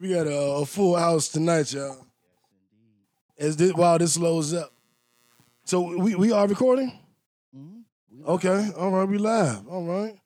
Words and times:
We 0.00 0.10
got 0.10 0.26
a, 0.26 0.38
a 0.38 0.66
full 0.66 0.96
house 0.96 1.28
tonight, 1.28 1.72
y'all. 1.72 2.06
As 3.38 3.56
this, 3.56 3.72
while 3.72 3.98
this 3.98 4.16
loads 4.16 4.54
up. 4.54 4.72
So 5.64 5.96
we, 5.96 6.14
we 6.14 6.32
are 6.32 6.46
recording? 6.46 6.98
Okay. 8.26 8.70
All 8.76 8.90
right, 8.90 9.08
we 9.08 9.18
live. 9.18 9.66
All 9.68 9.84
right. 9.84 10.16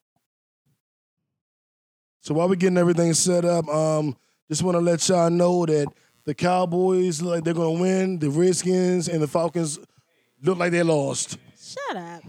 So 2.21 2.35
while 2.35 2.49
we're 2.49 2.55
getting 2.55 2.79
everything 2.79 3.13
set 3.15 3.45
up, 3.45 3.69
um, 3.69 4.17
just 4.49 4.63
want 4.63 4.77
to 4.77 4.81
let 4.81 5.09
y'all 5.09 5.31
know 5.31 5.67
that 5.67 5.87
the 6.25 6.35
Cowboys 6.35 7.21
look 7.21 7.35
like 7.35 7.45
they're 7.45 7.55
gonna 7.55 7.81
win. 7.81 8.19
The 8.19 8.31
Redskins 8.31 9.09
and 9.09 9.23
the 9.23 9.27
Falcons 9.27 9.79
look 10.43 10.59
like 10.59 10.71
they 10.71 10.83
lost. 10.83 11.39
Shut 11.61 11.97
up. 11.97 12.23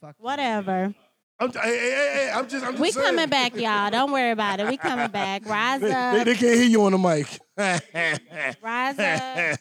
Fuck 0.00 0.16
you. 0.18 0.24
Whatever. 0.24 0.94
I'm, 1.40 1.50
hey, 1.52 1.58
hey, 1.62 1.70
hey, 1.70 2.12
hey, 2.14 2.30
I'm 2.34 2.46
just, 2.48 2.64
I'm 2.64 2.72
just 2.72 2.82
We 2.82 2.90
saying. 2.92 3.06
coming 3.06 3.28
back, 3.30 3.56
y'all. 3.56 3.90
Don't 3.90 4.12
worry 4.12 4.30
about 4.30 4.60
it. 4.60 4.66
We 4.68 4.76
coming 4.76 5.08
back. 5.12 5.46
Rise 5.48 5.80
They, 5.80 5.88
they, 5.88 5.94
up. 5.94 6.24
they 6.26 6.34
can't 6.34 6.54
hear 6.58 6.64
you 6.64 6.84
on 6.84 6.92
the 6.92 6.98
mic. 6.98 7.26
Rise 8.62 8.98
up. 8.98 9.58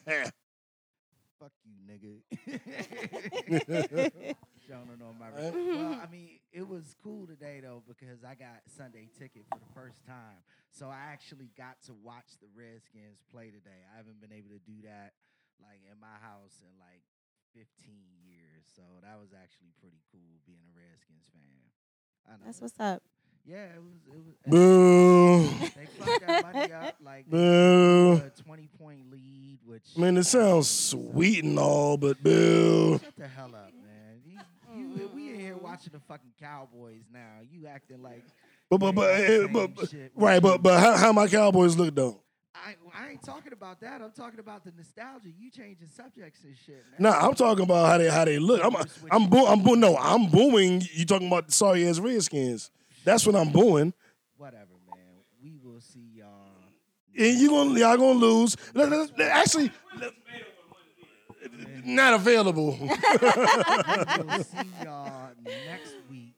Fuck 1.39 1.53
you, 1.63 1.73
nigga. 1.87 2.19
Showing 4.67 5.01
on 5.01 5.15
my. 5.17 5.29
Right. 5.29 5.41
Well, 5.41 5.51
mm-hmm. 5.53 6.01
I 6.03 6.07
mean, 6.11 6.39
it 6.51 6.67
was 6.67 6.95
cool 7.01 7.25
today 7.25 7.61
though 7.63 7.81
because 7.87 8.23
I 8.23 8.35
got 8.35 8.59
Sunday 8.77 9.07
ticket 9.17 9.45
for 9.49 9.57
the 9.57 9.73
first 9.73 10.05
time, 10.05 10.43
so 10.71 10.87
I 10.89 11.11
actually 11.11 11.49
got 11.57 11.81
to 11.87 11.93
watch 12.03 12.27
the 12.41 12.47
Redskins 12.53 13.23
play 13.31 13.47
today. 13.49 13.81
I 13.93 13.97
haven't 13.97 14.19
been 14.21 14.33
able 14.33 14.49
to 14.49 14.59
do 14.59 14.81
that 14.83 15.13
like 15.63 15.79
in 15.89 15.97
my 15.99 16.19
house 16.21 16.59
in 16.61 16.75
like 16.79 17.01
15 17.59 17.93
years, 18.23 18.63
so 18.75 18.81
that 19.03 19.19
was 19.19 19.29
actually 19.35 19.71
pretty 19.81 19.99
cool 20.11 20.39
being 20.47 20.59
a 20.63 20.71
Redskins 20.79 21.27
fan. 21.33 21.67
I 22.27 22.31
know. 22.37 22.45
That's 22.45 22.61
what's 22.61 22.79
up. 22.79 23.03
yeah, 23.45 23.65
it 23.75 23.81
was. 23.83 23.99
It 24.07 24.17
was. 24.17 24.35
Boo. 24.47 25.47
They 25.75 25.85
fucked 25.97 26.27
that 26.27 26.53
money 26.53 26.71
up 26.73 26.95
like 27.03 27.29
Boo. 27.29 28.13
a 28.13 28.29
20 28.43 28.67
point 28.79 29.11
lead, 29.11 29.59
which 29.65 29.83
Man, 29.97 30.15
it 30.17 30.23
sounds 30.25 30.69
sweet 30.69 31.43
and 31.43 31.59
all, 31.59 31.97
but 31.97 32.21
boo. 32.23 32.99
Shut 32.99 33.15
the 33.17 33.27
hell 33.27 33.53
up, 33.55 33.71
man. 33.73 34.21
You, 34.25 34.39
you, 34.77 35.09
we 35.13 35.29
in 35.33 35.39
here 35.39 35.57
watching 35.57 35.91
the 35.93 35.99
fucking 35.99 36.31
Cowboys 36.39 37.03
now. 37.11 37.39
You 37.49 37.67
acting 37.67 38.01
like 38.03 38.23
But 38.69 38.77
but 38.79 38.93
but, 38.93 39.19
Yeah, 39.19 39.25
eh, 39.25 39.47
but, 39.51 39.75
but 39.75 39.93
right, 40.15 40.41
but 40.41 40.61
but 40.63 40.79
how, 40.79 40.95
how 40.95 41.11
my 41.11 41.27
Cowboys 41.27 41.75
look 41.75 41.93
though? 41.95 42.21
I, 42.55 42.75
I 42.93 43.09
ain't 43.11 43.23
talking 43.23 43.53
about 43.53 43.79
that. 43.81 44.01
I'm 44.01 44.11
talking 44.11 44.39
about 44.39 44.63
the 44.63 44.71
nostalgia. 44.75 45.29
You 45.37 45.51
changing 45.51 45.87
subjects 45.87 46.43
and 46.43 46.55
shit. 46.65 46.83
Man. 46.97 47.11
Nah, 47.11 47.27
I'm 47.27 47.35
talking 47.35 47.63
about 47.63 47.87
how 47.87 47.97
they 47.97 48.09
how 48.09 48.25
they 48.25 48.39
look. 48.39 48.63
I'm 48.63 48.75
I'm 49.11 49.29
boo 49.29 49.45
I'm 49.45 49.61
boo 49.63 49.75
no, 49.75 49.95
I'm 49.97 50.27
booing. 50.27 50.81
You 50.93 51.05
talking 51.05 51.27
about 51.27 51.51
sorry 51.51 51.87
ass 51.87 51.99
Redskins? 51.99 52.71
That's 53.05 53.25
what 53.25 53.35
I'm 53.35 53.51
booing. 53.51 53.93
Whatever, 54.37 54.65
man. 54.87 54.97
We 55.41 55.57
will 55.63 55.79
see 55.79 56.09
y'all. 56.15 56.27
And 57.17 57.37
you 57.37 57.49
gonna 57.49 57.79
y'all 57.79 57.97
gonna 57.97 58.19
lose. 58.19 58.55
Let- 58.73 58.89
let- 58.89 59.17
let- 59.17 59.29
Actually, 59.29 59.71
not 61.85 62.13
available. 62.15 62.71
We 62.79 62.87
will 62.87 64.43
see 64.43 64.67
y'all 64.83 65.29
next 65.45 65.93
week. 66.09 66.35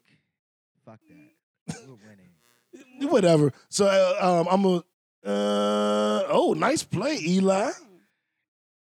Fuck 0.84 1.00
that. 1.08 1.76
We're 1.86 1.96
winning. 2.08 3.10
Whatever. 3.10 3.52
So 3.68 3.86
uh, 3.86 4.40
um, 4.40 4.48
I'm 4.50 4.64
a. 4.66 4.84
Uh, 5.24 6.24
oh, 6.28 6.54
nice 6.56 6.82
play, 6.82 7.16
Eli. 7.24 7.70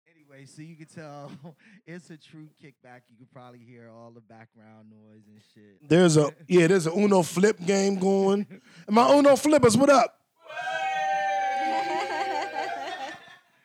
Anyway, 0.09 0.45
so 0.45 0.61
you 0.63 0.75
can 0.75 0.87
tell 0.87 1.31
it's 1.85 2.09
a 2.09 2.17
true 2.17 2.49
kickback. 2.63 3.01
You 3.09 3.17
can 3.17 3.27
probably 3.31 3.59
hear 3.59 3.89
all 3.89 4.09
the 4.11 4.21
background 4.21 4.89
noise 4.89 5.21
and 5.27 5.39
shit. 5.53 5.87
There's 5.87 6.17
a 6.17 6.31
yeah, 6.47 6.65
there's 6.67 6.87
a 6.87 6.91
Uno 6.91 7.21
flip 7.21 7.57
game 7.63 7.97
going. 7.99 8.47
And 8.87 8.95
my 8.95 9.13
Uno 9.13 9.35
flippers, 9.35 9.77
what 9.77 9.89
up? 9.89 10.17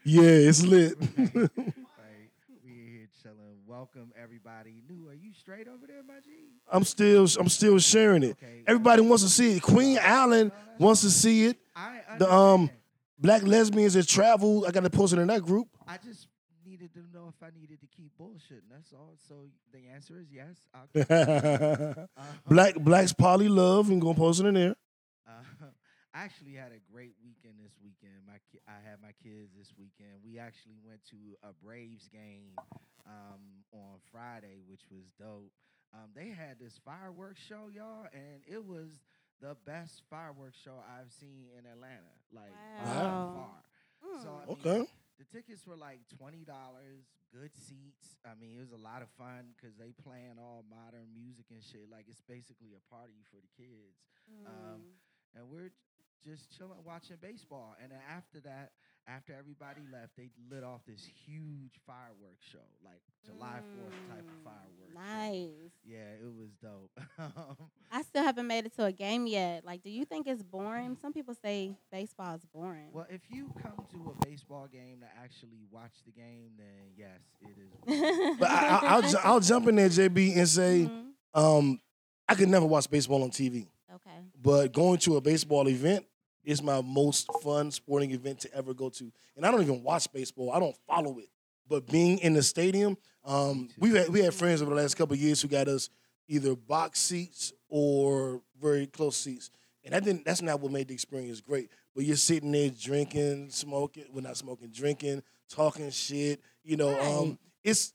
Yeah, 0.08 0.22
it's 0.22 0.62
lit. 0.62 0.94
Right. 1.00 1.50
We 2.64 2.70
here 2.70 3.08
chilling. 3.20 3.58
Welcome 3.66 4.12
everybody. 4.16 4.80
New, 4.88 5.08
are 5.08 5.14
you 5.14 5.32
straight 5.32 5.66
over 5.66 5.84
there, 5.84 6.04
my 6.06 6.20
G? 6.24 6.30
I'm 6.70 6.84
still 6.84 7.26
I'm 7.40 7.48
still 7.48 7.76
sharing 7.80 8.22
it. 8.22 8.36
Okay. 8.40 8.62
Everybody 8.68 9.02
wants 9.02 9.24
to 9.24 9.28
see 9.28 9.56
it. 9.56 9.62
Queen 9.62 9.98
Allen 10.00 10.52
wants 10.78 11.00
to 11.00 11.10
see 11.10 11.46
it. 11.46 11.56
I 11.76 12.00
The 12.18 12.32
um 12.32 12.70
black 13.18 13.42
lesbians 13.42 13.94
that 13.94 14.08
travel, 14.08 14.64
I 14.66 14.70
got 14.72 14.82
to 14.84 14.90
post 14.90 15.12
it 15.12 15.18
in 15.18 15.28
that 15.28 15.42
group. 15.42 15.68
I 15.86 15.98
just 15.98 16.28
needed 16.66 16.92
to 16.94 17.00
know 17.14 17.28
if 17.28 17.42
I 17.42 17.50
needed 17.58 17.80
to 17.80 17.86
keep 17.86 18.10
bullshitting. 18.20 18.68
That's 18.70 18.92
all. 18.92 19.14
So 19.28 19.34
the 19.72 19.86
answer 19.94 20.18
is 20.18 20.26
yes. 20.32 20.56
I'll 20.74 20.88
keep 20.92 21.10
uh, 21.10 22.06
black 22.48 22.74
blacks 22.76 23.12
poly 23.12 23.48
love 23.48 23.90
and 23.90 24.00
gonna 24.00 24.14
post 24.14 24.40
it 24.40 24.46
in 24.46 24.54
there. 24.54 24.74
Uh, 25.28 25.66
I 26.14 26.24
actually 26.24 26.54
had 26.54 26.72
a 26.72 26.80
great 26.90 27.12
weekend 27.22 27.54
this 27.62 27.74
weekend. 27.82 28.14
My 28.26 28.38
ki- 28.50 28.64
I 28.66 28.80
had 28.88 29.02
my 29.02 29.12
kids 29.22 29.50
this 29.56 29.72
weekend. 29.78 30.16
We 30.24 30.38
actually 30.38 30.78
went 30.84 31.00
to 31.10 31.16
a 31.42 31.52
Braves 31.62 32.08
game 32.08 32.56
um, 33.06 33.40
on 33.72 34.00
Friday, 34.10 34.62
which 34.66 34.80
was 34.90 35.04
dope. 35.20 35.52
Um, 35.94 36.10
they 36.16 36.28
had 36.28 36.58
this 36.58 36.80
fireworks 36.84 37.40
show, 37.46 37.68
y'all, 37.72 38.06
and 38.12 38.40
it 38.46 38.64
was 38.64 38.88
the 39.40 39.56
best 39.66 40.02
fireworks 40.10 40.58
show 40.62 40.76
I've 40.82 41.12
seen 41.12 41.46
in 41.56 41.66
Atlanta, 41.66 42.14
like 42.32 42.58
by 42.76 42.84
Wow. 42.84 43.30
far. 43.32 43.62
So 44.22 44.30
I 44.42 44.46
mean, 44.46 44.66
Okay. 44.66 44.86
the 45.18 45.24
tickets 45.24 45.66
were 45.66 45.76
like 45.76 46.00
twenty 46.18 46.44
dollars, 46.44 47.04
good 47.32 47.52
seats. 47.54 48.16
I 48.24 48.34
mean, 48.38 48.56
it 48.56 48.60
was 48.60 48.72
a 48.72 48.80
lot 48.82 49.02
of 49.02 49.08
fun 49.18 49.52
because 49.56 49.76
they 49.76 49.92
playing 49.92 50.38
all 50.38 50.64
modern 50.68 51.08
music 51.14 51.46
and 51.50 51.62
shit. 51.62 51.90
Like 51.90 52.06
it's 52.08 52.22
basically 52.22 52.72
a 52.76 52.82
party 52.92 53.20
for 53.30 53.36
the 53.36 53.48
kids 53.56 54.00
um, 54.46 54.84
and 55.34 55.48
we're 55.50 55.70
just 56.24 56.50
chilling 56.56 56.78
watching 56.84 57.16
baseball. 57.20 57.76
And 57.82 57.92
then 57.92 58.00
after 58.08 58.40
that, 58.40 58.72
after 59.08 59.32
everybody 59.38 59.82
left, 59.92 60.16
they 60.16 60.30
lit 60.50 60.64
off 60.64 60.80
this 60.86 61.06
huge 61.26 61.78
fireworks 61.86 62.44
show, 62.50 62.58
like 62.84 63.00
July 63.24 63.58
Fourth 63.76 63.94
type 64.08 64.24
of 64.24 64.42
fireworks. 64.44 64.92
show. 64.92 65.00
Nice. 65.00 65.72
Yeah, 65.84 66.26
it 66.26 66.32
was 66.36 66.50
dope. 66.62 66.90
Um, 67.18 67.56
I 67.92 68.02
still 68.02 68.22
haven't 68.24 68.46
made 68.46 68.66
it 68.66 68.74
to 68.76 68.84
a 68.84 68.92
game 68.92 69.26
yet. 69.26 69.64
Like, 69.64 69.82
do 69.82 69.90
you 69.90 70.04
think 70.04 70.26
it's 70.26 70.42
boring? 70.42 70.96
Some 71.00 71.12
people 71.12 71.34
say 71.40 71.76
baseball 71.92 72.34
is 72.34 72.44
boring. 72.52 72.88
well, 72.92 73.06
if 73.08 73.20
you 73.30 73.52
come 73.62 73.84
to 73.92 74.12
a 74.20 74.26
baseball 74.26 74.66
game 74.72 75.00
to 75.00 75.06
actually 75.22 75.66
watch 75.70 75.92
the 76.04 76.12
game, 76.12 76.50
then 76.58 76.92
yes, 76.96 77.20
it 77.42 77.56
is. 77.58 78.36
But 78.40 78.50
I, 78.50 78.66
I, 78.68 78.80
I'll 78.86 79.02
ju- 79.02 79.18
I'll 79.22 79.40
jump 79.40 79.68
in 79.68 79.76
there, 79.76 79.88
JB, 79.88 80.36
and 80.36 80.48
say 80.48 80.90
Mhm. 80.90 81.10
um, 81.34 81.80
I 82.28 82.34
could 82.34 82.48
never 82.48 82.66
watch 82.66 82.90
baseball 82.90 83.22
on 83.22 83.30
TV, 83.30 83.68
Okay. 83.94 84.10
but 84.42 84.72
going 84.72 84.98
to 85.00 85.16
a 85.16 85.20
baseball 85.20 85.68
event 85.68 86.04
is 86.46 86.62
my 86.62 86.80
most 86.80 87.28
fun 87.42 87.70
sporting 87.70 88.12
event 88.12 88.40
to 88.40 88.54
ever 88.54 88.72
go 88.72 88.88
to. 88.88 89.12
And 89.36 89.44
I 89.44 89.50
don't 89.50 89.60
even 89.62 89.82
watch 89.82 90.10
baseball; 90.12 90.52
I 90.52 90.60
don't 90.60 90.76
follow 90.86 91.18
it. 91.18 91.28
But 91.68 91.86
being 91.88 92.18
in 92.18 92.32
the 92.32 92.42
stadium, 92.42 92.96
um, 93.24 93.68
we 93.76 93.90
had 93.90 94.08
we 94.08 94.20
had 94.20 94.32
friends 94.32 94.62
over 94.62 94.70
the 94.70 94.80
last 94.80 94.94
couple 94.96 95.14
of 95.14 95.20
years 95.20 95.42
who 95.42 95.48
got 95.48 95.68
us 95.68 95.90
either 96.28 96.54
box 96.54 97.00
seats 97.00 97.52
or 97.68 98.40
very 98.60 98.86
close 98.86 99.16
seats, 99.16 99.50
and 99.84 99.92
that 99.92 100.04
didn't. 100.04 100.24
That's 100.24 100.40
not 100.40 100.60
what 100.60 100.72
made 100.72 100.88
the 100.88 100.94
experience 100.94 101.40
great. 101.40 101.70
But 101.94 102.04
you're 102.04 102.16
sitting 102.16 102.52
there 102.52 102.70
drinking, 102.70 103.50
smoking. 103.50 104.04
Well, 104.12 104.22
not 104.22 104.36
smoking, 104.36 104.68
drinking, 104.68 105.22
talking 105.50 105.90
shit. 105.90 106.40
You 106.62 106.76
know, 106.76 106.98
um, 107.00 107.38
it's. 107.64 107.92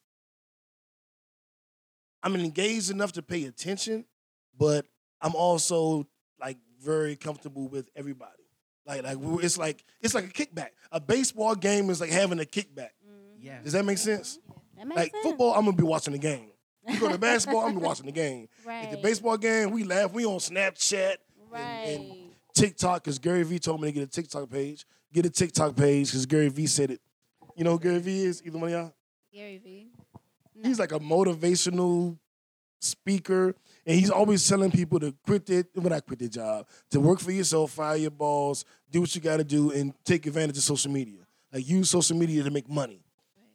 I'm 2.23 2.35
engaged 2.35 2.91
enough 2.91 3.13
to 3.13 3.23
pay 3.23 3.45
attention, 3.45 4.05
but 4.55 4.85
I'm 5.21 5.33
also 5.33 6.07
like 6.39 6.57
very 6.83 7.15
comfortable 7.15 7.67
with 7.67 7.89
everybody. 7.95 8.40
Like, 8.85 9.03
like 9.03 9.17
it's 9.43 9.57
like 9.57 9.83
it's 10.01 10.13
like 10.13 10.25
a 10.25 10.27
kickback. 10.29 10.69
A 10.91 10.99
baseball 10.99 11.55
game 11.55 11.89
is 11.89 12.01
like 12.01 12.09
having 12.09 12.39
a 12.39 12.43
kickback. 12.45 12.89
Mm-hmm. 13.07 13.39
Yeah. 13.41 13.59
Does 13.63 13.73
that 13.73 13.85
make 13.85 13.97
sense? 13.97 14.39
That 14.77 14.87
makes 14.87 14.97
Like 14.99 15.11
sense. 15.11 15.23
football, 15.23 15.53
I'm 15.53 15.65
gonna 15.65 15.77
be 15.77 15.83
watching 15.83 16.13
the 16.13 16.19
game. 16.19 16.47
You 16.87 16.99
go 16.99 17.09
to 17.09 17.17
basketball, 17.19 17.61
I'm 17.61 17.69
gonna 17.69 17.79
be 17.81 17.85
watching 17.85 18.05
the 18.07 18.11
game. 18.11 18.47
Right. 18.65 18.85
At 18.85 18.91
the 18.91 18.97
baseball 18.97 19.37
game, 19.37 19.71
we 19.71 19.83
laugh. 19.83 20.11
We 20.13 20.25
on 20.25 20.39
Snapchat, 20.39 21.17
Right. 21.49 21.61
and- 21.61 22.11
and 22.11 22.17
TikTok, 22.53 23.03
because 23.03 23.17
Gary 23.19 23.43
Vee 23.43 23.59
told 23.59 23.79
me 23.81 23.87
to 23.87 23.91
get 23.93 24.03
a 24.03 24.07
TikTok 24.07 24.49
page. 24.49 24.85
Get 25.13 25.25
a 25.25 25.29
TikTok 25.29 25.75
page 25.75 26.07
because 26.07 26.25
Gary 26.25 26.49
Vee 26.49 26.67
said 26.67 26.91
it. 26.91 26.99
You 27.55 27.63
know 27.63 27.71
who 27.73 27.79
Gary 27.79 27.99
Vee 27.99 28.23
is? 28.23 28.41
Either 28.45 28.57
one 28.57 28.67
of 28.67 28.73
y'all? 28.73 28.93
Gary 29.33 29.57
V. 29.63 29.91
He's 30.63 30.77
like 30.79 30.91
a 30.91 30.99
motivational 30.99 32.17
speaker, 32.81 33.55
and 33.85 33.99
he's 33.99 34.09
always 34.09 34.47
telling 34.47 34.71
people 34.71 34.99
to 34.99 35.13
quit 35.25 35.45
their 35.45 35.63
when 35.73 35.91
I 35.93 35.99
quit 35.99 36.19
their 36.19 36.27
job, 36.27 36.67
to 36.91 36.99
work 36.99 37.19
for 37.19 37.31
yourself, 37.31 37.71
fire 37.71 37.95
your 37.97 38.11
boss, 38.11 38.63
do 38.89 39.01
what 39.01 39.13
you 39.15 39.21
got 39.21 39.37
to 39.37 39.43
do, 39.43 39.71
and 39.71 39.93
take 40.03 40.25
advantage 40.27 40.57
of 40.57 40.63
social 40.63 40.91
media. 40.91 41.19
Like 41.51 41.67
use 41.67 41.89
social 41.89 42.15
media 42.17 42.43
to 42.43 42.51
make 42.51 42.69
money. 42.69 43.03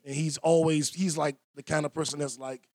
And 0.04 0.14
he's 0.14 0.36
always 0.38 0.92
he's 0.92 1.16
like 1.16 1.36
the 1.54 1.62
kind 1.62 1.86
of 1.86 1.92
person 1.94 2.18
that's 2.18 2.38
like, 2.38 2.68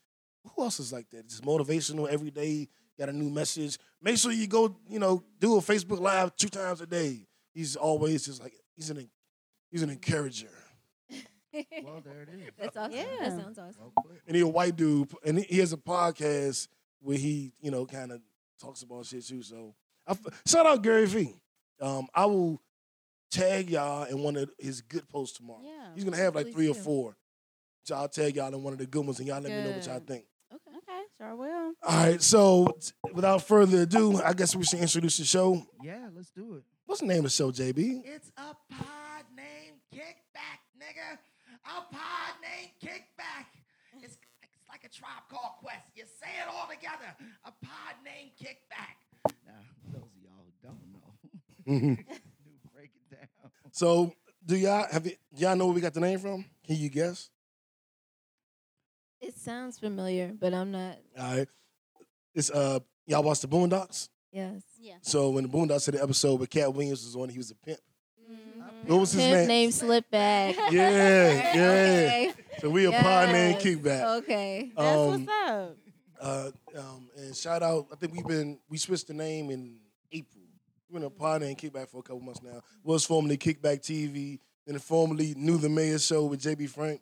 who 0.55 0.63
else 0.63 0.79
is 0.79 0.91
like 0.91 1.09
that? 1.11 1.27
Just 1.27 1.43
motivational 1.43 2.07
every 2.09 2.31
day. 2.31 2.67
Got 2.99 3.09
a 3.09 3.13
new 3.13 3.29
message. 3.29 3.77
Make 4.01 4.17
sure 4.17 4.31
you 4.31 4.47
go, 4.47 4.75
you 4.89 4.99
know, 4.99 5.23
do 5.39 5.57
a 5.57 5.61
Facebook 5.61 5.99
live 5.99 6.35
two 6.35 6.49
times 6.49 6.81
a 6.81 6.85
day. 6.87 7.25
He's 7.53 7.75
always 7.75 8.25
just 8.25 8.41
like 8.41 8.53
he's 8.75 8.89
an 8.89 9.09
he's 9.71 9.81
an 9.83 9.89
encourager. 9.89 10.49
well, 11.83 12.01
there 12.03 12.21
it 12.23 12.29
is. 12.29 12.49
That's 12.59 12.77
awesome. 12.77 12.91
Yeah. 12.93 13.05
That 13.19 13.31
sounds 13.41 13.59
awesome. 13.59 13.91
And 14.27 14.35
he 14.35 14.41
a 14.41 14.47
white 14.47 14.75
dude, 14.75 15.09
and 15.25 15.39
he- 15.39 15.45
he 15.55 15.59
has 15.59 15.73
a 15.73 15.77
podcast 15.77 16.67
where 17.01 17.17
he, 17.17 17.53
you 17.59 17.71
know, 17.71 17.85
kind 17.85 18.11
of 18.11 18.21
talks 18.59 18.81
about 18.83 19.05
shit 19.05 19.25
too. 19.25 19.41
So, 19.43 19.75
I 20.07 20.11
f 20.11 20.19
shout 20.45 20.65
out 20.65 20.81
Gary 20.81 21.05
Vee. 21.05 21.35
Um, 21.79 22.07
I 22.13 22.25
will 22.25 22.61
tag 23.31 23.69
y'all 23.69 24.03
in 24.03 24.19
one 24.21 24.35
of 24.35 24.49
his 24.59 24.81
good 24.81 25.07
posts 25.09 25.37
tomorrow. 25.37 25.61
Yeah. 25.63 25.89
He's 25.95 26.03
gonna 26.03 26.17
have 26.17 26.35
like 26.35 26.47
please 26.47 26.55
three 26.55 26.69
or 26.69 26.75
four. 26.75 27.15
So 27.83 27.95
I'll 27.95 28.09
tag 28.09 28.35
y'all 28.35 28.53
in 28.53 28.61
one 28.63 28.73
of 28.73 28.79
the 28.79 28.85
good 28.85 29.03
ones, 29.05 29.19
and 29.19 29.27
y'all 29.27 29.41
let 29.41 29.51
me 29.51 29.63
know 29.63 29.71
what 29.75 29.85
y'all 29.85 29.99
think. 29.99 30.25
Okay. 30.53 30.77
Okay. 30.77 31.01
Sure 31.17 31.35
will. 31.35 31.73
All 31.83 32.05
right. 32.05 32.21
So 32.21 32.77
without 33.13 33.41
further 33.43 33.81
ado, 33.81 34.21
I 34.21 34.33
guess 34.33 34.55
we 34.55 34.63
should 34.63 34.79
introduce 34.79 35.17
the 35.17 35.25
show. 35.25 35.65
Yeah, 35.83 36.09
let's 36.15 36.29
do 36.31 36.55
it. 36.55 36.63
What's 36.85 37.01
the 37.01 37.07
name 37.07 37.19
of 37.19 37.23
the 37.25 37.29
show, 37.29 37.51
JB? 37.51 38.01
It's 38.05 38.31
a 38.37 38.53
pod 38.69 39.25
named 39.35 39.79
Kickback, 39.95 40.59
nigga. 40.77 41.17
A 41.65 41.93
pod 41.93 42.33
named 42.41 42.71
Kickback. 42.83 43.45
It's, 44.03 44.17
it's 44.43 44.57
like 44.69 44.80
a 44.80 44.80
tribe 44.93 45.23
called 45.29 45.53
Quest. 45.61 45.85
You 45.95 46.03
say 46.19 46.27
it 46.41 46.47
all 46.49 46.67
together. 46.67 47.15
A 47.45 47.51
pod 47.65 47.95
named 48.03 48.31
Kickback. 48.39 48.97
Now, 49.45 49.53
those 49.91 50.03
of 50.03 50.21
y'all 50.23 50.45
who 50.45 50.67
don't 50.67 51.87
know, 51.87 51.95
do 51.95 52.51
break 52.75 52.91
it 52.95 53.15
down. 53.15 53.51
So 53.71 54.13
do 54.45 54.55
y'all 54.57 54.87
have 54.91 55.05
it, 55.07 55.19
y'all 55.35 55.55
know 55.55 55.65
where 55.67 55.75
we 55.75 55.81
got 55.81 55.93
the 55.93 55.99
name 55.99 56.19
from? 56.19 56.45
Can 56.65 56.75
you 56.75 56.89
guess? 56.89 57.29
It 59.21 59.37
sounds 59.37 59.77
familiar, 59.77 60.33
but 60.37 60.53
I'm 60.53 60.71
not. 60.71 60.97
All 61.17 61.37
right. 61.37 61.47
It's 62.33 62.49
uh 62.49 62.79
y'all 63.05 63.23
watch 63.23 63.41
the 63.41 63.47
Boondocks? 63.47 64.09
Yes. 64.31 64.63
Yeah. 64.79 64.95
So 65.01 65.29
when 65.31 65.43
the 65.43 65.49
Boondocks 65.49 65.85
did 65.85 65.95
the 65.95 66.03
episode 66.03 66.39
where 66.39 66.47
Katt 66.47 66.73
Williams 66.73 67.03
was 67.03 67.15
on, 67.15 67.29
he 67.29 67.37
was 67.37 67.51
a 67.51 67.55
pimp. 67.55 67.79
What 68.85 68.99
was 68.99 69.11
his 69.13 69.21
Pimp 69.23 69.35
name? 69.35 69.47
name 69.47 69.69
Slickback. 69.69 70.55
Yeah, 70.71 71.31
yeah. 71.31 71.49
Okay. 71.53 72.33
So 72.59 72.69
we 72.69 72.85
a 72.85 72.91
pod 72.91 73.29
named 73.29 73.55
Yes. 73.55 73.63
Kickback. 73.63 74.17
Okay. 74.19 74.71
That's 74.75 74.97
Um, 74.97 75.25
what's 75.25 75.31
up. 75.49 75.77
Uh, 76.19 76.51
um, 76.77 77.09
and 77.17 77.35
shout 77.35 77.63
out, 77.63 77.87
I 77.91 77.95
think 77.95 78.13
we've 78.13 78.27
been 78.27 78.59
we 78.69 78.77
switched 78.77 79.07
the 79.07 79.13
name 79.13 79.49
in 79.49 79.77
April. 80.11 80.43
We've 80.89 80.99
been 81.01 81.07
a 81.07 81.09
pod 81.09 81.41
name 81.41 81.55
Kickback 81.55 81.89
for 81.89 81.99
a 81.99 82.03
couple 82.03 82.19
months 82.21 82.41
now. 82.43 82.61
Was 82.83 83.05
formerly 83.05 83.37
Kickback 83.37 83.81
TV, 83.81 84.39
then 84.67 84.77
formerly 84.79 85.33
Knew 85.35 85.57
the 85.57 85.69
Mayor 85.69 85.97
Show 85.99 86.25
with 86.25 86.41
JB 86.41 86.69
Frank. 86.69 87.01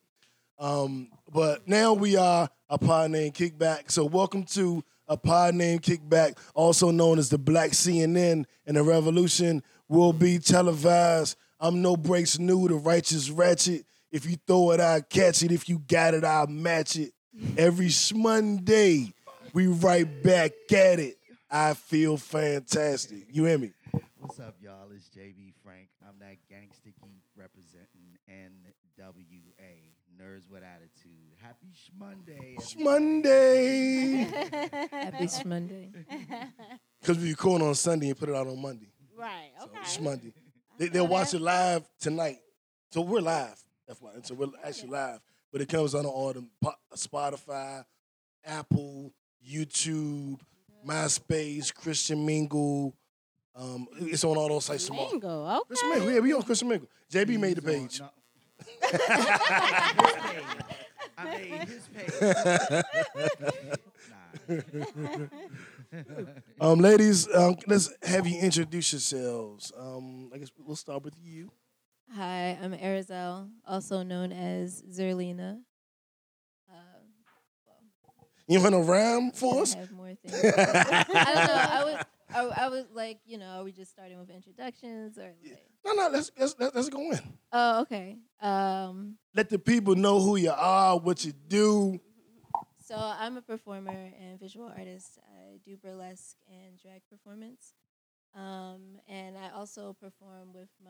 Um, 0.57 1.09
but 1.31 1.67
now 1.67 1.93
we 1.93 2.15
are 2.17 2.49
a 2.69 2.77
pod 2.77 3.11
named 3.11 3.33
Kickback. 3.33 3.91
So 3.91 4.05
welcome 4.05 4.43
to 4.43 4.83
a 5.07 5.17
pod 5.17 5.55
named 5.55 5.81
Kickback, 5.81 6.37
also 6.53 6.91
known 6.91 7.17
as 7.19 7.29
the 7.29 7.37
Black 7.37 7.71
CNN, 7.71 8.45
and 8.65 8.77
the 8.77 8.83
revolution 8.83 9.63
will 9.87 10.13
be 10.13 10.37
televised. 10.39 11.35
I'm 11.59 11.81
no 11.81 11.97
breaks 11.97 12.39
new, 12.39 12.67
the 12.67 12.75
righteous 12.75 13.29
ratchet. 13.29 13.85
If 14.11 14.25
you 14.25 14.37
throw 14.47 14.71
it, 14.71 14.79
I 14.79 15.01
catch 15.01 15.43
it. 15.43 15.51
If 15.51 15.67
you 15.69 15.79
got 15.79 16.13
it, 16.13 16.23
I'll 16.23 16.47
match 16.47 16.95
it. 16.95 17.11
Every 17.57 17.89
Monday, 18.15 19.13
we 19.53 19.67
right 19.67 20.07
back 20.23 20.51
at 20.71 20.99
it. 20.99 21.17
I 21.51 21.73
feel 21.73 22.17
fantastic. 22.17 23.25
You 23.31 23.45
hear 23.45 23.57
me? 23.57 23.71
What's 24.19 24.39
up, 24.39 24.55
y'all? 24.61 24.87
It's 24.95 25.09
JB 25.09 25.53
Frank. 25.63 25.89
I'm 26.07 26.17
that 26.19 26.37
gangster 26.49 26.91
geek 27.03 27.23
representing 27.35 28.17
NWA, 28.29 29.75
Nerds 30.21 30.49
with 30.49 30.63
Attitude. 30.63 31.35
Happy 31.41 31.67
Monday. 31.97 32.55
It's 32.57 32.75
Monday. 32.77 34.15
Happy 34.91 35.27
Monday. 35.45 35.89
Because 37.01 37.17
we 37.23 37.29
record 37.29 37.61
on 37.61 37.73
Sunday 37.75 38.09
and 38.09 38.17
put 38.17 38.27
it 38.27 38.35
out 38.35 38.45
on 38.47 38.61
Monday. 38.61 38.89
right. 39.17 39.51
So 39.57 39.65
Okay. 39.67 39.79
it's 39.81 39.99
Monday. 40.01 40.33
They, 40.79 40.87
they'll 40.87 41.05
watch 41.07 41.33
it 41.33 41.41
live 41.41 41.87
tonight. 41.99 42.39
So 42.91 43.01
we're 43.01 43.19
live. 43.21 43.61
That's 43.85 44.01
why. 44.01 44.11
So 44.23 44.33
we're 44.33 44.47
actually 44.63 44.89
live. 44.89 45.19
But 45.51 45.61
it 45.61 45.67
comes 45.69 45.93
on 45.93 46.05
all 46.05 46.31
the 46.33 46.45
Spotify, 46.95 47.83
Apple, 48.45 49.11
YouTube, 49.47 50.39
MySpace, 50.87 51.73
Christian 51.73 52.25
Mingle. 52.25 52.95
Um, 53.55 53.87
it's 53.99 54.23
on 54.23 54.37
all 54.37 54.47
those 54.47 54.65
sites 54.65 54.85
tomorrow. 54.87 55.09
Mingle. 55.11 55.47
Okay. 55.49 55.59
Christian 55.67 55.89
Mingle. 55.89 56.11
Yeah, 56.11 56.19
we 56.21 56.33
on 56.33 56.41
Christian 56.43 56.69
Mingle. 56.69 56.89
JB 57.11 57.39
made 57.39 57.57
the 57.57 57.61
page. 57.61 57.99
on- 57.99 58.07
no. 58.81 58.89
I 61.17 61.25
made 61.25 61.67
his 61.67 61.89
page. 61.93 62.13
nah. 64.49 65.25
Um, 66.61 66.79
ladies, 66.79 67.27
um, 67.33 67.55
let's 67.67 67.89
have 68.03 68.27
you 68.27 68.39
introduce 68.39 68.91
yourselves. 68.91 69.71
Um, 69.77 70.29
I 70.33 70.37
guess 70.37 70.49
we'll 70.57 70.75
start 70.75 71.03
with 71.03 71.15
you. 71.23 71.51
Hi, 72.15 72.57
I'm 72.61 72.73
Azarel, 72.73 73.49
also 73.65 74.03
known 74.03 74.31
as 74.31 74.83
Zerlina. 74.91 75.59
Uh, 76.69 76.73
You 78.47 78.59
want 78.61 78.73
to 78.75 78.81
rhyme 78.81 79.31
for 79.31 79.61
us? 79.61 79.75
I 79.75 79.79
have 79.79 79.91
more 79.91 80.13
things. 80.15 80.33
I 80.55 81.03
don't 81.33 81.47
know. 81.47 81.67
I 81.69 81.83
was, 81.85 82.05
I, 82.33 82.65
I 82.65 82.69
was 82.69 82.85
like, 82.93 83.19
you 83.25 83.37
know, 83.37 83.47
are 83.59 83.63
we 83.63 83.71
just 83.71 83.91
starting 83.91 84.19
with 84.19 84.29
introductions 84.29 85.17
or 85.17 85.33
like? 85.43 85.65
No, 85.85 85.93
no, 85.93 86.09
let's 86.11 86.29
let's 86.37 86.55
let's, 86.59 86.75
let's 86.75 86.89
go 86.89 86.99
in. 87.11 87.19
Oh, 87.53 87.81
okay. 87.81 88.17
Um, 88.41 89.17
Let 89.33 89.49
the 89.49 89.59
people 89.59 89.95
know 89.95 90.19
who 90.19 90.35
you 90.35 90.51
are, 90.51 90.97
what 90.99 91.23
you 91.23 91.31
do. 91.47 91.99
So 92.89 92.95
I'm 92.97 93.37
a 93.37 93.41
performer 93.43 94.09
and 94.19 94.39
visual 94.39 94.65
artist. 94.75 95.19
I 95.31 95.59
do 95.63 95.77
burlesque 95.77 96.35
and 96.49 96.75
drag 96.81 97.03
performance. 97.07 97.75
Um, 98.35 98.97
and 99.07 99.37
I 99.37 99.51
also 99.55 99.95
perform 100.01 100.53
with 100.55 100.69
my 100.83 100.89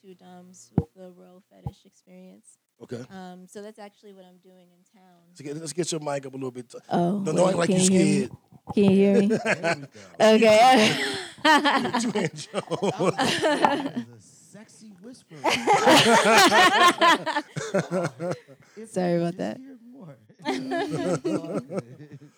two 0.00 0.14
doms 0.14 0.70
with 0.74 0.88
the 0.94 1.10
Royal 1.10 1.42
Fetish 1.50 1.84
Experience. 1.84 2.56
Okay. 2.82 3.02
Um, 3.10 3.46
so 3.46 3.60
that's 3.60 3.78
actually 3.78 4.14
what 4.14 4.24
I'm 4.24 4.38
doing 4.38 4.68
in 4.72 4.84
town. 4.98 5.20
Let's 5.28 5.40
get, 5.42 5.54
let's 5.58 5.74
get 5.74 5.92
your 5.92 6.00
mic 6.00 6.24
up 6.24 6.32
a 6.32 6.36
little 6.36 6.50
bit. 6.50 6.74
Oh, 6.90 7.20
Don't, 7.20 7.36
don't 7.36 7.48
act 7.50 7.58
like 7.58 7.68
you 7.68 7.80
scared. 7.80 8.30
Can 8.72 8.84
you 8.84 8.90
hear 8.90 9.20
me? 9.20 9.28
There 10.18 10.32
we 10.32 10.38
go. 10.40 10.48
okay. 10.54 10.96
Two 12.00 12.10
hand 12.10 12.14
That 12.14 12.34
Joe. 12.34 12.60
was, 12.80 13.14
that 13.26 13.96
was 13.96 14.06
a 14.16 14.20
sexy 14.20 14.92
whisper. 15.02 15.36
Sorry 18.86 19.16
about 19.16 19.36
that. 19.36 19.60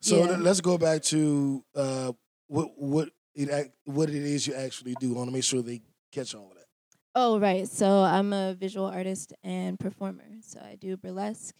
So 0.00 0.18
Yeah. 0.18 0.30
let- 0.30 0.40
let's 0.42 0.60
go 0.60 0.78
back 0.78 1.02
to 1.04 1.64
uh, 1.74 2.12
what 2.46 2.78
what 2.78 3.10
it 3.34 3.72
what 3.84 4.08
it 4.08 4.22
is 4.22 4.46
you 4.46 4.54
actually 4.54 4.94
do. 4.94 5.12
I 5.14 5.18
want 5.18 5.28
to 5.28 5.32
make 5.34 5.44
sure 5.44 5.62
they 5.62 5.82
catch 6.12 6.34
all 6.34 6.50
of 6.50 6.56
that. 6.56 6.66
Oh, 7.14 7.38
right. 7.40 7.66
So 7.68 8.02
I'm 8.04 8.32
a 8.32 8.54
visual 8.54 8.86
artist 8.86 9.32
and 9.42 9.78
performer. 9.78 10.24
So 10.42 10.60
I 10.60 10.76
do 10.76 10.96
burlesque, 10.96 11.54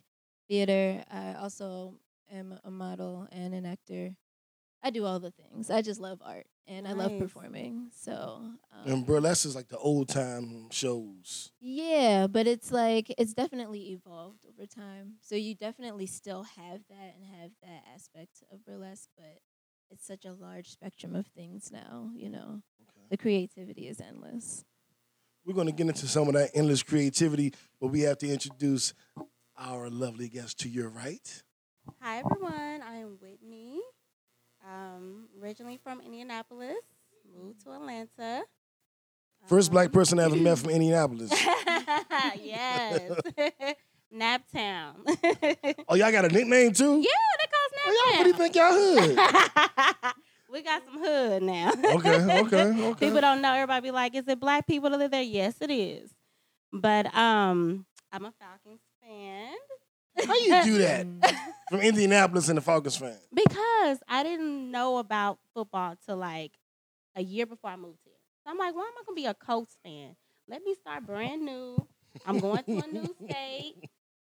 theater. 0.49 1.03
I 1.11 1.35
also 1.35 1.99
am 2.31 2.59
a 2.62 2.71
model 2.71 3.27
and 3.33 3.55
an 3.55 3.67
actor. 3.67 4.15
I 4.83 4.91
do 4.91 5.05
all 5.05 5.19
the 5.19 5.31
things. 5.33 5.71
I 5.71 5.83
just 5.83 6.01
love 6.01 6.21
art 6.25 6.47
and 6.67 6.87
I 6.87 6.93
love 6.93 7.19
performing. 7.19 7.89
So, 7.93 8.43
um, 8.73 8.91
And 8.91 9.06
burlesque 9.06 9.44
is 9.47 9.55
like 9.56 9.69
the 9.69 9.79
old 9.79 10.08
time 10.08 10.70
shows. 10.70 11.51
yeah, 11.61 12.27
but 12.29 12.47
it's 12.47 12.70
like, 12.70 13.13
it's 13.19 13.35
definitely 13.35 13.91
evolved 13.91 14.44
over 14.47 14.67
time. 14.67 15.15
So 15.20 15.35
you 15.35 15.55
definitely 15.55 16.06
still 16.06 16.44
have 16.44 16.81
that 16.89 17.15
and 17.17 17.25
have 17.41 17.51
that 17.63 17.82
aspect 17.94 18.43
of 18.53 18.65
burlesque, 18.65 19.08
but 19.17 19.39
it's 19.91 20.06
such 20.06 20.25
a 20.25 20.32
large 20.32 20.69
spectrum 20.70 21.17
of 21.17 21.27
things 21.27 21.70
now, 21.73 22.11
you 22.15 22.29
know. 22.29 22.63
The 23.11 23.17
creativity 23.17 23.89
is 23.89 24.01
endless. 24.01 24.65
We're 25.44 25.55
going 25.55 25.67
to 25.67 25.73
get 25.73 25.87
into 25.87 26.06
some 26.06 26.29
of 26.29 26.35
that 26.35 26.51
endless 26.55 26.82
creativity, 26.82 27.55
but 27.81 27.89
we 27.89 28.03
have 28.03 28.19
to 28.19 28.29
introduce 28.29 28.93
our 29.58 29.89
lovely 29.89 30.29
guest 30.29 30.58
to 30.61 30.69
your 30.69 30.89
right. 30.91 31.43
Hi 32.03 32.19
everyone. 32.19 32.82
I 32.82 32.97
am 32.97 33.17
Whitney. 33.20 33.81
Um, 34.69 35.29
originally 35.43 35.79
from 35.82 36.01
Indianapolis, 36.01 36.77
moved 37.37 37.63
to 37.65 37.72
Atlanta. 37.72 38.43
First 39.46 39.70
black 39.70 39.87
Um, 39.87 39.93
person 39.93 40.19
I 40.19 40.25
ever 40.25 40.37
met 40.48 40.58
from 40.58 40.70
Indianapolis. 40.70 41.31
yes. 42.43 43.10
Naptown. 44.15 44.94
Oh, 45.89 45.94
y'all 45.94 46.10
got 46.13 46.25
a 46.25 46.29
nickname 46.29 46.72
too? 46.72 47.01
Yeah, 47.01 47.10
that 47.39 47.51
calls 47.51 47.72
Oh, 47.87 48.13
y'all 48.15 48.25
really 48.25 48.32
Naptown. 48.32 48.37
think 48.39 48.55
y'all 48.56 48.72
hood? 48.72 50.15
we 50.51 50.63
got 50.63 50.82
some 50.84 50.98
hood 51.03 51.43
now. 51.43 51.70
Okay, 51.96 52.41
okay, 52.41 52.84
okay. 52.87 53.06
People 53.06 53.20
don't 53.20 53.41
know. 53.43 53.53
Everybody 53.55 53.89
be 53.89 53.91
like, 53.91 54.15
"Is 54.15 54.27
it 54.29 54.41
black 54.41 54.67
people 54.67 54.91
that 54.91 54.98
live 54.98 55.10
there?" 55.10 55.22
Yes, 55.22 55.56
it 55.60 55.70
is. 55.70 56.10
But 56.72 57.15
um, 57.15 57.84
I'm 58.13 58.25
a 58.25 58.32
Falcons 58.32 58.81
fan. 59.03 59.55
How 60.27 60.34
you 60.34 60.65
do 60.65 60.79
that? 60.79 61.06
From 61.70 61.81
Indianapolis 61.81 62.48
and 62.48 62.56
the 62.56 62.63
Falcons 62.63 62.96
fan. 62.96 63.19
because 63.34 63.98
I 64.08 64.22
didn't 64.22 64.70
know 64.70 64.96
about 64.98 65.39
football 65.55 65.96
till 66.06 66.17
like 66.17 66.53
a 67.15 67.22
year 67.22 67.44
before 67.46 67.70
I 67.70 67.77
moved 67.77 67.98
here. 68.05 68.15
So 68.44 68.51
I'm 68.51 68.56
like, 68.58 68.75
why 68.75 68.82
am 68.82 68.93
I 68.98 69.03
gonna 69.06 69.15
be 69.17 69.27
a 69.27 69.34
Colts 69.34 69.77
fan? 69.84 70.17
Let 70.48 70.63
me 70.65 70.75
start 70.75 71.05
brand 71.05 71.44
new. 71.44 71.77
I'm 72.25 72.39
going 72.41 72.63
to 72.65 72.79
a 72.79 72.87
new 72.91 73.15
state. 73.29 73.75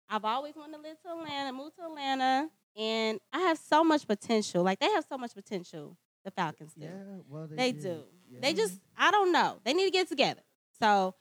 I've 0.10 0.26
always 0.26 0.56
wanted 0.56 0.78
to 0.78 0.82
live 0.82 0.98
to 1.04 1.10
Atlanta, 1.12 1.54
move 1.54 1.76
to 1.76 1.84
Atlanta, 1.86 2.50
and 2.76 3.20
I 3.32 3.40
have 3.42 3.60
so 3.60 3.84
much 3.84 4.08
potential. 4.08 4.64
Like 4.64 4.80
they 4.80 4.90
have 4.90 5.06
so 5.08 5.18
much 5.18 5.36
potential. 5.36 5.96
The 6.26 6.32
Falcons 6.32 6.74
do. 6.74 6.86
yeah, 6.86 6.90
well, 7.30 7.48
They 7.50 7.72
did. 7.72 7.84
do. 7.84 8.04
Yeah. 8.32 8.40
They 8.42 8.54
just, 8.54 8.80
I 8.98 9.12
don't 9.12 9.32
know. 9.32 9.60
They 9.64 9.74
need 9.74 9.86
to 9.86 9.92
get 9.92 10.10
together. 10.10 10.42
So 10.80 11.14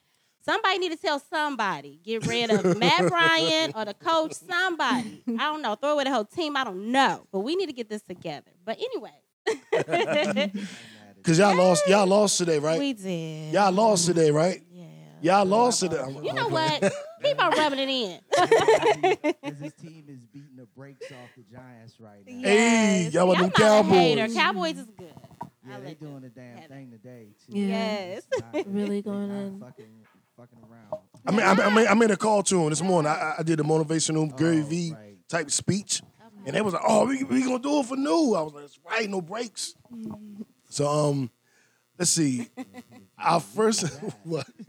somebody 0.47 0.79
need 0.79 0.93
to 0.93 0.97
tell 0.97 1.19
somebody, 1.19 2.01
get 2.05 2.27
rid 2.27 2.51
of 2.51 2.79
Matt 2.79 3.11
Ryan 3.11 3.73
or 3.75 3.85
the 3.85 3.95
coach, 3.95 4.33
somebody. 4.33 5.23
I 5.29 5.45
don't 5.51 5.61
know. 5.63 5.75
Throw 5.75 5.93
away 5.93 6.05
the 6.05 6.13
whole 6.13 6.25
team. 6.25 6.57
I 6.57 6.65
don't 6.65 6.91
know. 6.93 7.27
But 7.33 7.41
we 7.41 7.57
need 7.57 7.67
to 7.67 7.73
get 7.73 7.89
this 7.91 8.03
together. 8.03 8.51
But 8.65 8.79
anyway. 8.79 9.11
I'm 9.47 9.85
mad 9.89 10.09
at 10.49 10.53
Cause 11.23 11.39
y'all 11.39 11.57
lost, 11.57 11.85
y'all 11.89 12.07
lost 12.07 12.39
today, 12.39 12.59
right? 12.59 12.79
We 12.79 12.93
did. 12.93 13.53
Y'all 13.53 13.73
lost 13.73 14.07
today, 14.07 14.31
right? 14.31 14.63
Yeah. 14.73 14.85
Y'all 15.23 15.45
lost 15.47 15.83
it. 15.83 15.93
You 16.23 16.33
know 16.33 16.49
what? 16.49 16.93
Keep 17.23 17.43
on 17.43 17.51
rubbing 17.53 17.79
it 17.81 17.89
in. 17.89 18.21
As 19.43 19.59
his 19.59 19.73
team 19.75 20.05
is 20.09 20.21
beating 20.33 20.57
the 20.57 20.67
brakes 20.77 21.11
off 21.11 21.31
the 21.37 21.43
Giants 21.53 21.95
right 21.99 22.23
now. 22.27 22.49
Hey, 22.49 23.09
y'all 23.13 23.27
want 23.27 23.39
I'm 23.41 23.45
them 23.49 23.53
not 23.59 23.81
a 23.87 23.89
hater. 23.99 24.21
Cowboys. 24.29 24.37
Cowboys 24.37 24.79
is 24.79 24.87
good. 24.97 25.15
Yeah, 25.69 25.77
I 25.77 25.81
they 25.81 25.87
like 25.89 26.01
doing 26.01 26.21
that. 26.21 26.35
the 26.35 26.41
damn 26.41 26.69
thing 26.69 26.91
today 26.93 27.29
too. 27.45 27.59
Yeah. 27.59 27.67
Yes. 27.67 28.27
Not- 28.53 28.67
Really 28.67 29.03
going 29.03 29.29
not 29.29 29.35
in. 29.47 29.61
Fucking, 29.61 30.06
fucking 30.37 30.59
around. 30.71 31.03
I 31.27 31.31
mean, 31.31 31.41
I, 31.41 31.67
I 31.67 31.71
made 31.75 31.87
I 31.89 31.95
made 31.95 32.11
a 32.11 32.17
call 32.17 32.43
to 32.45 32.63
him 32.63 32.71
this 32.71 32.83
morning. 32.83 33.11
I, 33.11 33.15
I- 33.15 33.35
I 33.39 33.43
did 33.43 33.61
a 33.61 33.63
motivational 33.63 34.37
Gary 34.37 34.61
Oh, 34.61 34.65
V 34.65 34.93
right. 34.93 35.17
type 35.29 35.51
speech, 35.51 36.03
and 36.45 36.55
they 36.55 36.61
was 36.61 36.75
like, 36.75 36.83
"Oh, 36.87 37.07
we 37.07 37.25
we 37.25 37.43
gonna 37.43 37.59
do 37.59 37.81
it 37.81 37.87
for 37.87 37.97
new." 37.97 38.35
I 38.35 38.43
was 38.43 38.53
like, 38.53 38.63
"That's 38.65 38.79
right, 38.89 39.09
no 39.11 39.21
breaks." 39.21 39.75
So 40.69 40.87
um, 40.87 41.31
let's 41.99 42.11
see. 42.11 42.49
Our 43.19 43.41
first, 43.41 43.87
what? 44.25 44.47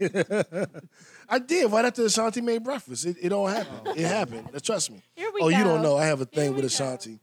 I 1.28 1.38
did 1.38 1.70
right 1.70 1.84
after 1.84 2.02
Ashanti 2.06 2.40
made 2.40 2.64
breakfast. 2.64 3.04
It, 3.04 3.16
it 3.20 3.32
all 3.32 3.46
happened. 3.46 3.96
It 3.98 4.06
happened. 4.06 4.48
Trust 4.62 4.90
me. 4.90 5.02
Here 5.14 5.30
we 5.34 5.40
Oh, 5.42 5.50
go. 5.50 5.56
you 5.58 5.64
don't 5.64 5.82
know. 5.82 5.96
I 5.98 6.06
have 6.06 6.22
a 6.22 6.24
thing 6.24 6.44
Here 6.44 6.52
with 6.52 6.62
we 6.62 6.66
Ashanti. 6.66 7.18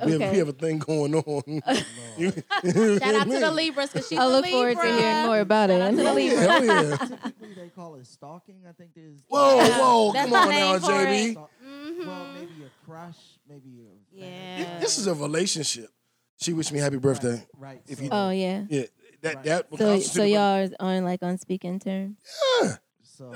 We, 0.06 0.12
have, 0.12 0.32
we 0.32 0.38
have 0.38 0.48
a 0.48 0.52
thing 0.52 0.78
going 0.78 1.14
on. 1.14 1.62
You- 2.18 2.32
Shout 2.32 3.14
out 3.14 3.26
to 3.28 3.38
the 3.40 3.50
Libras 3.50 3.90
because 3.90 4.08
she's 4.08 4.18
I 4.18 4.24
a 4.24 4.28
look 4.28 4.46
forward 4.46 4.76
to 4.76 4.82
hearing 4.82 5.26
more 5.26 5.40
about 5.40 5.70
it. 5.70 5.78
Shout 5.78 5.82
out 5.82 5.90
to 5.90 5.96
the 5.96 6.10
Oh 6.10 6.14
Libras. 6.14 6.40
yeah, 6.40 6.58
oh 6.58 6.62
yeah. 6.62 6.96
Typically, 6.96 7.54
they 7.54 7.68
call 7.68 7.94
it 7.96 8.06
stalking. 8.06 8.56
I 8.68 8.72
think 8.72 8.90
there's. 8.94 9.18
Whoa, 9.28 9.56
whoa, 9.58 10.12
That's 10.12 10.30
come 10.30 10.40
on 10.42 10.48
now, 10.50 10.78
JB. 10.78 11.28
it. 11.28 11.32
Stalk- 11.32 11.50
Mhm. 11.66 12.06
Well, 12.06 12.26
maybe 12.34 12.52
a 12.64 12.86
crush, 12.86 13.16
maybe 13.48 13.86
a. 13.86 14.20
Yeah. 14.20 14.78
This 14.80 14.98
is 14.98 15.06
a 15.06 15.14
relationship. 15.14 15.90
She 16.38 16.52
wished 16.52 16.72
me 16.72 16.78
happy 16.78 16.98
birthday. 16.98 17.46
Right. 17.58 17.82
If 17.86 18.00
you- 18.00 18.08
Oh 18.12 18.30
yeah. 18.30 18.64
Yeah, 18.68 18.82
that 19.22 19.34
Right. 19.36 19.44
that. 19.44 19.70
would 19.70 19.78
So 19.80 19.98
so 20.00 20.22
y'all 20.24 20.64
are 20.64 20.68
on 20.80 21.04
like 21.04 21.22
on 21.22 21.38
speaking 21.38 21.78
terms. 21.78 22.16
Yeah. 22.62 22.76
so 23.02 23.32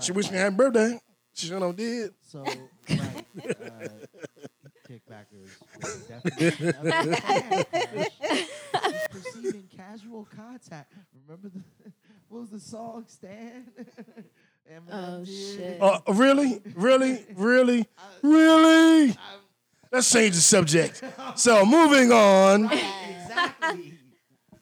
She 0.00 0.12
wished 0.12 0.30
me 0.32 0.38
happy 0.38 0.56
birthday. 0.56 1.00
She 1.34 1.46
sure 1.46 1.56
enough 1.58 1.76
did. 1.76 2.12
So, 2.28 2.42
right, 2.42 3.24
uh, 3.38 3.88
kickbackers 5.32 6.60
were 6.60 6.72
definitely 6.82 8.06
perceiving 9.10 9.68
casual 9.76 10.26
contact. 10.36 10.92
Remember 11.26 11.48
the 11.48 11.62
what 12.28 12.40
was 12.40 12.50
the 12.50 12.60
song 12.60 13.04
Stan? 13.08 13.64
Oh, 14.90 15.24
shit. 15.24 15.82
Uh, 15.82 15.98
really, 16.08 16.62
really, 16.74 17.26
really, 17.34 17.84
really. 18.22 19.14
Let's 19.90 20.10
change 20.10 20.34
the 20.34 20.40
subject. 20.40 21.02
So 21.34 21.66
moving 21.66 22.10
on, 22.12 22.70
exactly. 22.72 23.98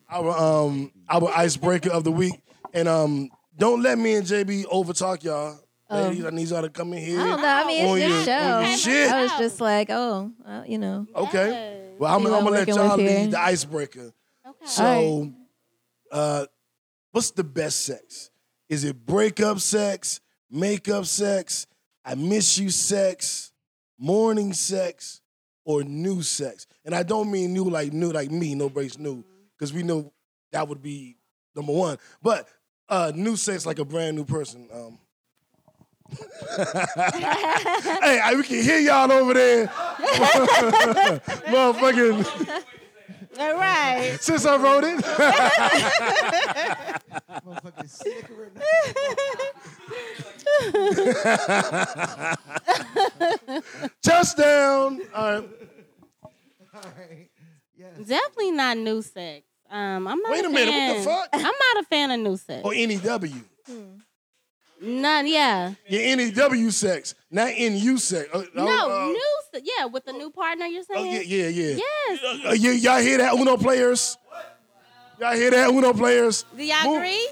our 0.08 0.30
um 0.30 0.90
our 1.08 1.28
icebreaker 1.28 1.90
of 1.90 2.02
the 2.04 2.10
week, 2.10 2.40
and 2.72 2.88
um 2.88 3.30
don't 3.56 3.82
let 3.82 3.98
me 3.98 4.14
and 4.14 4.26
JB 4.26 4.64
overtalk 4.64 5.22
y'all. 5.22 5.60
Ladies, 5.90 6.24
I 6.24 6.30
need 6.30 6.48
y'all 6.48 6.62
to 6.62 6.70
come 6.70 6.92
in 6.92 7.04
here. 7.04 7.20
I 7.20 7.24
don't 7.28 7.42
know. 7.42 7.48
I 7.48 7.66
mean, 7.66 7.84
it's 7.84 8.00
your- 8.00 8.08
your 8.08 8.24
show. 8.24 8.60
your 8.60 8.76
shit. 8.76 9.10
I 9.12 9.22
was 9.22 9.32
just 9.38 9.60
like, 9.60 9.88
oh, 9.90 10.30
well, 10.44 10.66
you 10.66 10.78
know. 10.78 11.06
Okay. 11.14 11.50
Yes. 11.50 11.96
Well, 11.98 12.14
I'm, 12.14 12.24
I'm 12.26 12.32
gonna 12.44 12.50
let 12.50 12.68
y'all 12.68 12.96
with 12.96 13.06
lead 13.06 13.18
here. 13.18 13.26
the 13.28 13.40
icebreaker. 13.40 14.12
Okay. 14.46 14.66
So, 14.66 15.32
uh, 16.12 16.46
what's 17.12 17.30
the 17.32 17.44
best 17.44 17.84
sex? 17.84 18.30
Is 18.68 18.84
it 18.84 19.04
breakup 19.04 19.58
sex, 19.60 20.20
makeup 20.50 21.04
sex, 21.06 21.66
I 22.04 22.14
miss 22.14 22.56
you 22.56 22.70
sex, 22.70 23.52
morning 23.98 24.52
sex, 24.52 25.20
or 25.64 25.82
new 25.82 26.22
sex? 26.22 26.66
And 26.84 26.94
I 26.94 27.02
don't 27.02 27.30
mean 27.30 27.52
new 27.52 27.64
like 27.64 27.92
new 27.92 28.10
like 28.12 28.30
me, 28.30 28.54
no 28.54 28.68
breaks 28.70 28.96
new, 28.98 29.24
because 29.58 29.72
we 29.72 29.82
know 29.82 30.12
that 30.52 30.68
would 30.68 30.80
be 30.82 31.16
number 31.54 31.72
one. 31.72 31.98
But 32.22 32.48
uh, 32.88 33.12
new 33.14 33.36
sex 33.36 33.66
like 33.66 33.78
a 33.78 33.84
brand 33.84 34.16
new 34.16 34.24
person. 34.24 34.68
Um, 34.72 34.98
hey, 36.56 38.20
I, 38.22 38.34
we 38.36 38.42
can 38.42 38.62
hear 38.62 38.78
y'all 38.78 39.10
over 39.12 39.34
there, 39.34 39.66
motherfucking. 41.46 42.64
All 43.38 43.54
right. 43.54 44.18
Since 44.20 44.44
I 44.44 44.56
wrote 44.56 44.84
it. 44.84 44.98
Motherfucking 47.46 47.88
snickering. 47.88 48.50
Touchdown. 54.02 55.00
All 55.14 55.32
right. 55.32 55.48
All 56.74 56.82
right. 56.98 57.28
Yes. 57.76 58.06
Definitely 58.06 58.50
not 58.52 58.76
new 58.76 59.00
sex. 59.02 59.46
Um, 59.70 60.08
I'm 60.08 60.20
not. 60.20 60.32
Wait 60.32 60.44
a 60.44 60.50
minute, 60.50 60.72
what 60.72 60.98
the 60.98 61.04
fan. 61.04 61.04
fuck? 61.04 61.28
I'm 61.32 61.42
not 61.42 61.76
a 61.78 61.82
fan 61.84 62.10
of 62.10 62.20
new 62.20 62.36
sex. 62.36 62.62
Or 62.64 62.74
NEW. 62.74 63.44
None. 64.82 65.26
Yeah. 65.26 65.74
Your 65.88 66.16
NEW 66.16 66.70
sex, 66.70 67.14
not 67.30 67.50
NU 67.58 67.98
sex. 67.98 68.28
Uh, 68.32 68.42
No, 68.54 68.64
uh, 68.66 69.06
new. 69.08 69.20
Se- 69.52 69.62
yeah, 69.64 69.84
with 69.86 70.04
the 70.06 70.12
new 70.12 70.30
partner. 70.30 70.64
You're 70.66 70.82
Oh, 70.90 70.94
saying. 71.02 71.12
yeah, 71.12 71.20
yeah, 71.20 71.48
yeah. 71.48 71.76
Yes. 72.08 72.20
Uh, 72.22 72.26
uh, 72.48 72.50
y- 72.52 72.78
y'all 72.80 73.00
hear 73.00 73.18
that, 73.18 73.34
Uno 73.34 73.56
players? 73.58 74.16
Y'all 75.18 75.34
hear 75.34 75.50
that, 75.50 75.68
Uno 75.68 75.92
players? 75.92 76.44
Do 76.56 76.62
y'all 76.64 76.84
Move- 76.84 76.96
agree? 76.96 77.28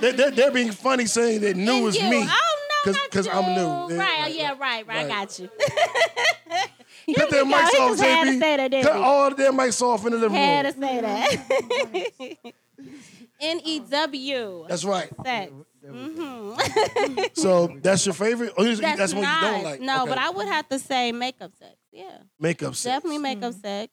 They're, 0.00 0.12
they're, 0.12 0.30
they're 0.32 0.50
being 0.50 0.72
funny 0.72 1.06
saying 1.06 1.42
that 1.42 1.56
new 1.56 1.72
And 1.72 1.86
is 1.86 1.96
you. 2.02 2.10
me. 2.10 2.26
Oh 2.28 2.56
no, 2.86 2.92
Because 3.04 3.28
I'm 3.28 3.54
new. 3.54 3.96
Right. 3.96 4.34
Yeah. 4.34 4.50
Right. 4.58 4.58
Right. 4.58 4.86
Right. 4.88 5.04
I 5.06 5.08
got 5.08 5.38
you. 5.38 5.48
Cut 7.14 7.30
their 7.30 7.44
He 7.44 7.52
mics 7.52 7.74
off, 7.78 7.96
JB. 7.98 8.82
Cut 8.82 8.92
all 8.96 9.32
their 9.32 9.52
mics 9.52 9.80
off 9.80 10.04
in 10.04 10.10
the 10.12 10.18
living 10.18 10.36
Had 10.36 10.62
to 10.66 10.72
say 10.80 11.00
that. 11.00 12.36
N 13.40 13.60
E 13.64 13.78
W. 13.80 14.64
That's 14.68 14.84
right. 14.84 15.08
Sex. 15.24 15.52
There 15.92 16.08
we 16.08 16.14
go. 16.14 16.56
Mm-hmm. 16.58 17.20
So 17.34 17.68
that's 17.82 18.04
your 18.06 18.14
favorite? 18.14 18.52
Or 18.58 18.66
is- 18.66 18.80
That's, 18.80 18.98
that's 18.98 19.14
what 19.14 19.22
not. 19.22 19.42
you 19.42 19.48
don't 19.50 19.64
like? 19.64 19.80
No, 19.80 20.02
Okay. 20.02 20.08
but 20.10 20.18
I 20.18 20.30
would 20.30 20.46
have 20.48 20.68
to 20.70 20.78
say 20.78 21.12
makeup 21.12 21.52
sex. 21.58 21.76
Yeah. 21.92 22.18
Makeup 22.40 22.74
sex. 22.74 22.84
Definitely 22.94 23.18
makeup 23.18 23.54
sex. 23.54 23.92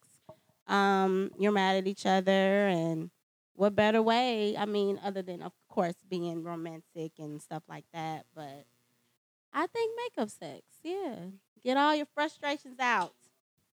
Um, 0.66 1.30
you're 1.38 1.52
mad 1.52 1.76
at 1.76 1.86
each 1.86 2.06
other, 2.06 2.32
and 2.68 3.10
what 3.54 3.76
better 3.76 4.00
way? 4.02 4.56
I 4.56 4.64
mean, 4.64 4.98
other 5.04 5.20
than 5.22 5.42
of 5.42 5.52
course 5.68 5.94
being 6.08 6.42
romantic 6.42 7.12
and 7.18 7.40
stuff 7.42 7.62
like 7.68 7.84
that, 7.92 8.24
but 8.34 8.64
I 9.52 9.66
think 9.66 9.92
makeup 9.96 10.30
sex. 10.30 10.62
Yeah, 10.82 11.16
get 11.62 11.76
all 11.76 11.94
your 11.94 12.06
frustrations 12.14 12.78
out. 12.80 13.12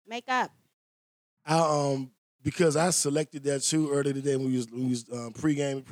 Makeup. 0.06 0.50
I 1.46 1.58
um 1.58 2.10
because 2.42 2.74
I 2.76 2.90
selected 2.90 3.44
that 3.44 3.60
too 3.62 3.90
earlier 3.92 4.12
today 4.14 4.34
when 4.36 4.46
we 4.46 4.56
was 4.56 4.68
when 4.68 4.84
we 4.84 4.90
was 4.90 5.04
um, 5.12 5.32
pregame. 5.32 5.84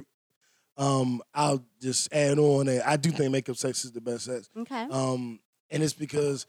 Um, 0.78 1.20
I'll 1.34 1.62
just 1.82 2.08
add 2.12 2.38
on 2.38 2.66
that 2.66 2.86
I 2.88 2.96
do 2.96 3.10
think 3.10 3.32
makeup 3.32 3.56
sex 3.56 3.84
is 3.84 3.90
the 3.92 4.00
best 4.00 4.24
sex. 4.26 4.48
Okay. 4.56 4.86
Um, 4.90 5.40
and 5.70 5.82
it's 5.82 5.92
because 5.92 6.46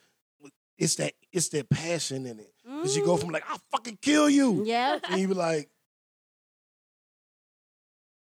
it's 0.78 0.96
that 0.96 1.14
it's 1.32 1.50
that 1.50 1.68
passion 1.70 2.26
in 2.26 2.40
it. 2.40 2.54
Cause 2.66 2.96
you 2.96 3.04
go 3.04 3.18
from 3.18 3.30
like 3.32 3.44
I'll 3.50 3.60
fucking 3.72 3.98
kill 4.02 4.30
you, 4.30 4.64
yeah, 4.66 5.00
and 5.10 5.20
you 5.20 5.28
be 5.28 5.34
like, 5.34 5.68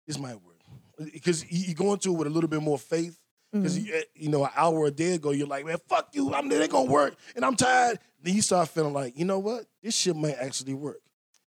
this 0.07 0.17
might 0.19 0.35
work. 0.41 0.55
Because 1.11 1.43
you 1.51 1.73
go 1.73 1.93
into 1.93 2.13
it 2.13 2.17
with 2.17 2.27
a 2.27 2.29
little 2.29 2.49
bit 2.49 2.61
more 2.61 2.77
faith. 2.77 3.19
Because 3.51 3.77
Mhm. 3.79 3.85
you, 3.85 4.03
you 4.15 4.29
know, 4.29 4.43
an 4.43 4.51
hour 4.55 4.85
a 4.85 4.91
day 4.91 5.13
ago, 5.13 5.31
you're 5.31 5.47
like, 5.47 5.65
man, 5.65 5.77
fuck 5.87 6.09
you. 6.13 6.33
I'm 6.33 6.51
it 6.51 6.61
ain't 6.61 6.71
gonna 6.71 6.91
work, 6.91 7.15
and 7.35 7.43
I'm 7.45 7.55
tired. 7.55 7.99
Then 8.21 8.35
you 8.35 8.41
start 8.41 8.67
feeling 8.69 8.93
like, 8.93 9.17
you 9.17 9.23
know 9.25 9.39
what? 9.39 9.65
This 9.81 9.95
shit 9.95 10.15
might 10.15 10.35
actually 10.35 10.73
work, 10.73 10.99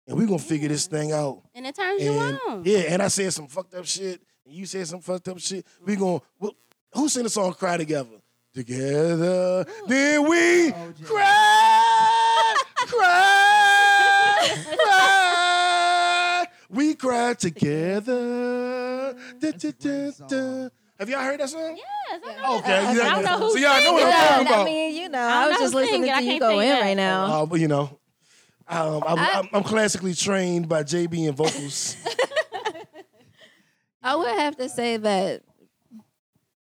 and 0.08 0.18
we're 0.18 0.28
gonna 0.28 0.38
figure 0.40 0.70
this 0.70 0.86
thing 0.88 1.12
out. 1.12 1.44
And 1.56 1.66
it 1.66 1.76
turns 1.76 2.02
you 2.02 2.12
on. 2.12 2.64
yeah, 2.66 2.80
and 2.90 3.02
I 3.02 3.08
said 3.08 3.34
some 3.34 3.48
fucked 3.48 3.74
up 3.74 3.86
shit, 3.86 4.20
and 4.20 4.27
you 4.50 4.66
said 4.66 4.88
some 4.88 5.02
fucked 5.02 5.28
up 5.28 5.40
shit. 5.40 5.66
We 5.86 5.96
gonna 5.96 6.20
well, 6.40 6.54
who 6.94 7.10
sing 7.10 7.24
the 7.24 7.30
song 7.30 7.54
"Cry 7.54 7.78
Together"? 7.78 8.10
Together, 8.54 9.66
then 9.88 10.28
we 10.28 10.72
Oh, 10.74 10.94
cry, 11.04 12.56
cry, 12.88 14.50
cry. 14.78 16.46
We 16.70 16.96
cry 16.96 17.34
together. 17.36 19.14
Da, 19.40 19.52
da, 19.52 19.72
da, 19.80 20.12
da. 20.28 20.70
Have 21.00 21.08
y'all 21.10 21.20
heard 21.22 21.40
that 21.40 21.50
song? 21.50 21.78
Yes, 21.78 21.86
I 22.12 22.42
know 22.42 22.58
Okay, 22.58 22.70
that. 22.70 22.94
you 22.96 23.02
I 23.02 23.10
don't 23.10 23.24
know 23.26 23.38
who 23.38 23.52
so 23.52 23.58
y'all 23.60 23.84
know 23.84 23.94
what 23.94 24.04
I'm 24.04 24.10
Yeah, 24.10 24.28
talking 24.28 24.48
I 24.48 24.50
about. 24.50 24.66
mean, 24.66 24.96
you 24.96 25.10
know, 25.10 25.20
I 25.20 25.44
I, 25.44 25.48
was 25.50 25.58
just 25.58 25.74
listening 25.76 26.08
it. 26.08 26.12
I 26.14 26.18
to 26.18 26.24
you 26.24 26.30
can't 26.32 26.40
go 26.42 26.60
in 26.60 26.70
that. 26.70 26.82
right 26.82 26.98
now. 26.98 27.26
Uh, 27.26 27.46
but 27.46 27.60
you 27.60 27.68
know, 27.68 28.00
um, 28.68 29.04
I'm, 29.06 29.20
I- 29.20 29.32
I'm, 29.36 29.50
I'm 29.54 29.64
classically 29.64 30.16
trained 30.16 30.68
by 30.68 30.82
JB 30.84 31.28
and 31.28 31.38
vocals. 31.38 31.96
I 34.08 34.16
would 34.16 34.40
have 34.40 34.56
to 34.58 34.70
say 34.70 34.98
that 34.98 35.44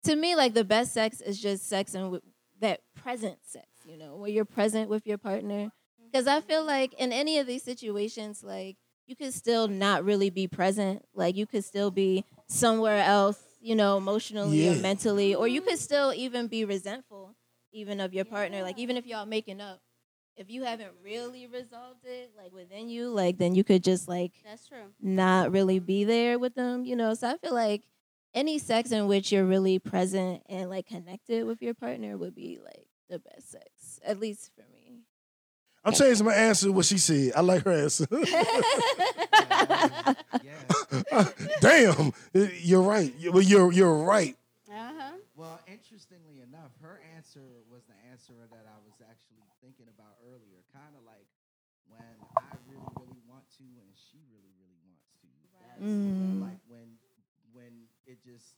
to 0.05 0.17
me, 0.17 0.35
like 0.35 0.55
the 0.55 0.65
best 0.65 0.93
sex 0.93 1.21
is 1.21 1.41
just 1.41 1.69
sex 1.69 1.95
and 1.95 2.11
with 2.11 2.23
that 2.61 2.81
present 2.95 3.39
sex, 3.45 3.67
you 3.85 3.97
know, 3.97 4.17
where 4.17 4.31
you're 4.31 4.45
present 4.45 4.89
with 4.89 5.07
your 5.07 5.19
partner. 5.19 5.67
Mm-hmm. 5.67 6.05
Because 6.11 6.27
I 6.27 6.41
feel 6.41 6.65
like 6.65 6.95
in 6.95 7.13
any 7.13 7.39
of 7.39 7.47
these 7.47 7.63
situations, 7.63 8.43
like 8.43 8.77
you 9.07 9.17
could 9.17 9.35
still 9.35 9.69
not 9.69 10.05
really 10.05 10.31
be 10.31 10.47
present. 10.47 11.05
Like 11.15 11.37
you 11.37 11.47
could 11.47 11.65
still 11.65 11.91
be 11.91 12.25
somewhere 12.47 13.03
else, 13.03 13.41
you 13.61 13.75
know, 13.75 13.97
emotionally 13.97 14.69
or 14.69 14.77
mentally, 14.77 15.35
or 15.35 15.49
you 15.49 15.61
mm-hmm. 15.61 15.71
could 15.71 15.79
still 15.79 16.13
even 16.15 16.47
be 16.47 16.65
resentful, 16.65 17.35
even 17.73 18.01
of 18.01 18.15
your 18.15 18.25
partner. 18.25 18.63
Like 18.63 18.79
even 18.79 18.97
if 18.97 19.07
y'all 19.07 19.27
making 19.27 19.61
up, 19.61 19.81
if 20.37 20.51
you 20.51 20.65
haven't 20.65 20.93
really 21.05 21.47
resolved 21.47 22.05
it, 22.05 22.31
like 22.37 22.53
within 22.53 22.89
you, 22.89 23.09
like 23.11 23.39
then 23.39 23.55
you 23.55 23.65
could 23.65 23.83
just 23.85 24.09
like 24.09 24.33
That's 24.45 24.67
true. 24.69 24.85
not 25.01 25.53
really 25.53 25.79
be 25.79 26.05
there 26.05 26.39
with 26.39 26.55
them, 26.55 26.85
you 26.85 26.97
know. 26.97 27.15
So 27.15 27.29
I 27.31 27.37
feel 27.39 27.55
like 27.55 27.83
any 28.35 28.59
sex 28.59 28.91
in 28.93 29.07
which 29.07 29.33
you're 29.33 29.45
really 29.45 29.79
present 29.79 30.43
and 30.49 30.71
like 30.71 30.87
connected 30.87 31.45
with 31.47 31.61
your 31.63 31.75
partner 31.75 32.17
would 32.17 32.35
be 32.35 32.59
like 32.65 32.87
the 33.09 33.19
best 33.19 33.51
sex, 33.51 34.01
at 34.05 34.19
least 34.21 34.51
for 34.55 34.63
me. 34.73 35.01
I'm 35.85 35.95
changing 35.95 36.27
my 36.27 36.35
answer 36.35 36.67
to 36.67 36.73
what 36.73 36.85
she 36.85 36.99
said. 36.99 37.33
I 37.35 37.41
like 37.41 37.65
her 37.65 37.73
answer. 37.73 38.07
Damn, 41.61 42.13
you're 42.63 42.83
right. 42.83 43.13
You- 43.19 43.33
Well, 43.33 43.43
you're 43.43 43.73
you're 43.73 43.97
right. 44.05 44.37
Uh-huh. 44.71 45.17
Well, 45.35 45.59
interestingly 45.67 46.41
enough, 46.45 46.71
her 46.83 47.01
answer 47.17 47.43
was 47.73 47.83
the 47.89 47.97
answer 48.13 48.37
that 48.53 48.65
I 48.69 48.77
was 48.87 48.95
actually 49.03 49.43
thinking 49.65 49.89
about 49.91 50.15
earlier. 50.29 50.61
Kind 50.73 50.95
of 50.95 51.03
like 51.09 51.27
when 51.89 52.15
I 52.39 52.55
really, 52.71 52.87
really 53.01 53.21
want 53.27 53.49
to, 53.59 53.65
and 53.67 53.91
she 53.97 54.21
really, 54.31 54.53
really 54.61 54.79
wants 54.87 55.11
to. 55.25 55.29
That's 55.51 55.70
Mm. 55.83 56.41
Like 56.41 56.61
when, 56.69 56.97
when 57.53 57.89
it 58.07 58.23
just 58.25 58.55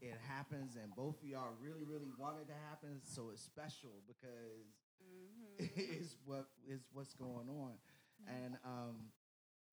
it 0.00 0.18
happens, 0.28 0.76
and 0.76 0.94
both 0.96 1.22
of 1.22 1.28
y'all 1.28 1.54
really, 1.60 1.84
really 1.84 2.10
want 2.18 2.36
it 2.42 2.48
to 2.48 2.58
happen. 2.68 3.00
So 3.04 3.30
it's 3.32 3.42
special 3.42 4.02
because 4.06 4.66
it's 5.58 6.16
what 6.24 6.46
is 6.68 6.80
what's 6.92 7.14
going 7.14 7.48
on, 7.48 7.74
and 8.26 8.56
um, 8.64 9.10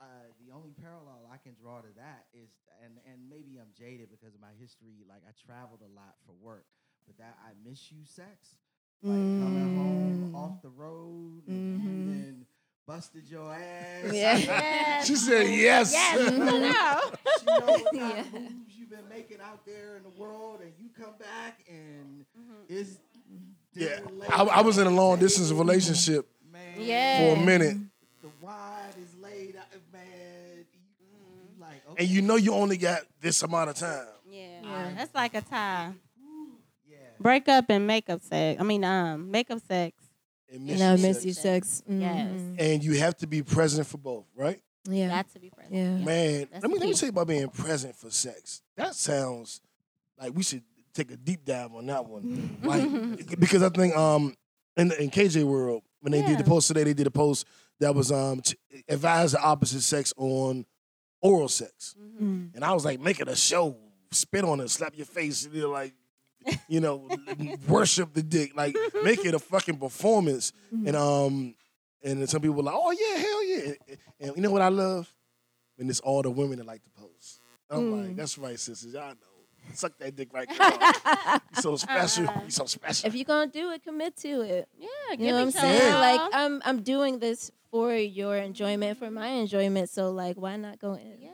uh, 0.02 0.30
the 0.46 0.54
only 0.54 0.72
parallel 0.82 1.28
I 1.32 1.38
can 1.38 1.56
draw 1.60 1.82
to 1.82 1.90
that 1.98 2.26
is, 2.34 2.50
and 2.84 3.00
and 3.12 3.30
maybe 3.30 3.58
I'm 3.60 3.72
jaded 3.78 4.10
because 4.12 4.36
of 4.36 4.42
my 4.42 4.54
history. 4.60 5.04
Like 5.08 5.22
I 5.28 5.32
traveled 5.46 5.82
a 5.82 5.92
lot 5.94 6.16
for 6.26 6.34
work, 6.34 6.66
but 7.08 7.18
that 7.18 7.38
I 7.44 7.52
miss 7.68 7.92
you 7.92 8.06
sex, 8.06 8.58
like 9.04 9.26
coming 9.40 9.64
home 9.66 10.26
Mm. 10.32 10.36
off 10.36 10.62
the 10.62 10.70
road, 10.70 11.44
and 11.48 11.64
you 11.82 11.82
Mhm. 11.82 12.06
then 12.06 12.46
busted 12.90 13.30
your 13.30 13.54
ass. 13.54 14.12
Yeah. 14.12 14.38
Yes. 14.38 15.08
She 15.08 15.16
said 15.16 15.48
yes. 15.48 15.94
Yes. 15.94 16.32
No. 16.38 17.12
She 17.40 17.46
know 17.46 17.86
Yeah. 17.94 18.20
of 18.22 18.34
moves 18.34 18.74
you've 18.78 18.90
been 18.90 19.08
making 19.10 19.38
out 19.42 19.64
there 19.66 19.98
in 19.98 20.04
the 20.04 20.10
world, 20.22 20.62
and 20.62 20.72
you 20.80 20.90
come 21.00 21.14
back 21.20 21.60
and 21.70 22.26
it's 22.68 22.98
Yeah, 23.76 24.00
I, 24.30 24.44
I 24.44 24.62
was 24.62 24.80
in 24.80 24.88
a 24.88 24.90
long 24.90 25.20
distance 25.20 25.52
relationship 25.52 26.28
Man, 26.52 27.36
for 27.36 27.40
a 27.42 27.46
minute, 27.46 27.78
the 28.24 28.30
wine 28.42 28.90
is 29.04 29.14
laid 29.22 29.56
out, 29.56 29.66
man. 29.94 30.66
You, 30.74 30.80
you 31.00 31.62
like, 31.62 31.82
okay, 31.92 32.04
and 32.04 32.10
you 32.10 32.24
know 32.24 32.36
you 32.38 32.54
only 32.56 32.78
got 32.78 33.02
this 33.22 33.44
amount 33.44 33.70
of 33.70 33.76
time. 33.76 34.08
Yeah. 34.28 34.62
Yeah. 34.64 34.92
That's 34.98 35.14
like 35.14 35.36
a 35.36 35.42
tie. 35.42 35.92
yeah. 36.90 36.98
Break 37.20 37.48
up 37.48 37.66
and 37.70 37.86
makeup 37.86 38.22
sex. 38.24 38.60
I 38.60 38.64
mean, 38.64 38.84
um, 38.84 39.30
makeup 39.30 39.60
sex. 39.68 39.96
And 40.52 40.70
And 40.70 40.82
I 40.84 40.96
you 40.96 41.02
miss 41.02 41.18
sex. 41.18 41.26
you 41.26 41.34
sex. 41.34 41.84
Yes. 41.88 42.30
Mhm. 42.32 42.56
And 42.60 42.84
you 42.84 42.94
have 43.00 43.16
to 43.18 43.28
be 43.28 43.44
present 43.44 43.86
for 43.88 43.98
both, 43.98 44.26
right? 44.36 44.62
Yeah. 44.90 45.10
Got 45.10 45.30
to 45.34 45.40
be 45.40 45.50
present. 45.50 45.74
Yeah. 45.76 45.98
Man, 45.98 46.48
That's 46.52 46.64
let 46.64 46.72
me 46.72 46.74
the 46.76 46.80
let 46.86 46.90
me 46.90 46.94
tell 46.96 47.08
you 47.08 47.12
about 47.12 47.28
being 47.28 47.50
present 47.50 47.96
for 47.96 48.10
sex. 48.10 48.62
That 48.76 48.96
sounds 48.96 49.62
like 50.20 50.34
we 50.36 50.42
should 50.44 50.64
take 50.94 51.12
a 51.12 51.18
deep 51.18 51.46
dive 51.46 51.74
on 51.74 51.86
that 51.88 52.06
one. 52.06 52.58
like 52.64 53.40
because 53.40 53.62
I 53.62 53.70
think 53.70 53.96
um 53.96 54.34
in 54.78 54.88
the, 54.90 55.02
in 55.04 55.10
KJ 55.12 55.44
world 55.44 55.84
when 56.02 56.12
they 56.12 56.22
did 56.22 56.38
the 56.40 56.44
post 56.44 56.68
today, 56.68 56.84
they 56.84 56.94
did 56.94 57.08
a 57.08 57.12
post 57.12 57.46
that 57.80 57.94
was 57.94 58.12
um 58.12 58.42
to 58.42 58.58
advise 58.88 59.34
the 59.34 59.42
opposite 59.42 59.82
sex 59.82 60.14
on 60.18 60.66
oral 61.22 61.50
sex, 61.50 61.96
Mm. 62.22 62.56
and 62.56 62.64
I 62.64 62.74
was 62.74 62.86
like 62.86 63.00
making 63.00 63.28
a 63.28 63.36
show, 63.36 63.76
spit 64.12 64.44
on 64.44 64.60
it, 64.62 64.70
slap 64.70 64.96
your 64.96 65.06
face, 65.06 65.46
and 65.46 65.54
you're 65.54 65.70
like. 65.70 65.94
You 66.68 66.80
know, 66.80 67.10
worship 67.68 68.14
the 68.14 68.24
dick, 68.24 68.56
like 68.56 68.76
make 69.04 69.26
it 69.26 69.34
a 69.34 69.40
fucking 69.40 69.78
performance, 69.78 70.54
and 70.72 70.96
um, 70.96 71.56
and 72.04 72.22
then 72.22 72.28
some 72.28 72.42
people 72.42 72.56
were 72.56 72.64
like, 72.64 72.76
"Oh 72.78 72.92
yeah, 72.92 73.18
hell 73.22 73.44
yeah!" 73.46 73.96
And 74.22 74.36
you 74.38 74.42
know 74.42 74.52
what 74.52 74.62
I 74.62 74.70
love? 74.70 75.14
When 75.76 75.90
it's 75.90 76.00
all 76.00 76.22
the 76.22 76.30
women 76.32 76.58
that 76.60 76.66
like 76.68 76.84
to 76.84 76.90
pose. 76.92 77.40
I'm 77.70 77.92
like, 78.02 78.10
Mm. 78.12 78.16
that's 78.16 78.38
right, 78.38 78.60
sisters. 78.60 78.94
Y'all 78.94 79.10
know. 79.10 79.16
Suck 79.74 79.96
that 80.00 80.16
dick 80.16 80.30
right 80.34 80.48
now. 80.58 81.40
you 81.56 81.62
so 81.62 81.76
special. 81.76 82.28
Uh-uh. 82.28 82.42
You 82.46 82.50
so 82.52 82.66
special. 82.66 83.08
if 83.08 83.14
you're 83.16 83.26
gonna 83.26 83.52
do 83.52 83.72
it, 83.72 83.84
commit 83.84 84.16
to 84.18 84.42
it. 84.42 84.68
Yeah. 84.78 84.88
You 85.12 85.18
give 85.18 85.28
know 85.28 85.34
what 85.36 85.42
I'm 85.42 85.52
saying? 85.52 85.94
all. 85.94 86.00
Like 86.00 86.22
I'm 86.34 86.62
I'm 86.66 86.82
doing 86.82 87.20
this 87.20 87.52
for 87.70 87.94
your 87.94 88.36
enjoyment, 88.38 88.98
for 88.98 89.12
my 89.12 89.28
enjoyment. 89.28 89.90
So 89.90 90.10
like, 90.12 90.38
why 90.38 90.56
not 90.56 90.80
go 90.80 90.94
in? 90.94 91.18
yeah. 91.20 91.30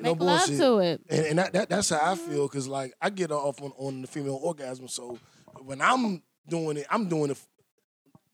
No 0.00 0.14
Make 0.14 0.20
love 0.20 0.38
bullshit. 0.46 0.58
to 0.60 0.78
it. 0.78 1.00
and, 1.10 1.26
and 1.26 1.38
that, 1.38 1.52
that 1.52 1.68
that's 1.68 1.90
how 1.90 2.12
I 2.12 2.14
feel 2.14 2.46
because 2.48 2.68
like 2.68 2.92
I 3.00 3.10
get 3.10 3.30
off 3.32 3.60
on, 3.62 3.72
on 3.76 4.02
the 4.02 4.06
female 4.06 4.38
orgasm. 4.42 4.88
So 4.88 5.18
when 5.62 5.80
I'm 5.80 6.22
doing 6.48 6.76
it, 6.78 6.86
I'm 6.90 7.08
doing 7.08 7.30
it. 7.30 7.38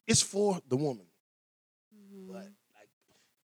It's 0.07 0.21
for 0.23 0.61
the 0.69 0.77
woman, 0.77 1.07
but 2.29 2.35
like 2.37 2.49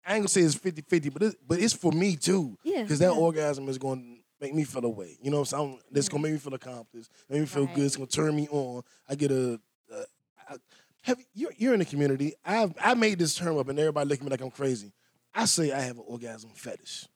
I 0.05 0.13
ain't 0.15 0.21
gonna 0.21 0.27
say 0.29 0.41
it's 0.41 0.55
50-50, 0.55 1.13
but 1.13 1.21
it's, 1.23 1.35
but 1.47 1.59
it's 1.59 1.73
for 1.73 1.91
me 1.91 2.15
too. 2.15 2.57
Yeah. 2.63 2.81
Because 2.83 2.99
that 2.99 3.13
yeah. 3.13 3.19
orgasm 3.19 3.67
is 3.69 3.77
going 3.77 3.99
to 4.01 4.45
make 4.45 4.53
me 4.55 4.63
feel 4.63 4.85
away. 4.85 5.17
You 5.21 5.29
know 5.31 5.39
what 5.41 5.53
I'm 5.53 5.59
saying? 5.69 5.79
It's 5.93 6.09
going 6.09 6.23
to 6.23 6.29
make 6.29 6.33
me 6.33 6.39
feel 6.39 6.53
accomplished. 6.53 7.09
Make 7.29 7.41
me 7.41 7.45
feel 7.45 7.65
Right. 7.65 7.75
good. 7.75 7.85
It's 7.85 7.95
going 7.97 8.07
to 8.07 8.15
turn 8.15 8.35
me 8.35 8.47
on. 8.49 8.83
I 9.09 9.15
get 9.15 9.31
a. 9.31 9.59
Uh, 9.93 10.57
have 11.03 11.17
you're, 11.33 11.51
you're 11.57 11.73
in 11.73 11.79
the 11.79 11.85
community. 11.85 12.33
I've 12.45 12.73
I 12.81 12.93
made 12.93 13.19
this 13.19 13.35
term 13.35 13.57
up, 13.57 13.67
and 13.69 13.77
everybody 13.79 14.07
look 14.09 14.19
at 14.19 14.23
me 14.23 14.29
like 14.31 14.41
I'm 14.41 14.51
crazy. 14.51 14.91
I 15.33 15.45
say 15.45 15.71
I 15.71 15.79
have 15.81 15.97
an 15.97 16.03
orgasm 16.07 16.49
fetish. 16.55 17.07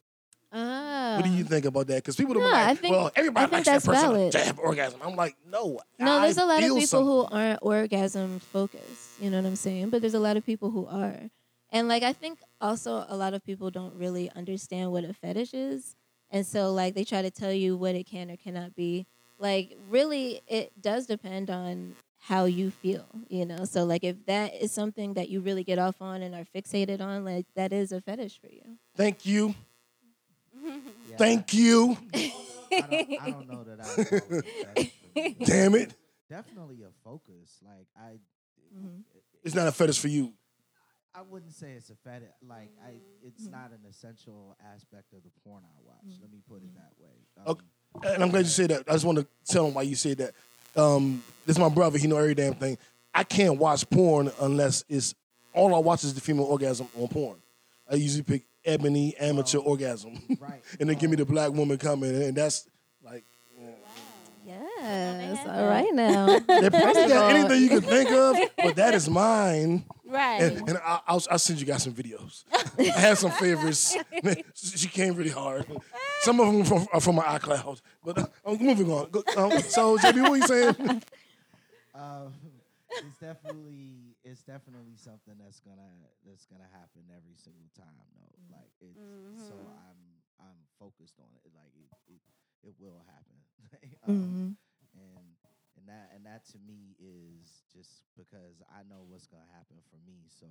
Ah. 0.52 1.16
What 1.18 1.26
do 1.26 1.32
you 1.32 1.44
think 1.44 1.66
about 1.66 1.88
that? 1.88 1.96
Because 1.96 2.16
people 2.16 2.36
No, 2.36 2.42
are 2.42 2.52
like, 2.52 2.80
think- 2.80 2.92
well, 2.96 3.12
everybody 3.16 3.46
I 3.52 3.56
likes 3.58 3.68
that 3.68 3.84
person 3.84 4.02
valid. 4.10 4.32
to 4.34 4.40
have 4.40 4.60
orgasm. 4.60 5.00
I'm 5.04 5.16
like, 5.16 5.36
no. 5.50 5.80
No, 6.00 6.18
I 6.18 6.22
there's 6.24 6.38
a 6.38 6.46
lot 6.46 6.58
of 6.60 6.64
people 6.64 6.82
something. 6.88 7.06
who 7.08 7.24
aren't 7.26 7.60
orgasm 7.62 8.40
focused. 8.40 9.22
You 9.22 9.30
know 9.30 9.38
what 9.38 9.46
I'm 9.48 9.56
saying? 9.56 9.90
But 9.90 10.02
there's 10.02 10.14
a 10.14 10.20
lot 10.20 10.36
of 10.38 10.46
people 10.46 10.72
who 10.72 10.86
are. 10.88 11.16
And 11.72 11.88
like 11.88 12.04
I 12.04 12.12
think 12.14 12.40
also 12.60 13.06
a 13.08 13.16
lot 13.16 13.34
of 13.34 13.46
people 13.46 13.72
don't 13.72 13.96
really 13.96 14.30
understand 14.36 14.92
what 14.92 15.06
a 15.06 15.14
fetish 15.14 15.54
is. 15.54 15.96
And 16.30 16.46
so 16.46 16.72
like 16.74 16.96
they 16.96 17.04
try 17.06 17.22
to 17.22 17.32
tell 17.32 17.54
you 17.54 17.78
what 17.78 17.96
it 17.96 18.04
can 18.06 18.30
or 18.30 18.36
cannot 18.36 18.76
be. 18.76 19.06
Like 19.40 19.78
really 19.90 20.42
it 20.48 20.74
does 20.82 21.06
depend 21.08 21.50
on 21.50 21.96
how 22.20 22.46
you 22.46 22.72
feel, 22.72 23.06
you 23.30 23.46
know. 23.46 23.64
So 23.66 23.84
like 23.86 24.04
if 24.04 24.26
that 24.26 24.54
is 24.54 24.72
something 24.72 25.14
that 25.14 25.30
you 25.30 25.40
really 25.40 25.64
get 25.64 25.80
off 25.80 26.02
on 26.02 26.22
and 26.22 26.36
are 26.36 26.46
fixated 26.54 27.00
on, 27.02 27.24
like 27.24 27.46
that 27.56 27.72
is 27.72 27.92
a 27.94 28.02
fetish 28.02 28.40
for 28.42 28.48
you. 28.48 28.78
Thank 28.96 29.26
you. 29.26 29.56
Yeah. 31.10 31.17
Thank 31.17 31.54
you. 31.54 31.97
I 32.13 32.32
don't, 32.71 32.93
I 33.21 33.30
don't 33.32 33.50
know 33.50 33.63
that 33.63 33.80
I 33.82 33.95
would 33.97 34.08
call 34.08 34.38
it 34.38 34.45
a 34.45 34.65
fetish 34.65 34.91
for 35.13 35.19
me. 35.19 35.36
Damn 35.45 35.76
it. 35.76 35.93
Definitely 36.30 36.84
a 36.84 36.91
focus. 37.04 37.58
Like 37.65 37.88
I, 37.97 38.19
Mhm. 38.76 39.04
It's 39.43 39.56
not 39.56 39.67
a 39.67 39.71
fetish 39.71 40.00
for 40.00 40.08
you. 40.08 40.32
I 41.13 41.24
wouldn't 41.24 41.54
say 41.54 41.71
it's 41.74 41.89
a 41.89 41.95
fetish. 41.95 42.30
Like 42.47 42.69
I, 42.86 42.91
it's 43.21 43.45
not 43.47 43.71
an 43.71 43.80
essential 43.89 44.56
aspect 44.74 45.12
of 45.13 45.24
the 45.24 45.30
porn 45.43 45.63
I 45.65 45.82
watch. 45.86 46.17
Let 46.21 46.32
me 46.32 46.39
put 46.47 46.62
it 46.63 46.74
that 46.76 46.91
way. 47.00 47.10
Um, 47.45 47.58
Okay. 47.97 48.13
And 48.13 48.24
I'm 48.24 48.30
glad 48.30 48.45
you 48.45 48.52
said 48.52 48.69
that. 48.69 48.84
I 48.88 48.93
just 48.93 49.04
want 49.04 49.17
to 49.17 49.28
tell 49.45 49.67
him 49.67 49.74
why 49.74 49.82
you 49.82 49.95
said 49.95 50.19
that. 50.19 50.34
Um, 50.78 51.21
this 51.45 51.58
is 51.58 51.60
my 51.60 51.67
brother. 51.67 51.97
He 51.97 52.08
know 52.08 52.15
every 52.15 52.34
damn 52.36 52.54
thing. 52.54 52.78
I 53.13 53.26
can't 53.26 53.58
watch 53.60 53.89
porn 53.89 54.32
unless 54.39 54.86
it's 54.88 55.13
all 55.54 55.76
I 55.76 55.80
watch 55.80 56.06
is 56.06 56.13
the 56.13 56.21
female 56.21 56.45
orgasm 56.45 56.88
on 56.97 57.10
porn. 57.10 57.36
I 57.91 57.95
usually 57.95 58.24
pick 58.24 58.43
ebony 58.65 59.15
amateur 59.17 59.60
orgasm, 59.60 60.21
Right. 60.39 60.62
and 60.80 60.89
then 60.89 60.97
give 60.97 61.10
me 61.10 61.15
the 61.17 61.26
black 61.26 61.52
woman 61.52 61.78
coming, 61.78 62.15
and 62.24 62.36
that's 62.36 62.69
like 63.04 63.26
Yes. 64.43 64.63
had 64.82 65.47
All 65.47 65.54
that. 65.54 65.69
right 65.69 65.93
now. 65.93 66.26
they 66.47 66.69
probably 66.69 67.08
got 67.08 67.36
anything 67.36 67.62
you 67.62 67.69
can 67.69 67.82
think 67.82 68.10
of, 68.12 68.36
but 68.58 68.76
that 68.76 68.93
is 68.95 69.08
mine. 69.10 69.86
Right. 70.06 70.41
And, 70.41 70.67
and 70.67 70.78
I, 70.80 71.00
I'll, 71.08 71.24
I'll 71.30 71.39
send 71.39 71.60
you 71.62 71.65
guys 71.65 71.84
some 71.84 71.93
videos. 71.93 72.43
I 72.78 72.84
have 73.00 73.17
some 73.19 73.32
favorites. 73.32 73.95
she 74.56 74.88
came 74.89 75.15
really 75.15 75.30
hard. 75.30 75.65
Some 76.21 76.39
of 76.39 76.47
them 76.47 76.65
from, 76.65 76.88
are 76.91 77.00
from 77.00 77.15
my 77.15 77.24
iCloud. 77.24 77.82
But 78.04 78.17
uh, 78.17 78.26
I'm 78.45 78.58
moving 78.58 78.91
on. 78.91 79.10
Um, 79.38 79.60
so, 79.62 79.97
JB, 80.00 80.21
what 80.24 80.32
are 80.32 80.38
you 80.38 80.47
saying? 80.47 81.02
Um, 81.95 82.34
it's 82.89 83.17
definitely 83.21 84.11
it's 84.32 84.48
definitely 84.48 84.96
something 84.96 85.36
that's 85.36 85.60
gonna 85.60 85.91
that's 86.24 86.48
gonna 86.48 86.70
happen 86.72 87.04
every 87.12 87.36
single 87.36 87.67
time 87.76 88.08
though. 88.15 88.36
Like 88.48 88.72
it's 88.80 89.04
so 89.36 89.56
I'm 89.76 90.00
I'm 90.39 90.60
focused 90.80 91.20
on 91.20 91.28
it. 91.36 91.44
Like 91.52 91.76
it 91.76 91.91
it, 92.08 92.22
it 92.63 92.76
will 92.80 93.04
happen. 93.04 93.38
um, 94.08 94.15
Mhm. 94.15 94.56
and 94.96 95.28
and 95.76 95.86
that 95.91 96.12
and 96.15 96.24
that 96.26 96.48
to 96.56 96.58
me 96.63 96.96
is 96.96 97.67
just 97.76 98.08
because 98.15 98.63
I 98.72 98.88
know 98.88 99.04
what's 99.04 99.28
gonna 99.28 99.52
happen 99.52 99.84
for 99.91 100.00
me. 100.08 100.24
So 100.32 100.48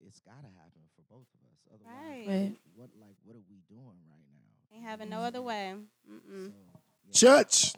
it's 0.00 0.20
gotta 0.24 0.48
happen 0.56 0.88
for 0.96 1.04
both 1.12 1.28
of 1.36 1.40
us. 1.52 1.60
Otherwise, 1.68 1.92
Right. 2.00 2.28
Right. 2.28 2.56
what 2.74 2.90
like 2.96 3.16
what 3.24 3.36
are 3.36 3.46
we 3.48 3.60
doing 3.68 4.00
right 4.08 4.28
now? 4.32 4.50
Ain't 4.72 4.84
having 4.88 5.10
no 5.10 5.20
other 5.20 5.42
way. 5.42 5.76
So, 6.08 6.52
yeah, 7.04 7.12
Church. 7.12 7.74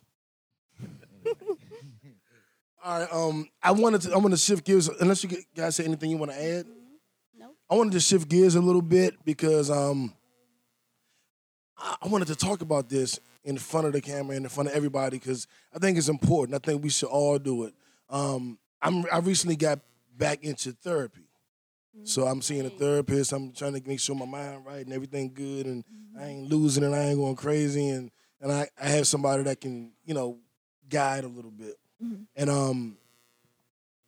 anyway. 0.80 1.56
All 2.84 3.00
right. 3.00 3.08
Um, 3.12 3.48
I 3.62 3.72
wanted 3.72 4.02
to. 4.02 4.12
I 4.12 4.16
want 4.18 4.30
to 4.32 4.36
shift 4.36 4.64
gears. 4.64 4.88
Unless 4.88 5.24
you 5.24 5.30
guys 5.54 5.76
say 5.76 5.84
anything 5.84 6.10
you 6.10 6.16
want 6.16 6.32
to 6.32 6.42
add, 6.42 6.66
Nope. 7.38 7.56
I 7.70 7.74
wanted 7.74 7.92
to 7.94 8.00
shift 8.00 8.28
gears 8.28 8.54
a 8.54 8.60
little 8.60 8.82
bit 8.82 9.14
because 9.24 9.70
um, 9.70 10.14
I 11.78 12.08
wanted 12.08 12.28
to 12.28 12.36
talk 12.36 12.62
about 12.62 12.88
this 12.88 13.18
in 13.44 13.58
front 13.58 13.86
of 13.86 13.92
the 13.92 14.00
camera 14.00 14.36
and 14.36 14.44
in 14.44 14.48
front 14.48 14.68
of 14.68 14.74
everybody 14.74 15.18
because 15.18 15.46
I 15.74 15.78
think 15.78 15.98
it's 15.98 16.08
important. 16.08 16.54
I 16.54 16.58
think 16.58 16.82
we 16.82 16.90
should 16.90 17.08
all 17.08 17.38
do 17.38 17.64
it. 17.64 17.74
Um, 18.08 18.58
I'm. 18.80 19.04
I 19.12 19.18
recently 19.18 19.56
got 19.56 19.80
back 20.16 20.44
into 20.44 20.72
therapy, 20.72 21.28
so 22.04 22.26
I'm 22.26 22.40
seeing 22.40 22.66
a 22.66 22.70
therapist. 22.70 23.32
I'm 23.32 23.52
trying 23.52 23.74
to 23.74 23.88
make 23.88 24.00
sure 24.00 24.14
my 24.14 24.26
mind 24.26 24.64
right 24.64 24.84
and 24.84 24.92
everything 24.92 25.32
good, 25.34 25.66
and 25.66 25.84
I 26.18 26.26
ain't 26.26 26.48
losing 26.48 26.84
and 26.84 26.94
I 26.94 27.04
ain't 27.06 27.18
going 27.18 27.36
crazy, 27.36 27.88
and 27.88 28.10
and 28.40 28.52
I, 28.52 28.68
I 28.80 28.88
have 28.88 29.06
somebody 29.06 29.42
that 29.44 29.60
can, 29.60 29.92
you 30.04 30.14
know, 30.14 30.38
guide 30.88 31.24
a 31.24 31.28
little 31.28 31.50
bit. 31.50 31.74
Mhm. 32.02 32.26
And 32.36 32.50
um, 32.50 32.96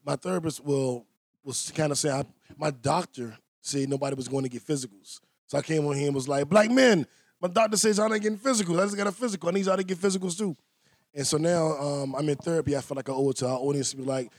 my 0.05 0.16
therapist 0.16 0.64
will 0.64 1.07
was 1.44 1.72
kind 1.74 1.92
of 1.92 1.98
say, 1.98 2.11
I, 2.11 2.24
my 2.57 2.70
doctor 2.70 3.37
said 3.61 3.88
nobody 3.88 4.14
was 4.16 4.29
going 4.29 4.44
to 4.44 4.48
get 4.51 4.66
physicals. 4.66 5.20
So 5.46 5.57
I 5.59 5.62
came 5.62 5.87
on 5.87 5.96
here 5.96 6.07
and 6.07 6.14
was 6.14 6.29
like, 6.29 6.48
black 6.48 6.70
men, 6.70 7.07
my 7.40 7.48
doctor 7.48 7.77
says 7.77 7.98
I'm 7.98 8.11
not 8.11 8.20
getting 8.20 8.38
physicals. 8.38 8.79
I 8.81 8.85
just 8.85 8.96
got 8.96 9.07
a 9.07 9.12
physical. 9.12 9.48
I 9.48 9.53
need 9.53 9.66
y'all 9.66 9.77
to 9.77 9.85
get 9.85 9.98
physicals 9.98 10.37
too. 10.37 10.57
And 11.14 11.27
so 11.27 11.38
now 11.38 11.68
um, 11.79 12.14
I'm 12.14 12.29
in 12.29 12.37
therapy. 12.37 12.77
I 12.77 12.81
feel 12.81 12.96
like 12.96 13.09
I 13.09 13.12
owe 13.12 13.31
it 13.31 13.37
to 13.38 13.46
our 13.48 13.59
audience 13.59 13.90
to 13.92 13.96
be 13.96 14.03
like, 14.05 14.31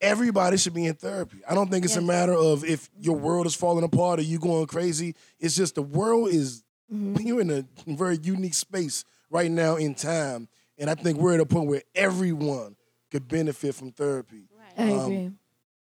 everybody 0.00 0.56
should 0.56 0.74
be 0.74 0.86
in 0.86 0.94
therapy. 0.94 1.38
I 1.48 1.54
don't 1.54 1.70
think 1.70 1.84
it's 1.84 1.96
a 1.96 2.00
matter 2.00 2.32
of 2.34 2.64
if 2.64 2.88
your 2.98 3.16
world 3.16 3.46
is 3.46 3.54
falling 3.54 3.84
apart 3.84 4.18
or 4.18 4.22
you 4.22 4.38
going 4.38 4.66
crazy. 4.66 5.14
It's 5.38 5.54
just 5.54 5.74
the 5.74 5.82
world 5.82 6.30
is 6.30 6.64
Mhm. 6.92 7.24
you're 7.24 7.40
in 7.40 7.50
a 7.50 7.64
very 7.86 8.18
unique 8.22 8.54
space 8.54 9.04
right 9.30 9.50
now 9.50 9.76
in 9.76 9.94
time, 9.94 10.48
and 10.78 10.88
I 10.90 10.94
think 10.94 11.18
we're 11.18 11.34
at 11.34 11.40
a 11.40 11.46
point 11.46 11.68
where 11.68 11.82
everyone 11.94 12.76
could 13.10 13.28
benefit 13.28 13.74
from 13.74 13.92
therapy. 13.92 14.44
I 14.76 14.82
Um, 14.92 14.98
agree. 15.00 15.30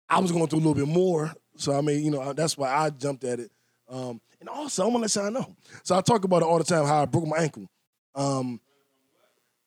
I 0.08 0.20
was 0.20 0.30
going 0.32 0.46
through 0.46 0.58
a 0.58 0.64
little 0.66 0.74
bit 0.74 0.86
more, 0.88 1.32
so 1.56 1.76
I 1.76 1.80
mean, 1.80 2.04
you 2.04 2.10
know, 2.10 2.32
that's 2.32 2.56
why 2.56 2.68
I 2.72 2.90
jumped 2.90 3.24
at 3.24 3.40
it. 3.40 3.50
Um, 3.88 4.20
and 4.40 4.48
also, 4.48 4.84
I'm 4.84 4.90
gonna 4.92 5.02
let 5.02 5.14
y'all 5.14 5.30
know. 5.30 5.56
So 5.82 5.96
I 5.96 6.00
talk 6.00 6.24
about 6.24 6.42
it 6.42 6.44
all 6.44 6.58
the 6.58 6.64
time 6.64 6.84
how 6.84 7.02
I 7.02 7.06
broke 7.06 7.26
my 7.26 7.38
ankle. 7.38 7.68
Um, 8.14 8.60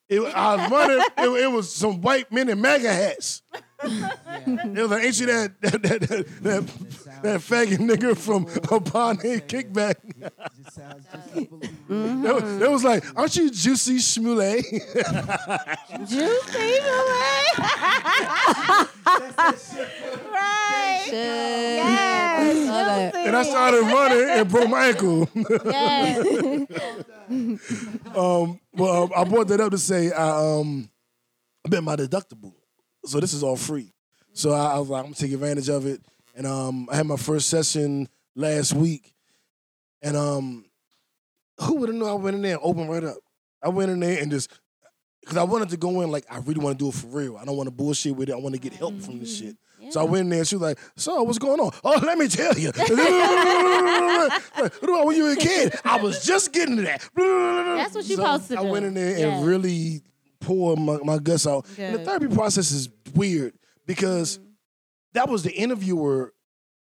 it, 0.08 0.19
I 0.22 0.56
was 0.56 0.72
running. 0.72 1.06
It, 1.17 1.43
it 1.43 1.52
was 1.52 1.74
some 1.74 2.02
white 2.02 2.32
men 2.32 2.50
in 2.50 2.60
MAGA 2.62 2.91
hats. 2.91 3.41
Yeah. 3.84 4.10
It 4.46 4.82
was 4.82 4.92
like, 4.92 5.04
ain't 5.04 5.15
she 5.15 5.26
that 5.26 5.62
that 5.62 5.82
that, 5.84 6.02
that, 6.02 6.28
that, 6.44 6.68
that 7.24 7.39
faggot 7.39 7.78
nigga 7.78 8.18
from 8.18 8.44
Upon 8.76 9.20
and 9.22 9.42
Kickback? 9.48 9.96
It 10.06 10.34
just 10.63 10.76
sounds 10.76 11.06
just 11.12 11.36
like 11.36 11.50
believe 11.50 11.70
Mm-hmm. 11.89 12.26
It 12.26 12.34
was, 12.36 12.62
it 12.62 12.70
was 12.70 12.84
like, 12.84 13.04
aren't 13.18 13.36
you 13.36 13.50
Juicy 13.50 13.96
Schmule? 13.96 14.62
Juicy 16.08 16.20
right. 20.32 21.06
Yes. 21.12 22.54
Juicy. 22.54 23.28
and 23.28 23.36
I 23.36 23.42
started 23.44 23.82
running 23.82 24.30
and 24.30 24.48
broke 24.50 24.70
my 24.70 24.88
ankle. 24.89 25.28
Yes. 25.65 26.26
um, 28.15 28.60
well, 28.74 29.04
um, 29.04 29.12
I 29.15 29.24
brought 29.24 29.48
that 29.48 29.60
up 29.60 29.72
to 29.72 29.78
say 29.80 30.12
I 30.12 30.30
um, 30.60 30.89
I 31.65 31.70
bet 31.70 31.84
my 31.84 31.96
deductible, 31.96 32.54
so 33.10 33.19
this 33.19 33.34
is 33.34 33.43
all 33.43 33.56
free. 33.56 33.91
So 34.34 34.52
I, 34.54 34.76
I 34.76 34.80
was 34.80 34.89
like, 34.89 35.00
I'm 35.00 35.06
gonna 35.08 35.15
take 35.15 35.32
advantage 35.34 35.69
of 35.69 35.86
it, 35.86 36.02
and 36.36 36.45
um, 36.48 36.88
I 36.91 36.95
had 36.98 37.06
my 37.08 37.17
first 37.17 37.50
session 37.50 38.08
last 38.36 38.74
week, 38.74 39.13
and 40.02 40.15
um, 40.15 40.65
who 41.62 41.76
would 41.76 41.89
have 41.89 41.98
known 41.98 42.10
I 42.10 42.13
went 42.13 42.36
in 42.36 42.41
there 42.41 42.54
and 42.54 42.62
opened 42.63 42.89
right 42.89 43.04
up. 43.04 43.17
I 43.62 43.69
went 43.69 43.91
in 43.91 44.00
there 44.00 44.22
and 44.22 44.32
just 44.32 44.50
because 45.22 45.38
I 45.38 45.43
wanted 45.43 45.69
to 45.69 45.78
go 45.78 46.02
in 46.02 46.12
like 46.12 46.26
I 46.30 46.38
really 46.39 46.62
want 46.63 46.80
to 46.80 46.86
do 46.86 46.89
it 46.89 46.95
for 46.95 47.08
real. 47.08 47.38
I 47.38 47.45
don't 47.45 47.58
want 47.58 47.67
to 47.67 47.72
bullshit 47.76 48.15
with 48.15 48.30
it. 48.30 48.34
I 48.34 48.38
want 48.38 48.56
to 48.56 48.62
get 48.62 48.74
help 48.74 49.00
from 49.02 49.19
this 49.19 49.38
shit. 49.38 49.56
So 49.91 50.02
I 50.02 50.04
went 50.04 50.24
in 50.26 50.30
there 50.30 50.39
and 50.39 50.48
she 50.48 50.56
was 50.56 50.62
like, 50.62 50.78
So, 50.98 51.24
what's 51.24 51.39
going 51.39 51.60
on? 51.60 51.72
Oh, 51.84 52.00
let 52.06 52.17
me 52.17 52.28
tell 52.28 52.54
you. 52.58 52.72
when 52.76 52.88
you 55.15 55.24
were 55.24 55.32
a 55.32 55.36
kid, 55.36 55.74
I 55.86 56.02
was 56.02 56.24
just 56.26 56.52
getting 56.54 56.76
to 56.78 56.82
that. 56.84 57.02
That's 57.15 57.95
what 57.95 58.08
you 58.10 58.15
So 58.17 58.24
supposed 58.24 58.48
to 58.50 58.60
I 58.60 58.63
do. 58.63 58.69
went 58.69 58.86
in 58.86 58.93
there 58.93 59.17
Yeah. 59.17 59.38
and 59.38 59.45
really 59.45 60.02
poured 60.39 60.80
my, 60.80 60.97
my 61.04 61.17
guts 61.17 61.45
out. 61.47 61.65
And 61.78 61.95
the 61.95 61.99
therapy 62.06 62.28
process 62.28 62.71
is 62.71 62.89
weird 63.13 63.54
because 63.86 64.38
Mm-hmm. 64.39 64.45
that 65.13 65.30
was 65.30 65.43
the 65.43 65.52
interviewer. 65.52 66.34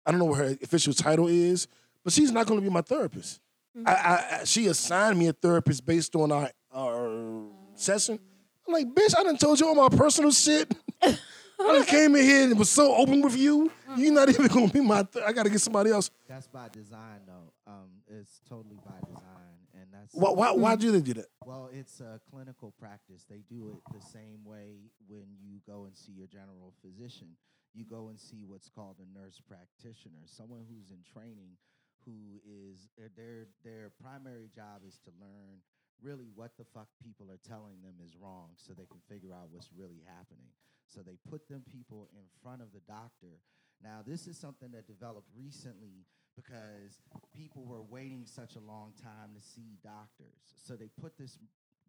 I 0.07 0.11
don't 0.11 0.21
know 0.21 0.27
what 0.27 0.39
her 0.39 0.57
official 0.63 0.93
title 0.93 1.29
is, 1.29 1.67
but 2.05 2.13
she's 2.13 2.31
not 2.33 2.47
going 2.47 2.61
to 2.61 2.65
be 2.65 2.73
my 2.73 2.83
therapist. 2.83 3.41
Mm-hmm. 3.77 3.89
I, 3.89 3.93
I, 3.93 4.39
I, 4.41 4.45
she 4.45 4.67
assigned 4.67 5.19
me 5.19 5.29
a 5.29 5.33
therapist 5.33 5.85
based 5.87 6.15
on 6.17 6.31
our, 6.33 6.51
our 6.75 7.43
session. 7.75 8.19
I'm 8.67 8.73
like, 8.75 8.87
bitch, 8.95 9.15
I 9.19 9.23
done 9.23 9.37
told 9.39 9.59
you 9.61 9.67
all 9.69 9.75
my 9.75 9.89
personal 9.95 10.31
shit. 10.31 10.75
I 11.03 11.17
just 11.59 11.89
came 11.89 12.15
in 12.15 12.23
here 12.23 12.45
and 12.45 12.59
was 12.59 12.71
so 12.71 12.95
open 12.95 13.21
with 13.23 13.37
you. 13.37 13.71
Mm-hmm. 13.91 14.01
You're 14.01 14.13
not 14.13 14.29
even 14.29 14.47
gonna 14.47 14.69
be 14.69 14.81
my. 14.81 15.03
Th- 15.03 15.25
I 15.25 15.33
gotta 15.33 15.51
get 15.51 15.61
somebody 15.61 15.91
else. 15.91 16.11
That's 16.29 16.47
by 16.47 16.69
design, 16.69 17.21
though. 17.27 17.53
Um, 17.67 17.89
it's 18.07 18.41
totally 18.49 18.77
by 18.77 18.93
design, 19.09 19.23
and 20.13 20.23
that's 20.23 20.37
Why? 20.37 20.51
Why? 20.51 20.53
Why'd 20.53 20.83
you 20.83 21.01
do 21.01 21.15
that? 21.15 21.27
Well, 21.45 21.71
it's 21.73 22.01
a 22.01 22.21
clinical 22.31 22.75
practice. 22.79 23.25
They 23.29 23.43
do 23.49 23.71
it 23.77 23.83
the 23.93 24.05
same 24.05 24.45
way 24.45 24.91
when 25.09 25.27
you 25.41 25.61
go 25.67 25.85
and 25.85 25.97
see 25.97 26.13
your 26.13 26.27
general 26.27 26.75
physician. 26.83 27.37
You 27.75 27.85
go 27.85 28.09
and 28.09 28.19
see 28.19 28.45
what's 28.47 28.69
called 28.69 28.97
a 28.99 29.19
nurse 29.19 29.41
practitioner, 29.47 30.25
someone 30.25 30.65
who's 30.69 30.91
in 30.91 31.05
training, 31.13 31.57
who 32.05 32.41
is 32.43 32.89
uh, 32.99 33.09
their 33.17 33.47
their 33.65 33.93
primary 34.01 34.49
job 34.55 34.83
is 34.87 34.99
to 35.05 35.11
learn 35.21 35.61
really 36.01 36.31
what 36.35 36.57
the 36.57 36.65
fuck 36.65 36.89
people 37.03 37.27
are 37.31 37.41
telling 37.47 37.83
them 37.83 37.95
is 38.05 38.17
wrong, 38.17 38.51
so 38.57 38.73
they 38.73 38.87
can 38.87 39.01
figure 39.09 39.35
out 39.35 39.51
what's 39.51 39.71
really 39.77 40.03
happening. 40.07 40.49
So 40.87 41.01
they 41.03 41.19
put 41.29 41.49
them 41.49 41.63
people 41.71 42.09
in 42.15 42.25
front 42.43 42.63
of 42.63 42.73
the 42.73 42.81
doctor. 42.87 43.43
Now, 43.83 44.01
this 44.07 44.27
is 44.27 44.39
something 44.39 44.71
that 44.73 44.87
developed 44.87 45.29
recently 45.37 46.07
because 46.39 47.03
people 47.35 47.65
were 47.65 47.83
waiting 47.83 48.23
such 48.25 48.55
a 48.55 48.61
long 48.61 48.93
time 49.03 49.35
to 49.35 49.43
see 49.43 49.75
doctors. 49.83 50.55
So 50.63 50.75
they 50.75 50.89
put 51.01 51.19
this 51.19 51.39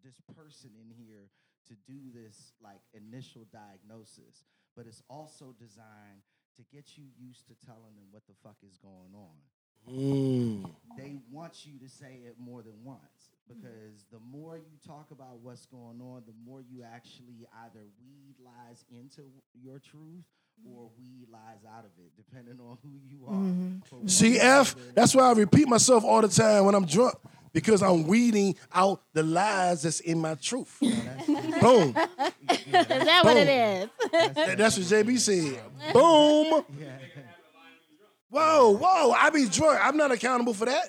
this 0.02 0.20
person 0.34 0.70
in 0.80 0.90
here 0.90 1.30
to 1.68 1.74
do 1.86 2.10
this 2.10 2.52
like 2.62 2.80
initial 2.94 3.46
diagnosis, 3.52 4.42
but 4.76 4.86
it's 4.86 5.02
also 5.08 5.54
designed 5.58 6.26
to 6.56 6.62
get 6.74 6.96
you 6.98 7.04
used 7.16 7.46
to 7.48 7.54
telling 7.64 7.94
them 7.94 8.08
what 8.10 8.26
the 8.26 8.34
fuck 8.42 8.56
is 8.66 8.78
going 8.78 9.14
on. 9.14 9.38
Mm. 9.88 10.70
They 10.96 11.16
want 11.30 11.64
you 11.64 11.78
to 11.78 11.88
say 11.88 12.20
it 12.26 12.36
more 12.38 12.62
than 12.62 12.84
once 12.84 13.32
because 13.48 14.04
the 14.12 14.18
more 14.18 14.56
you 14.56 14.76
talk 14.86 15.10
about 15.10 15.40
what's 15.42 15.64
going 15.66 16.00
on, 16.00 16.22
the 16.26 16.34
more 16.44 16.60
you 16.60 16.82
actually 16.82 17.46
either 17.64 17.86
weed 18.04 18.34
lies 18.44 18.84
into 18.90 19.22
your 19.54 19.78
truth 19.78 20.24
or 20.66 20.90
Mm-hmm. 20.90 21.02
weed 21.02 21.28
lies 21.32 21.64
out 21.76 21.84
of 21.84 21.90
it, 21.98 22.12
depending 22.16 22.58
on 22.60 22.78
who 22.82 22.90
you 23.08 23.26
are. 23.26 23.32
Mhm. 23.32 23.86
For 23.86 23.96
one 23.96 24.06
CF. 24.06 24.94
That's 24.94 25.14
why 25.14 25.24
I 25.24 25.32
repeat 25.32 25.68
myself 25.68 26.04
all 26.04 26.20
the 26.22 26.28
time 26.28 26.64
when 26.64 26.74
I'm 26.74 26.86
drunk 26.86 27.14
because 27.52 27.82
I'm 27.82 28.06
weeding 28.06 28.54
out 28.72 29.02
the 29.12 29.22
lies 29.22 29.82
that's 29.82 30.00
in 30.00 30.18
my 30.20 30.34
truth. 30.36 30.76
Boom. 30.80 30.92
yeah, 31.94 32.30
Is 32.48 32.86
that 32.86 33.22
what 33.24 33.36
it 33.36 33.48
is? 33.48 33.88
That- 34.12 34.58
That's 34.58 34.76
what 34.78 34.86
JB 34.86 35.18
said. 35.18 35.60
Boom. 35.92 36.64
yeah. 36.78 36.98
Whoa, 38.28 38.76
whoa. 38.76 39.10
I 39.12 39.30
be 39.30 39.46
drunk. 39.48 39.78
I'm 39.82 39.96
not 39.96 40.12
accountable 40.12 40.54
for 40.54 40.66
that. 40.66 40.84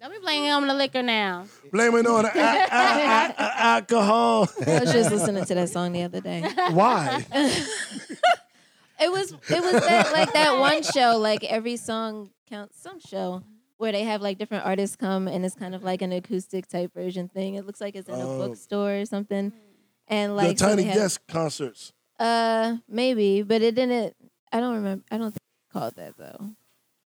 Don't 0.00 0.12
be 0.12 0.18
blaming 0.18 0.50
on 0.50 0.66
the 0.66 0.74
liquor 0.74 1.02
now. 1.02 1.46
Blaming 1.72 2.00
it 2.00 2.06
on 2.06 2.22
the 2.24 2.30
a- 2.38 2.40
a- 2.40 2.66
a- 2.70 3.34
a- 3.38 3.60
alcohol. 3.66 4.48
I 4.66 4.80
was 4.80 4.92
just 4.92 5.10
listening 5.10 5.44
to 5.44 5.54
that 5.54 5.68
song 5.76 5.92
the 5.92 6.02
other 6.04 6.20
day. 6.20 6.42
Why? 6.70 7.24
It 9.00 9.10
was 9.12 9.32
it 9.32 9.62
was 9.62 9.72
that 9.86 10.12
like 10.12 10.32
that 10.32 10.58
one 10.58 10.82
show, 10.82 11.18
like 11.18 11.44
every 11.44 11.76
song 11.76 12.30
counts 12.48 12.80
some 12.80 12.98
show 13.00 13.42
where 13.76 13.92
they 13.92 14.04
have 14.04 14.22
like 14.22 14.38
different 14.38 14.64
artists 14.64 14.96
come 14.96 15.28
and 15.28 15.44
it's 15.44 15.54
kind 15.54 15.74
of 15.74 15.82
like 15.84 16.00
an 16.00 16.12
acoustic 16.12 16.66
type 16.66 16.94
version 16.94 17.28
thing. 17.28 17.56
It 17.56 17.66
looks 17.66 17.80
like 17.80 17.94
it's 17.94 18.08
in 18.08 18.14
a 18.14 18.18
Oh. 18.26 18.38
bookstore 18.48 19.00
or 19.00 19.04
something. 19.04 19.52
And 20.08 20.32
the 20.32 20.36
like 20.36 20.58
so 20.58 20.68
Tiny 20.68 20.82
they 20.84 20.88
have- 20.90 20.98
Desk 20.98 21.20
concerts. 21.28 21.92
Uh 22.18 22.76
maybe, 22.88 23.42
but 23.42 23.60
it 23.60 23.74
didn't 23.74 24.14
I 24.50 24.60
don't 24.60 24.74
remember 24.76 25.04
I 25.10 25.18
don't 25.18 25.30
think 25.32 25.36
it's 25.66 25.72
called 25.72 25.96
that 25.96 26.16
though. 26.16 26.50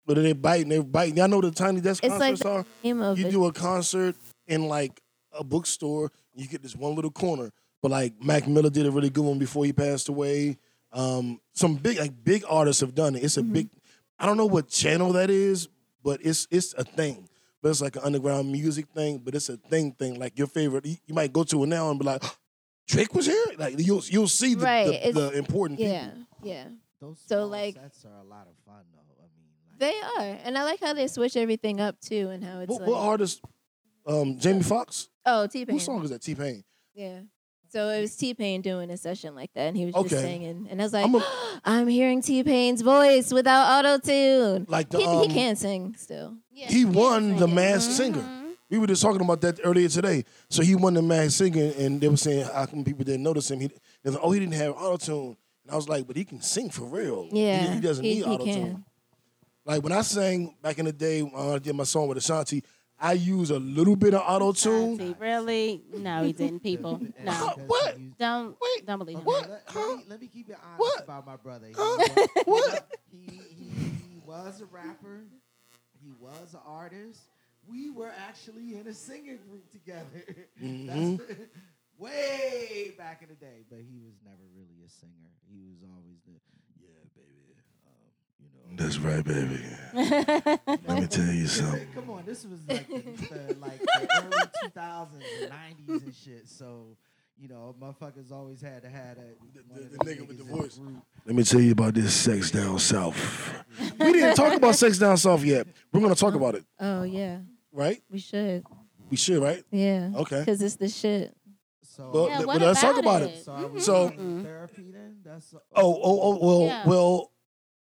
But 0.06 0.16
they 0.16 0.34
biting, 0.34 0.70
They're 0.70 0.84
biting. 0.84 1.18
Y'all 1.18 1.28
know 1.28 1.38
what 1.38 1.46
the 1.46 1.52
Tiny 1.52 1.82
Desk 1.82 2.04
It's 2.04 2.12
like 2.12 2.20
concerts 2.38 2.46
are? 2.46 2.66
the 2.84 2.88
name 2.88 3.02
of 3.02 3.18
You 3.18 3.28
it. 3.28 3.32
do 3.32 3.46
a 3.46 3.54
concert 3.54 4.16
in 4.48 4.68
like 4.68 5.02
a 5.32 5.44
bookstore. 5.44 6.12
You 6.36 6.48
get 6.48 6.62
this 6.62 6.76
one 6.76 6.94
little 6.96 7.12
corner. 7.12 7.50
But 7.82 7.92
like 7.92 8.22
Mac 8.22 8.48
Miller 8.48 8.70
did 8.70 8.86
a 8.86 8.92
really 8.92 9.10
good 9.10 9.24
one 9.24 9.40
before 9.40 9.66
he 9.66 9.74
passed 9.74 10.10
away. 10.10 10.58
Um, 10.92 11.40
some 11.54 11.76
big 11.76 12.00
like 12.00 12.14
big 12.24 12.44
artists 12.48 12.82
have 12.82 12.96
done 12.96 13.16
it. 13.16 13.24
It's 13.24 13.38
a 13.38 13.42
Mm-hmm. 13.42 13.54
big. 13.54 13.70
I 14.18 14.26
don't 14.26 14.38
know 14.38 14.46
what 14.48 14.68
channel 14.70 15.14
that 15.14 15.30
is, 15.30 15.70
but 16.04 16.20
it's 16.24 16.48
it's 16.52 16.74
a 16.74 16.84
thing. 16.84 17.28
But 17.62 17.70
it's 17.70 17.82
like 17.82 17.96
an 17.98 18.02
underground 18.04 18.52
music 18.52 18.88
thing. 18.96 19.20
But 19.20 19.36
it's 19.36 19.50
a 19.50 19.58
thing 19.58 19.92
thing. 19.94 20.20
Like 20.20 20.38
your 20.38 20.48
favorite, 20.48 20.86
you, 20.86 20.96
you 21.08 21.14
might 21.14 21.32
go 21.34 21.44
to 21.44 21.64
it 21.64 21.68
now 21.68 21.90
and 21.90 22.00
be 22.00 22.06
like, 22.06 22.24
Drake 22.88 23.14
was 23.14 23.26
here. 23.28 23.46
Like 23.58 23.76
you'll 23.78 24.02
you'll 24.08 24.28
see 24.28 24.56
the 24.56 24.66
Right, 24.66 25.04
the, 25.04 25.12
the 25.12 25.32
important 25.38 25.80
Yeah, 25.80 26.10
people. 26.10 26.26
yeah. 26.44 26.68
Those 27.02 27.20
So, 27.28 27.46
like- 27.46 27.76
sets 27.76 28.04
are 28.06 28.18
a 28.20 28.24
lot 28.24 28.48
of 28.48 28.54
fun, 28.66 28.84
though. 28.94 29.00
I 29.00 29.28
mean, 29.38 29.50
like, 29.70 29.80
They 29.80 30.00
are. 30.34 30.38
And 30.44 30.58
I 30.58 30.64
like 30.64 30.82
how 30.82 30.94
they 30.94 31.08
switch 31.08 31.38
everything 31.38 31.80
up 31.80 32.00
too 32.02 32.30
and 32.30 32.44
how 32.44 32.60
it's 32.60 32.70
What, 32.70 32.82
like 32.82 32.90
what 32.90 33.00
artist? 33.00 33.42
Um, 34.06 34.38
Jamie 34.40 34.64
Foxx. 34.64 35.08
Oh, 35.26 35.48
T 35.48 35.66
Pain. 35.66 35.76
Whose 35.76 35.86
song 35.86 36.04
is 36.04 36.10
that? 36.10 36.22
T 36.22 36.36
Pain. 36.36 36.64
Yeah. 36.94 37.20
So 37.72 37.90
it 37.90 38.02
was 38.02 38.16
T 38.16 38.34
Pain 38.34 38.62
doing 38.62 38.90
a 38.90 38.98
session 38.98 39.36
like 39.36 39.54
that, 39.54 39.68
and 39.68 39.78
he 39.78 39.86
was 39.86 39.94
just 39.94 40.06
Okay. 40.08 40.22
singing, 40.22 40.68
and 40.72 40.82
I 40.82 40.84
was 40.86 40.94
like, 40.94 41.06
I'm 41.06 41.16
I'm, 41.66 41.88
a- 41.88 41.92
hearing 41.92 42.22
T 42.22 42.44
Pain's 42.44 42.82
voice 42.82 43.32
without 43.32 43.86
auto 43.86 44.00
tune. 44.00 44.66
Like 44.68 44.90
the 44.90 44.98
He, 45.00 45.06
um, 45.06 45.22
he 45.28 45.34
can 45.34 45.56
sing 45.56 45.96
still. 45.98 46.38
he 46.52 46.86
won 46.86 47.36
the 47.36 47.40
sing 47.42 47.50
it. 47.50 47.54
Masked 47.56 47.92
Singer. 47.94 48.36
We 48.72 48.78
were 48.78 48.88
just 48.88 49.02
talking 49.02 49.22
about 49.22 49.42
that 49.42 49.60
earlier 49.64 49.88
today. 49.90 50.26
So 50.50 50.62
he 50.62 50.76
won 50.76 50.94
the 50.96 51.02
Masked 51.02 51.38
Singer, 51.38 51.72
and 51.78 52.00
they 52.02 52.08
were 52.08 52.18
saying 52.18 52.46
how 52.54 52.66
come 52.66 52.84
people 52.84 53.04
didn't 53.04 53.24
notice 53.24 53.50
him? 53.52 53.60
He, 53.60 53.70
they 54.04 54.10
like, 54.12 54.20
oh, 54.24 54.32
he 54.32 54.40
didn't 54.40 54.54
have 54.56 54.74
auto 54.76 54.98
tune. 54.98 55.38
And 55.66 55.72
I 55.72 55.76
was 55.76 55.88
like, 55.90 56.08
but 56.08 56.16
he 56.16 56.24
can 56.26 56.42
sing 56.42 56.70
for 56.72 56.86
real. 56.86 57.28
He- 57.32 57.46
Yeah, 57.46 57.74
he, 57.76 57.80
doesn't 57.80 58.04
he- 58.04 58.16
need 58.16 58.26
he 58.26 58.32
auto 58.32 58.46
tune. 58.46 58.54
can. 58.56 58.86
Like 59.66 59.84
when 59.84 59.92
I 59.92 60.02
sang 60.02 60.56
back 60.64 60.80
in 60.80 60.86
the 60.86 60.92
day, 60.94 61.22
when 61.22 61.36
I 61.54 61.60
did 61.60 61.76
my 61.76 61.84
song 61.84 62.08
with 62.08 62.18
Ashanti, 62.18 62.64
I 63.02 63.14
use 63.14 63.50
a 63.50 63.60
little 63.60 63.96
bit 63.96 64.14
of 64.14 64.22
auto 64.26 64.52
tune. 64.52 65.16
Really? 65.20 65.82
No, 65.94 66.24
he 66.24 66.34
didn't. 66.34 66.60
People, 66.62 67.00
no, 67.24 67.32
Huh, 67.32 67.56
what? 67.68 67.98
don't 68.18 68.58
Wait, 68.62 68.86
don't 68.86 69.00
believe 69.00 69.18
him. 69.20 69.24
what? 69.24 69.42
Let, 69.42 69.50
let 69.50 69.64
Huh? 69.68 69.96
me, 69.98 70.04
let 70.10 70.22
me 70.22 70.28
keep 70.28 70.50
it 70.50 70.58
honest 70.64 70.80
What? 70.80 71.04
about 71.04 71.26
my 71.26 71.38
brother. 71.38 71.68
He, 71.68 71.74
Huh? 71.78 72.08
was, 72.18 72.30
What? 72.46 73.00
He, 73.12 73.42
he, 73.58 73.70
he 73.70 74.22
was 74.26 74.62
a 74.62 74.66
rapper. 74.66 75.24
He 76.04 76.12
was 76.20 76.54
an 76.54 76.60
artist. 76.66 77.22
We 77.68 77.90
were 77.90 78.12
actually 78.28 78.78
in 78.78 78.88
a 78.88 78.94
singing 78.94 79.40
group 79.50 79.70
together. 79.72 80.24
That's 80.62 81.22
mm-hmm. 81.22 81.44
way 81.98 82.94
back 82.98 83.22
in 83.22 83.30
the 83.30 83.36
day. 83.36 83.64
But 83.70 83.80
he 83.80 84.00
was 84.04 84.16
never 84.26 84.44
really 84.56 84.84
a 84.86 84.90
singer. 84.90 85.32
He 85.50 85.62
was 85.70 85.84
always 85.84 86.20
the 86.26 86.34
yeah, 86.82 87.04
baby. 87.16 87.49
You 88.68 88.76
know. 88.78 88.84
That's 88.84 88.98
right, 89.00 89.24
baby. 89.24 89.60
Let 89.94 91.00
me 91.00 91.08
tell 91.08 91.26
you 91.34 91.48
something. 91.48 91.88
Come 91.96 92.10
on, 92.12 92.24
this 92.26 92.46
was 92.46 92.60
like 92.68 92.88
the, 92.88 92.96
the 93.02 93.56
like 93.60 93.80
the 93.80 94.08
early 94.24 94.70
2000s 94.70 95.08
and 95.42 95.52
90s 95.52 96.04
and 96.06 96.16
shit. 96.16 96.48
So, 96.48 96.96
you 97.38 97.48
know, 97.48 97.76
motherfuckers 97.82 98.32
always 98.32 98.62
had 98.62 98.82
to 98.84 98.90
have 98.90 99.16
that. 99.18 99.36
one 99.68 99.82
the- 99.82 99.98
the 99.98 99.98
nigga 100.06 100.28
with 100.28 100.38
the 100.38 100.44
voice. 100.44 100.78
group. 100.78 100.98
Let 101.26 101.36
me 101.36 101.44
tell 101.44 101.60
you 101.62 101.72
about 101.72 101.94
this 101.94 102.14
sex 102.14 102.52
down 102.52 102.80
south. 102.80 103.18
We 104.00 104.14
didn't 104.14 104.36
talk 104.36 104.54
about 104.56 104.76
sex 104.76 104.98
down 104.98 105.18
south 105.18 105.44
yet. 105.44 105.68
We're 105.92 106.02
gonna 106.02 106.16
talk 106.16 106.36
about 106.36 106.56
it, 106.56 106.64
oh, 106.80 107.00
oh 107.00 107.04
yeah, 107.04 107.40
right? 107.72 108.02
we 108.10 108.20
should. 108.20 108.64
We 109.10 109.18
should, 109.18 109.42
right? 109.42 109.64
Yeah. 109.72 110.12
Okay. 110.16 110.40
Because 110.40 110.62
it's 110.62 110.76
the 110.76 110.88
shit. 110.90 111.36
So, 111.84 112.12
Well, 112.14 112.28
Yeah, 112.30 112.36
th- 112.38 112.46
but 112.48 112.62
let's 112.62 112.80
talk 112.82 112.98
about 112.98 113.00
about 113.00 113.22
it? 113.24 113.36
it. 113.36 113.44
so, 113.46 113.52
are 113.54 113.68
we 113.68 113.80
So- 113.80 114.10
doing 114.12 114.44
therapy 114.44 114.92
then? 114.92 115.18
That's 115.26 115.54
Oh, 115.76 115.94
oh, 116.02 116.22
oh. 116.22 116.38
Well, 116.46 116.66
Yeah. 116.68 116.88
well. 116.88 117.32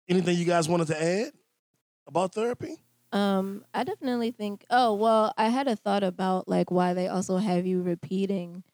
Anything 0.08 0.36
you 0.38 0.44
guys 0.44 0.68
wanted 0.68 0.86
to 0.88 1.02
add 1.02 1.32
about 2.06 2.34
therapy? 2.34 2.76
Um, 3.12 3.64
I 3.72 3.84
definitely 3.84 4.30
think. 4.32 4.64
Oh 4.70 4.94
well, 4.94 5.32
I 5.36 5.48
had 5.48 5.68
a 5.68 5.76
thought 5.76 6.02
about 6.02 6.48
like 6.48 6.70
why 6.70 6.94
they 6.94 7.08
also 7.08 7.36
have 7.36 7.66
you 7.66 7.82
repeating, 7.82 8.64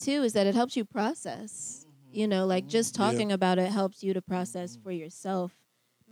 too. 0.00 0.22
Is 0.24 0.34
that 0.34 0.46
it 0.46 0.54
helps 0.54 0.76
you 0.76 0.84
process. 0.84 1.86
You 2.12 2.28
know, 2.28 2.46
like 2.46 2.66
just 2.68 2.94
Yeah. 2.98 3.22
talking 3.22 3.32
about 3.32 3.58
it 3.58 3.70
helps 3.72 4.02
you 4.02 4.14
to 4.14 4.22
process 4.22 4.76
for 4.82 4.92
yourself 4.92 5.56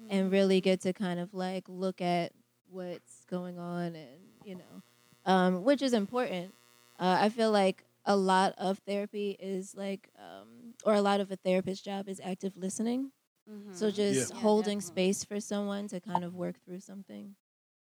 and 0.08 0.32
really 0.32 0.60
get 0.60 0.80
to 0.82 0.92
kind 0.92 1.20
of 1.20 1.34
like 1.34 1.68
look 1.68 2.00
at 2.00 2.32
what's 2.66 3.24
going 3.26 3.58
on 3.58 3.96
and 3.96 4.20
you 4.42 4.56
know, 4.56 4.82
um, 5.26 5.64
which 5.64 5.82
is 5.82 5.92
important. 5.94 6.54
Uh, 6.98 7.18
I 7.22 7.28
feel 7.30 7.52
like 7.52 7.84
a 8.06 8.16
lot 8.16 8.54
of 8.58 8.78
therapy 8.80 9.36
is 9.40 9.74
like, 9.74 10.10
um, 10.18 10.74
or 10.84 10.94
a 10.94 11.02
lot 11.02 11.20
of 11.20 11.30
a 11.30 11.36
therapist's 11.36 11.84
job 11.84 12.08
is 12.08 12.20
active 12.24 12.56
listening. 12.56 13.12
Mhm. 13.50 13.74
So 13.74 13.90
just 13.90 14.30
Yeah, 14.30 14.38
holding 14.38 14.80
definitely. 14.80 14.86
space 14.86 15.24
for 15.24 15.40
someone 15.40 15.88
to 15.88 16.00
kind 16.00 16.24
of 16.24 16.34
work 16.34 16.56
through 16.64 16.80
something. 16.80 17.36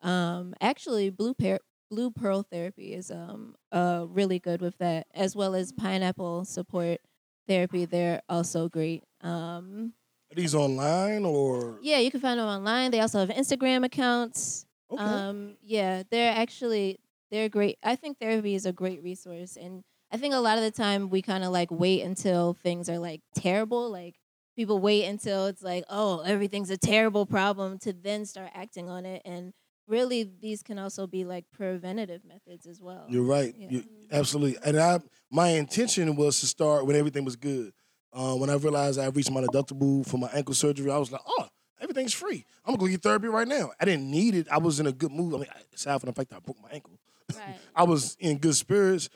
Um, 0.01 0.53
actually, 0.61 1.09
blue 1.09 1.33
pear, 1.33 1.59
blue 1.89 2.11
pearl 2.11 2.43
therapy 2.43 2.93
is 2.93 3.11
um 3.11 3.55
uh 3.71 4.05
really 4.09 4.39
good 4.39 4.61
with 4.61 4.77
that, 4.79 5.07
as 5.13 5.35
well 5.35 5.55
as 5.55 5.71
pineapple 5.71 6.45
support 6.45 7.01
therapy. 7.47 7.85
They're 7.85 8.21
also 8.29 8.69
great. 8.69 9.03
Um, 9.21 9.93
Are 10.31 10.35
these 10.35 10.55
online 10.55 11.25
or? 11.25 11.79
yeah, 11.81 11.99
you 11.99 12.11
can 12.11 12.19
find 12.19 12.39
them 12.39 12.47
online. 12.47 12.91
They 12.91 12.99
also 12.99 13.19
have 13.19 13.29
Instagram 13.29 13.85
accounts. 13.85 14.65
Okay. 14.89 15.01
Um, 15.01 15.57
yeah, 15.61 16.03
they're 16.09 16.33
actually 16.35 16.99
they're 17.31 17.49
great. 17.49 17.77
I 17.83 17.95
think 17.95 18.19
therapy 18.19 18.55
is 18.55 18.65
a 18.65 18.73
great 18.73 19.01
resource, 19.03 19.57
and 19.57 19.83
I 20.11 20.17
think 20.17 20.33
a 20.33 20.37
lot 20.39 20.57
of 20.57 20.63
the 20.63 20.71
time 20.71 21.09
we 21.09 21.21
kind 21.21 21.43
of 21.43 21.51
like 21.51 21.71
wait 21.71 22.01
until 22.01 22.53
things 22.53 22.89
are 22.89 22.99
like 22.99 23.21
terrible. 23.35 23.89
Like 23.89 24.15
people 24.55 24.79
wait 24.79 25.05
until 25.05 25.45
it's 25.47 25.61
like, 25.63 25.83
oh, 25.89 26.19
everything's 26.21 26.69
a 26.69 26.77
terrible 26.77 27.25
problem 27.25 27.79
to 27.79 27.93
then 27.93 28.25
start 28.25 28.49
acting 28.53 28.89
on 28.89 29.05
it. 29.05 29.21
And 29.25 29.53
really, 29.87 30.23
these 30.41 30.63
can 30.63 30.79
also 30.79 31.07
be 31.07 31.25
like 31.25 31.45
preventative 31.51 32.21
methods 32.25 32.65
as 32.65 32.81
well. 32.81 33.05
You're 33.09 33.23
right. 33.23 33.53
Yeah. 33.57 33.67
You- 33.69 33.83
absolutely. 34.11 34.57
And 34.65 34.79
I, 34.79 34.99
my 35.31 35.49
intention 35.49 36.15
was 36.15 36.39
to 36.41 36.47
start 36.47 36.85
when 36.85 36.95
everything 36.95 37.25
was 37.25 37.35
good. 37.35 37.73
Uh, 38.11 38.35
when 38.35 38.49
I 38.49 38.55
realized 38.55 38.99
I 38.99 39.07
reached 39.07 39.31
my 39.31 39.41
deductible 39.41 40.07
for 40.07 40.17
my 40.17 40.29
ankle 40.33 40.53
surgery, 40.53 40.91
I 40.91 40.97
was 40.97 41.11
like, 41.11 41.21
oh, 41.27 41.47
everything's 41.81 42.13
free. 42.13 42.45
I'm 42.63 42.75
gonna 42.75 42.85
go 42.85 42.87
get 42.87 43.01
therapy 43.01 43.27
right 43.27 43.47
now. 43.47 43.71
I 43.79 43.85
didn't 43.85 44.09
need 44.09 44.35
it. 44.35 44.47
I 44.51 44.59
was 44.59 44.79
in 44.79 44.85
a 44.85 44.91
good 44.91 45.11
mood. 45.11 45.33
I 45.33 45.37
mean, 45.37 45.47
aside 45.73 45.99
from 45.99 46.07
the 46.09 46.13
fact 46.13 46.29
that 46.29 46.35
I 46.35 46.39
broke 46.39 46.61
my 46.61 46.69
ankle, 46.69 46.99
Right. 47.35 47.55
I 47.75 47.83
was 47.83 48.15
in 48.19 48.37
good 48.37 48.55
spirits. 48.55 49.09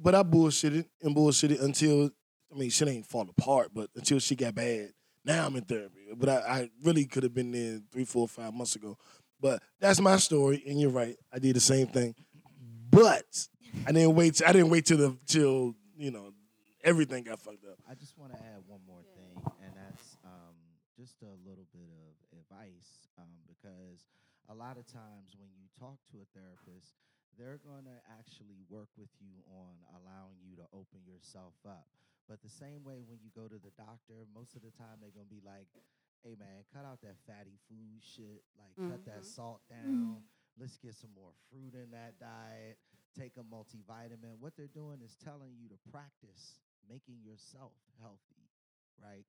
But 0.00 0.14
I 0.14 0.22
bullshitted 0.22 0.86
and 1.02 1.14
bullshitted 1.16 1.60
until, 1.60 2.10
I 2.52 2.58
mean, 2.58 2.70
shit 2.70 2.88
ain't 2.88 3.06
fall 3.06 3.28
apart, 3.28 3.70
but 3.74 3.90
until 3.94 4.18
she 4.18 4.36
got 4.36 4.54
bad. 4.54 4.92
Now 5.24 5.46
I'm 5.46 5.56
in 5.56 5.64
therapy. 5.64 6.08
But 6.16 6.28
I, 6.28 6.34
I 6.36 6.70
really 6.82 7.04
could 7.04 7.22
have 7.22 7.34
been 7.34 7.52
there 7.52 7.80
three, 7.92 8.04
four, 8.04 8.26
five 8.26 8.54
months 8.54 8.76
ago. 8.76 8.96
But 9.40 9.62
that's 9.78 10.00
my 10.00 10.16
story, 10.16 10.62
and 10.66 10.80
you're 10.80 10.90
right. 10.90 11.16
I 11.32 11.38
did 11.38 11.54
the 11.54 11.60
same 11.60 11.86
thing. 11.86 12.14
But 12.90 13.48
I 13.86 13.92
didn't 13.92 14.14
wait. 14.14 14.40
I 14.44 14.52
didn't 14.52 14.70
wait 14.70 14.86
till 14.86 14.98
the 14.98 15.16
till 15.26 15.74
you 15.96 16.10
know 16.10 16.32
everything 16.82 17.24
got 17.24 17.38
fucked 17.38 17.64
up. 17.64 17.78
I 17.88 17.94
just 17.94 18.16
want 18.18 18.32
to 18.32 18.38
add 18.38 18.64
one 18.66 18.80
more 18.86 19.02
thing, 19.14 19.36
and 19.62 19.72
that's 19.76 20.16
um, 20.24 20.56
just 20.96 21.22
a 21.22 21.34
little 21.46 21.66
bit 21.70 21.86
of 21.86 22.38
advice 22.40 23.06
um, 23.18 23.28
because 23.46 24.08
a 24.48 24.54
lot 24.54 24.78
of 24.78 24.86
times 24.88 25.36
when 25.38 25.50
you 25.54 25.68
talk 25.78 26.00
to 26.10 26.18
a 26.18 26.26
therapist, 26.34 26.96
they're 27.38 27.60
going 27.62 27.84
to 27.84 27.98
actually 28.18 28.58
work 28.68 28.88
with 28.96 29.12
you 29.20 29.44
on 29.52 29.78
allowing 29.94 30.40
you 30.42 30.56
to 30.56 30.66
open 30.72 31.04
yourself 31.06 31.54
up. 31.68 31.86
But 32.28 32.42
the 32.42 32.50
same 32.52 32.84
way 32.84 33.00
when 33.02 33.18
you 33.24 33.30
go 33.34 33.48
to 33.48 33.56
the 33.58 33.72
doctor, 33.80 34.28
most 34.34 34.54
of 34.54 34.62
the 34.62 34.70
time 34.70 35.00
they're 35.00 35.10
going 35.16 35.26
to 35.28 35.34
be 35.34 35.40
like, 35.44 35.66
hey 36.22 36.36
man, 36.38 36.64
cut 36.72 36.84
out 36.84 37.00
that 37.02 37.16
fatty 37.26 37.56
food 37.68 38.04
shit, 38.04 38.44
like 38.58 38.76
cut 38.76 39.04
that 39.06 39.22
Mhm. 39.22 39.32
salt 39.32 39.62
down. 39.68 40.28
Let's 40.58 40.76
get 40.76 40.94
some 40.94 41.12
more 41.14 41.32
fruit 41.48 41.74
in 41.74 41.90
that 41.92 42.18
diet. 42.18 42.78
Take 43.14 43.36
a 43.38 43.42
multivitamin. 43.42 44.38
What 44.38 44.56
they're 44.56 44.68
doing 44.68 45.00
is 45.00 45.16
telling 45.16 45.56
you 45.56 45.68
to 45.70 45.78
practice 45.90 46.60
making 46.88 47.22
yourself 47.22 47.72
healthy, 48.00 48.50
right? 49.00 49.24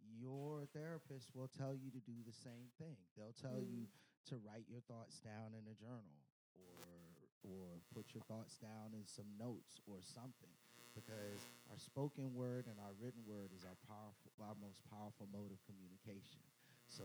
Your 0.00 0.66
therapist 0.66 1.34
will 1.34 1.48
tell 1.48 1.74
you 1.74 1.90
to 1.90 2.00
do 2.00 2.22
the 2.24 2.32
same 2.32 2.70
thing. 2.78 2.96
They'll 3.16 3.32
tell 3.34 3.60
you 3.62 3.88
to 4.26 4.38
write 4.38 4.66
your 4.68 4.80
thoughts 4.80 5.20
down 5.20 5.54
in 5.54 5.68
a 5.68 5.74
journal 5.74 6.26
or 6.54 7.14
or 7.44 7.80
put 7.92 8.14
your 8.14 8.22
thoughts 8.22 8.56
down 8.56 8.94
in 8.94 9.04
some 9.06 9.36
notes 9.36 9.80
or 9.86 10.00
something 10.00 10.54
because 10.94 11.40
our 11.70 11.78
spoken 11.78 12.34
word 12.34 12.66
and 12.66 12.76
our 12.80 12.92
written 13.00 13.22
word 13.26 13.50
is 13.56 13.64
our 13.64 13.76
powerful 13.88 14.30
our 14.40 14.54
most 14.60 14.80
powerful 14.90 15.26
mode 15.32 15.50
of 15.52 15.58
communication. 15.66 16.40
So 16.88 17.04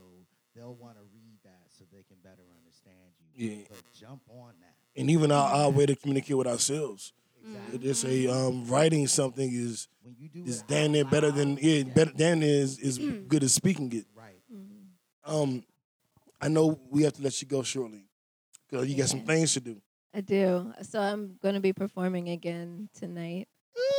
they'll 0.56 0.76
want 0.76 0.95
to 0.97 1.04
read 1.13 1.38
that 1.43 1.67
so 1.69 1.86
they 1.91 2.04
can 2.04 2.17
better 2.23 2.43
understand 2.60 3.13
you. 3.36 3.50
Yeah. 3.50 3.63
But 3.69 3.80
jump 3.97 4.21
on 4.30 4.54
that. 4.60 4.76
And 5.00 5.10
even 5.10 5.32
our, 5.32 5.47
our 5.54 5.69
way 5.69 5.86
to 5.86 5.95
communicate 5.95 6.36
with 6.38 6.47
ourselves. 6.47 7.13
Exactly. 7.45 7.78
They 7.78 7.93
say 7.93 8.28
um, 8.28 8.65
writing 8.65 9.08
something 9.08 9.50
is 9.54 9.88
When 10.02 10.15
you 10.19 10.28
do 10.28 10.43
is 10.43 10.63
damn 10.63 10.91
near 10.91 11.06
better 11.06 11.32
than 11.32 11.56
loud, 11.56 11.63
yeah, 11.63 11.84
better 11.84 12.12
damn 12.15 12.39
near 12.39 12.50
is, 12.63 12.80
is 12.80 12.97
good 13.28 13.43
as 13.43 13.54
speaking 13.54 13.91
it. 13.93 14.06
Right. 14.15 14.41
Mhm. 14.54 14.88
Um, 15.32 15.63
I 16.41 16.50
know 16.50 16.80
we 16.89 17.04
have 17.04 17.13
to 17.13 17.21
let 17.21 17.39
you 17.41 17.47
go 17.47 17.63
shortly 17.63 18.06
because 18.69 18.88
you 18.88 18.97
got 18.97 19.10
some 19.10 19.21
things 19.21 19.54
to 19.54 19.60
do. 19.60 19.82
I 20.13 20.21
do. 20.21 20.73
So 20.82 21.00
I'm 21.00 21.38
going 21.41 21.56
to 21.56 21.62
be 21.62 21.73
performing 21.73 22.30
again 22.30 22.89
tonight. 22.97 23.47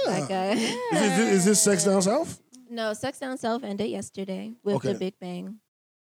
Yeah. 0.08 0.18
Like 0.20 0.30
I, 0.30 0.50
Is, 0.52 1.16
this, 1.16 1.28
is 1.32 1.44
this 1.44 1.62
sex 1.62 1.84
down 1.84 2.02
south? 2.02 2.40
no, 2.70 2.92
Sex 2.92 3.18
Down 3.18 3.38
South 3.38 3.64
ended 3.64 3.88
yesterday 3.90 4.52
with 4.62 4.76
Okay. 4.76 4.92
the 4.92 4.98
Big 4.98 5.14
Bang, 5.20 5.58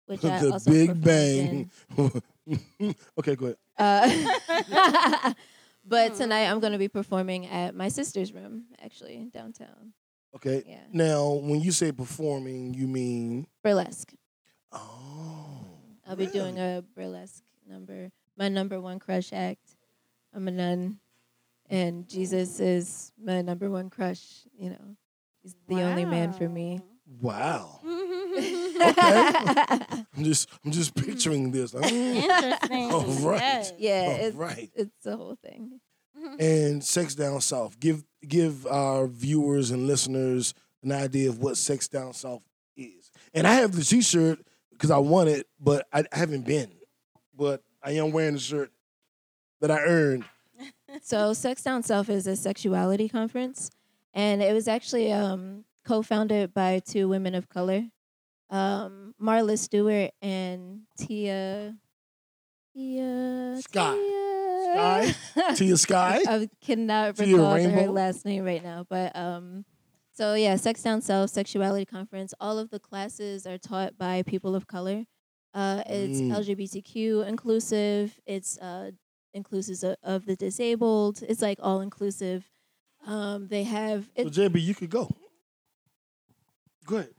which 0.06 0.24
I 0.24 0.40
the 0.40 0.52
also 0.52 0.72
Big 0.72 0.90
performed 0.90 1.70
Bang. 1.98 2.94
okay, 3.20 3.36
go 3.36 3.46
ahead. 3.46 3.58
Uh, 3.78 5.34
but 5.86 6.12
Hmm. 6.12 6.18
tonight 6.18 6.46
I'm 6.50 6.60
going 6.60 6.74
to 6.74 6.78
be 6.80 6.88
performing 6.88 7.48
at 7.48 7.74
my 7.76 7.88
sister's 7.90 8.32
room, 8.34 8.66
actually 8.84 9.28
downtown. 9.34 9.94
Okay. 10.36 10.64
Yeah, 10.66 10.84
Now, 10.94 11.32
when 11.34 11.60
you 11.62 11.72
say 11.72 11.92
performing, 11.92 12.74
you 12.76 12.88
mean 12.88 13.48
burlesque. 13.64 14.14
oh. 14.72 15.66
I'll 16.08 16.16
be 16.16 16.28
doing 16.28 16.58
a 16.60 16.84
burlesque 16.96 17.44
number. 17.68 18.12
My 18.38 18.50
number 18.50 18.80
one 18.82 19.00
crush 19.00 19.32
act. 19.34 19.76
I'm 20.34 20.48
a 20.48 20.52
nun, 20.52 21.00
and 21.72 22.08
Jesus 22.08 22.60
is 22.60 23.12
my 23.22 23.42
number 23.42 23.70
one 23.70 23.90
crush. 23.90 24.42
You 24.58 24.72
know, 24.72 24.96
he's 25.42 25.56
the 25.68 25.82
only 25.82 26.06
man 26.06 26.34
for 26.34 26.48
me. 26.48 26.82
wow. 27.22 27.80
Wow. 28.32 28.58
I'm 30.18 30.24
just 30.24 30.50
I'm 30.66 30.72
just 30.72 30.96
picturing 30.96 31.52
this. 31.52 31.74
Interesting. 31.74 32.92
All 32.92 33.04
right. 33.30 33.42
Yes. 33.42 33.74
yeah, 33.78 34.06
all 34.08 34.26
it's 34.26 34.36
right. 34.36 34.72
it's 34.74 35.04
the 35.04 35.18
whole 35.18 35.38
thing. 35.44 35.80
And 36.40 36.84
sex 36.84 37.14
down 37.14 37.42
south. 37.42 37.80
Give 37.80 38.04
give 38.28 38.66
our 38.68 39.08
viewers 39.08 39.72
and 39.72 39.88
listeners 39.88 40.54
an 40.84 40.92
idea 40.94 41.30
of 41.30 41.40
what 41.40 41.58
sex 41.58 41.88
down 41.88 42.14
south 42.14 42.42
is. 42.76 43.12
And 43.34 43.46
I 43.46 43.56
have 43.56 43.74
the 43.74 43.84
T-shirt 43.84 44.40
because 44.72 44.92
I 44.92 44.98
want 44.98 45.30
it, 45.30 45.48
but 45.60 45.88
I, 45.94 46.06
I 46.12 46.18
haven't 46.18 46.46
been. 46.46 46.72
But 47.36 47.62
I 47.84 47.92
am 47.92 48.12
wearing 48.12 48.34
the 48.34 48.40
shirt 48.40 48.72
that 49.60 49.72
I 49.72 49.80
earned. 49.82 50.26
So, 51.02 51.34
Sex 51.34 51.64
Down 51.64 51.84
South 51.84 52.10
is 52.10 52.28
a 52.28 52.36
sexuality 52.36 53.08
conference, 53.10 53.70
and 54.14 54.42
it 54.42 54.54
was 54.54 54.68
actually 54.68 55.12
um, 55.12 55.66
co-founded 55.86 56.54
by 56.54 56.80
two 56.80 57.08
women 57.08 57.34
of 57.36 57.50
color, 57.50 57.84
um, 58.50 59.14
Marla 59.22 59.58
Stewart 59.58 60.12
and 60.22 60.82
Tia. 60.98 61.76
Tia. 62.74 63.58
Scott. 63.62 63.96
Tia- 63.96 64.18
Sky? 64.74 65.54
Tia 65.56 65.78
Sky? 65.78 66.20
I 66.28 66.50
cannot 66.62 67.16
Tia 67.18 67.36
recall 67.36 67.60
her 67.60 67.88
last 67.90 68.26
name 68.26 68.44
right 68.46 68.64
now, 68.64 68.86
but 68.90 69.14
um, 69.16 69.66
so 70.14 70.34
yeah, 70.36 70.56
sex 70.56 70.82
down 70.84 71.02
south, 71.02 71.30
sexuality 71.30 71.86
conference. 71.86 72.34
All 72.40 72.58
of 72.58 72.70
the 72.70 72.80
classes 72.80 73.46
are 73.46 73.58
taught 73.58 73.98
by 73.98 74.24
people 74.24 74.56
of 74.56 74.68
color. 74.68 75.06
Uh, 75.54 75.84
it's 75.88 76.22
Mm. 76.22 76.32
LGBTQ 76.32 77.28
inclusive. 77.28 78.18
It's 78.26 78.58
uh 78.60 78.92
inclusive 79.34 79.84
of, 79.84 79.98
of 80.04 80.26
the 80.26 80.36
disabled. 80.36 81.24
It's 81.28 81.42
like 81.42 81.60
all 81.62 81.82
inclusive. 81.82 82.50
Um, 83.06 83.48
they 83.48 83.64
have 83.64 84.06
So 84.18 84.28
it, 84.28 84.28
JB, 84.28 84.62
you 84.62 84.76
could 84.76 84.90
go. 84.90 85.10
Go 86.86 86.98
ahead. 86.98 87.10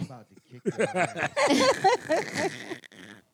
I'm 0.00 0.06
about 0.06 0.26
to 0.28 0.34
kick 0.40 0.62
your 0.64 0.88
ass. 0.96 2.50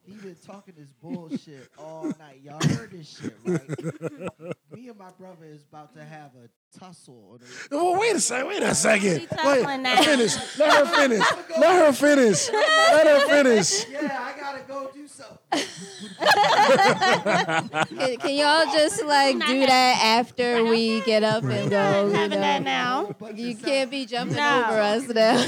He 0.07 0.13
been 0.13 0.37
talking 0.47 0.75
this 0.77 0.93
bullshit 0.93 1.71
all 1.79 2.05
night. 2.19 2.41
Y'all 2.43 2.61
heard 2.77 2.91
this 2.91 3.19
shit, 3.19 3.35
right? 3.45 4.55
Me 4.71 4.89
and 4.89 4.99
my 4.99 5.11
brother 5.19 5.47
is 5.47 5.63
about 5.63 5.95
to 5.95 6.05
have 6.05 6.33
a 6.37 6.49
tussle. 6.79 7.39
Well, 7.71 7.99
wait 7.99 8.17
a 8.17 8.21
second. 8.21 8.49
Wait 8.49 8.63
a 8.63 8.75
second. 8.75 9.21
Wait, 9.21 9.31
tussling 9.31 9.83
now. 9.83 10.03
finish. 10.03 10.37
Let 10.59 10.87
her 10.87 10.95
finish. 10.95 11.25
Let 11.59 11.87
her 11.87 11.93
finish. 11.93 12.49
Let 12.53 13.07
her 13.07 13.29
finish. 13.29 13.89
yeah, 13.91 14.33
I 14.35 14.41
gotta 14.41 14.63
go 14.67 14.91
do 14.93 15.07
something. 15.09 15.39
can, 17.99 18.17
can 18.19 18.35
y'all 18.35 18.65
just 18.75 19.05
like 19.05 19.35
do 19.47 19.67
that 19.67 20.01
after 20.21 20.65
we 20.65 21.01
get 21.03 21.23
up 21.23 21.45
and 21.45 21.71
go? 21.71 22.07
You 22.09 22.13
having 22.13 22.41
that 22.41 22.63
know? 22.63 23.15
now. 23.21 23.31
You 23.35 23.57
can't 23.57 23.91
be 23.91 24.07
jumping 24.07 24.37
No. 24.37 24.65
over 24.69 24.81
us 24.81 25.09
now. 25.09 25.37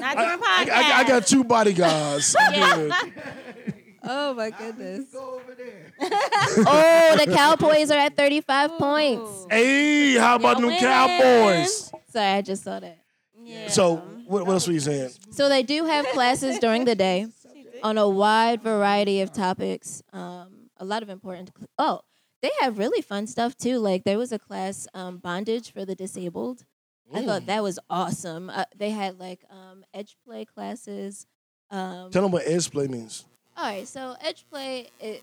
Not 0.00 0.16
I, 0.16 0.24
during 0.24 0.38
podcast. 0.38 0.70
I- 0.72 1.00
I 1.00 1.04
got 1.08 1.26
two 1.26 1.44
bodyguards. 1.44 2.36
I'm 2.40 2.88
good. 2.88 3.74
Oh 4.04 4.34
my 4.34 4.50
goodness. 4.50 5.10
Go 5.12 5.40
over 5.40 5.54
there. 5.54 5.92
oh, 6.00 7.16
the 7.24 7.32
Cowboys 7.34 7.90
are 7.90 7.98
at 7.98 8.16
35 8.16 8.78
points. 8.78 9.46
Hey, 9.50 10.14
how 10.14 10.36
about 10.36 10.58
Y'all 10.58 10.60
them 10.60 10.64
winning. 10.66 10.80
Cowboys? 10.80 11.92
Sorry, 12.10 12.26
I 12.26 12.42
just 12.42 12.64
saw 12.64 12.80
that. 12.80 12.98
Yeah. 13.44 13.68
So, 13.68 13.96
what, 14.26 14.46
what 14.46 14.52
else 14.52 14.66
were 14.66 14.72
you 14.72 14.80
saying? 14.80 15.10
So 15.32 15.48
they 15.48 15.62
do 15.62 15.84
have 15.84 16.06
classes 16.08 16.58
during 16.58 16.84
the 16.84 16.94
day 16.94 17.26
on 17.82 17.98
a 17.98 18.08
wide 18.08 18.62
variety 18.62 19.20
of 19.20 19.32
topics. 19.32 20.02
Um, 20.12 20.70
a 20.76 20.84
lot 20.84 21.02
of 21.02 21.08
important. 21.08 21.50
cl- 21.56 21.68
Oh, 21.78 22.00
they 22.40 22.50
have 22.60 22.78
really 22.78 23.02
fun 23.02 23.26
stuff 23.26 23.56
too. 23.56 23.78
Like 23.78 24.04
there 24.04 24.18
was 24.18 24.32
a 24.32 24.38
class, 24.38 24.86
um, 24.94 25.18
bondage 25.18 25.72
for 25.72 25.84
the 25.84 25.94
disabled. 25.94 26.64
I 27.14 27.26
thought 27.26 27.44
that 27.44 27.62
was 27.62 27.78
awesome. 27.90 28.48
Uh, 28.48 28.64
they 28.74 28.88
had 28.90 29.18
like 29.20 29.40
um, 29.50 29.84
edge 29.92 30.16
play 30.24 30.46
classes. 30.46 31.26
Um, 31.70 32.10
Tell 32.10 32.22
them 32.22 32.32
what 32.32 32.44
edge 32.46 32.70
play 32.70 32.86
means. 32.88 33.26
All 33.62 33.68
right, 33.68 33.86
so 33.86 34.16
edge 34.20 34.44
play 34.50 34.90
it 34.98 35.22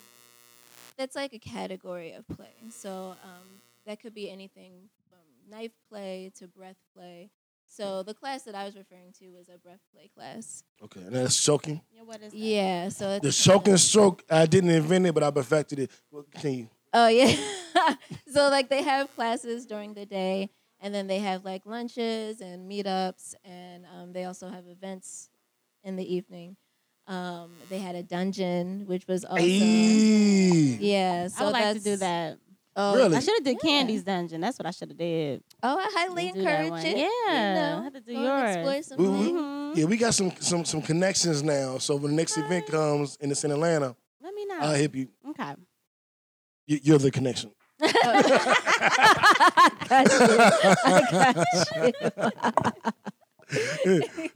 that's 0.98 1.14
like 1.14 1.34
a 1.34 1.40
category 1.40 2.14
of 2.14 2.26
play. 2.30 2.54
So 2.70 3.14
um, 3.22 3.60
that 3.86 4.00
could 4.02 4.14
be 4.14 4.32
anything 4.32 4.72
from 5.10 5.20
knife 5.52 5.74
play 5.90 6.32
to 6.38 6.48
breath 6.48 6.78
play. 6.96 7.32
So 7.68 8.02
the 8.02 8.14
class 8.14 8.44
that 8.44 8.56
I 8.56 8.64
was 8.64 8.78
referring 8.78 9.12
to 9.20 9.28
was 9.32 9.50
a 9.50 9.58
breath 9.58 9.82
play 9.94 10.10
class. 10.16 10.64
Okay, 10.82 11.02
and 11.02 11.14
that's 11.14 11.44
choking. 11.44 11.82
Yeah, 11.94 12.04
what 12.04 12.22
is 12.22 12.32
that? 12.32 12.38
Yeah, 12.38 12.88
so 12.88 13.10
it's 13.10 13.26
The 13.26 13.32
choking 13.34 13.76
stroke, 13.76 14.24
I 14.30 14.46
didn't 14.46 14.70
invent 14.70 15.08
it, 15.08 15.14
but 15.14 15.24
I 15.24 15.32
perfected 15.32 15.80
it. 15.80 15.92
Well, 16.10 16.24
Continue. 16.32 16.70
Oh 16.94 17.10
yeah. 17.10 17.36
so 18.34 18.48
like 18.48 18.70
they 18.70 18.84
have 18.84 19.14
classes 19.16 19.66
during 19.66 19.96
the 19.96 20.06
day, 20.06 20.50
and 20.80 20.96
then 20.96 21.08
they 21.08 21.20
have 21.20 21.44
like 21.44 21.66
lunches 21.66 22.40
and 22.40 22.72
meetups, 22.72 23.36
and 23.44 23.86
um, 23.86 24.14
they 24.14 24.24
also 24.24 24.48
have 24.48 24.66
events 24.66 25.28
in 25.84 25.98
the 25.98 26.16
evening. 26.16 26.56
Um, 27.10 27.52
they 27.70 27.80
had 27.80 27.96
a 27.96 28.04
dungeon, 28.04 28.84
which 28.86 29.08
was 29.08 29.26
awesome. 29.26 29.38
Hey. 29.40 30.78
Yeah, 30.80 31.28
so 31.28 31.42
I 31.42 31.46
would 31.46 31.54
like 31.54 31.74
to 31.78 31.84
do 31.84 31.96
that. 31.98 32.38
Oh, 32.76 32.96
Really? 32.96 33.18
I 33.18 33.20
should 33.20 33.34
have 33.34 33.44
did 33.44 33.58
Yeah. 33.64 33.70
Candy's 33.70 34.04
Dungeon. 34.04 34.40
That's 34.42 34.58
what 34.60 34.66
I 34.68 34.72
should 34.72 34.90
have 34.90 34.98
did. 34.98 35.44
Oh, 35.64 35.78
I 35.80 35.90
highly 35.92 36.28
encourage 36.30 36.70
one. 36.70 36.86
it. 36.86 36.98
Yeah, 36.98 37.04
you 37.04 37.78
know, 37.78 37.82
have 37.84 37.94
to 37.94 38.00
do 38.00 38.14
go 38.14 38.20
and 38.22 38.48
explore 38.48 38.74
yours. 38.74 38.86
some 38.88 38.98
We- 39.00 39.10
we- 39.10 39.24
things. 39.26 39.38
Mhm. 39.38 39.76
Yeah, 39.78 39.86
we 39.86 39.98
got 39.98 40.14
some 40.14 40.32
some 40.40 40.64
some 40.66 40.82
connections 40.84 41.42
now. 41.44 41.78
So 41.80 41.96
when 41.96 42.12
the 42.12 42.16
next 42.18 42.38
event 42.38 42.68
comes 42.68 43.18
and 43.20 43.32
it's 43.32 43.44
in 43.44 43.52
Atlanta, 43.52 43.96
Let 44.22 44.34
me 44.36 44.46
know. 44.46 44.60
I'll 44.60 44.76
help 44.76 44.96
you. 44.96 45.10
okay. 45.32 45.56
You- 46.68 46.80
You're 46.84 47.00
the 47.00 47.10
connection. 47.12 47.52
got 47.80 47.96
you. 47.96 48.38
I 50.86 51.04
got 51.12 51.36
you. 51.76 52.92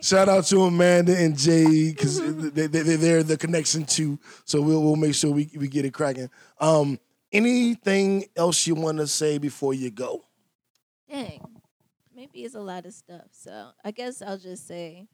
Shout 0.01 0.29
out 0.29 0.45
to 0.45 0.61
Amanda 0.63 1.17
and 1.17 1.37
Jay 1.37 1.91
because 1.91 2.19
they, 2.51 2.67
they, 2.67 2.95
they're 2.95 3.23
the 3.23 3.37
connection 3.37 3.85
too. 3.85 4.19
So 4.45 4.61
we'll 4.61 4.81
we'll 4.81 4.95
make 4.95 5.15
sure 5.15 5.31
we, 5.31 5.49
we 5.55 5.67
get 5.67 5.85
it 5.85 5.93
cracking. 5.93 6.29
Um, 6.59 6.99
anything 7.31 8.25
else 8.35 8.65
you 8.65 8.75
want 8.75 8.97
to 8.99 9.07
say 9.07 9.37
before 9.37 9.73
you 9.73 9.91
go? 9.91 10.23
Dang. 11.09 11.41
Maybe 12.15 12.43
it's 12.43 12.55
a 12.55 12.59
lot 12.59 12.85
of 12.85 12.93
stuff. 12.93 13.27
So 13.31 13.69
I 13.83 13.91
guess 13.91 14.21
I'll 14.21 14.37
just 14.37 14.67
say 14.67 15.07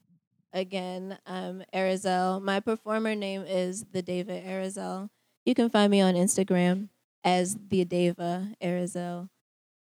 again, 0.54 1.18
I'm 1.26 1.64
Azarel. 1.74 2.42
My 2.42 2.60
performer 2.60 3.16
name 3.16 3.44
is 3.48 3.86
the 3.92 4.02
Deva 4.02 4.34
Azarel. 4.42 5.10
You 5.46 5.56
can 5.56 5.70
find 5.70 5.90
me 5.92 6.02
on 6.02 6.16
Instagram 6.16 6.90
as 7.24 7.58
the 7.70 7.86
Deva 7.86 8.50
Azarel. 8.62 9.30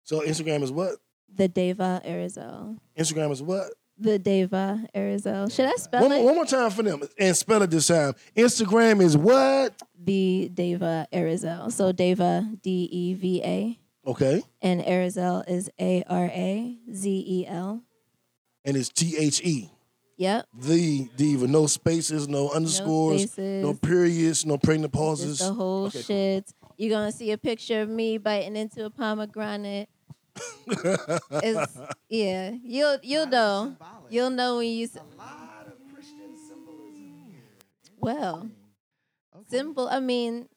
So 0.05 0.21
Instagram 0.21 0.63
is 0.63 0.71
what? 0.71 0.97
The 1.35 1.49
Deva 1.49 2.01
Azarel. 2.05 2.79
Instagram 2.99 3.33
is 3.33 3.43
what? 3.43 3.71
The 3.99 4.19
Deva 4.19 4.87
Azarel. 4.95 5.51
Should 5.51 5.67
I 5.67 5.77
spell 5.77 6.03
One, 6.03 6.13
it? 6.13 6.23
one 6.25 6.35
more 6.35 6.45
time 6.45 6.71
for 6.71 6.83
them 6.83 7.03
and 7.19 7.35
spell 7.37 7.63
it 7.63 7.71
this 7.71 7.87
time. 7.87 8.13
Instagram 8.37 9.01
is 9.01 9.17
what? 9.17 9.73
The 9.99 10.51
Deva 10.53 11.07
Azarel. 11.13 11.73
So 11.73 11.93
Deva 11.93 12.47
D 12.63 12.89
E 12.93 13.15
V 13.15 13.43
A 13.45 13.79
Okay, 14.09 14.43
and 14.63 14.83
Azarel 14.83 15.49
is 15.49 15.71
A 15.81 16.05
R 16.09 16.27
A 16.27 16.77
Z 16.93 17.25
E 17.27 17.47
L. 17.47 17.83
and 18.65 18.77
it's 18.77 18.89
T 18.91 19.17
H 19.17 19.41
E. 19.43 19.71
Yep. 20.19 20.47
The 20.61 21.11
diva. 21.17 21.47
No 21.47 21.67
spaces, 21.67 22.27
no 22.27 22.49
underscores, 22.51 23.21
no, 23.21 23.27
spaces. 23.27 23.79
periods, 23.81 24.47
no 24.47 24.57
pregnant 24.57 24.93
pauses. 24.93 25.41
the 25.41 25.53
whole 25.53 25.87
Okay, 25.87 26.01
shit. 26.03 26.53
You're 26.79 26.91
gonna 26.91 27.13
see 27.13 27.33
a 27.33 27.39
picture 27.39 27.83
of 27.83 27.89
me 27.91 28.17
biting 28.19 28.57
into 28.57 28.85
a 28.87 28.91
pomegranate. 28.91 29.89
It's 31.43 31.77
yeah. 32.09 32.51
You'll 32.63 32.99
you'll 33.03 33.27
know. 33.27 33.65
Symbolic. 33.79 34.13
You'll 34.13 34.31
know 34.31 34.57
when 34.59 34.69
you. 34.69 34.85
s- 34.85 34.97
a 34.97 35.01
lot 35.19 35.67
of 35.67 35.73
Christian 35.95 36.37
symbolism 36.49 37.23
here. 37.31 37.41
Well, 37.99 38.35
Interesting. 38.43 38.57
Okay. 39.37 39.45
Symbol. 39.51 39.89
I 39.89 40.01
mean, 40.01 40.49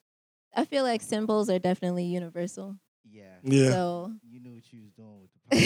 I 0.56 0.66
feel 0.66 0.84
like 0.84 1.02
symbols 1.02 1.50
are 1.50 1.60
definitely 1.60 2.06
universal. 2.06 2.76
Yeah. 3.12 3.24
yeah. 3.44 3.70
So 3.72 4.14
You 4.30 4.40
knew 4.40 4.54
what 4.54 4.72
you 4.72 4.80
was 4.82 4.92
doing 4.94 5.20
with 5.20 5.30
the 5.50 5.58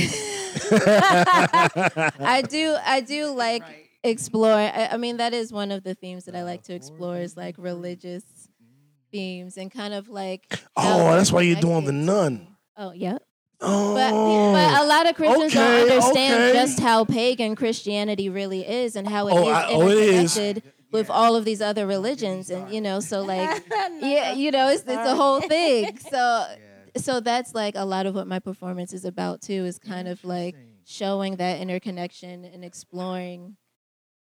I 2.20 2.42
do 2.42 2.76
I 2.86 3.02
do 3.02 3.28
like 3.36 3.64
Right. 3.64 3.88
explore. 4.04 4.52
I, 4.54 4.90
I 4.92 4.98
mean, 4.98 5.18
that 5.18 5.34
is 5.34 5.52
one 5.52 5.72
of 5.72 5.84
the 5.84 5.96
themes 5.96 6.26
that 6.26 6.36
I 6.36 6.44
like 6.44 6.64
to 6.64 6.74
explore 6.74 7.18
is 7.18 7.36
like 7.38 7.56
religious 7.58 8.24
mm. 8.24 9.12
themes 9.12 9.58
and 9.58 9.72
kind 9.72 9.94
of 9.94 10.10
like. 10.10 10.46
oh, 10.78 11.16
that's 11.16 11.32
why 11.32 11.42
you're 11.42 11.60
doing 11.60 11.86
the 11.86 11.92
nun. 11.92 12.48
Oh 12.78 12.92
yeah. 12.92 13.18
Oh, 13.64 13.94
But, 13.96 14.12
but 14.12 14.84
a 14.84 14.86
lot 14.86 15.10
of 15.10 15.16
Christians 15.16 15.54
don't 15.54 15.90
understand 15.90 16.44
okay. 16.44 16.54
just 16.54 16.80
how 16.80 17.06
pagan 17.06 17.56
Christianity 17.56 18.30
really 18.30 18.68
is 18.68 18.96
and 18.96 19.08
how 19.08 19.28
it 19.28 19.34
is 19.34 19.38
Oh, 19.40 19.50
I- 19.50 19.68
oh, 19.72 19.88
it 19.90 19.98
is. 19.98 20.38
interconnected 20.38 20.74
with 20.92 21.08
Yeah. 21.08 21.14
all 21.14 21.36
of 21.36 21.46
these 21.46 21.62
other 21.62 21.88
religions, 21.88 22.50
and 22.52 22.72
you 22.72 22.80
know, 22.82 23.00
so 23.00 23.22
like, 23.24 23.64
yeah, 24.00 24.34
you 24.34 24.52
know, 24.52 24.68
it's, 24.70 24.82
it's 24.84 24.90
a 25.10 25.16
whole 25.16 25.42
thing. 25.42 25.98
So, 26.12 26.18
Yeah. 26.18 27.02
so 27.02 27.20
that's 27.20 27.56
like 27.56 27.76
a 27.76 27.86
lot 27.86 28.06
of 28.06 28.14
what 28.14 28.28
my 28.28 28.40
performance 28.40 28.94
is 28.94 29.06
about 29.06 29.42
too. 29.42 29.66
Is 29.66 29.80
kind 29.80 30.08
of 30.08 30.24
like 30.24 30.56
showing 30.86 31.38
that 31.38 31.60
interconnection 31.62 32.46
and 32.46 32.64
exploring, 32.64 33.56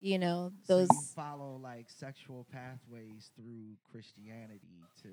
you 0.00 0.18
know, 0.18 0.52
So 0.66 0.78
those. 0.78 0.88
you 0.90 1.00
follow 1.14 1.56
like 1.62 1.86
sexual 1.88 2.46
pathways 2.52 3.30
through 3.36 3.76
Christianity 3.90 4.82
to, 5.02 5.08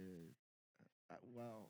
uh, 1.12 1.16
well, 1.34 1.70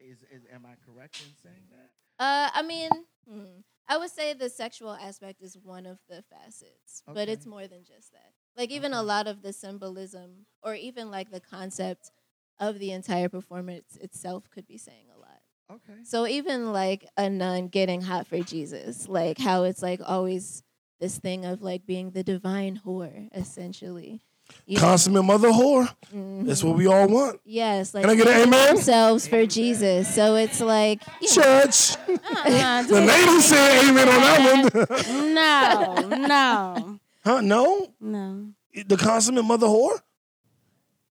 is, 0.00 0.18
is 0.30 0.42
am 0.52 0.66
I 0.66 0.74
correct 0.84 1.20
in 1.20 1.32
saying 1.42 1.64
that? 1.70 1.90
Uh, 2.18 2.50
I 2.54 2.62
mean, 2.62 2.90
hmm, 3.28 3.60
I 3.88 3.98
would 3.98 4.10
say 4.10 4.32
the 4.32 4.48
sexual 4.48 4.92
aspect 4.92 5.42
is 5.42 5.58
one 5.62 5.86
of 5.86 5.98
the 6.08 6.22
facets, 6.30 7.02
but 7.06 7.28
it's 7.28 7.46
more 7.46 7.66
than 7.66 7.84
just 7.84 8.12
that. 8.12 8.32
Like 8.56 8.70
even 8.70 8.94
a 8.94 9.02
lot 9.02 9.26
of 9.26 9.42
the 9.42 9.52
symbolism, 9.52 10.46
or 10.62 10.74
even 10.74 11.10
like 11.10 11.30
the 11.30 11.40
concept 11.40 12.10
of 12.58 12.78
the 12.78 12.92
entire 12.92 13.28
performance 13.28 13.96
itself, 14.00 14.48
could 14.50 14.66
be 14.66 14.78
saying 14.78 15.06
a 15.14 15.18
lot. 15.18 15.40
Okay. 15.70 16.00
So 16.04 16.26
even 16.26 16.72
like 16.72 17.06
a 17.16 17.28
nun 17.28 17.68
getting 17.68 18.00
hot 18.00 18.26
for 18.26 18.40
Jesus, 18.40 19.08
like 19.08 19.38
how 19.38 19.64
it's 19.64 19.82
like 19.82 20.00
always 20.04 20.62
this 21.00 21.18
thing 21.18 21.44
of 21.44 21.62
like 21.62 21.86
being 21.86 22.10
the 22.10 22.22
divine 22.22 22.80
whore, 22.84 23.28
essentially. 23.34 24.22
You 24.66 24.76
know? 24.76 24.80
Consummate 24.80 25.24
mother 25.24 25.48
whore. 25.48 25.88
Mhm. 26.14 26.46
That's 26.46 26.62
what 26.64 26.76
we 26.76 26.86
all 26.86 27.06
want. 27.08 27.40
Yes, 27.44 27.94
like 27.94 28.02
Can 28.02 28.10
I 28.10 28.14
get 28.16 28.26
an 28.28 28.48
amen? 28.48 28.74
themselves 28.76 29.26
for 29.28 29.46
Jesus. 29.46 30.12
So 30.14 30.34
it's 30.36 30.60
like 30.60 31.02
know, 31.22 31.28
Church. 31.28 31.96
Uh-uh, 32.08 32.82
The 32.82 33.00
lady 33.00 33.40
said 33.40 33.84
amen 33.84 34.08
on 34.08 34.20
that 34.20 34.98
one. 35.08 35.34
no, 35.34 36.16
no, 36.26 36.98
huh? 37.24 37.40
No? 37.40 37.92
no. 38.00 38.46
The 38.86 38.96
consummate 38.96 39.44
mother 39.44 39.66
whore? 39.66 40.00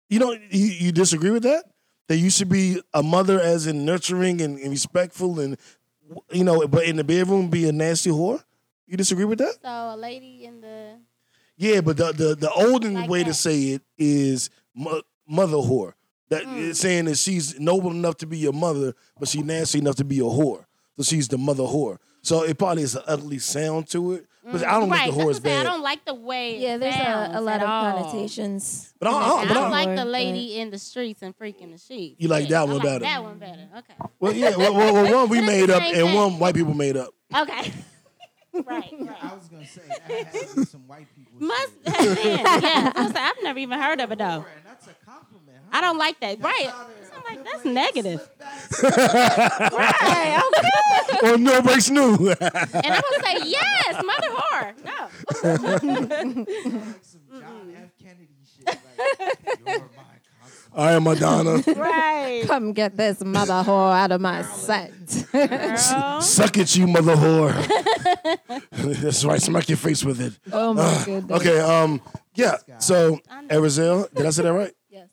You 0.09 0.19
don't 0.19 0.41
you, 0.51 0.67
you 0.67 0.93
disagree 0.93 1.31
with 1.31 1.43
that? 1.45 1.65
that 2.09 2.19
you 2.19 2.31
should 2.31 2.49
be 2.49 2.81
a 2.95 3.03
mother 3.03 3.41
as 3.41 3.67
in 3.67 3.85
nurturing 3.85 4.41
and, 4.41 4.59
and 4.61 4.71
respectful 4.71 5.41
and 5.41 5.57
you 6.31 6.45
know, 6.45 6.65
but 6.69 6.85
in 6.85 6.95
the 6.95 7.03
bedroom 7.03 7.49
be 7.51 7.69
a 7.69 7.73
nasty 7.73 8.11
whore? 8.11 8.43
You 8.87 8.97
disagree 8.97 9.25
with 9.25 9.39
that? 9.39 9.55
So 9.61 9.69
a 9.69 9.97
lady 9.97 10.45
in 10.45 10.61
the 10.61 10.99
Yeah, 11.57 11.81
but 11.81 11.97
the 11.97 12.13
the, 12.13 12.35
the 12.35 12.51
olden 12.53 12.95
Like 12.95 13.11
way 13.11 13.25
to 13.25 13.35
say 13.35 13.61
it 13.73 13.83
is 13.99 14.51
mo- 14.75 15.03
mother 15.29 15.57
whore. 15.57 15.93
That 16.29 16.43
Mm. 16.43 16.71
it's 16.71 16.81
saying 16.81 17.05
that 17.07 17.19
she's 17.19 17.59
noble 17.61 17.91
enough 17.93 18.17
to 18.19 18.27
be 18.27 18.37
your 18.39 18.53
mother, 18.53 18.95
but 19.19 19.29
she's 19.29 19.45
nasty 19.45 19.79
enough 19.79 19.95
to 19.97 20.05
be 20.05 20.19
a 20.19 20.23
whore. 20.23 20.65
So 20.97 21.03
she's 21.05 21.29
the 21.29 21.39
mother 21.39 21.63
whore. 21.63 21.99
So 22.23 22.43
it 22.43 22.59
probably 22.59 22.83
is 22.83 22.97
an 22.97 23.03
ugly 23.07 23.39
sound 23.39 23.89
to 23.91 24.15
it. 24.15 24.27
But 24.45 24.65
I 24.65 24.79
don't 24.81 24.91
right, 24.91 25.05
think 25.05 25.15
the 25.17 25.23
whore 25.23 25.31
is 25.31 25.41
that's 25.41 25.45
what 25.45 25.51
I'm 25.51 25.57
saying. 25.57 25.59
I 25.59 25.63
bad. 25.65 25.71
don't 25.71 25.83
like 25.83 26.05
the 26.05 26.15
way. 26.15 26.59
Yeah, 26.59 26.77
there's 26.79 26.95
a, 26.95 27.31
a 27.35 27.41
lot 27.41 27.63
of 27.63 27.69
all. 27.69 27.93
connotations. 28.03 28.93
But 28.99 29.09
I, 29.09 29.13
I, 29.13 29.15
I, 29.15 29.45
but 29.49 29.55
don't 29.55 29.65
I, 29.67 29.71
like 29.71 29.89
the 29.91 29.95
But- 30.05 30.07
lady 30.09 30.59
in 30.59 30.71
the 30.71 30.79
streets 30.79 31.23
and 31.23 31.37
freaking 31.37 31.73
the 31.73 31.79
sheets. 31.79 32.17
You 32.21 32.29
like 32.29 32.45
Yeah, 32.45 32.51
that 32.51 32.61
I 32.61 32.65
one 32.65 32.75
like 32.75 32.83
better. 32.83 32.99
That 33.01 33.23
one 33.23 33.39
better. 33.39 33.69
Okay. 33.79 33.95
well, 34.21 34.33
yeah, 34.33 34.57
well, 34.57 34.75
well, 34.75 34.95
well, 34.95 35.15
one 35.27 35.29
we 35.29 35.41
made 35.47 35.71
up 35.71 35.83
and 35.83 36.15
one 36.15 36.39
white 36.41 36.55
people 36.55 36.75
made 36.75 36.97
up. 36.97 37.11
Okay. 37.37 37.73
Right. 38.65 38.93
Right. 38.99 39.25
I 39.25 39.35
was 39.35 39.49
gonna 39.49 39.67
say 39.67 39.83
that 39.89 40.27
has 40.35 40.51
to 40.53 40.57
be 40.57 40.65
some 40.65 40.87
white 40.89 41.07
people. 41.17 41.47
Must 41.47 41.73
shit. 41.85 41.95
have 41.97 42.17
been. 42.23 42.63
Yeah. 42.63 42.93
I 42.95 43.03
was 43.05 43.13
like, 43.15 43.23
I've 43.23 43.43
never 43.43 43.59
even 43.59 43.79
heard 43.81 44.01
of 44.01 44.13
it 44.13 44.19
though. 44.19 44.25
And 44.25 44.45
that's 44.65 44.87
a 44.87 44.95
compliment. 45.05 45.59
Huh? 45.71 45.79
I 45.79 45.81
don't 45.81 45.99
like 45.99 46.21
that. 46.21 46.41
That's 46.41 46.45
Right. 46.63 46.71
how 46.71 46.87
I'm 47.29 47.37
like, 47.37 47.45
that's 47.45 47.65
negative. 47.65 48.29
slip. 48.71 48.97
Right. 48.97 50.43
Okay. 51.13 51.31
or 51.33 51.39
no 51.39 51.63
breaks 51.63 51.91
new. 51.91 52.15
And 52.31 52.39
I'm 52.41 53.03
gonna 53.03 53.23
say 53.25 53.37
yes, 53.45 54.05
mother 54.05 54.29
whore. 54.31 54.75
No. 54.85 55.09
like 55.43 55.81
some 57.03 57.21
John 57.31 57.75
F. 57.77 57.91
Kennedy 58.03 58.29
shit. 58.57 58.67
Like, 58.67 58.79
you're 59.47 59.65
my 59.67 59.73
constant. 59.75 59.96
I 60.75 60.93
am 60.93 61.05
Madonna. 61.05 61.63
right. 61.77 62.45
Come 62.47 62.73
get 62.73 62.97
this 62.97 63.25
mother 63.25 63.63
whore 63.65 63.95
out 63.95 64.13
of 64.13 64.21
my 64.21 64.43
sight. 64.43 64.93
Girl. 65.33 66.21
Suck 66.21 66.59
at 66.59 66.77
you, 66.77 66.87
mother 66.87 67.17
whore. 67.17 67.53
That's 68.73 69.25
right. 69.25 69.41
Smack 69.41 69.69
your 69.69 69.79
face 69.79 70.05
with 70.05 70.21
it. 70.21 70.35
oh 70.53 70.75
my 70.75 71.03
goodness. 71.05 71.41
Okay. 71.41 71.61
Um. 71.61 72.01
Yeah. 72.35 72.57
So, 72.79 73.21
I 73.31 73.43
know. 73.43 73.63
Azarel, 73.63 74.15
did 74.15 74.27
I 74.27 74.31
say 74.31 74.43
that 74.43 74.53
right? 74.53 74.73
Yes. 74.91 75.09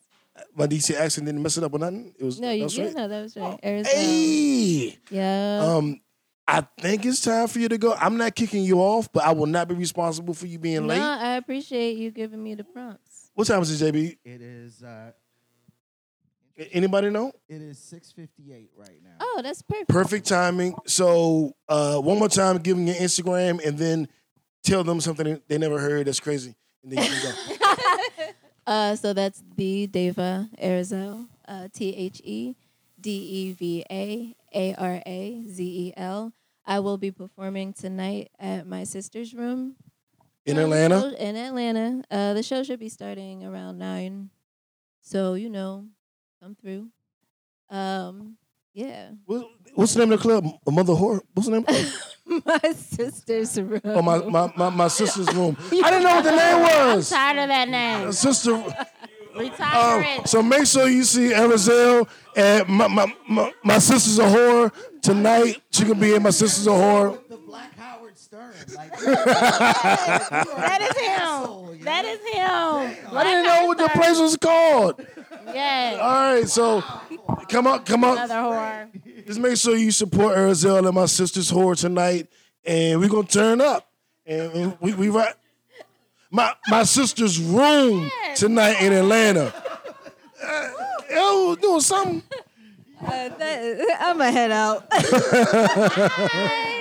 My 0.55 0.67
DC 0.67 0.95
accent 0.95 1.25
didn't 1.25 1.41
mess 1.41 1.57
it 1.57 1.63
up 1.63 1.73
or 1.73 1.79
nothing. 1.79 2.13
It 2.17 2.23
was. 2.23 2.39
No, 2.39 2.47
that 2.47 2.57
you 2.57 2.63
was 2.63 2.77
yeah, 2.77 2.85
right. 2.85 2.95
no, 2.95 3.07
that 3.07 3.21
was 3.21 3.37
right. 3.37 3.59
Arizona. 3.63 3.95
Hey. 3.95 4.99
Yeah. 5.09 5.63
Um. 5.77 5.99
I 6.45 6.67
think 6.81 7.05
it's 7.05 7.21
time 7.21 7.47
for 7.47 7.59
you 7.59 7.69
to 7.69 7.77
go. 7.77 7.93
I'm 7.93 8.17
not 8.17 8.35
kicking 8.35 8.63
you 8.63 8.79
off, 8.79 9.09
but 9.13 9.23
I 9.23 9.31
will 9.31 9.45
not 9.45 9.69
be 9.69 9.75
responsible 9.75 10.33
for 10.33 10.45
you 10.45 10.59
being 10.59 10.81
no, 10.81 10.87
late. 10.87 10.99
I 10.99 11.37
appreciate 11.37 11.95
you 11.95 12.11
giving 12.11 12.43
me 12.43 12.53
the 12.53 12.65
prompts. 12.65 13.31
What 13.33 13.47
time 13.47 13.61
is 13.61 13.81
it, 13.81 13.93
JB? 13.93 14.17
It 14.25 14.41
is. 14.41 14.83
Uh, 14.83 15.11
A- 15.11 15.13
Anybody 16.71 17.09
know? 17.09 17.31
it 17.49 17.61
is 17.61 17.79
6:58 17.79 18.69
right 18.77 18.99
now. 19.03 19.17
Oh, 19.19 19.41
that's 19.43 19.61
perfect. 19.63 19.89
Perfect 19.89 20.27
timing. 20.27 20.75
So, 20.85 21.55
uh, 21.67 21.99
one 21.99 22.19
more 22.19 22.29
time, 22.29 22.57
give 22.59 22.77
them 22.77 22.85
your 22.85 22.95
Instagram 22.95 23.65
and 23.65 23.77
then 23.77 24.07
tell 24.63 24.83
them 24.83 25.01
something 25.01 25.41
they 25.47 25.57
never 25.57 25.79
heard. 25.79 26.05
That's 26.07 26.19
crazy, 26.19 26.55
and 26.83 26.91
then 26.91 27.03
you 27.03 27.09
can 27.09 27.47
go. 27.57 27.75
Uh, 28.65 28.95
so 28.95 29.11
that's 29.11 29.43
the 29.57 29.87
Deva 29.87 30.49
Azarel, 30.57 31.27
uh, 31.49 31.67
T 31.73 31.93
H 31.95 32.21
E 32.23 32.55
D 32.99 33.09
E 33.11 33.51
V 33.51 33.85
A 33.91 34.35
A 34.55 34.75
R 34.75 35.01
A 35.05 35.43
Z 35.49 35.63
E 35.63 35.93
L. 35.97 36.31
I 36.65 36.79
will 36.79 36.97
be 36.97 37.11
performing 37.11 37.73
tonight 37.73 38.31
at 38.39 38.65
my 38.65 38.85
sister's 38.85 39.33
room 39.33 39.75
in 40.45 40.57
Atlanta. 40.57 41.13
In 41.19 41.35
Atlanta, 41.35 42.03
uh, 42.09 42.33
the 42.33 42.41
show 42.41 42.63
should 42.63 42.79
be 42.79 42.87
starting 42.87 43.43
around 43.43 43.79
nine, 43.79 44.29
so 45.01 45.33
you 45.33 45.49
know, 45.49 45.85
come 46.43 46.55
through. 46.61 46.89
Um, 47.69 48.35
yeah, 48.73 49.11
What- 49.25 49.47
What's 49.75 49.93
the 49.93 49.99
name 50.01 50.11
of 50.11 50.19
the 50.19 50.21
club? 50.21 50.45
A 50.67 50.71
Mother 50.71 50.93
Whore. 50.93 51.21
What's 51.33 51.47
the 51.49 51.59
name? 51.61 51.65
my 52.45 52.73
sister's 52.73 53.59
room. 53.59 53.81
Oh, 53.85 54.01
my, 54.03 54.17
my, 54.19 54.53
my, 54.55 54.69
my 54.69 54.87
sister's 54.87 55.33
room. 55.33 55.55
I 55.71 55.89
didn't 55.89 56.03
know 56.03 56.15
what 56.15 56.23
the 56.23 56.31
name 56.35 56.61
was. 56.95 57.11
I'm 57.11 57.17
tired 57.35 57.43
of 57.43 57.47
that 57.49 57.69
name. 57.69 58.11
Sister. 58.11 58.63
Retire 59.35 60.19
Um, 60.19 60.25
so 60.27 60.43
make 60.43 60.67
sure 60.67 60.87
you 60.87 61.03
see 61.03 61.29
Azarel 61.33 62.07
and 62.35 62.67
my, 62.67 62.87
my, 62.87 63.11
my, 63.27 63.51
my 63.63 63.77
sister's 63.79 64.19
a 64.19 64.23
whore 64.25 64.71
tonight. 65.01 65.59
She 65.71 65.85
can 65.85 65.99
be 65.99 66.13
in 66.13 66.21
my 66.21 66.29
sister's 66.29 66.67
a 66.67 66.71
whore. 66.71 67.19
The 68.38 68.39
Black 68.39 68.41
Howard 68.41 68.55
Stern. 68.55 68.75
Like, 68.75 68.91
That 70.57 70.81
is 70.81 70.97
him. 70.97 71.84
That 71.84 72.05
is 72.05 72.19
him. 72.34 73.15
I 73.15 73.23
didn't 73.23 73.43
know 73.45 73.65
what 73.67 73.77
the 73.77 73.89
place 73.89 74.19
was 74.19 74.38
called. 74.38 75.05
Yeah. 75.53 75.97
All 76.01 76.34
right, 76.34 76.47
so 76.49 76.81
come 77.47 77.67
up, 77.67 77.86
come 77.86 78.03
up. 78.03 78.17
Another 78.17 78.34
whore. 78.36 79.25
Just 79.27 79.39
make 79.39 79.57
sure 79.57 79.75
you 79.75 79.91
support 79.91 80.36
Azarel 80.36 80.86
and 80.88 80.95
my 80.95 81.05
sister's 81.05 81.51
whore 81.51 81.77
tonight, 81.79 82.27
and 82.65 82.99
we're 82.99 83.09
gonna 83.09 83.27
turn 83.27 83.61
up. 83.61 83.88
And, 84.25 84.51
and 84.53 84.77
we 84.81 84.93
we 84.93 85.09
right. 85.09 85.36
My 86.31 86.55
my 86.69 86.84
sister's 86.84 87.39
room 87.39 88.09
tonight 88.36 88.81
in 88.81 88.93
Atlanta. 88.93 89.53
Uh, 90.43 90.69
yo, 91.11 91.55
doing 91.55 91.81
something. 91.81 92.23
Uh, 93.01 93.29
that, 93.29 93.97
I'm 93.99 94.17
gonna 94.17 94.31
head 94.31 94.51
out. 94.51 94.88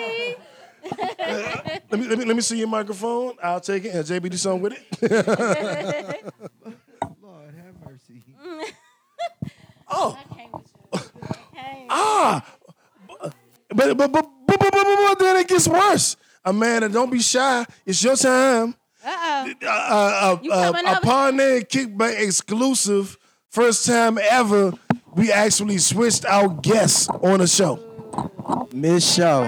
Let 1.90 2.00
me, 2.00 2.06
let 2.08 2.18
me 2.18 2.24
let 2.24 2.36
me 2.36 2.42
see 2.42 2.58
your 2.58 2.68
microphone. 2.68 3.34
I'll 3.42 3.60
take 3.60 3.84
it 3.84 3.94
and 3.94 4.04
JB 4.04 4.30
do 4.30 4.36
something 4.36 4.62
with 4.62 4.72
it. 4.72 4.82
Lord 7.22 7.54
have 7.54 7.74
mercy. 7.84 8.22
oh, 9.88 10.18
I 10.18 10.34
came 10.34 10.52
with 10.52 10.72
you. 10.92 11.00
Hey. 11.54 11.86
ah, 11.90 12.44
but 13.18 13.32
but 13.68 13.96
but 13.96 14.12
but, 14.12 14.26
but, 14.46 14.58
but, 14.58 14.72
but, 14.72 14.72
but 14.72 15.18
then 15.18 15.36
it 15.36 15.48
gets 15.48 15.68
worse. 15.68 16.16
Amanda, 16.44 16.88
don't 16.88 17.10
be 17.10 17.20
shy. 17.20 17.64
It's 17.86 18.02
your 18.02 18.16
time. 18.16 18.74
Uh-oh. 19.04 19.52
uh, 19.62 19.66
uh, 19.66 20.38
You 20.42 20.50
uh, 20.52 20.72
coming 20.72 20.86
up? 20.86 21.02
upon 21.02 21.36
their 21.36 21.60
kickback 21.60 22.20
exclusive, 22.20 23.18
first 23.48 23.86
time 23.86 24.16
ever, 24.18 24.72
we 25.14 25.30
actually 25.32 25.78
switched 25.78 26.24
our 26.24 26.48
guests 26.48 27.08
on 27.08 27.38
the 27.40 27.46
show. 27.46 27.91
Miss 28.72 29.14
Show. 29.14 29.42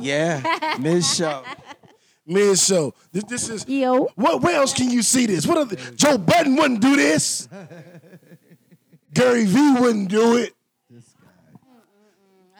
Yeah, 0.00 0.76
Miss 0.78 1.16
Show. 1.16 1.44
Miss 2.28 2.66
show. 2.66 2.92
This, 3.10 3.24
this 3.24 3.48
is 3.48 3.66
Yo. 3.66 4.06
what 4.14 4.42
where 4.42 4.56
else 4.56 4.74
can 4.74 4.90
you 4.90 5.00
see 5.02 5.24
this? 5.24 5.46
What 5.46 5.56
other 5.56 5.76
Joe 5.96 6.18
Budden 6.18 6.56
wouldn't 6.56 6.82
do 6.82 6.94
this. 6.94 7.48
Gary 9.14 9.46
V 9.46 9.80
wouldn't 9.80 10.10
do 10.10 10.36
it. 10.36 10.54
This 10.90 11.14
guy. 11.18 11.30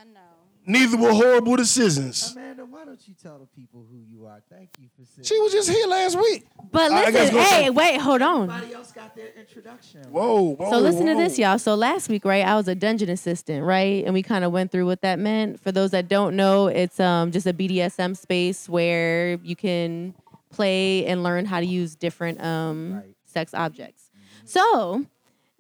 I 0.01 0.05
know. 0.05 0.21
Neither 0.69 0.99
were 0.99 1.13
horrible 1.15 1.57
decisions. 1.57 2.33
Amanda, 2.37 2.67
why 2.67 2.85
don't 2.85 3.01
you 3.09 3.15
tell 3.15 3.39
the 3.39 3.47
people 3.47 3.87
who 3.91 4.01
you 4.07 4.27
are? 4.27 4.43
Thank 4.51 4.69
you 4.79 4.89
for 4.99 5.07
sitting. 5.07 5.25
She 5.25 5.39
was 5.41 5.51
just 5.51 5.71
here 5.71 5.87
last 5.87 6.15
week. 6.19 6.45
But 6.71 6.93
I 6.93 7.11
guess 7.11 7.33
listen, 7.33 7.35
go- 7.37 7.43
hey, 7.43 7.71
wait, 7.71 7.99
hold 7.99 8.21
on. 8.21 8.51
Everybody 8.51 8.75
else 8.75 8.93
got 8.93 9.17
their 9.17 9.31
introduction. 9.39 10.03
Whoa, 10.11 10.55
whoa. 10.57 10.71
So 10.71 10.79
listen 10.79 11.07
to 11.07 11.15
whoa. 11.15 11.21
this, 11.21 11.39
y'all. 11.39 11.59
So 11.59 11.75
last 11.75 12.11
week, 12.11 12.27
right, 12.27 12.45
I 12.47 12.55
was 12.55 12.69
a 12.69 12.75
dungeon 12.75 13.09
assistant, 13.09 13.65
right, 13.65 14.05
and 14.05 14.13
we 14.13 14.23
kind 14.23 14.45
of 14.45 14.53
went 14.53 14.71
through 14.71 14.85
what 14.85 15.01
that 15.01 15.19
meant. 15.19 15.59
For 15.59 15.73
those 15.73 15.93
that 15.93 16.07
don't 16.07 16.37
know, 16.37 16.67
it's 16.67 17.01
um 17.01 17.33
just 17.33 17.47
a 17.47 17.55
BDSM 17.55 18.15
space 18.15 18.69
where 18.69 19.39
you 19.43 19.57
can 19.57 20.15
play 20.51 21.07
and 21.07 21.23
learn 21.23 21.47
how 21.47 21.61
to 21.61 21.67
use 21.67 21.95
different 21.95 22.43
um 22.45 22.93
Right. 22.97 23.15
sex 23.25 23.55
objects. 23.55 24.11
So 24.45 25.07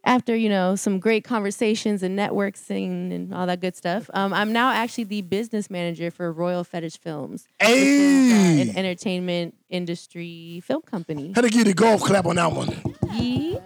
after 0.04 0.34
you 0.36 0.48
know 0.48 0.76
some 0.76 0.98
great 1.00 1.24
conversations 1.24 2.02
and 2.02 2.18
networking 2.18 3.12
and 3.14 3.34
all 3.34 3.46
that 3.46 3.60
good 3.60 3.76
stuff, 3.76 4.08
um, 4.14 4.32
I'm 4.32 4.52
now 4.52 4.70
actually 4.70 5.04
the 5.04 5.22
business 5.22 5.68
manager 5.70 6.10
for 6.10 6.32
Royal 6.32 6.64
Fetish 6.64 6.98
Films, 6.98 7.46
which 7.60 7.68
is, 7.70 8.32
uh, 8.32 8.62
an 8.70 8.76
entertainment 8.76 9.54
industry 9.68 10.60
film 10.64 10.82
company. 10.82 11.32
how 11.34 11.40
to 11.42 11.48
give 11.48 11.58
you 11.58 11.64
the 11.64 11.74
golf 11.74 12.00
clap 12.02 12.26
on 12.26 12.36
that 12.36 12.52
one. 12.52 12.68
Yee. 13.12 13.58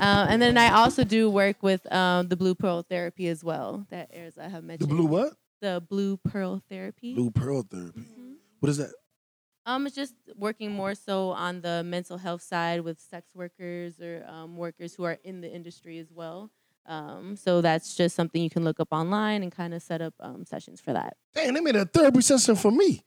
Uh, 0.00 0.26
and 0.28 0.40
then 0.40 0.56
I 0.56 0.72
also 0.72 1.02
do 1.02 1.28
work 1.28 1.56
with 1.62 1.90
um, 1.92 2.28
the 2.28 2.36
Blue 2.36 2.54
Pearl 2.54 2.82
Therapy 2.82 3.26
as 3.28 3.42
well. 3.42 3.84
That 3.90 4.08
airs 4.12 4.38
I 4.38 4.48
have 4.48 4.62
mentioned 4.62 4.88
The 4.90 4.94
blue 4.94 5.06
what? 5.06 5.32
The 5.60 5.82
Blue 5.88 6.16
Pearl 6.18 6.62
Therapy. 6.70 7.14
Blue 7.14 7.32
pearl 7.32 7.62
therapy. 7.68 8.00
Mhm. 8.00 8.34
What 8.60 8.68
is 8.70 8.76
that? 8.76 8.92
Um, 9.68 9.86
it's 9.86 9.94
just 9.94 10.14
working 10.34 10.72
more 10.72 10.94
so 10.94 11.28
on 11.28 11.60
the 11.60 11.82
mental 11.84 12.16
health 12.16 12.40
side 12.40 12.80
with 12.80 12.98
sex 12.98 13.28
workers 13.34 14.00
or 14.00 14.24
um, 14.26 14.56
workers 14.56 14.94
who 14.94 15.04
are 15.04 15.18
in 15.22 15.42
the 15.42 15.52
industry 15.52 15.98
as 15.98 16.10
well. 16.10 16.50
Um, 16.86 17.36
so 17.36 17.60
that's 17.60 17.94
just 17.94 18.16
something 18.16 18.42
you 18.42 18.48
can 18.48 18.64
look 18.64 18.80
up 18.80 18.88
online 18.92 19.42
and 19.42 19.52
kind 19.52 19.74
of 19.74 19.82
set 19.82 20.00
up 20.00 20.14
um, 20.20 20.46
sessions 20.46 20.80
for 20.80 20.94
that. 20.94 21.18
Dang, 21.34 21.52
they 21.52 21.60
made 21.60 21.76
a 21.76 21.84
therapy 21.84 22.22
session 22.22 22.56
for 22.56 22.70
me. 22.72 23.04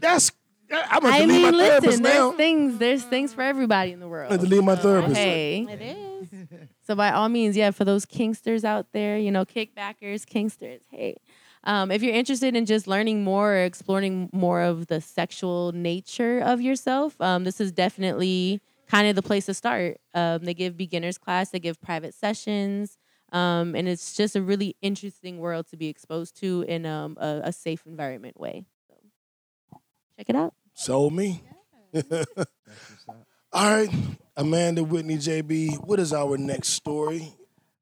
That's 0.00 0.32
I'm 0.72 1.02
gonna 1.02 1.14
I 1.14 1.26
mean, 1.26 1.42
my 1.42 1.50
therapist 1.52 1.86
listen, 1.86 2.02
now. 2.02 2.10
there's 2.10 2.36
things, 2.36 2.78
there's 2.78 3.02
things 3.04 3.32
for 3.32 3.42
everybody 3.42 3.92
in 3.92 4.00
the 4.00 4.08
world. 4.08 4.32
I'm 4.32 4.38
gonna 4.38 4.48
delete 4.48 4.64
my 4.64 4.74
So, 4.74 4.82
therapist. 4.82 5.16
Hey, 5.16 5.66
It 5.70 5.82
is. 5.82 6.00
So 6.86 6.94
by 6.94 7.12
all 7.12 7.28
means, 7.28 7.56
yeah, 7.56 7.70
for 7.70 7.84
those 7.84 8.04
kinksters 8.04 8.64
out 8.64 8.88
there, 8.92 9.16
you 9.16 9.30
know, 9.30 9.44
kickbackers, 9.44 10.24
kinksters, 10.26 10.80
hey. 10.90 11.16
Um, 11.64 11.90
if 11.90 12.02
you're 12.02 12.14
interested 12.14 12.54
in 12.54 12.66
just 12.66 12.86
learning 12.86 13.24
more 13.24 13.54
or 13.54 13.64
exploring 13.64 14.28
more 14.32 14.60
of 14.60 14.86
the 14.86 15.00
sexual 15.00 15.72
nature 15.72 16.40
of 16.40 16.60
yourself, 16.60 17.18
um, 17.20 17.44
this 17.44 17.60
is 17.60 17.72
definitely 17.72 18.60
kind 18.88 19.08
of 19.08 19.16
the 19.16 19.22
place 19.22 19.46
to 19.46 19.54
start. 19.54 19.98
Um, 20.12 20.44
they 20.44 20.54
give 20.54 20.76
beginners 20.76 21.16
class, 21.16 21.50
they 21.50 21.58
give 21.58 21.80
private 21.80 22.14
sessions. 22.14 22.98
Um, 23.32 23.74
and 23.74 23.88
it's 23.88 24.14
just 24.14 24.36
a 24.36 24.42
really 24.42 24.76
interesting 24.82 25.38
world 25.38 25.66
to 25.70 25.76
be 25.76 25.88
exposed 25.88 26.38
to 26.40 26.64
in 26.68 26.86
um, 26.86 27.16
a, 27.18 27.40
a 27.44 27.52
safe 27.52 27.84
environment 27.86 28.38
way. 28.38 28.66
So 28.88 29.80
check 30.16 30.28
it 30.28 30.36
out. 30.36 30.54
Sold 30.74 31.14
me. 31.14 31.42
That's 31.92 32.10
what's 32.10 33.08
up. 33.08 33.26
All 33.52 33.76
right, 33.76 33.88
Amanda 34.36 34.82
Whitney 34.82 35.16
JB. 35.16 35.86
What 35.86 36.00
is 36.00 36.12
our 36.12 36.36
next 36.36 36.70
story? 36.70 37.32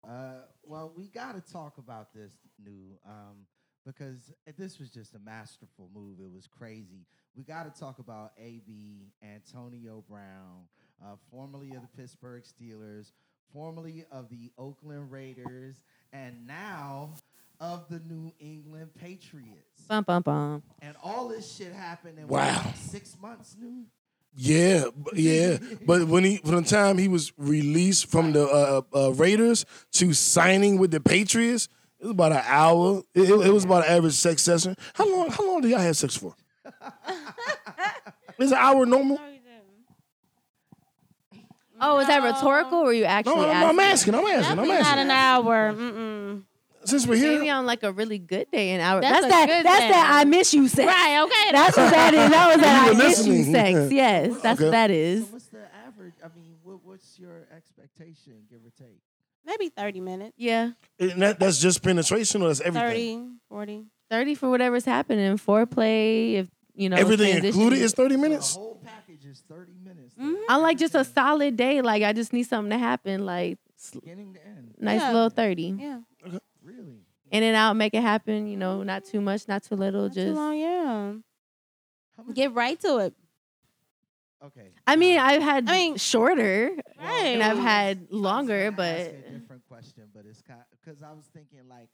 Uh, 0.07 0.35
well, 0.63 0.93
we 0.95 1.09
got 1.09 1.35
to 1.35 1.53
talk 1.53 1.79
about 1.79 2.13
this 2.15 2.33
new 2.63 2.99
um, 3.07 3.47
because 3.87 4.33
this 4.57 4.79
was 4.79 4.91
just 4.91 5.15
a 5.15 5.19
masterful 5.19 5.89
move. 5.95 6.19
It 6.21 6.33
was 6.33 6.47
crazy. 6.47 7.07
We 7.37 7.43
got 7.43 7.73
to 7.73 7.81
talk 7.81 7.99
about 7.99 8.33
AB 8.39 9.13
Antonio 9.23 10.05
Brown, 10.09 10.67
uh, 11.03 11.17
formerly 11.31 11.71
of 11.75 11.83
the 11.83 11.89
Pittsburgh 11.97 12.43
Steelers, 12.45 13.13
formerly 13.53 14.05
of 14.11 14.29
the 14.31 14.53
Oakland 14.59 15.11
Raiders, 15.11 15.77
and 16.13 16.47
now 16.47 17.15
of 17.61 17.89
the 17.89 18.01
New 18.09 18.33
England 18.41 18.91
Patriots. 18.99 19.83
Bum 19.89 20.05
bum 20.05 20.23
bum. 20.23 20.63
And 20.81 20.97
all 21.03 21.29
this 21.29 21.51
shit 21.57 21.73
happened 21.73 22.19
in 22.19 22.29
Wow. 22.29 22.63
what, 22.65 22.77
six 22.77 23.17
months, 23.21 23.57
new. 23.61 23.85
Yeah, 24.35 24.85
yeah. 25.15 25.59
But 25.87 26.09
when 26.09 26.25
he 26.25 26.39
from 26.39 26.63
the 26.63 26.69
time 26.69 26.99
he 26.99 27.07
was 27.09 27.33
released 27.37 28.07
from 28.07 28.33
the 28.33 28.47
uh, 28.49 28.83
uh, 28.97 29.13
Raiders 29.13 29.67
to 29.93 30.13
signing 30.15 30.79
with 30.79 30.91
the 30.91 31.01
Patriots, 31.01 31.69
it 32.03 32.07
was 32.07 32.11
about 32.11 32.33
an 32.33 32.43
hour. 32.45 33.03
It, 33.15 33.31
it- 33.31 33.47
it 33.47 33.53
was 33.53 33.65
about 33.65 33.87
an 33.87 33.93
average 33.97 34.13
sex 34.15 34.43
session. 34.43 34.77
How 34.95 35.09
long? 35.11 35.31
How 35.31 35.47
long 35.47 35.61
do 35.63 35.69
y'all 35.69 35.79
have 35.81 35.97
sex 35.97 36.17
for? 36.17 36.35
Is 38.39 38.51
an 38.53 38.59
hour 38.59 38.85
normal? 38.85 39.19
Oh, 41.85 41.99
is 41.99 42.07
that 42.07 42.23
rhetorical 42.23 42.79
or 42.79 42.85
were 42.87 42.93
you 42.93 43.05
actually 43.05 43.35
No, 43.37 43.49
I'm, 43.51 43.71
I'm 43.71 43.81
asking? 43.81 44.15
asking. 44.15 44.15
I'm 44.15 44.39
asking. 44.39 44.59
I'm 44.61 44.67
Definitely 44.69 44.83
not 44.83 44.99
an 44.99 45.11
hour. 45.11 45.73
Mm-mm. 45.73 46.43
Since 46.85 47.07
we're 47.09 47.17
here, 47.17 47.39
Maybe 47.39 47.51
on 47.51 47.67
like 47.67 47.83
a 47.83 47.93
really 47.93 48.19
good 48.19 48.51
day, 48.53 48.71
an 48.71 48.81
hour. 48.81 49.01
That's 49.01 49.21
That's, 49.27 49.33
that. 49.33 49.63
That's 49.65 49.81
day. 49.81 49.89
that. 49.91 50.11
I 50.21 50.25
miss 50.25 50.53
you 50.55 50.69
sex. 50.69 50.87
Right. 50.87 51.23
Okay. 51.23 51.53
That's 51.53 51.77
what 51.77 51.91
that 51.91 52.15
is. 52.15 52.31
That 52.31 52.53
was 52.55 52.61
that 52.63 52.87
I 52.89 52.93
were 52.93 52.99
miss 52.99 53.27
you 53.27 53.45
sex. 53.45 53.93
Yes, 53.93 54.41
that's 54.43 54.61
Okay. 54.61 54.65
what 54.65 54.71
that 54.73 54.91
So 54.91 55.33
what's 55.33 55.47
the 55.47 55.63
average? 55.87 56.15
I 56.25 56.29
mean, 56.37 56.55
what, 56.63 56.85
what's 56.85 57.19
your 57.19 57.47
expectation, 57.57 58.35
give 58.51 58.61
or 58.65 58.71
take? 58.79 59.01
Maybe 59.47 59.69
thirty 59.69 60.01
minutes. 60.01 60.35
Yeah, 60.37 60.71
and 60.99 61.23
that, 61.23 61.39
that's 61.39 61.59
just 61.59 61.83
penetration 61.83 62.43
or 62.43 62.49
that's 62.49 62.61
everything. 62.61 63.39
30, 63.51 63.77
40. 63.77 63.85
thirty 64.11 64.35
for 64.35 64.51
whatever's 64.51 64.85
happening. 64.85 65.37
Foreplay, 65.39 66.35
if 66.35 66.49
you 66.75 66.89
know 66.89 66.97
everything 66.97 67.31
transition. 67.33 67.61
included 67.61 67.83
is 67.83 67.93
thirty 67.93 68.17
minutes. 68.17 68.55
The 68.55 68.61
whole 68.61 68.81
package 68.85 69.25
is 69.27 69.43
30 69.49 69.73
minutes. 69.85 70.15
Mhm. 70.15 70.37
I 70.49 70.57
like 70.57 70.79
just 70.79 70.95
a 70.95 71.05
solid 71.05 71.57
day. 71.57 71.81
Like 71.83 72.03
I 72.03 72.13
just 72.13 72.33
need 72.33 72.45
something 72.45 72.71
to 72.71 72.79
happen. 72.79 73.25
Like 73.27 73.59
Beginning 73.95 74.35
to 74.35 74.47
end. 74.47 74.75
nice 74.79 75.01
Yeah. 75.01 75.13
little 75.13 75.31
thirty. 75.31 75.75
Yeah. 75.79 76.01
Really? 76.63 77.01
In 77.31 77.43
and 77.43 77.57
out, 77.57 77.75
make 77.77 77.95
it 77.95 78.03
happen. 78.03 78.47
You 78.47 78.57
know, 78.57 78.83
not 78.83 79.05
too 79.05 79.21
much, 79.21 79.49
not 79.49 79.63
too 79.65 79.75
little. 79.75 80.03
Not 80.05 80.15
too 80.15 80.21
just. 80.27 80.37
long. 80.37 80.57
Yeah. 80.59 81.13
Get 82.35 82.53
right 82.55 82.79
to 82.81 82.99
it. 82.99 83.15
Okay. 84.45 84.73
I 84.87 84.97
mean, 84.97 85.19
I've 85.19 85.43
had 85.43 85.69
I 85.69 85.73
mean- 85.73 85.97
shorter, 85.97 86.73
Right. 86.99 87.27
and 87.35 87.43
I've 87.43 87.59
had 87.59 87.99
I 87.99 88.01
was 88.01 88.11
gonna 88.11 88.21
longer, 88.23 88.67
ask 88.71 88.77
but 88.77 89.15
a 89.15 89.23
different 89.23 89.65
question, 89.67 90.11
but 90.15 90.25
it's 90.27 90.43
kind 90.43 90.63
because 90.71 91.03
I 91.03 91.13
was 91.13 91.27
thinking 91.33 91.69
like, 91.69 91.89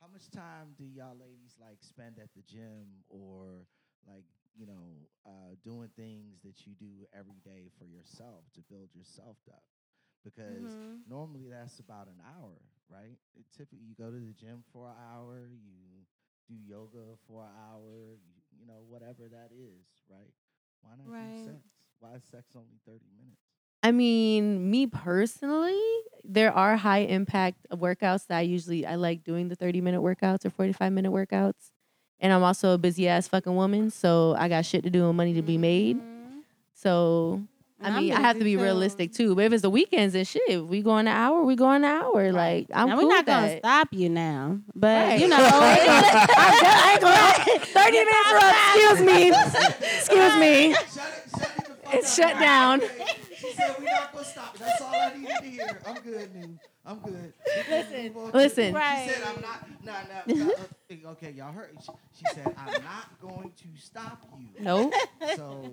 how 0.00 0.08
much 0.08 0.28
time 0.30 0.74
do 0.78 0.84
y'all 0.84 1.16
ladies 1.16 1.56
like 1.60 1.78
spend 1.82 2.18
at 2.18 2.28
the 2.34 2.42
gym 2.42 2.86
or 3.08 3.66
like 4.06 4.24
you 4.54 4.66
know 4.66 5.08
uh, 5.26 5.54
doing 5.64 5.88
things 5.96 6.40
that 6.44 6.66
you 6.66 6.74
do 6.74 7.06
every 7.12 7.40
day 7.44 7.68
for 7.78 7.84
yourself 7.86 8.44
to 8.54 8.60
build 8.62 8.90
yourself 8.94 9.36
up? 9.50 9.62
Because 10.24 10.76
Mhm. 10.76 11.02
normally 11.08 11.48
that's 11.48 11.78
about 11.80 12.06
an 12.08 12.20
hour, 12.36 12.58
right? 12.88 13.18
It 13.34 13.46
typically 13.56 13.84
you 13.86 13.94
go 13.94 14.10
to 14.10 14.18
the 14.18 14.32
gym 14.34 14.62
for 14.72 14.88
an 14.88 14.96
hour, 15.12 15.48
you 15.48 16.06
do 16.48 16.54
yoga 16.54 17.16
for 17.26 17.44
an 17.44 17.50
hour, 17.70 18.14
you, 18.18 18.34
you 18.60 18.66
know 18.66 18.82
whatever 18.86 19.28
that 19.28 19.50
is, 19.52 19.86
right? 20.08 20.32
Why 20.82 20.96
not 20.96 21.06
Right. 21.06 21.34
do 21.34 21.52
sex? 21.52 21.62
Why 22.02 22.16
is 22.16 22.24
sex 22.24 22.46
only 22.56 22.66
thirty 22.84 23.06
minutes? 23.16 23.38
I 23.84 23.92
mean, 23.92 24.68
me 24.70 24.88
personally, 24.88 25.80
there 26.24 26.52
are 26.52 26.76
high 26.76 27.00
impact 27.00 27.58
workouts 27.72 28.26
that 28.26 28.38
I 28.38 28.40
usually 28.40 28.84
I 28.84 28.96
like 28.96 29.22
doing 29.24 29.48
the 29.48 29.54
30 29.56 29.80
minute 29.80 30.00
workouts 30.00 30.44
or 30.44 30.50
45 30.50 30.92
minute 30.92 31.10
workouts. 31.12 31.70
And 32.20 32.32
I'm 32.32 32.42
also 32.44 32.74
a 32.74 32.78
busy 32.78 33.08
ass 33.08 33.26
fucking 33.28 33.54
woman, 33.54 33.90
so 33.90 34.34
I 34.38 34.48
got 34.48 34.64
shit 34.66 34.82
to 34.84 34.90
do 34.90 35.06
and 35.08 35.16
money 35.16 35.34
to 35.34 35.42
be 35.42 35.58
made. 35.58 35.96
Mhm. 35.96 36.42
So 36.74 37.40
I 37.80 37.88
I'm 37.90 38.04
mean, 38.04 38.12
I 38.12 38.20
have 38.20 38.38
to 38.38 38.44
be 38.44 38.54
too. 38.54 38.62
realistic 38.62 39.12
too. 39.12 39.34
But 39.36 39.44
if 39.46 39.52
it's 39.52 39.62
the 39.62 39.70
weekends 39.70 40.14
and 40.16 40.26
shit, 40.26 40.42
if 40.48 40.62
we 40.62 40.82
go 40.82 40.96
an 40.96 41.08
hour, 41.08 41.42
we 41.44 41.54
go 41.56 41.70
an 41.70 41.84
hour. 41.84 42.30
Like 42.32 42.66
I'm 42.72 42.88
now 42.88 42.94
cool 42.96 43.04
we're 43.04 43.08
with 43.08 43.16
not 43.16 43.26
gonna 43.26 43.46
that. 43.48 43.58
stop 43.58 43.88
you 43.92 44.08
now, 44.08 44.58
but 44.76 45.08
Right. 45.08 45.20
you 45.20 45.26
know, 45.32 45.38
I 45.40 46.90
ain't 46.92 47.00
gonna 47.00 47.64
30 47.66 47.90
minutes 47.98 48.16
are 48.30 48.36
up. 48.36 48.54
Excuse 48.76 49.00
me. 49.00 49.32
Excuse 49.98 50.36
me. 50.38 50.76
It's 51.92 52.14
shut 52.14 52.38
down. 52.38 52.80
She 53.38 53.52
said 53.52 53.74
we're 53.78 53.84
not 53.86 54.12
gonna 54.12 54.24
stop. 54.24 54.56
That's 54.58 54.80
all 54.80 54.94
I 54.94 55.14
needed 55.16 55.36
to 55.40 55.44
hear. 55.44 55.80
I'm 55.86 56.02
good, 56.02 56.34
new. 56.34 56.58
I'm 56.84 56.98
good. 56.98 57.32
Listen, 57.68 58.02
Move 58.12 58.16
on 58.16 58.30
to- 58.32 58.36
listen. 58.38 58.64
She 58.66 58.72
said 59.10 59.22
I'm 59.26 59.40
not. 59.42 59.84
Nah, 59.84 59.92
nah. 60.26 60.44
nah, 60.46 60.52
uh, 60.52 61.10
okay, 61.12 61.30
y'all 61.32 61.52
heard. 61.52 61.70
She, 61.80 61.92
she 62.18 62.24
said 62.34 62.54
I'm 62.56 62.72
not 62.84 63.20
going 63.20 63.52
to 63.56 63.80
stop 63.82 64.24
you. 64.38 64.46
Nope. 64.60 64.92
So, 65.36 65.72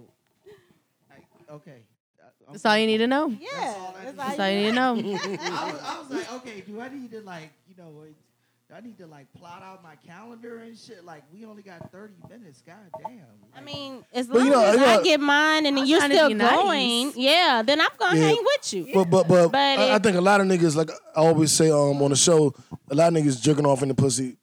I, 1.12 1.52
okay. 1.54 1.84
Uh, 2.22 2.26
I'm 2.48 2.54
That's 2.54 2.66
all 2.66 2.78
you 2.78 2.88
need 2.88 2.98
to 3.00 3.08
know. 3.08 3.28
yeah, 3.30 3.76
all 3.78 3.96
I 4.00 4.06
that's 4.06 4.20
all 4.20 4.28
That's 4.28 4.40
all 4.40 4.50
you 4.50 4.60
need 4.60 4.66
to 4.70 4.74
know. 4.74 4.92
I 4.92 5.72
was, 5.72 5.82
I 5.84 6.00
was 6.00 6.10
like, 6.12 6.34
okay, 6.36 6.62
do 6.62 6.80
I 6.82 6.90
need 6.90 7.12
to 7.12 7.22
like, 7.22 7.52
you 7.68 7.76
know, 7.78 8.02
it- 8.04 8.16
do 8.16 8.29
I 8.76 8.82
need 8.82 8.98
to 9.00 9.08
like 9.08 9.32
plot 9.34 9.64
out 9.64 9.84
my 9.84 9.96
calendar 10.08 10.60
and 10.60 10.78
shit? 10.78 11.04
Like, 11.04 11.24
we 11.34 11.44
only 11.46 11.64
got 11.64 11.92
30 11.92 12.14
minutes. 12.30 12.62
God 12.66 12.76
damn. 13.04 13.22
I 13.56 13.62
mean, 13.62 14.06
as 14.14 14.28
But 14.28 14.38
long 14.38 14.46
you 14.46 14.52
know- 14.52 14.64
as 14.64 14.74
you 14.76 14.80
know- 14.82 15.00
I 15.00 15.04
get 15.04 15.20
mine 15.20 15.66
and 15.66 15.78
then 15.78 15.84
I'm 15.84 15.86
you're 15.90 16.00
trying 16.00 16.12
to 16.12 16.16
still 16.16 16.28
be 16.30 16.34
nice. 16.36 16.52
going, 16.56 17.14
yeah, 17.16 17.64
then 17.66 17.82
I'm 17.82 17.90
gonna 17.98 18.20
Yeah. 18.20 18.28
hang 18.28 18.44
with 18.44 18.74
you. 18.74 18.88
But 18.94 19.06
but 19.10 19.28
but, 19.28 19.52
But 19.52 19.80
I, 19.80 19.96
I 19.96 20.00
think 20.00 20.18
a 20.18 20.22
lot 20.22 20.40
of 20.42 20.48
niggas 20.48 20.76
like 20.76 20.92
I 20.92 21.20
always 21.22 21.52
say 21.52 21.72
um 21.72 22.02
on 22.02 22.12
the 22.12 22.16
show, 22.16 22.54
a 22.90 22.96
lot 22.96 23.08
of 23.08 23.14
niggas 23.22 23.42
jerking 23.42 23.66
off 23.66 23.82
in 23.82 23.88
the 23.90 23.96
pussy. 23.96 24.38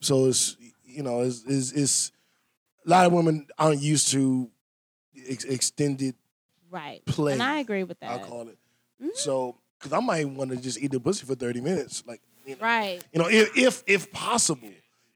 So 0.00 0.26
it's 0.26 0.56
you 0.84 1.02
know 1.02 1.22
it's 1.22 1.42
it's, 1.46 1.72
it's 1.72 2.12
a 2.86 2.90
lot 2.90 3.06
of 3.06 3.12
women 3.12 3.46
aren't 3.58 3.80
used 3.82 4.08
to 4.12 4.48
ex- 5.28 5.44
extended 5.44 6.14
Right. 6.70 7.04
play. 7.04 7.32
And 7.34 7.42
I 7.42 7.58
agree 7.58 7.84
with 7.84 7.98
that. 8.00 8.10
I'll 8.10 8.18
call 8.26 8.48
it. 8.48 8.58
Mhm. 9.02 9.14
So 9.16 9.58
because 9.78 9.92
I 9.92 10.00
might 10.00 10.28
want 10.28 10.50
to 10.52 10.56
just 10.56 10.78
eat 10.78 10.92
the 10.92 11.00
pussy 11.00 11.26
for 11.26 11.34
thirty 11.34 11.60
minutes, 11.60 12.04
like 12.06 12.20
you 12.46 12.56
know, 12.56 12.62
Right. 12.62 13.02
you 13.12 13.18
know 13.22 13.28
if 13.28 13.56
if, 13.56 13.82
if 13.86 14.12
possible. 14.12 14.68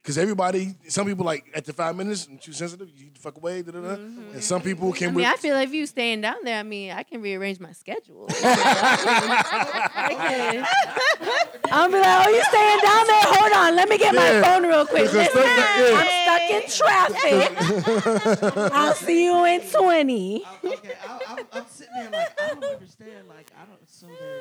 Because 0.03 0.19
everybody, 0.19 0.73
some 0.87 1.05
people 1.05 1.25
like 1.27 1.45
at 1.53 1.65
the 1.65 1.73
five 1.73 1.97
minutes 1.97 2.29
and 2.29 2.41
too 2.41 2.53
sensitive, 2.53 2.89
you 2.95 3.11
the 3.13 3.19
fuck 3.19 3.37
away, 3.37 3.63
da, 3.63 3.73
da, 3.73 3.81
da. 3.81 3.97
Mm-hmm. 3.97 4.35
and 4.35 4.45
some 4.45 4.63
people 4.63 4.93
I 4.93 4.97
can. 4.97 5.09
mean, 5.09 5.27
re- 5.27 5.33
I 5.33 5.35
feel 5.37 5.57
like 5.57 5.67
if 5.67 5.75
you 5.75 5.85
staying 5.85 6.21
down 6.21 6.37
there, 6.45 6.61
I 6.61 6.63
mean, 6.63 6.93
I 6.93 7.03
can 7.03 7.21
rearrange 7.21 7.59
my 7.59 7.73
schedule. 7.73 8.29
I 8.31 10.15
can. 10.17 10.65
I'll 11.73 11.89
be 11.89 11.99
like, 11.99 12.27
oh, 12.27 12.31
you 12.31 12.43
staying 12.45 12.79
down 12.83 13.07
there? 13.09 13.23
Hold 13.35 13.53
on, 13.53 13.75
let 13.75 13.89
me 13.89 13.99
get 13.99 14.15
my 14.15 14.41
phone 14.43 14.63
real 14.63 14.87
quick. 14.87 15.11
Because 15.11 15.35
Listen, 15.35 15.43
that- 15.43 15.97
I'm 15.99 16.09
stuck 16.23 16.51
in 16.55 17.73
traffic. 17.91 18.73
I'll 18.73 18.95
see 18.95 19.25
you 19.25 19.45
in 19.45 19.61
20. 19.61 20.45
I- 20.45 20.67
okay, 20.69 20.93
I, 21.05 21.19
I'm, 21.31 21.47
I'm 21.53 21.67
sitting 21.69 21.93
there 21.97 22.11
like 22.13 22.41
I 22.41 22.49
don't 22.55 22.65
understand. 22.75 23.27
Like 23.29 23.51
I 23.61 23.65
don't. 23.67 23.91
So 23.91 24.07
there, 24.07 24.41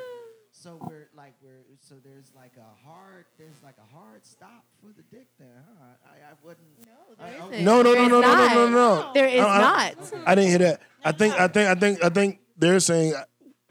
so 0.66 0.78
we're 0.88 1.06
like 1.16 1.32
we're 1.40 1.62
so 1.78 1.94
there's 2.04 2.32
like 2.34 2.50
a 2.58 2.84
hard 2.88 3.24
there's 3.38 3.54
like 3.62 3.76
a 3.78 3.94
hard 3.96 4.26
stop 4.26 4.64
for 4.80 4.88
the 4.96 5.02
dick 5.16 5.28
there, 5.38 5.64
huh? 5.78 5.84
I, 6.04 6.32
I 6.32 6.34
wouldn't. 6.42 6.66
No, 6.84 7.50
isn't. 7.52 7.64
no, 7.64 7.82
no, 7.82 7.94
no, 7.94 7.94
There 7.94 7.94
no, 7.94 8.02
is 8.02 8.10
no, 8.10 8.20
no, 8.20 8.68
no, 8.68 8.68
not. 8.70 9.06
no. 9.06 9.12
There 9.14 9.28
is 9.28 9.40
I- 9.44 9.46
I- 9.46 9.60
not. 9.60 10.12
I 10.26 10.34
didn't 10.34 10.50
hear 10.50 10.58
that. 10.58 10.80
I 11.04 11.12
think, 11.12 11.34
I 11.34 11.46
think, 11.46 11.68
I 11.68 11.74
think, 11.76 12.04
I 12.04 12.08
think 12.08 12.40
they're 12.56 12.80
saying. 12.80 13.14
Uh, 13.14 13.22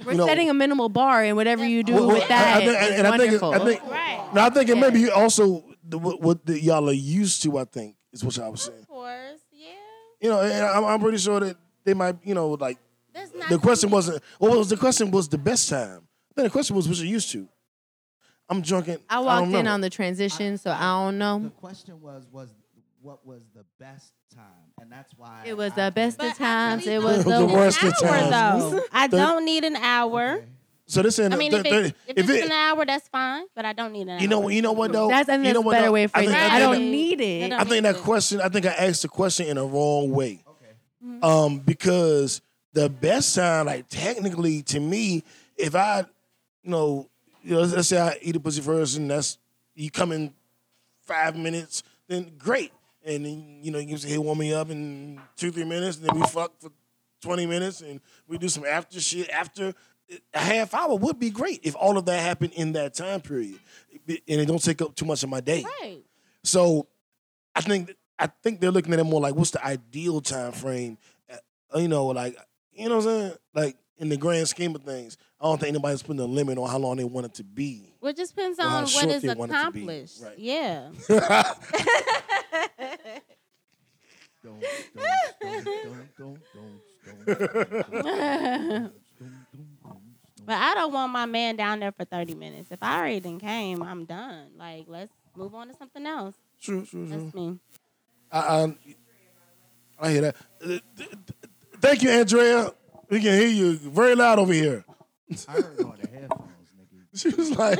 we're 0.05 0.11
you 0.13 0.17
know, 0.19 0.25
setting 0.25 0.49
a 0.49 0.53
minimal 0.53 0.87
bar, 0.87 1.21
and 1.23 1.35
whatever 1.35 1.65
you 1.65 1.83
do 1.83 1.95
Well, 1.95 2.07
well, 2.07 2.15
with 2.17 2.27
that 2.29 2.57
I, 2.57 2.61
I 2.61 2.65
think, 2.65 2.81
is 2.93 2.99
and 2.99 3.07
I 3.07 3.17
think, 3.17 3.33
it- 3.33 3.41
wonderful. 3.41 3.53
I 3.53 3.65
think, 3.73 3.91
Right. 3.91 4.29
no, 4.33 4.41
I 4.41 4.49
think 4.51 4.69
it 4.69 4.75
Yeah. 4.77 4.81
maybe 4.89 5.09
also 5.09 5.65
the, 5.83 5.97
what, 5.97 6.21
what 6.21 6.45
the, 6.45 6.61
y'all 6.61 6.87
are 6.89 6.93
used 6.93 7.43
to. 7.43 7.57
I 7.57 7.65
think 7.65 7.97
is 8.13 8.23
what 8.23 8.37
y'all 8.37 8.51
was 8.51 8.61
saying. 8.61 8.79
Of 8.83 8.87
course, 8.87 9.41
yeah. 9.51 9.67
You 10.21 10.29
know, 10.29 10.39
and 10.39 10.65
I'm, 10.65 10.85
I'm 10.85 10.99
pretty 11.01 11.17
sure 11.17 11.41
that 11.41 11.57
they 11.83 11.93
might, 11.93 12.15
you 12.23 12.33
know, 12.35 12.51
like 12.51 12.77
the 13.49 13.57
question 13.57 13.89
wasn't. 13.89 14.23
What 14.39 14.57
was 14.57 14.69
the 14.69 14.77
question? 14.77 15.11
Was 15.11 15.27
the 15.27 15.37
best 15.37 15.67
time? 15.67 16.05
Then 16.36 16.45
the 16.45 16.49
question 16.49 16.75
was 16.75 16.88
what 16.88 16.97
you 16.97 17.05
used 17.07 17.31
to. 17.31 17.47
I'm 18.49 18.61
drunken. 18.61 18.99
I 19.09 19.15
don't 19.15 19.25
walked 19.25 19.53
in 19.53 19.67
on 19.67 19.81
the 19.81 19.89
transition, 19.89 20.57
so 20.57 20.69
I 20.71 20.81
don't 21.03 21.17
know. 21.17 21.39
The 21.39 21.49
question 21.49 21.99
was 22.01 22.27
was 22.31 22.49
what 23.01 23.25
was 23.25 23.41
the 23.55 23.63
best 23.79 24.13
time, 24.36 24.43
and 24.81 24.91
that's 24.91 25.11
why 25.17 25.43
It 25.45 25.55
was 25.55 25.71
I 25.73 25.86
the 25.86 25.91
best 25.91 26.21
of 26.21 26.33
times. 26.38 26.86
really 26.86 26.95
It 26.95 27.03
was 27.03 27.23
The 27.23 27.39
the 27.39 27.45
worst 27.45 27.81
of 27.83 27.93
hour, 28.03 28.29
times. 28.29 28.71
Though. 28.71 28.81
I 28.91 29.07
don't 29.07 29.45
need 29.45 29.63
an 29.63 29.75
hour. 29.75 30.33
Okay. 30.36 30.45
So 30.88 31.01
they're 31.01 31.09
saying. 31.11 31.33
I 31.33 31.38
mean, 31.38 31.51
that- 31.51 31.65
if, 31.65 31.73
it's, 31.73 31.88
if, 32.07 32.17
if 32.17 32.29
it's 32.29 32.39
it, 32.43 32.45
an 32.45 32.51
hour, 32.51 32.86
that's 32.86 33.07
fine. 33.07 33.45
But 33.55 33.65
I 33.65 33.73
don't 33.73 33.91
need 33.91 34.03
an 34.03 34.09
hour. 34.09 34.19
you 34.19 34.27
know, 34.27 34.47
you 34.49 34.61
know 34.61 34.73
what 34.73 34.91
though. 34.91 35.07
That's 35.07 35.27
I 35.29 35.33
think 35.38 35.47
you 35.47 35.53
know 35.53 35.61
a 35.61 35.63
what, 35.63 35.71
better 35.73 35.86
though? 35.88 35.91
way 35.93 36.03
of 36.03 36.11
I 36.13 36.19
think- 36.19 36.31
phrasing 36.31 36.45
it. 36.47 36.51
I 36.51 36.55
I 36.55 36.59
think 36.59 36.73
don't 36.73 36.86
that- 36.86 36.91
need 36.91 37.21
it. 37.21 37.49
don't 37.49 37.59
I 37.59 37.63
think 37.63 37.83
that 37.83 37.95
it. 37.95 38.01
question. 38.03 38.41
I 38.41 38.49
think 38.49 38.65
I 38.67 38.69
asked 38.73 39.01
the 39.01 39.07
question 39.07 39.47
in 39.47 39.55
the 39.55 39.65
wrong 39.65 40.11
way. 40.11 40.43
Okay. 40.47 41.19
Um, 41.23 41.57
because 41.59 42.41
the 42.73 42.89
best 42.89 43.33
time, 43.33 43.65
like 43.65 43.88
technically 43.89 44.61
to 44.63 44.79
me, 44.79 45.23
if 45.57 45.75
I, 45.75 46.05
you 46.66 46.72
know, 46.72 47.09
you 47.43 47.53
know, 47.53 47.61
let's 47.61 47.88
say 47.88 47.99
I 47.99 48.18
eat 48.22 48.36
a 48.36 48.39
pussy 48.39 48.61
first, 48.61 48.97
and 48.97 49.09
that's 49.09 49.38
you 49.76 49.91
come 49.91 50.11
in 50.11 50.34
five 51.03 51.38
minutes, 51.38 51.84
then 52.07 52.32
great. 52.38 52.72
And 53.05 53.24
then 53.24 53.59
you 53.61 53.72
know 53.72 53.78
you 53.78 53.95
say, 53.97 54.09
hey, 54.09 54.18
warm 54.18 54.39
me 54.39 54.51
up 54.53 54.72
in 54.72 55.22
two 55.38 55.51
three 55.51 55.63
minutes, 55.63 55.97
and 55.97 56.07
then 56.07 56.20
we 56.20 56.26
fuck 56.28 56.59
for 56.59 56.72
twenty 57.22 57.45
minutes, 57.45 57.82
and 57.82 58.01
we 58.28 58.39
do 58.39 58.49
some 58.49 58.66
after 58.66 58.99
shit 58.99 59.30
after. 59.30 59.74
A 60.36 60.39
half 60.39 60.76
hour 60.76 60.95
would 60.95 61.18
be 61.18 61.32
great 61.32 61.61
if 61.63 61.76
all 61.76 61.97
of 61.97 62.05
that 62.05 62.22
happened 62.22 62.53
in 62.53 62.74
that 62.74 62.93
time 62.93 63.22
period, 63.22 63.57
and 64.07 64.20
it 64.28 64.45
don't 64.47 64.63
take 64.63 64.80
up 64.82 64.95
too 64.95 65.05
much 65.05 65.24
of 65.24 65.30
my 65.30 65.39
day. 65.39 65.66
Right. 65.82 66.03
So 66.43 66.88
I 67.55 67.61
think 67.61 67.95
I 68.20 68.28
think 68.28 68.59
they're 68.59 68.72
looking 68.72 68.93
at 68.93 68.99
it 68.99 69.03
more 69.03 69.22
like 69.22 69.36
what's 69.36 69.51
the 69.51 69.66
ideal 69.66 70.22
time 70.22 70.51
frame? 70.51 70.97
Uh, 71.32 71.80
you 71.80 71.88
know, 71.88 72.07
like 72.07 72.38
you 72.74 72.88
know 72.88 72.97
what 72.97 73.07
I'm 73.07 73.22
saying? 73.22 73.34
Like 73.53 73.78
in 73.97 74.09
the 74.09 74.17
grand 74.17 74.47
scheme 74.47 74.75
of 74.75 74.83
things, 74.83 75.17
I 75.39 75.45
don't 75.45 75.59
think 75.59 75.69
anybody's 75.69 76.01
putting 76.03 76.19
a 76.21 76.25
limit 76.25 76.57
on 76.57 76.69
how 76.69 76.77
long 76.77 76.97
they 76.97 77.03
want 77.03 77.25
it 77.27 77.33
to 77.35 77.43
be. 77.43 77.93
Well, 78.01 78.11
it 78.11 78.17
just 78.17 78.35
depends 78.35 78.59
Or 78.59 78.63
how 78.63 78.75
on 78.77 78.81
what 78.83 78.89
short 78.89 79.05
is 79.07 79.21
they 79.21 79.33
want 79.33 79.51
it 79.51 79.55
to 79.63 79.71
be. 79.71 79.79
accomplished. 79.83 80.21
Right. 80.23 80.39
Yeah. 80.39 80.89
Don't, 84.43 84.61
don't, 85.41 85.65
don't, 85.65 85.65
don't, 85.65 86.07
don't, 86.17 86.39
don't, 87.25 87.91
don't. 87.91 88.91
But 90.45 90.53
I 90.57 90.75
don't 90.75 90.93
want 90.93 91.11
my 91.11 91.25
man 91.25 91.55
down 91.55 91.79
there 91.79 91.91
for 91.91 92.05
30 92.05 92.35
minutes. 92.35 92.69
If 92.71 92.83
I 92.83 92.99
already 92.99 93.19
done 93.19 93.39
came, 93.39 93.81
I'm 93.81 94.05
done. 94.05 94.49
Like, 94.59 94.85
let's 94.87 95.11
move 95.35 95.55
on 95.55 95.69
to 95.69 95.73
something 95.73 96.05
else. 96.05 96.35
True, 96.61 96.85
true, 96.85 97.07
true. 97.07 97.17
That's 97.23 97.33
me. 97.33 97.57
I, 98.31 98.39
I, 98.39 98.77
I 99.99 100.11
hear 100.11 100.21
that. 100.21 100.35
Uh, 100.63 100.67
th- 100.67 100.81
th- 100.97 101.09
Thank 101.81 102.03
you, 102.03 102.09
Andrea. 102.11 102.71
We 103.10 103.20
can 103.20 103.34
hear 103.34 103.47
you 103.47 103.78
very 103.78 104.16
loud 104.16 104.39
over 104.39 104.53
here. 104.53 104.84
I 105.47 105.51
heard 105.51 105.80
on 105.82 105.97
the 106.01 106.08
headphones, 106.08 106.70
nigga. 106.78 107.01
She 107.16 107.30
was 107.30 107.51
like, 107.51 107.80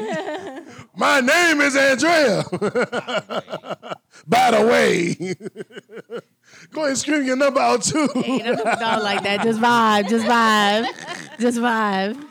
"My 0.96 1.20
name 1.20 1.62
is 1.62 1.76
Andrea." 1.76 2.44
By 4.28 4.52
the 4.52 4.66
way, 4.66 5.14
go 6.72 6.82
ahead 6.82 6.90
and 6.90 6.98
scream 6.98 7.24
your 7.26 7.36
number 7.36 7.60
out 7.60 7.84
too. 7.84 8.08
Hey, 8.16 8.40
don't, 8.40 8.64
don't 8.64 9.04
like 9.04 9.24
that. 9.24 9.44
Just 9.44 9.60
vibe. 9.60 10.08
Just 10.10 10.26
vibe. 10.26 11.40
Just 11.40 11.58
vibe. 11.60 12.26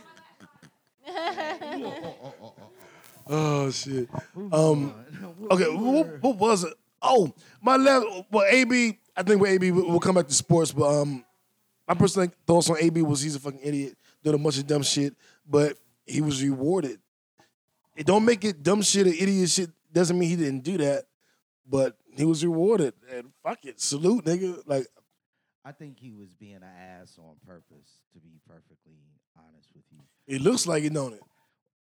Oh 3.27 3.71
shit. 3.71 4.09
Um. 4.53 4.95
Okay. 5.51 5.65
What, 5.65 6.23
what 6.23 6.37
was 6.37 6.65
it? 6.65 6.75
Oh, 7.03 7.33
my 7.63 7.77
last. 7.77 8.07
Well, 8.31 8.47
AB. 8.49 8.99
I 9.17 9.23
think 9.23 9.41
with 9.41 9.51
AB 9.51 9.71
we'll 9.71 9.89
we'll 9.91 10.01
come 10.01 10.17
back 10.17 10.27
to 10.27 10.35
sports, 10.35 10.73
but 10.73 11.03
um, 11.03 11.25
my 11.87 11.95
personal 11.95 12.30
thoughts 12.47 12.70
on 12.70 12.76
AB 12.80 13.03
was 13.03 13.20
he's 13.20 13.37
a 13.37 13.41
fucking 13.41 13.61
idiot, 13.62 13.97
did 14.22 14.35
a 14.35 14.39
bunch 14.39 14.59
of 14.59 14.66
dumb 14.66 14.82
shit, 14.82 15.14
but 15.49 15.76
he 16.07 16.20
was 16.20 16.43
rewarded. 16.43 16.99
It 17.97 18.07
don't 18.07 18.24
make 18.24 18.45
it 18.45 18.62
dumb 18.62 18.82
shit 18.82 19.07
or 19.07 19.11
idiot 19.11 19.51
shit. 19.51 19.70
Doesn't 19.93 20.18
mean 20.18 20.28
he 20.28 20.37
didn't 20.37 20.64
do 20.64 20.78
that, 20.78 21.05
but 21.68 21.97
he 22.16 22.24
was 22.24 22.45
rewarded. 22.45 22.95
And 23.12 23.30
fuck 23.43 23.64
it, 23.64 23.80
salute, 23.80 24.24
nigga. 24.24 24.62
Like 24.66 24.87
I 25.64 25.72
think 25.72 25.99
he 25.99 26.12
was 26.12 26.35
being 26.35 26.57
an 26.57 26.64
ass 26.64 27.16
on 27.18 27.37
purpose, 27.47 28.03
to 28.12 28.20
be 28.20 28.41
perfectly 28.47 28.99
honest 29.37 29.68
with 29.74 29.85
you. 29.91 30.01
it 30.26 30.43
looks 30.43 30.66
like 30.66 30.85
it, 30.85 30.93
don't 30.93 31.14
it? 31.14 31.22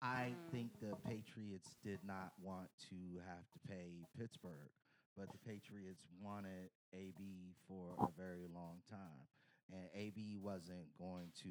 I 0.02 0.34
think 0.52 0.72
the 0.82 0.96
Patriots 1.08 1.76
did 1.84 2.00
not 2.06 2.34
want 2.42 2.68
to 2.90 2.96
have 3.28 3.48
to 3.54 3.60
pay 3.68 4.04
Pittsburgh, 4.20 4.70
but 5.18 5.28
the 5.32 5.38
Patriots 5.50 6.04
wanted 6.22 6.70
AB 6.94 7.56
for 7.68 7.96
a 8.00 8.08
very 8.18 8.48
long 8.54 8.80
time. 8.90 9.28
And 9.72 9.88
AB 9.96 10.38
wasn't 10.42 10.92
going 10.98 11.30
to 11.44 11.50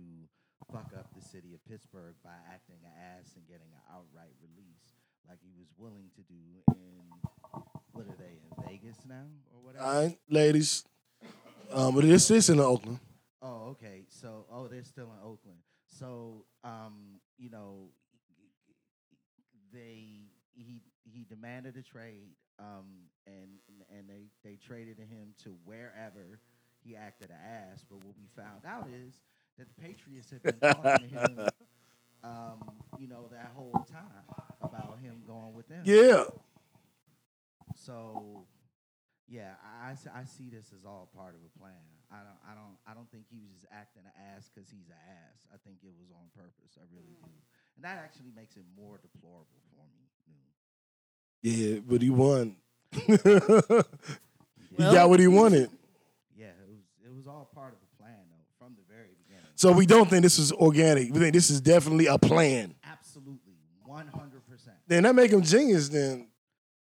fuck 0.73 0.93
up 0.97 1.09
the 1.15 1.23
city 1.23 1.55
of 1.55 1.65
Pittsburgh 1.65 2.15
by 2.23 2.35
acting 2.53 2.77
an 2.85 2.93
ass 3.19 3.33
and 3.35 3.47
getting 3.47 3.73
an 3.73 3.83
outright 3.91 4.35
release 4.41 4.95
like 5.29 5.39
he 5.41 5.53
was 5.59 5.69
willing 5.79 6.11
to 6.17 6.23
do 6.23 6.75
in, 6.75 7.03
what 7.93 8.07
are 8.07 8.17
they, 8.19 8.39
in 8.43 8.69
Vegas 8.69 8.99
now 9.09 9.27
or 9.55 9.65
whatever? 9.65 9.85
All 9.85 10.03
right, 10.03 10.19
ladies. 10.29 10.85
Um, 11.73 11.95
but 11.95 12.05
this 12.05 12.31
is 12.31 12.51
in 12.51 12.61
Oakland. 12.61 13.01
Oh, 13.41 13.71
okay. 13.71 14.05
So, 14.09 14.47
oh, 14.53 14.69
they're 14.69 14.85
still 14.85 15.07
in 15.07 15.19
Oakland. 15.25 15.59
So, 15.87 16.45
um, 16.65 17.21
you 17.39 17.51
know, 17.51 17.89
they 19.73 20.29
he 20.55 20.83
he 21.05 21.25
demanded 21.29 21.77
a 21.77 21.83
trade, 21.83 22.31
um, 22.59 23.09
and 23.27 23.59
and 23.91 24.09
they 24.09 24.29
they 24.45 24.57
traded 24.57 24.99
him 24.99 25.35
to 25.45 25.57
wherever 25.65 26.41
he 26.85 26.97
acted 26.97 27.31
an 27.31 27.37
ass. 27.45 27.85
But 27.89 28.05
what 28.05 28.15
we 28.19 28.27
found 28.37 28.63
out 28.67 28.89
is 28.93 29.15
that 29.59 29.67
the 29.69 29.83
Patriots 29.83 30.31
had 30.31 30.43
been 30.43 30.59
talking 30.61 31.09
to 31.09 31.15
him, 31.15 31.49
um, 32.25 32.59
you 32.99 33.09
know, 33.09 33.29
that 33.33 33.53
whole 33.55 33.87
time 33.91 34.25
about 34.63 34.99
him 35.01 35.23
going 35.27 35.55
with 35.55 35.69
them. 35.69 35.83
Yeah. 35.85 36.25
So, 37.77 38.47
yeah, 39.29 39.55
I, 39.83 39.93
I 40.15 40.25
see 40.25 40.51
this 40.51 40.73
as 40.77 40.85
all 40.85 41.09
part 41.17 41.35
of 41.35 41.41
a 41.45 41.59
plan. 41.59 41.73
I 42.11 42.17
don't, 42.19 42.41
I 42.45 42.55
don't, 42.55 42.77
I 42.87 42.95
don't 42.95 43.11
think 43.11 43.25
he 43.31 43.39
was 43.41 43.51
just 43.53 43.67
acting 43.73 44.03
an 44.05 44.13
ass 44.37 44.51
because 44.53 44.69
he's 44.69 44.89
an 44.89 45.01
ass. 45.09 45.41
I 45.53 45.57
think 45.65 45.79
it 45.83 45.93
was 45.99 46.11
on 46.13 46.29
purpose. 46.37 46.77
I 46.77 46.85
really 46.95 47.17
do, 47.25 47.33
and 47.77 47.85
that 47.85 47.97
actually 48.05 48.33
makes 48.37 48.57
it 48.57 48.65
more 48.77 49.01
deplorable 49.01 49.63
for 49.73 49.81
me. 49.89 50.05
Yeah, 51.45 51.81
but 51.89 52.03
he 52.03 52.11
won. 52.11 52.57
he 52.93 53.17
Well- 54.79 54.93
got 54.93 55.09
what 55.09 55.21
he 55.21 55.27
wanted. 55.27 55.71
It 57.13 57.17
was, 57.17 57.27
all 57.27 57.51
part 57.55 57.75
of 57.75 57.79
a 57.83 58.03
plan 58.03 58.17
though, 58.31 58.65
from 58.65 58.75
the 58.75 58.83
very 58.93 59.11
beginning. 59.23 59.45
So 59.55 59.71
we 59.73 59.85
don't 59.87 60.09
think 60.09 60.23
this 60.23 60.39
is 60.39 60.51
organic. 60.53 61.13
We 61.13 61.19
think 61.19 61.35
this 61.35 61.51
is 61.51 61.61
definitely 61.61 62.07
a 62.07 62.17
plan. 62.19 62.75
Absolutely, 62.85 63.53
one 63.85 64.09
hundred 64.09 64.47
percent. 64.49 64.77
Then 64.87 65.03
that 65.03 65.15
make 65.15 65.31
him 65.31 65.43
genius. 65.43 65.89
Then 65.91 66.29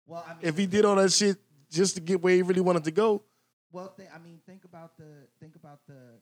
Well, 0.05 0.23
I 0.27 0.33
mean, 0.33 0.39
if 0.43 0.57
he 0.57 0.67
did 0.67 0.85
all 0.85 0.95
that 0.95 1.11
shit 1.11 1.37
just 1.71 1.95
to 1.95 2.01
get 2.01 2.21
where 2.21 2.35
he 2.35 2.43
really 2.43 2.61
wanted 2.61 2.83
to 2.83 2.91
go, 2.91 3.23
Well, 3.71 3.91
th- 3.97 4.09
I 4.13 4.19
mean, 4.19 4.39
think 4.45 4.63
about 4.63 4.95
the 4.97 5.27
think 5.39 5.55
about 5.55 5.79
the 5.87 6.19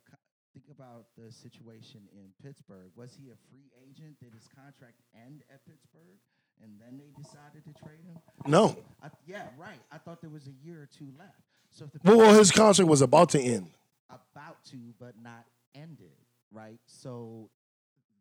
think 0.54 0.66
about 0.72 1.08
the 1.18 1.32
situation 1.32 2.02
in 2.14 2.32
Pittsburgh. 2.41 2.91
Was 2.95 3.14
he 3.14 3.30
a 3.30 3.38
free 3.52 3.70
agent? 3.84 4.18
Did 4.22 4.34
his 4.34 4.47
contract 4.56 5.02
end 5.14 5.43
at 5.54 5.66
Pittsburgh, 5.68 6.18
and 6.64 6.72
then 6.80 6.97
they 6.97 7.12
decided 7.22 7.66
to 7.66 7.74
trade 7.84 8.00
him? 8.08 8.18
no. 8.47 8.78
I, 9.04 9.10
yeah, 9.28 9.47
right. 9.58 9.80
I 9.91 9.97
thought 9.97 10.22
there 10.22 10.30
was 10.30 10.47
a 10.47 10.56
year 10.66 10.82
or 10.82 10.88
two 10.88 11.10
left. 11.20 11.41
So 11.72 11.86
if 11.86 11.91
the 11.91 12.00
Well, 12.04 12.18
well, 12.18 12.34
his 12.34 12.50
contract 12.52 12.89
was 12.89 13.02
about 13.02 13.30
to 13.32 13.39
end. 13.41 13.68
About 14.10 14.64
to, 14.72 14.78
but 14.99 15.14
not 15.22 15.45
ended, 15.76 16.12
right? 16.51 16.80
So 16.86 17.49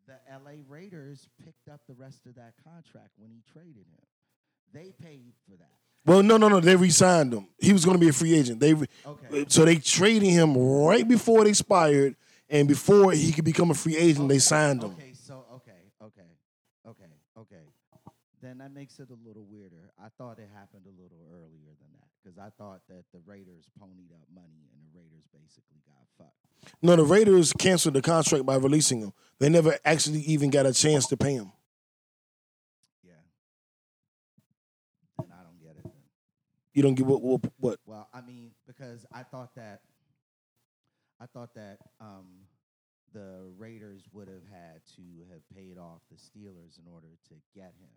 the 0.07 0.15
LA 0.31 0.57
Raiders 0.67 1.27
picked 1.43 1.69
up 1.69 1.81
the 1.87 1.93
rest 1.93 2.25
of 2.25 2.35
that 2.35 2.53
contract 2.63 3.09
when 3.17 3.31
he 3.31 3.41
traded 3.51 3.85
him. 3.87 4.05
They 4.73 4.91
paid 5.01 5.33
for 5.49 5.57
that. 5.57 5.69
Well, 6.05 6.23
no, 6.23 6.37
no, 6.37 6.47
no. 6.47 6.59
They 6.59 6.75
re-signed 6.75 7.33
him. 7.33 7.47
He 7.59 7.73
was 7.73 7.85
going 7.85 7.95
to 7.95 7.99
be 8.01 8.09
a 8.09 8.13
free 8.13 8.33
agent. 8.35 8.59
They 8.59 8.73
re- 8.73 8.87
Okay. 9.05 9.45
so 9.47 9.65
they 9.65 9.75
traded 9.77 10.29
him 10.29 10.55
right 10.57 11.07
before 11.07 11.41
it 11.41 11.47
expired, 11.47 12.15
and 12.49 12.67
before 12.67 13.11
he 13.11 13.31
could 13.31 13.45
become 13.45 13.69
a 13.71 13.73
free 13.73 13.97
agent, 13.97 14.29
they 14.29 14.39
signed 14.39 14.83
him. 14.83 14.91
Okay, 14.91 15.13
so 15.13 15.45
okay, 15.55 15.91
okay, 16.01 16.21
okay, 16.87 17.11
okay. 17.37 17.63
Then 18.41 18.59
that 18.59 18.73
makes 18.73 18.99
it 18.99 19.09
a 19.09 19.27
little 19.27 19.45
weirder. 19.49 19.91
I 19.99 20.07
thought 20.17 20.39
it 20.39 20.49
happened 20.53 20.83
a 20.85 21.01
little 21.01 21.27
earlier 21.33 21.75
than 21.79 21.91
that 21.99 22.07
because 22.23 22.37
I 22.37 22.49
thought 22.57 22.81
that 22.87 23.03
the 23.13 23.19
Raiders 23.25 23.69
ponied 23.79 24.11
up 24.13 24.27
money 24.33 24.69
and 24.71 24.81
the 24.81 24.97
Raiders 24.97 25.27
basically 25.33 25.81
got 25.85 26.07
fucked. 26.17 26.73
No, 26.81 26.95
the 26.95 27.03
Raiders 27.03 27.51
canceled 27.53 27.95
the 27.95 28.01
contract 28.01 28.45
by 28.45 28.55
releasing 28.55 29.01
him. 29.01 29.13
They 29.39 29.49
never 29.49 29.77
actually 29.83 30.21
even 30.21 30.49
got 30.49 30.65
a 30.65 30.73
chance 30.73 31.07
to 31.07 31.17
pay 31.17 31.33
him. 31.33 31.51
Yeah. 33.03 33.11
Then 35.19 35.31
I 35.37 35.43
don't 35.43 35.61
get 35.61 35.77
it. 35.77 35.83
Then. 35.83 36.03
You 36.73 36.83
don't 36.83 36.95
get 36.95 37.05
what? 37.05 37.21
What? 37.21 37.41
what? 37.57 37.79
Well, 37.85 38.07
I 38.13 38.21
mean, 38.21 38.51
because 38.67 39.05
I 39.11 39.23
thought 39.23 39.55
that 39.55 39.81
I 41.21 41.25
thought 41.25 41.53
that 41.55 41.79
um, 41.99 42.47
the 43.13 43.51
Raiders 43.57 44.03
would 44.13 44.29
have 44.29 44.47
had 44.49 44.81
to 44.95 45.01
have 45.31 45.41
paid 45.53 45.77
off 45.77 45.99
the 46.09 46.15
Steelers 46.15 46.79
in 46.79 46.85
order 46.91 47.07
to 47.27 47.35
get 47.53 47.73
him. 47.79 47.89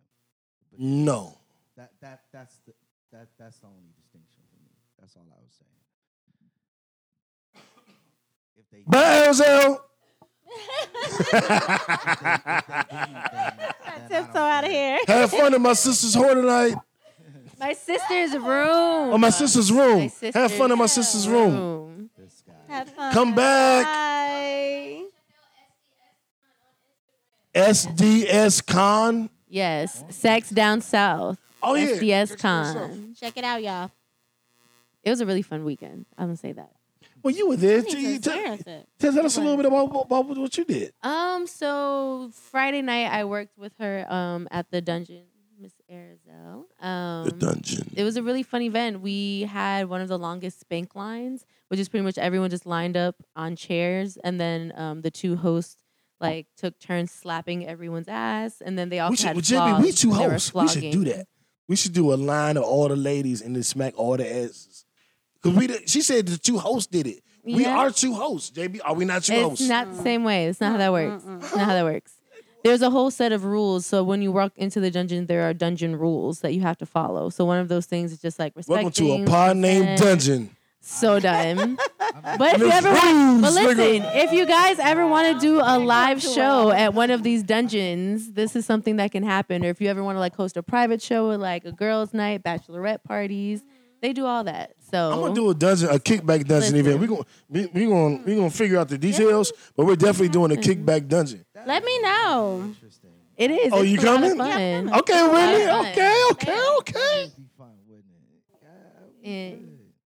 But 0.73 0.79
No. 0.81 1.37
that 1.77 1.91
that 2.01 2.23
that's 2.33 2.57
the 2.65 2.73
that 3.11 3.27
that's 3.37 3.59
the 3.59 3.67
only 3.67 3.93
distinction 3.95 4.41
for 4.49 4.57
me. 4.63 4.71
That's 4.99 5.15
all 5.15 5.27
I 5.29 5.39
was 5.39 5.53
saying. 5.53 5.69
If 8.57 8.69
they 8.71 8.83
Bye, 8.87 9.27
Ozell. 9.29 9.79
Tiptoe 14.09 14.39
out 14.39 14.63
of 14.65 14.71
here. 14.71 14.99
Have 15.07 15.31
fun 15.31 15.53
in 15.53 15.61
my 15.61 15.73
sister's 15.73 16.13
home 16.15 16.35
tonight. 16.35 16.75
My 17.59 17.73
sister's 17.73 18.33
room. 18.37 19.13
Or 19.13 19.17
my 19.19 19.29
sister's 19.29 19.71
room. 19.71 20.11
My 20.21 20.31
Have 20.33 20.51
fun 20.51 20.71
in 20.71 20.77
my 20.77 20.85
sister's 20.87 21.07
sister's 21.23 21.29
room. 21.29 21.53
room. 21.55 22.09
This 22.17 22.43
guy. 22.45 22.53
Have 22.73 22.89
fun. 22.89 23.13
Come 23.13 23.35
back. 23.35 23.85
Bye. 23.85 25.03
SDS 27.55 28.65
Con. 28.65 29.29
Yes, 29.53 30.03
sex 30.09 30.49
down 30.49 30.81
south. 30.81 31.37
Oh 31.61 31.75
yeah. 31.75 31.85
SDS 31.89 32.29
Check 32.29 32.39
it 32.39 32.45
out. 32.45 32.75
Con. 32.75 33.15
Check 33.19 33.37
it 33.37 33.43
out, 33.43 33.61
y'all. 33.61 33.91
It 35.03 35.11
was 35.11 35.21
a 35.21 35.27
really 35.27 35.43
fun 35.43 35.63
weekend. 35.63 36.07
I'm 36.17 36.25
gonna 36.29 36.37
say 36.37 36.53
that. 36.53 36.71
Well, 37.21 37.35
you 37.35 37.47
were 37.47 37.55
there. 37.55 37.77
I 37.79 37.81
need 37.81 38.23
to 38.23 38.29
Tell, 38.31 38.57
tell, 38.57 39.13
tell 39.13 39.25
us 39.27 39.37
a 39.37 39.41
little 39.41 39.55
bit 39.55 39.67
about, 39.67 39.85
about 39.85 40.25
what 40.25 40.57
you 40.57 40.65
did. 40.65 40.93
Um, 41.03 41.45
so 41.45 42.31
Friday 42.33 42.81
night 42.81 43.11
I 43.11 43.25
worked 43.25 43.55
with 43.55 43.73
her 43.77 44.11
um 44.11 44.47
at 44.49 44.71
the 44.71 44.81
dungeon, 44.81 45.25
Miss 45.59 45.73
Azarel. 45.87 46.63
Um 46.83 47.25
the 47.25 47.31
dungeon. 47.33 47.91
it 47.95 48.03
was 48.03 48.17
a 48.17 48.23
really 48.23 48.41
fun 48.41 48.63
event. 48.63 49.01
We 49.01 49.41
had 49.43 49.87
one 49.87 50.01
of 50.01 50.07
the 50.07 50.17
longest 50.17 50.61
spank 50.61 50.95
lines, 50.95 51.45
which 51.67 51.79
is 51.79 51.89
pretty 51.89 52.03
much 52.03 52.17
everyone 52.17 52.49
just 52.49 52.65
lined 52.65 52.97
up 52.97 53.17
on 53.35 53.55
chairs, 53.55 54.17
and 54.23 54.41
then 54.41 54.73
um, 54.75 55.01
the 55.01 55.11
two 55.11 55.35
hosts 55.35 55.82
like 56.23 56.47
took 56.57 56.79
turns 56.79 57.11
slapping 57.11 57.67
everyone's 57.67 58.07
ass, 58.07 58.61
and 58.65 58.77
then 58.77 58.89
they 58.89 58.99
also 58.99 59.11
we 59.11 59.17
should, 59.17 59.27
had 59.27 59.35
well, 59.35 59.41
Jimmy, 59.41 59.73
we 59.73 59.91
flogs. 59.91 60.01
two 60.01 60.11
hosts. 60.13 60.53
We 60.53 60.67
should 60.67 60.91
do 60.91 61.03
that. 61.05 61.27
We 61.67 61.75
should 61.75 61.93
do 61.93 62.13
a 62.13 62.15
line 62.15 62.57
of 62.57 62.63
all 62.63 62.87
the 62.87 62.95
ladies 62.95 63.41
and 63.41 63.55
then 63.55 63.63
smack 63.63 63.93
all 63.95 64.17
the 64.17 64.27
asses. 64.27 64.85
Cause 65.41 65.53
we, 65.53 65.67
she 65.85 66.01
said 66.01 66.25
the 66.27 66.37
two 66.37 66.57
hosts 66.57 66.87
did 66.87 67.05
it. 67.05 67.21
We 67.43 67.65
are 67.65 67.91
two 67.91 68.13
hosts. 68.13 68.57
JB, 68.57 68.79
are 68.85 68.93
we 68.93 69.03
not 69.05 69.23
two 69.23 69.33
It's 69.33 69.41
hosts? 69.41 69.67
not 69.67 69.91
the 69.91 70.01
same 70.01 70.23
way. 70.23 70.47
It's 70.47 70.61
not 70.61 70.71
how 70.71 70.77
that 70.77 70.91
works. 70.91 71.23
It's 71.25 71.55
not 71.55 71.65
how 71.65 71.73
that 71.73 71.83
works. 71.83 72.13
There's 72.63 72.81
a 72.81 72.89
whole 72.89 73.11
set 73.11 73.33
of 73.33 73.43
rules. 73.43 73.85
So 73.85 74.03
when 74.03 74.21
you 74.21 74.31
walk 74.31 74.53
into 74.55 74.79
the 74.79 74.89
dungeon, 74.89 75.25
there 75.25 75.43
are 75.49 75.53
dungeon 75.53 75.97
rules 75.97 76.39
that 76.39 76.53
you 76.53 76.61
have 76.61 76.77
to 76.77 76.85
follow. 76.85 77.29
So 77.29 77.43
one 77.43 77.59
of 77.59 77.67
those 77.67 77.85
things 77.85 78.13
is 78.13 78.21
just 78.21 78.39
like 78.39 78.53
respect. 78.55 78.71
Welcome 78.71 78.91
to 78.93 79.03
a 79.03 79.07
respecting, 79.19 79.25
pod 79.27 79.57
named. 79.57 79.99
Dungeon. 79.99 80.55
So 80.85 81.19
dumb. 81.19 81.77
But 82.37 82.53
if 82.55 82.59
you 82.61 82.69
ever, 82.69 82.89
rules, 82.89 83.41
but 83.41 83.53
listen, 83.53 84.03
if 84.13 84.31
you 84.31 84.45
guys 84.45 84.77
ever 84.79 85.05
want 85.07 85.33
to 85.33 85.39
do 85.45 85.59
a 85.59 85.79
live 85.79 86.21
show 86.21 86.71
at 86.71 86.93
one 86.93 87.09
of 87.11 87.23
these 87.23 87.41
dungeons, 87.43 88.31
this 88.33 88.55
is 88.55 88.65
something 88.65 88.97
that 88.97 89.11
can 89.11 89.23
happen. 89.23 89.65
Or 89.65 89.69
if 89.69 89.81
you 89.81 89.89
ever 89.89 90.03
want 90.03 90.15
to 90.15 90.19
like 90.19 90.35
host 90.35 90.55
a 90.55 90.63
private 90.63 91.01
show 91.01 91.29
or 91.31 91.37
like 91.37 91.65
a 91.65 91.71
girls' 91.71 92.13
night, 92.13 92.43
bachelorette 92.43 93.03
parties, 93.03 93.63
they 94.01 94.13
do 94.13 94.25
all 94.25 94.43
that. 94.45 94.73
So 94.91 95.11
I'm 95.11 95.19
gonna 95.21 95.33
do 95.35 95.49
a 95.49 95.55
dungeon, 95.55 95.89
a 95.89 95.93
kickback 95.99 96.45
dungeon 96.47 96.75
Listen. 96.75 96.75
event. 96.77 96.99
We're 97.01 97.07
gonna 97.07 97.23
we, 97.49 97.65
we 97.67 97.85
gonna 97.87 98.21
we 98.25 98.35
gonna 98.35 98.49
figure 98.51 98.77
out 98.79 98.89
the 98.89 98.97
details, 98.97 99.51
but 99.75 99.85
we're 99.85 99.95
definitely 99.95 100.29
doing 100.29 100.51
a 100.51 100.55
kickback 100.55 101.07
dungeon. 101.07 101.43
Let 101.65 101.83
me 101.83 101.99
know. 102.01 102.63
Interesting. 102.67 103.09
it 103.37 103.51
is. 103.51 103.73
Oh, 103.73 103.81
It's 103.81 103.89
you 103.91 103.99
a 103.99 104.05
lot 104.11 104.23
of 104.23 104.37
coming? 104.37 104.87
fun. 104.87 104.99
Okay, 104.99 105.23
Whitney. 105.23 105.63
Yeah. 105.63 105.79
Okay, 105.91 106.23
okay, 106.31 106.67
okay. 106.79 106.93
That'd 106.93 107.35
be 107.37 107.43
fun, 107.57 107.71
wouldn't 107.87 108.05
it? 109.23 109.59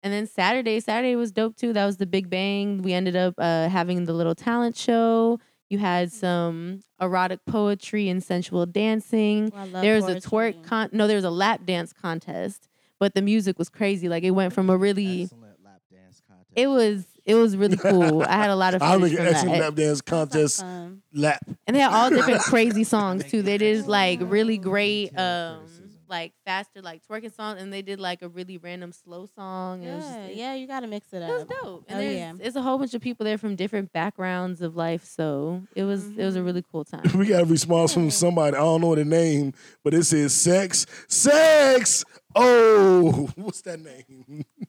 Yeah, 0.08 0.12
we 0.12 0.16
And- 0.18 0.26
then 0.26 0.34
Saturday, 0.34 0.80
Saturday 0.80 1.16
was 1.16 1.32
dope 1.32 1.56
too. 1.56 1.74
That 1.74 1.86
was 1.86 1.98
the 1.98 2.06
Big 2.06 2.30
Bang. 2.30 2.82
We 2.82 2.94
ended 2.94 3.16
up 3.16 3.36
uh, 3.38 3.70
having 3.70 4.06
the 4.06 4.14
little 4.14 4.36
talent 4.36 4.76
show. 4.76 5.40
You 5.70 5.80
had 5.80 6.12
some 6.14 6.80
erotic 7.02 7.40
poetry 7.46 8.08
and 8.10 8.24
sensual 8.24 8.66
dancing. 8.66 9.52
Oh, 9.54 9.58
I 9.60 9.66
love 9.66 9.82
there 9.82 9.96
was 9.96 10.06
a 10.08 10.16
twerk 10.16 10.64
con. 10.64 10.90
No, 10.94 11.08
there 11.08 11.18
was 11.18 11.26
a 11.26 11.30
lap 11.30 11.66
dance 11.66 11.92
contest, 11.92 12.68
but 13.00 13.14
the 13.16 13.22
music 13.22 13.60
was 13.60 13.68
crazy. 13.70 14.08
Like 14.08 14.24
it 14.24 14.32
went 14.32 14.54
from 14.54 14.70
a 14.70 14.78
really. 14.78 15.24
Excellent 15.24 15.64
lap 15.66 15.82
dance 15.92 16.22
contest. 16.26 16.52
It 16.56 16.68
was 16.68 17.06
it 17.26 17.36
was 17.36 17.58
really 17.58 17.76
cool. 17.90 18.24
I 18.24 18.38
had 18.38 18.50
a 18.50 18.56
lot 18.56 18.76
of 18.76 18.80
fun. 18.80 18.92
I'm 18.94 19.00
footage 19.02 19.18
making 19.18 19.26
from 19.26 19.36
excellent 19.36 19.58
that. 19.60 19.64
lap 19.66 19.76
dance 19.76 20.02
contest 20.02 20.64
Um, 20.64 21.02
lap. 21.14 21.42
and 21.68 21.76
they 21.76 21.82
had 21.82 21.92
all 21.92 22.10
different 22.10 22.40
crazy 22.44 22.86
songs 22.86 23.26
too. 23.26 23.42
They 23.42 23.58
did 23.58 23.88
like 23.88 24.20
really 24.24 24.58
great, 24.58 25.10
um, 25.20 25.58
criticism. 25.58 25.77
Like 26.10 26.34
faster, 26.46 26.82
like 26.82 27.02
twerking 27.10 27.34
songs, 27.36 27.62
and 27.62 27.72
they 27.72 27.82
did 27.82 28.00
like 28.00 28.22
a 28.22 28.28
really 28.30 28.58
random 28.58 28.92
slow 28.92 29.26
song. 29.26 29.84
And 29.84 29.92
it 29.92 29.96
was 29.96 30.06
just, 30.06 30.18
yeah, 30.20 30.28
yeah, 30.30 30.54
you 30.56 30.68
gotta 30.68 30.88
mix 30.88 31.12
it 31.14 31.22
up. 31.22 31.30
It 31.30 31.34
was 31.34 31.46
dope. 31.64 31.86
And 31.88 32.00
Oh, 32.00 32.02
yeah. 32.02 32.34
it's 32.40 32.56
a 32.56 32.62
whole 32.62 32.78
bunch 32.78 32.94
of 32.94 33.02
people 33.02 33.24
there 33.26 33.38
from 33.38 33.56
different 33.56 33.92
backgrounds 33.94 34.62
of 34.62 34.76
life. 34.76 35.04
So 35.06 35.64
it 35.76 35.84
was 35.84 36.06
it 36.06 36.12
Mm-hmm. 36.12 36.22
was 36.26 36.36
a 36.36 36.44
really 36.44 36.64
cool 36.72 36.86
time. 36.94 37.04
We 37.16 37.26
got 37.28 37.42
a 37.42 37.46
response 37.46 37.94
from 37.94 38.10
somebody. 38.12 38.56
I 38.56 38.60
don't 38.60 38.82
know 38.82 38.96
the 38.96 39.06
name, 39.06 39.54
but 39.84 39.94
it 39.94 40.04
says 40.06 40.34
sex, 40.34 40.86
sex. 41.08 42.04
Oh, 42.36 43.30
what's 43.36 43.62
that 43.62 43.80
name? 43.80 44.46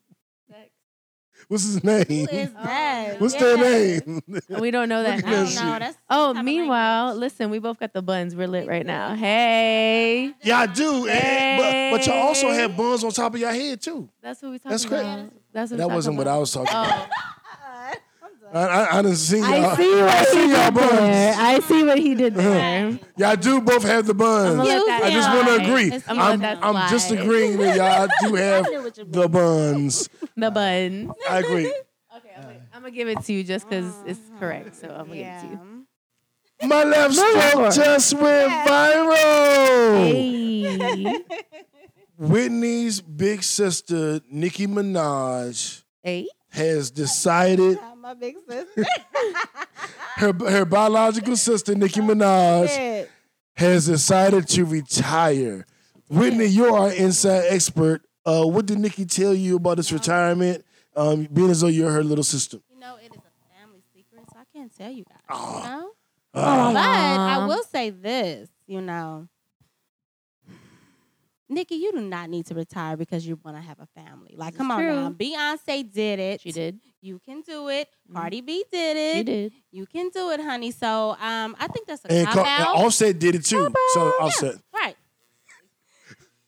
What's 1.48 1.64
his 1.64 1.82
name? 1.82 2.04
Who 2.06 2.14
is 2.36 2.50
oh, 2.58 2.62
that? 2.64 3.20
What's 3.20 3.34
Yeah. 3.34 3.40
their 3.40 3.56
name? 3.56 4.22
We 4.60 4.70
don't 4.70 4.88
know 4.88 5.02
that 5.02 5.18
I 5.18 5.20
don't 5.22 5.54
know. 5.54 5.78
That's 5.78 5.96
Oh, 6.10 6.28
some 6.28 6.34
type 6.36 6.40
of 6.40 6.44
meanwhile, 6.44 7.06
language. 7.06 7.20
listen, 7.20 7.50
we 7.50 7.58
both 7.58 7.80
got 7.80 7.94
the 7.94 8.02
buns. 8.02 8.36
We're 8.36 8.46
lit 8.46 8.68
right 8.68 8.84
now. 8.84 9.14
Hey, 9.14 10.34
yeah, 10.42 10.58
I 10.60 10.66
do. 10.66 11.06
And- 11.08 11.10
and- 11.10 11.92
but, 11.92 11.98
but 11.98 12.06
y'all 12.06 12.26
also 12.28 12.50
have 12.50 12.76
buns 12.76 13.02
on 13.02 13.12
top 13.12 13.34
of 13.34 13.40
your 13.40 13.50
head 13.52 13.80
too. 13.80 14.08
that's 14.20 14.42
what 14.42 14.50
we 14.52 14.58
talking 14.58 14.70
That's 14.70 14.84
great. 14.84 15.00
about. 15.00 15.30
That's 15.52 15.70
what 15.70 15.78
That 15.78 15.88
we 15.88 15.94
wasn't 15.94 16.16
talking 16.16 16.26
what 16.26 16.34
I 16.34 16.38
was 16.38 16.52
talking 16.52 16.74
oh. 16.74 16.82
about. 16.84 17.08
I, 18.52 18.60
I, 18.66 18.98
I 18.98 19.02
didn't 19.02 19.16
see 19.16 19.38
y'all. 19.38 19.46
I 19.66 19.76
see 19.76 19.90
what 19.94 20.08
I 20.08 20.18
he 20.18 20.24
see 20.26 20.50
y'all 20.50 20.70
did 20.70 20.74
there. 20.74 20.90
buns. 20.90 21.36
I 21.38 21.60
see 21.60 21.84
what 21.84 21.98
he 21.98 22.14
did 22.14 22.34
there. 22.34 22.98
Y'all 23.16 23.36
do 23.36 23.60
both 23.60 23.82
have 23.82 24.06
the 24.06 24.14
buns. 24.14 24.52
I'ma 24.54 24.62
let 24.62 24.86
that 24.86 25.02
I 25.02 25.10
just 25.10 25.28
want 25.30 25.46
to 25.48 25.54
agree. 25.64 26.00
I'ma 26.08 26.22
I'm, 26.22 26.40
that 26.40 26.58
I'm 26.62 26.88
just 26.90 27.10
agreeing 27.10 27.58
that 27.58 27.76
y'all 27.76 28.08
do 28.30 28.34
have 28.36 28.66
I 28.66 28.70
knew 28.70 28.82
what 28.82 28.96
you 28.96 29.04
the 29.04 29.28
buns. 29.28 30.08
The 30.36 30.50
bun. 30.52 31.12
I 31.28 31.38
agree. 31.40 31.66
Okay, 31.66 32.30
I'm 32.36 32.42
gonna, 32.42 32.60
I'm 32.74 32.82
gonna 32.82 32.90
give 32.92 33.08
it 33.08 33.20
to 33.24 33.32
you 33.32 33.42
just 33.44 33.68
because 33.68 33.92
it's 34.06 34.20
correct. 34.38 34.76
So 34.76 34.88
I'm 34.88 35.08
gonna 35.08 35.16
Yeah. 35.16 35.42
give 35.42 35.50
it 35.52 35.56
to 35.58 35.64
you. 36.62 36.68
My 36.68 36.84
left 36.84 37.14
stroke 37.14 37.72
just 37.74 38.14
went 38.14 38.50
viral. 38.52 39.96
Hey, 39.96 41.22
Whitney's 42.18 43.00
big 43.00 43.42
sister, 43.42 44.20
Nicki 44.30 44.66
Minaj, 44.66 45.82
hey. 46.02 46.28
has 46.50 46.90
decided 46.90 47.78
My 48.08 48.14
big 48.14 48.36
sister. 48.48 48.86
her 50.16 50.32
her 50.32 50.64
biological 50.64 51.36
sister, 51.36 51.74
Nicki 51.74 52.00
Minaj, 52.00 53.06
has 53.54 53.84
decided 53.84 54.48
to 54.48 54.64
retire. 54.64 55.66
Whitney, 56.08 56.46
you're 56.46 56.74
our 56.74 56.90
inside 56.90 57.44
expert. 57.50 58.00
Uh, 58.24 58.46
what 58.46 58.64
did 58.64 58.78
Nicki 58.78 59.04
tell 59.04 59.34
you 59.34 59.56
about 59.56 59.76
this 59.76 59.92
retirement? 59.92 60.64
Um, 60.96 61.28
being 61.30 61.50
as 61.50 61.60
though 61.60 61.66
you're 61.66 61.90
her 61.90 62.02
little 62.02 62.24
sister. 62.24 62.60
You 62.72 62.80
know, 62.80 62.96
it 62.96 63.12
is 63.12 63.20
a 63.20 63.60
family 63.60 63.82
secret, 63.94 64.24
so 64.32 64.38
I 64.38 64.44
can't 64.56 64.74
tell 64.74 64.90
you 64.90 65.04
guys. 65.04 65.18
Oh. 65.28 65.58
You 65.58 65.68
know? 65.68 65.90
Ah. 66.32 66.72
But 66.72 66.80
I 66.80 67.46
will 67.46 67.62
say 67.64 67.90
this, 67.90 68.48
you 68.66 68.80
know. 68.80 69.28
Nicki, 71.50 71.76
you 71.76 71.92
do 71.92 72.00
not 72.00 72.28
need 72.28 72.44
to 72.46 72.54
retire 72.54 72.96
because 72.96 73.26
you 73.26 73.38
want 73.42 73.56
to 73.56 73.62
have 73.62 73.78
a 73.80 73.86
family. 73.86 74.34
Like, 74.36 74.52
This 74.52 74.58
come 74.58 74.70
on 74.70 74.80
true. 74.80 74.94
now. 74.94 75.10
Beyonce 75.10 75.90
did 75.90 76.18
it. 76.18 76.40
She 76.42 76.52
did. 76.52 76.78
You 77.00 77.18
can 77.24 77.40
do 77.40 77.68
it. 77.68 77.88
Mhm. 78.10 78.14
Cardi 78.16 78.40
B 78.42 78.64
did 78.70 78.96
it. 78.96 79.16
She 79.16 79.22
did. 79.22 79.52
You 79.70 79.86
can 79.86 80.10
do 80.10 80.30
it, 80.30 80.40
honey. 80.40 80.70
So 80.72 81.12
um, 81.20 81.56
I 81.58 81.66
think 81.68 81.86
that's 81.86 82.04
a 82.04 82.12
And, 82.12 82.26
cop 82.26 82.34
Car- 82.34 82.46
and 82.46 82.64
out. 82.64 82.76
Offset 82.76 83.18
did 83.18 83.34
it 83.36 83.44
too. 83.46 83.72
So 83.94 84.00
Offset. 84.20 84.56
Right. 84.74 84.96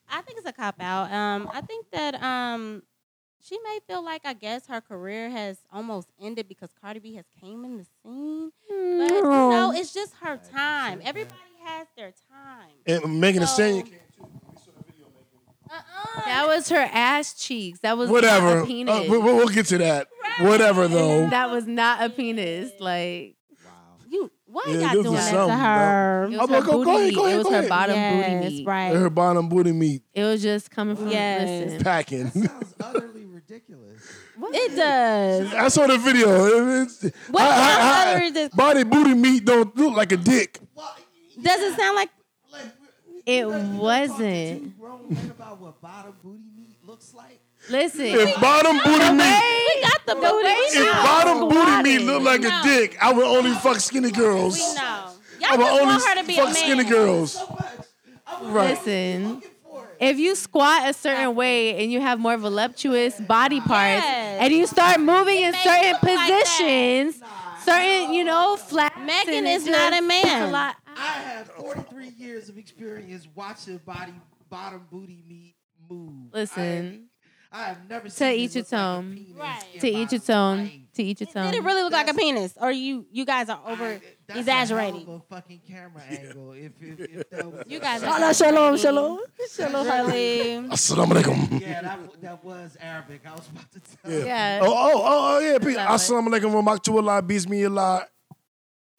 I 0.08 0.22
think 0.22 0.38
it's 0.38 0.48
a 0.48 0.52
cop 0.52 0.74
out. 0.80 1.10
Um, 1.12 1.48
I 1.52 1.60
think 1.60 1.86
that 1.92 2.20
um, 2.22 2.82
she 3.40 3.58
may 3.62 3.78
feel 3.86 4.04
like 4.04 4.22
I 4.24 4.32
guess 4.34 4.66
her 4.66 4.80
career 4.80 5.30
has 5.30 5.58
almost 5.72 6.08
ended 6.20 6.48
because 6.48 6.70
Cardi 6.80 6.98
B 6.98 7.14
has 7.14 7.24
came 7.40 7.64
in 7.64 7.78
the 7.78 7.84
scene. 8.02 8.50
But 8.68 9.10
you 9.14 9.22
know, 9.22 9.72
it's 9.74 9.94
just 9.94 10.14
her 10.20 10.36
time. 10.52 11.00
Everybody 11.04 11.36
has 11.64 11.86
their 11.96 12.12
time. 12.28 12.72
And 12.86 13.20
Megan 13.20 13.40
Thee 13.42 13.46
So- 13.46 13.54
Stallion 13.54 13.82
came 13.84 13.92
too. 13.92 14.09
Uh-uh. 15.72 16.20
That 16.26 16.46
was 16.48 16.68
her 16.70 16.88
ass 16.92 17.34
cheeks. 17.34 17.78
That 17.80 17.96
was 17.96 18.10
Whatever. 18.10 18.56
Not 18.56 18.64
a 18.64 18.66
penis. 18.66 18.94
Uh, 18.94 19.04
we- 19.10 19.18
we'll 19.18 19.48
get 19.48 19.66
to 19.66 19.78
that. 19.78 20.08
Whatever 20.40 20.88
though. 20.88 21.28
that 21.30 21.50
was 21.50 21.66
not 21.66 22.02
a 22.02 22.10
penis. 22.10 22.70
Like 22.80 23.36
Wow. 23.64 23.70
you 24.08 24.30
why 24.46 24.62
Yeah, 24.68 24.92
y'all 24.92 25.02
doing 25.02 25.14
was 25.14 25.30
that 25.30 25.46
to 25.46 25.52
her? 25.54 26.24
it 26.24 26.26
I'm 26.26 26.32
was 26.38 26.50
like, 26.50 26.62
her 26.64 26.66
go- 26.70 26.84
booty 26.84 26.84
go 26.84 26.90
ahead, 26.96 27.06
meat. 27.06 27.14
go 27.14 27.24
ahead, 27.26 27.34
It 27.34 27.44
was 27.44 27.54
her 27.54 27.68
bottom 27.68 27.94
yes, 27.94 28.40
booty 28.42 28.56
meat. 28.56 28.66
right. 28.66 28.96
Her 28.96 29.10
bottom 29.10 29.48
booty 29.48 29.72
meat 29.72 30.02
It 30.14 30.24
was 30.24 30.42
just 30.42 30.70
coming 30.70 30.96
from 30.96 31.08
Yes. 31.10 31.64
listen. 31.64 31.82
packing. 31.84 32.30
Sounds 32.30 32.74
utterly 32.82 33.24
ridiculous. 33.26 34.02
It 34.52 34.74
does. 34.76 35.54
I 35.54 35.68
saw 35.68 35.86
the 35.86 35.98
video. 35.98 36.82
It's- 36.82 37.12
What 37.30 37.42
I- 37.42 37.46
I- 37.46 38.14
I- 38.26 38.30
color? 38.30 38.48
Body 38.54 38.82
booty 38.84 39.14
meat 39.14 39.44
don't 39.44 39.76
look 39.76 39.94
like 39.96 40.12
a 40.12 40.16
dick. 40.16 40.58
Does 41.42 41.60
it 41.60 41.76
sound 41.76 41.96
like 41.96 42.08
Like, 42.10 42.10
It 43.26 43.36
you 43.38 43.52
ever 43.52 43.58
talked 43.60 43.72
to 43.74 43.78
wasn't. 43.80 44.62
two 44.62 44.72
grown 44.80 45.00
men 45.08 45.30
about 45.30 45.60
what 45.60 45.80
bottom 45.80 46.14
booty 46.22 46.38
meat 46.56 46.76
looks 46.84 47.12
like? 47.14 47.40
Listen. 47.68 48.06
If 48.06 48.40
bottom 48.40 48.78
booty 48.78 49.10
meat, 49.12 49.74
we 49.76 49.82
got 49.82 50.06
the 50.06 50.14
booty? 50.14 50.48
if 50.48 50.92
bottom 51.02 51.48
booty 51.48 51.82
meat 51.82 51.98
look 52.06 52.22
like 52.22 52.42
a 52.44 52.60
dick, 52.62 52.96
I 53.02 53.12
would 53.12 53.24
only 53.26 53.52
fuck 53.52 53.78
skinny 53.80 54.10
girls. 54.10 54.56
We 54.58 54.74
know. 54.74 54.80
I 54.82 55.54
Y'all 55.54 55.58
would 55.58 55.64
just 55.66 55.72
only 55.80 55.86
want 55.94 56.04
her 56.04 56.14
to 56.22 56.26
be 56.26 56.32
a 56.34 56.36
fuck 56.36 56.44
man. 56.46 56.54
skinny 56.54 56.84
girls. 56.84 57.38
Right. 58.42 58.70
Listen. 58.70 59.42
If 59.98 60.18
you 60.18 60.34
squat 60.34 60.88
a 60.88 60.94
certain 60.94 61.34
way 61.34 61.82
and 61.82 61.92
you 61.92 62.00
have 62.00 62.18
more 62.18 62.36
voluptuous 62.38 63.20
body 63.20 63.60
parts, 63.60 64.02
Yes. 64.02 64.38
and 64.40 64.52
you 64.52 64.66
start 64.66 64.98
moving 65.00 65.40
in 65.42 65.52
certain 65.52 65.92
look 65.92 66.02
like 66.02 66.18
positions, 66.30 67.20
certain 67.64 68.14
you 68.14 68.24
know 68.24 68.56
flat. 68.56 68.98
Megan 69.04 69.46
is 69.46 69.66
not 69.66 69.92
a 69.92 70.00
man. 70.00 70.48
A 70.48 70.50
lot. 70.52 70.76
I 71.00 71.12
have 71.12 71.46
43 71.52 72.08
years 72.18 72.48
of 72.48 72.58
experience 72.58 73.26
watching 73.34 73.78
body 73.78 74.12
bottom 74.50 74.86
booty 74.90 75.22
meat 75.28 75.54
move. 75.88 76.32
Listen. 76.32 77.06
I, 77.52 77.62
I 77.62 77.64
have 77.68 77.88
never 77.88 78.08
seen 78.08 78.38
each 78.38 78.54
its 78.54 78.72
own. 78.72 79.12
penis 79.12 79.36
Right. 79.36 79.64
To 79.80 79.88
each 79.88 80.12
its 80.12 80.30
own. 80.30 80.70
To 80.94 81.02
each 81.02 81.20
its 81.20 81.34
own. 81.34 81.46
Did 81.50 81.54
it 81.56 81.64
really 81.64 81.82
look 81.82 81.92
like 81.92 82.08
a 82.08 82.14
penis, 82.14 82.54
or 82.60 82.70
you 82.70 83.06
you 83.10 83.24
guys 83.24 83.48
are 83.48 83.60
over? 83.66 83.84
I- 83.86 84.00
that's 84.28 84.38
exaggerating. 84.40 85.02
A 85.02 85.04
hell 85.06 85.14
of 85.16 85.22
a 85.22 85.34
fucking 85.34 85.60
camera 85.66 86.02
angle. 86.08 86.52
If, 86.52 86.70
if, 86.80 87.00
if 87.00 87.30
that 87.30 87.50
was 87.50 87.64
You 87.66 87.80
guys 87.80 88.00
Shalom, 88.02 88.22
are 88.22 88.34
shalom, 88.34 88.76
shalom, 88.76 89.18
shalom. 89.48 89.84
shalom, 89.84 89.86
Halim. 89.86 90.70
Assalamu 90.70 91.12
alaikum. 91.20 91.60
Yeah, 91.60 91.82
that, 91.82 91.98
that 92.22 92.44
was 92.44 92.76
Arabic. 92.80 93.22
I 93.26 93.32
was 93.32 93.48
about 93.48 93.72
to 93.72 93.80
tell 93.80 94.12
Yeah. 94.12 94.18
you. 94.18 94.24
Yeah. 94.26 94.60
Oh, 94.62 94.66
oh, 94.72 94.92
oh, 94.94 95.36
oh, 95.36 95.38
yeah. 95.40 95.58
Peace. 95.58 95.74
Love 95.76 95.90
it. 95.90 95.94
Assalamu 95.94 96.28
alaikum 96.28 96.52
wa 96.62 96.76
rahmatullah. 96.76 97.26
Bismillah. 97.26 98.06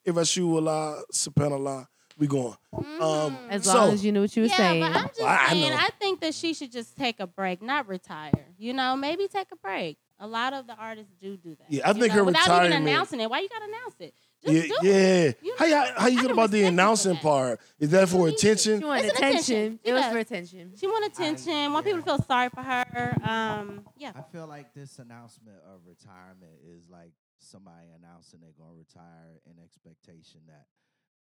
Ivashu 0.05 0.57
Allah. 0.57 1.01
Subhanallah. 1.13 1.85
We 2.21 2.27
going. 2.27 2.55
Um, 3.01 3.35
As 3.49 3.63
so, 3.65 3.73
long 3.73 3.93
as 3.93 4.05
you 4.05 4.11
knew 4.11 4.21
what 4.21 4.35
you 4.37 4.43
were 4.43 4.47
yeah, 4.47 4.55
saying. 4.57 4.81
but 4.83 4.95
I'm 4.95 5.07
just 5.07 5.21
I- 5.23 5.45
I 5.45 5.49
saying, 5.49 5.69
know. 5.71 5.75
I 5.75 5.89
think 5.99 6.21
that 6.21 6.35
she 6.35 6.53
should 6.53 6.71
just 6.71 6.95
take 6.95 7.19
a 7.19 7.25
break, 7.25 7.63
not 7.63 7.87
retire. 7.87 8.31
You 8.59 8.73
know, 8.73 8.95
maybe 8.95 9.27
take 9.27 9.47
a 9.51 9.55
break. 9.55 9.97
A 10.19 10.27
lot 10.27 10.53
of 10.53 10.67
the 10.67 10.75
artists 10.75 11.11
do 11.19 11.35
do 11.35 11.55
that. 11.55 11.65
Yeah, 11.67 11.87
I 11.89 11.93
you 11.93 11.99
think 11.99 12.09
know, 12.13 12.19
her 12.19 12.23
without 12.25 12.41
retirement- 12.43 12.73
even 12.75 12.87
announcing 12.87 13.19
it. 13.21 13.27
Why 13.31 13.39
you 13.39 13.49
gotta 13.49 13.65
announce 13.65 13.95
it? 14.01 14.13
Just 14.43 14.53
yeah, 14.53 14.61
do 14.61 14.75
it. 14.83 14.83
yeah. 14.83 15.47
You 15.47 15.55
how, 15.57 15.65
know, 15.65 15.71
you 15.85 15.91
how 15.97 16.07
you 16.09 16.21
feel 16.21 16.31
about 16.31 16.51
the 16.51 16.59
respect 16.59 16.73
announcing 16.73 17.17
part? 17.17 17.59
Is 17.79 17.89
that 17.89 18.07
for 18.07 18.29
She 18.29 18.35
attention? 18.35 18.79
She 18.81 18.85
wanted 18.85 19.05
It's 19.05 19.13
attention. 19.17 19.55
attention. 19.55 19.79
It 19.83 19.93
was 19.93 20.05
for 20.05 20.17
attention. 20.19 20.73
She 20.79 20.85
want 20.87 21.05
attention. 21.11 21.73
Want 21.73 21.85
people 21.87 21.99
to 22.01 22.05
feel 22.05 22.21
sorry 22.21 22.49
for 22.49 22.61
her. 22.61 23.17
Um, 23.23 23.81
yeah. 23.97 24.11
I 24.15 24.21
feel 24.31 24.45
like 24.45 24.75
this 24.75 24.99
announcement 24.99 25.57
of 25.73 25.81
retirement 25.87 26.53
is 26.69 26.83
like 26.87 27.13
somebody 27.39 27.87
announcing 27.97 28.41
they're 28.41 28.51
going 28.59 28.69
to 28.69 28.77
retire 28.77 29.41
in 29.47 29.53
expectation 29.63 30.41
that 30.45 30.65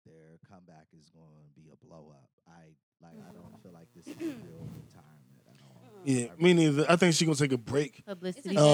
their 0.06 0.38
comeback 0.48 0.86
is 0.98 1.08
going 1.10 1.26
to 1.54 1.60
be 1.60 1.70
a 1.72 1.76
blow 1.86 2.12
up. 2.12 2.30
I 2.48 2.72
like. 3.02 3.14
I 3.28 3.32
don't 3.32 3.62
feel 3.62 3.72
like 3.72 3.88
this 3.94 4.06
is 4.06 4.14
a 4.14 4.24
real 4.24 4.66
retirement 4.66 5.40
at 5.48 5.56
all. 5.62 6.00
Yeah, 6.04 6.26
I 6.38 6.42
me 6.42 6.54
neither. 6.54 6.86
I 6.88 6.96
think 6.96 7.14
she's 7.14 7.26
gonna 7.26 7.36
take 7.36 7.52
a 7.52 7.58
break. 7.58 8.04
Publicity 8.06 8.56
Um, 8.56 8.64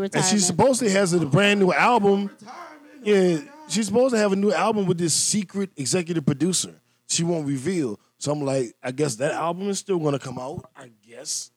stunt. 0.00 0.14
and 0.14 0.24
she 0.24 0.38
supposedly 0.38 0.92
has 0.92 1.12
a 1.12 1.24
brand 1.26 1.60
new 1.60 1.72
album. 1.72 2.26
Retirement. 2.28 2.62
Yeah, 3.04 3.52
she's 3.68 3.86
supposed 3.86 4.14
to 4.14 4.18
have 4.18 4.32
a 4.32 4.36
new 4.36 4.52
album 4.52 4.86
with 4.86 4.98
this 4.98 5.14
secret 5.14 5.70
executive 5.76 6.24
producer. 6.26 6.74
She 7.08 7.22
won't 7.22 7.46
reveal. 7.46 8.00
So 8.18 8.32
I'm 8.32 8.40
like, 8.42 8.74
I 8.82 8.90
guess 8.92 9.16
that 9.16 9.32
album 9.32 9.68
is 9.68 9.78
still 9.78 9.98
gonna 9.98 10.18
come 10.18 10.38
out. 10.38 10.68
I 10.76 10.90
guess. 11.06 11.50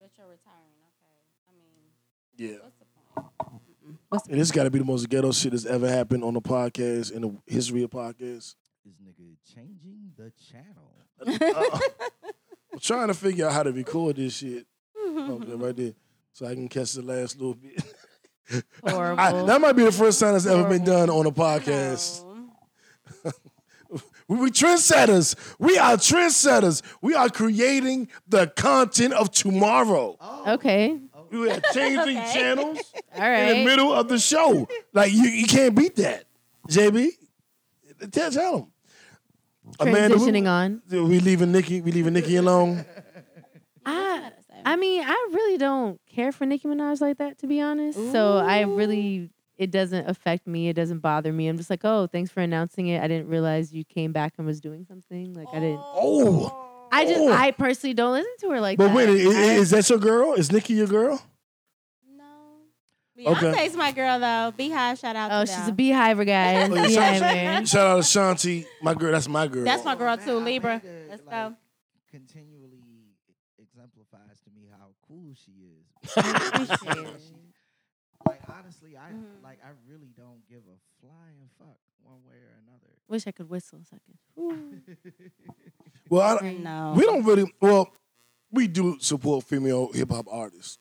But 0.00 0.10
you're 0.16 0.26
retiring, 0.26 0.80
okay. 0.96 1.20
I 1.48 1.52
mean, 1.54 2.52
Yeah. 2.58 3.57
What's 4.08 4.24
the 4.24 4.28
point? 4.28 4.28
What's 4.28 4.28
And 4.28 4.40
this 4.40 4.50
got 4.50 4.64
to 4.64 4.70
be 4.70 4.78
the 4.78 4.84
most 4.84 5.08
ghetto 5.08 5.32
shit 5.32 5.52
that's 5.52 5.64
ever 5.66 5.88
happened 5.88 6.24
on 6.24 6.34
the 6.34 6.40
podcast 6.40 7.12
in 7.12 7.22
the 7.22 7.36
history 7.46 7.82
of 7.82 7.90
podcasts. 7.90 8.54
This 8.84 8.94
nigga 9.04 9.36
changing 9.54 10.12
the 10.16 10.32
channel. 10.50 10.92
Uh, 11.56 11.78
I'm 12.72 12.78
trying 12.80 13.08
to 13.08 13.14
figure 13.14 13.46
out 13.46 13.52
how 13.52 13.64
to 13.64 13.72
record 13.72 14.16
this 14.16 14.36
shit 14.36 14.66
Okay, 14.96 15.52
right 15.54 15.76
there, 15.76 15.92
so 16.32 16.46
I 16.46 16.54
can 16.54 16.68
catch 16.68 16.92
the 16.92 17.02
last 17.02 17.36
little 17.40 17.54
bit. 17.54 17.82
Horrible. 18.86 19.20
I- 19.20 19.42
that 19.46 19.60
might 19.60 19.72
be 19.72 19.82
the 19.84 19.90
first 19.90 20.20
time 20.20 20.34
that's 20.34 20.46
ever 20.46 20.68
been 20.68 20.84
done 20.84 21.10
on 21.10 21.26
a 21.26 21.32
podcast. 21.32 22.24
No. 22.24 23.32
We, 24.28 24.36
we 24.36 24.50
trendsetters. 24.50 25.34
We 25.58 25.78
are 25.78 25.96
trendsetters. 25.96 26.82
We 27.00 27.14
are 27.14 27.30
creating 27.30 28.08
the 28.28 28.46
content 28.48 29.14
of 29.14 29.30
tomorrow. 29.30 30.16
okay. 30.46 31.00
We 31.30 31.50
are 31.50 31.60
changing 31.72 32.16
Okay. 32.18 32.32
channels 32.32 32.78
All 33.16 33.22
in 33.24 33.48
the 33.48 33.64
middle 33.64 33.92
of 33.92 34.08
the 34.08 34.18
show. 34.18 34.66
Like 34.92 35.12
you, 35.12 35.24
you 35.24 35.46
can't 35.46 35.74
beat 35.74 35.96
that, 35.96 36.24
JB. 36.68 37.08
Tell, 38.10 38.30
tell 38.30 38.58
them. 38.58 38.66
Transitioning 39.78 40.48
on. 40.48 40.82
we, 40.90 41.00
we 41.02 41.20
leaving 41.20 41.52
Nicki. 41.52 41.80
We 41.80 41.92
leaving 41.92 42.14
Nicki 42.14 42.36
alone. 42.36 42.84
I, 43.86 44.30
I 44.64 44.76
mean, 44.76 45.02
I 45.04 45.28
really 45.32 45.58
don't 45.58 46.00
care 46.06 46.32
for 46.32 46.46
Nicki 46.46 46.68
Minaj 46.68 47.00
like 47.00 47.18
that, 47.18 47.38
to 47.38 47.46
be 47.46 47.60
honest. 47.60 47.98
So 48.12 48.38
I 48.38 48.62
really, 48.62 49.30
it 49.56 49.70
doesn't 49.70 50.08
affect 50.08 50.46
me. 50.46 50.68
It 50.68 50.74
doesn't 50.74 50.98
bother 50.98 51.32
me. 51.32 51.48
I'm 51.48 51.56
just 51.56 51.70
like, 51.70 51.84
oh, 51.84 52.06
thanks 52.06 52.30
for 52.30 52.40
announcing 52.40 52.88
it. 52.88 53.02
I 53.02 53.08
didn't 53.08 53.28
realize 53.28 53.72
you 53.72 53.84
came 53.84 54.12
back 54.12 54.34
and 54.38 54.46
was 54.46 54.60
doing 54.60 54.84
something. 54.84 55.32
Like 55.34 55.48
I 55.52 55.60
didn't. 55.60 55.80
Oh, 55.82 56.67
I 56.92 57.04
just, 57.04 57.20
Oh. 57.20 57.32
I 57.32 57.50
personally 57.52 57.94
don't 57.94 58.12
listen 58.12 58.32
to 58.40 58.50
her 58.50 58.60
like 58.60 58.78
that. 58.78 58.84
but 58.84 58.88
that. 58.88 58.96
wait, 58.96 59.08
is, 59.10 59.36
I- 59.36 59.40
is 59.54 59.70
that 59.70 59.88
your 59.90 59.98
girl? 59.98 60.34
Is 60.34 60.50
Nicki 60.52 60.74
your 60.74 60.86
girl? 60.86 61.22
No. 62.16 63.32
Okay. 63.32 63.52
Beyonce's 63.52 63.76
my 63.76 63.92
girl 63.92 64.18
though. 64.20 64.52
BeyHive, 64.58 65.00
shout 65.00 65.16
out 65.16 65.28
to. 65.28 65.36
Oh, 65.38 65.40
to 65.44 65.46
she's 65.46 65.62
a 65.62 65.66
them. 65.66 65.74
beehiver 65.76 66.24
guy. 66.24 66.62
Oh, 66.64 66.68
BeyHive 66.68 66.94
shout, 66.94 67.20
man. 67.20 67.66
shout 67.66 67.86
out 67.86 67.96
to 67.96 68.02
Shanti, 68.02 68.66
my 68.82 68.94
girl. 68.94 69.12
That's 69.12 69.28
my 69.28 69.46
girl. 69.48 69.64
That's 69.64 69.84
my 69.84 69.94
girl 69.96 70.16
man, 70.16 70.24
too, 70.26 70.38
I 70.38 70.42
Libra. 70.42 70.82
Let's 71.10 71.24
like, 71.26 71.30
go. 71.30 71.54
Continually 72.10 73.14
exemplifies 73.58 74.40
to 74.44 74.50
me 74.50 74.66
how 74.70 74.86
cool 75.06 75.32
she 75.34 75.52
is. 75.52 76.12
appreciate 76.16 77.06
it. 77.06 77.20
like 78.26 78.40
honestly, 78.48 78.96
I 78.96 79.10
Mhm. 79.12 79.42
like 79.42 79.58
I 79.64 79.70
really 79.88 80.10
don't 80.16 80.40
give 80.48 80.60
a 80.60 80.78
flying 81.00 81.48
fuck 81.58 81.76
one 82.02 82.18
way 82.26 82.34
or 82.36 82.54
another. 82.66 82.90
Wish 83.08 83.26
I 83.26 83.30
could 83.32 83.48
whistle 83.48 83.80
a 83.82 83.84
second. 83.84 84.18
Well, 86.10 86.38
I, 86.42 86.52
No. 86.54 86.94
we 86.96 87.04
don't 87.04 87.22
really. 87.24 87.52
Well, 87.60 87.92
we 88.50 88.66
do 88.66 88.96
support 88.98 89.44
female 89.44 89.92
hip 89.92 90.10
hop 90.10 90.26
artists. 90.30 90.78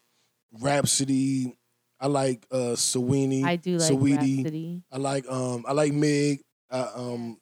Rapsody. 0.61 1.57
I 1.99 2.07
like 2.07 2.45
uh 2.51 2.75
Sawini. 2.77 3.43
I 3.43 3.55
do 3.57 3.77
like 3.77 3.91
Saweetie. 3.91 4.37
Rapsody. 4.37 4.83
I 4.91 4.97
like 4.97 5.27
um 5.27 5.65
I 5.67 5.73
like 5.73 5.91
Meg. 5.93 6.41
Uh, 6.69 6.87
um 6.95 7.37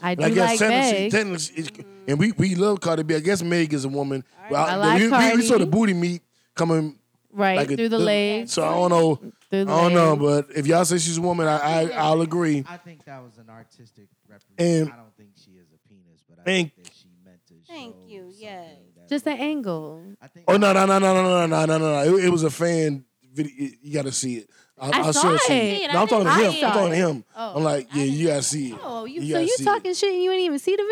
I 0.00 0.14
do 0.14 0.22
I 0.24 0.30
guess 0.30 0.48
like 0.50 0.58
technically, 0.60 1.00
Meg. 1.02 1.10
technically 1.10 1.58
it's- 1.62 1.86
and 2.08 2.18
we, 2.18 2.32
we 2.32 2.54
love 2.54 2.80
Cardi 2.80 3.02
B. 3.04 3.14
I 3.16 3.20
guess 3.20 3.42
Meg 3.42 3.72
is 3.72 3.84
a 3.84 3.88
woman. 3.88 4.24
Well, 4.50 4.64
I 4.64 4.76
like 4.76 5.00
we, 5.00 5.08
we- 5.08 5.36
we 5.36 5.42
saw 5.42 5.58
the 5.58 5.66
booty 5.66 5.94
meat 5.94 6.22
coming. 6.54 6.98
Right 7.34 7.56
Like 7.58 7.68
through 7.68 7.88
the 7.88 7.96
the- 7.96 7.98
legs. 7.98 8.52
So 8.52 8.62
I 8.62 8.72
don't 8.74 8.90
know. 8.90 9.14
Through 9.50 9.62
I 9.62 9.64
don't 9.64 9.94
know, 9.94 10.16
but 10.16 10.48
if 10.54 10.66
y'all 10.66 10.84
say 10.84 10.98
she's 10.98 11.16
a 11.18 11.22
woman, 11.22 11.46
I, 11.48 11.56
I 11.58 11.88
I'll 11.92 12.20
agree. 12.20 12.62
I 12.68 12.76
think 12.76 13.04
that 13.06 13.22
was 13.22 13.38
an 13.38 13.48
artistic 13.48 14.08
And- 14.28 14.28
representation. 14.28 14.92
I 14.92 14.96
don't 14.96 15.16
think 15.16 15.30
she 15.36 15.50
is 15.52 15.66
a 15.74 15.88
penis, 15.88 16.22
but 16.28 16.38
I 16.38 16.42
And- 16.50 16.70
think 16.72 16.84
that 16.84 16.92
she 16.94 17.08
meant 17.24 17.38
to 17.48 17.54
show. 17.54 17.72
Thank 17.72 17.94
show 17.96 18.06
you, 18.06 18.32
yes. 18.36 18.68
something 18.68 18.84
that 18.96 19.08
just 19.08 19.26
an 19.26 19.38
angle. 19.38 20.02
I 20.20 20.26
think 20.28 20.44
Oh 20.48 20.56
no 20.58 20.72
no 20.74 20.84
no 20.86 20.98
no 20.98 21.14
no 21.14 21.22
no 21.22 21.46
no 21.46 21.64
no 21.66 21.78
no 21.78 22.04
no! 22.04 22.16
It, 22.18 22.24
it 22.26 22.28
was 22.30 22.42
a 22.44 22.50
fan 22.50 23.04
video. 23.32 23.70
You 23.82 23.92
got 23.94 24.04
to 24.04 24.12
see 24.12 24.36
it. 24.36 24.50
I, 24.78 24.88
I 24.90 24.98
I'll 25.06 25.12
saw 25.14 25.36
show 25.38 25.52
it. 25.54 25.80
you. 25.82 25.88
I 25.88 25.92
No, 25.92 26.02
I'm 26.02 26.08
talking 26.08 26.26
to 26.26 26.32
him. 26.34 26.64
I'm 26.66 26.72
talking 26.72 26.90
to 26.90 26.96
him. 26.96 27.24
Oh. 27.36 27.56
I'm 27.56 27.62
like, 27.64 27.88
yeah, 27.94 28.04
you 28.04 28.26
gotta 28.28 28.42
see 28.42 28.72
it. 28.72 28.78
Oh, 28.82 29.04
you, 29.06 29.20
You 29.22 29.34
so 29.34 29.40
you 29.40 29.48
see 29.56 29.64
talking 29.64 29.94
shit 29.94 30.12
and 30.12 30.22
you 30.22 30.30
didn't 30.30 30.44
even 30.44 30.58
see 30.58 30.76
the 30.76 30.82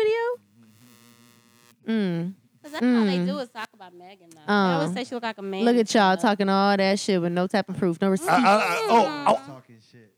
video? 1.85 1.97
Mm. 1.99 2.33
Cause 2.63 2.71
that's 2.73 2.83
all 2.85 3.05
they 3.05 3.17
Mm. 3.17 3.25
do 3.27 3.39
is 3.39 3.49
talk 3.49 3.69
about 3.73 3.93
Megan. 3.95 4.29
Though. 4.29 4.41
they 4.47 4.53
Uh, 4.53 4.79
always 4.79 4.93
say 4.93 5.03
she 5.03 5.15
look 5.15 5.23
like 5.23 5.37
a 5.37 5.41
man. 5.41 5.65
Look 5.65 5.75
at 5.77 5.93
y'all 5.93 6.13
stuff. 6.17 6.21
talking 6.21 6.47
all 6.49 6.77
that 6.77 6.99
shit 6.99 7.19
with 7.21 7.31
no 7.31 7.47
type 7.47 7.67
of 7.69 7.77
proof, 7.77 7.99
no 8.01 8.09
receipt. 8.09 8.29
I, 8.29 8.35
I, 8.37 8.57
I, 8.57 8.85
oh, 8.89 9.23
oh, 9.27 9.41
talking 9.53 9.77
shit. 9.91 10.13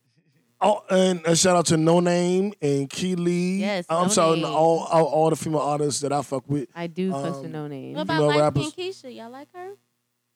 oh, 0.59 0.83
and 0.89 1.21
a 1.25 1.35
shout 1.37 1.55
out 1.55 1.65
to 1.67 1.75
Noname 1.75 2.53
and 2.61 2.89
Key 2.89 3.15
Lee. 3.15 3.59
Yes, 3.61 3.85
I'm 3.89 4.03
No 4.03 4.07
sorry, 4.09 4.43
all, 4.43 4.79
all 4.83 5.05
all 5.05 5.29
the 5.29 5.35
female 5.37 5.61
artists 5.61 6.01
that 6.01 6.11
I 6.11 6.21
fuck 6.21 6.43
with. 6.49 6.67
I 6.75 6.87
do 6.87 7.11
fuss 7.11 7.37
with 7.37 7.45
Um, 7.45 7.51
no 7.53 7.67
name. 7.67 7.93
What 7.93 8.01
about 8.01 8.13
female 8.15 8.27
Light 8.27 8.39
rappers. 8.39 8.67
Skin 8.69 8.91
Keisha? 8.91 9.15
Y'all 9.15 9.29
like 9.31 9.47
her? 9.53 9.71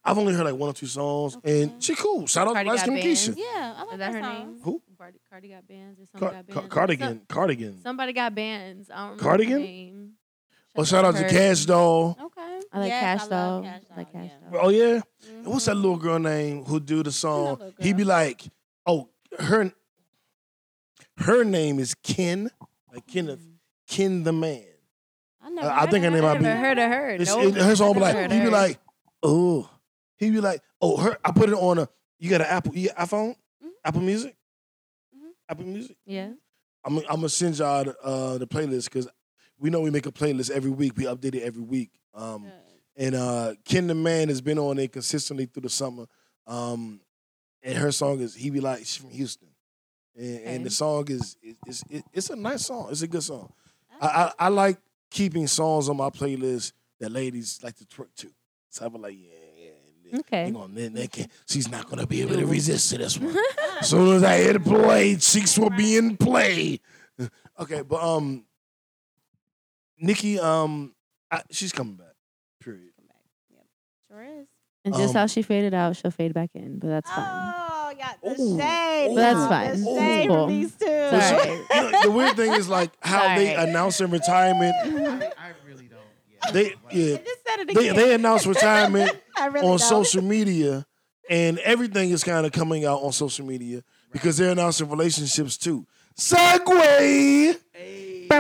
I've 0.06 0.18
only 0.18 0.34
heard 0.34 0.46
like 0.46 0.56
one 0.56 0.70
or 0.70 0.74
two 0.74 0.86
songs, 0.88 1.36
Okay. 1.36 1.64
and 1.64 1.84
she 1.84 1.94
cool. 1.94 2.26
Shout 2.28 2.48
out 2.48 2.52
to 2.52 2.54
Cardi 2.56 2.70
Light 2.70 2.80
Skin. 2.80 2.94
Keisha. 2.94 3.36
Yeah, 3.38 3.74
I 3.76 3.84
like 3.84 3.94
Is 3.94 4.00
that 4.00 4.14
her 4.14 4.22
songs. 4.22 4.40
name? 4.40 4.60
Who? 4.64 4.82
Cardi, 4.98 5.20
Cardi 5.30 5.48
got 5.50 5.68
bands 5.68 6.00
or 6.00 6.06
somebody 6.06 6.20
Car- 6.34 6.44
got 6.44 6.48
bands. 6.48 6.74
Cardigan. 6.74 7.08
Some- 7.10 7.22
Cardigan. 7.38 7.82
somebody 7.84 8.14
got 8.14 8.34
bands. 8.34 8.90
I 8.90 8.96
don't 8.96 9.04
remember 9.20 9.24
Cardigan? 9.24 10.07
The 10.78 10.82
name. 10.82 10.84
Oh, 10.84 10.84
shout 10.86 11.06
out 11.06 11.16
to 11.16 11.24
her. 11.24 11.30
Kash 11.30 11.66
Doll. 11.66 12.18
Okay. 12.22 12.60
I 12.72 12.80
like 12.80 12.90
yes, 12.90 13.02
Cash 13.02 13.20
I 13.20 13.24
love 13.24 13.30
Doll. 13.30 13.62
Cash 13.64 13.82
I 13.92 13.98
like 13.98 14.14
Doll, 14.14 14.22
Cash. 14.22 14.32
Doll. 14.52 14.62
Oh 14.66 14.70
yeah. 14.70 15.02
Mhm. 15.32 15.44
What's 15.46 15.66
that 15.66 15.76
little 15.76 15.98
girl 15.98 16.20
name 16.20 16.64
who 16.66 16.80
do 16.80 17.04
the 17.04 17.12
song? 17.12 17.50
little 17.60 17.74
He 17.80 17.90
girl. 17.92 17.98
be 17.98 18.04
like, 18.04 18.44
oh, 18.86 19.10
her 19.40 19.72
her 21.18 21.44
name 21.44 21.80
is 21.80 21.96
Ken, 21.96 22.50
like 22.94 23.08
Kenneth, 23.08 23.42
Ken 23.88 24.24
the 24.24 24.32
man. 24.34 24.64
I, 25.42 25.50
never 25.50 25.68
Uh, 25.68 25.72
I 25.72 25.80
heard 25.82 25.92
think 25.92 26.02
her 26.04 26.08
of 26.10 26.14
name 26.14 26.24
might 26.24 26.38
be- 26.38 26.44
Never 26.44 26.60
heard 26.60 26.78
of 26.78 26.92
her. 26.92 27.10
It's, 27.12 27.30
Nope. 27.32 27.56
it, 27.56 27.62
her 27.62 27.76
song 27.76 27.94
be 27.94 28.00
like, 28.02 28.16
heard 28.16 28.32
he 28.32 28.38
of 28.38 28.44
be 28.44 28.46
her. 28.46 28.52
like, 28.52 28.80
oh, 29.24 29.70
he 30.18 30.30
be 30.32 30.42
like, 30.42 30.62
oh, 30.82 30.98
her. 30.98 31.18
I 31.26 31.32
put 31.32 31.50
it 31.50 31.56
on 31.56 31.80
a. 31.80 31.90
You 32.20 32.30
got 32.30 32.42
an 32.42 32.48
Apple, 32.48 32.76
you 32.76 32.90
got 32.90 32.98
iPhone, 33.08 33.36
Mhm. 33.64 33.70
Apple 33.84 34.02
Music, 34.02 34.36
Mhm. 35.16 35.30
Apple 35.50 35.66
Music. 35.66 35.98
yeah. 36.06 36.32
I'm 36.86 36.98
I'm 37.00 37.04
gonna 37.18 37.30
send 37.30 37.58
y'all 37.58 37.84
the, 37.84 37.98
uh, 38.00 38.38
the 38.38 38.48
playlist 38.48 38.86
because 38.86 39.08
we 39.60 39.70
know 39.70 39.82
we 39.82 39.90
make 39.90 40.06
a 40.06 40.12
playlist 40.12 40.52
every 40.52 40.72
week. 40.72 40.94
We 40.98 41.06
update 41.06 41.36
it 41.36 41.44
every 41.44 41.64
week. 41.64 41.92
Um, 42.14 42.48
and 42.96 43.16
uh, 43.16 43.54
Ken 43.66 43.88
the 43.88 43.96
Man 43.96 44.30
has 44.30 44.42
been 44.42 44.60
on 44.60 44.80
it 44.80 44.92
consistently 44.92 45.46
through 45.46 45.64
the 45.64 45.70
summer. 45.70 46.06
Um, 46.46 47.02
and 47.64 47.78
her 47.78 47.92
song 47.92 48.20
is 48.20 48.36
he 48.36 48.50
be 48.50 48.60
like 48.60 48.80
she's 48.80 48.96
from 48.96 49.10
Houston, 49.10 49.50
and, 50.16 50.40
and 50.42 50.66
the 50.66 50.70
song 50.70 51.06
is 51.10 51.36
it, 51.42 51.58
it's 51.66 51.84
it's 52.14 52.30
a 52.30 52.36
nice 52.36 52.66
song. 52.66 52.88
It's 52.92 53.02
a 53.02 53.08
good 53.08 53.24
song. 53.24 53.52
I, 54.00 54.08
I 54.08 54.46
I 54.46 54.48
like 54.50 54.78
keeping 55.10 55.48
songs 55.48 55.90
on 55.90 55.98
my 55.98 56.10
playlist 56.10 56.72
that 57.00 57.12
ladies 57.12 57.60
like 57.64 57.76
to 57.76 57.86
twerk 57.86 58.14
to. 58.18 58.30
So 58.70 58.86
I'm 58.86 59.02
like, 59.02 59.16
yeah, 59.18 59.34
yeah. 59.58 60.20
Okay. 60.20 60.46
They 60.46 60.52
gonna, 60.52 60.74
they, 60.74 60.88
they 60.88 61.08
can, 61.08 61.28
she's 61.48 61.70
not 61.70 61.90
gonna 61.90 62.08
be 62.08 62.22
able 62.22 62.36
to 62.36 62.46
resist 62.46 62.90
to 62.92 62.98
this 63.00 63.20
one. 63.20 63.36
as 63.82 63.90
soon 63.90 64.16
as 64.16 64.24
I 64.24 64.38
hit 64.38 64.54
the 64.54 64.60
play, 64.60 65.16
cheeks 65.18 65.58
will 65.58 65.70
be 65.70 65.98
in 65.98 66.18
play. 66.18 66.80
Okay, 67.60 67.82
but 67.82 68.04
um, 68.04 68.46
Nicki, 70.00 70.40
um, 70.40 70.94
I, 71.32 71.42
she's 71.52 71.72
coming 71.72 71.96
back. 71.96 72.14
Period. 72.62 72.92
yep 73.52 73.66
Sure 74.10 74.24
is. 74.24 74.48
And 74.86 74.94
just 74.96 75.16
Um, 75.16 75.22
how 75.22 75.28
she 75.28 75.42
faded 75.42 75.74
out, 75.74 75.96
she'll 75.98 76.12
fade 76.12 76.34
back 76.34 76.52
in, 76.54 76.80
but 76.80 76.88
that's 76.88 77.10
fine. 77.10 77.54
Oh, 77.58 77.94
got 78.00 78.22
the 78.22 78.42
Ooh. 78.42 78.58
shade. 78.58 79.08
But 79.10 79.16
that's 79.16 79.38
y'all, 79.40 79.50
fine. 79.50 79.84
The 79.84 79.90
Ooh. 79.90 79.96
shade 79.98 80.28
Cool. 80.30 80.46
from 80.48 80.54
these 80.56 80.72
two. 80.72 80.86
But 80.86 81.22
so- 81.22 81.44
you 81.76 81.92
know, 81.92 82.02
the 82.04 82.12
weird 82.12 82.36
thing 82.38 82.54
is 82.54 82.70
like 82.70 82.92
how 83.02 83.36
they 83.36 83.54
Sorry. 83.54 83.70
announce 83.70 83.98
their 83.98 84.08
retirement. 84.08 84.76
I, 84.82 85.34
I 85.38 85.52
really 85.68 85.88
don't. 85.88 86.00
Yeah, 86.32 86.52
They 86.52 86.74
but- 86.84 86.94
yeah, 86.94 87.18
just 87.18 87.40
said 87.46 87.60
it 87.60 87.68
they 87.76 87.90
again. 87.90 87.96
they 87.98 88.14
announce 88.14 88.46
retirement 88.46 89.12
really 89.38 89.60
on 89.60 89.62
don't. 89.64 89.80
social 89.80 90.22
media, 90.24 90.86
and 91.30 91.60
everything 91.60 92.12
is 92.12 92.24
kind 92.24 92.46
of 92.46 92.54
coming 92.54 92.86
out 92.86 93.02
on 93.02 93.12
social 93.12 93.46
media 93.46 93.84
because 94.14 94.38
they're 94.38 94.52
announcing 94.52 94.90
relationships 94.90 95.58
too. 95.58 95.86
Segue. 96.18 97.58
Uh, 98.30 98.38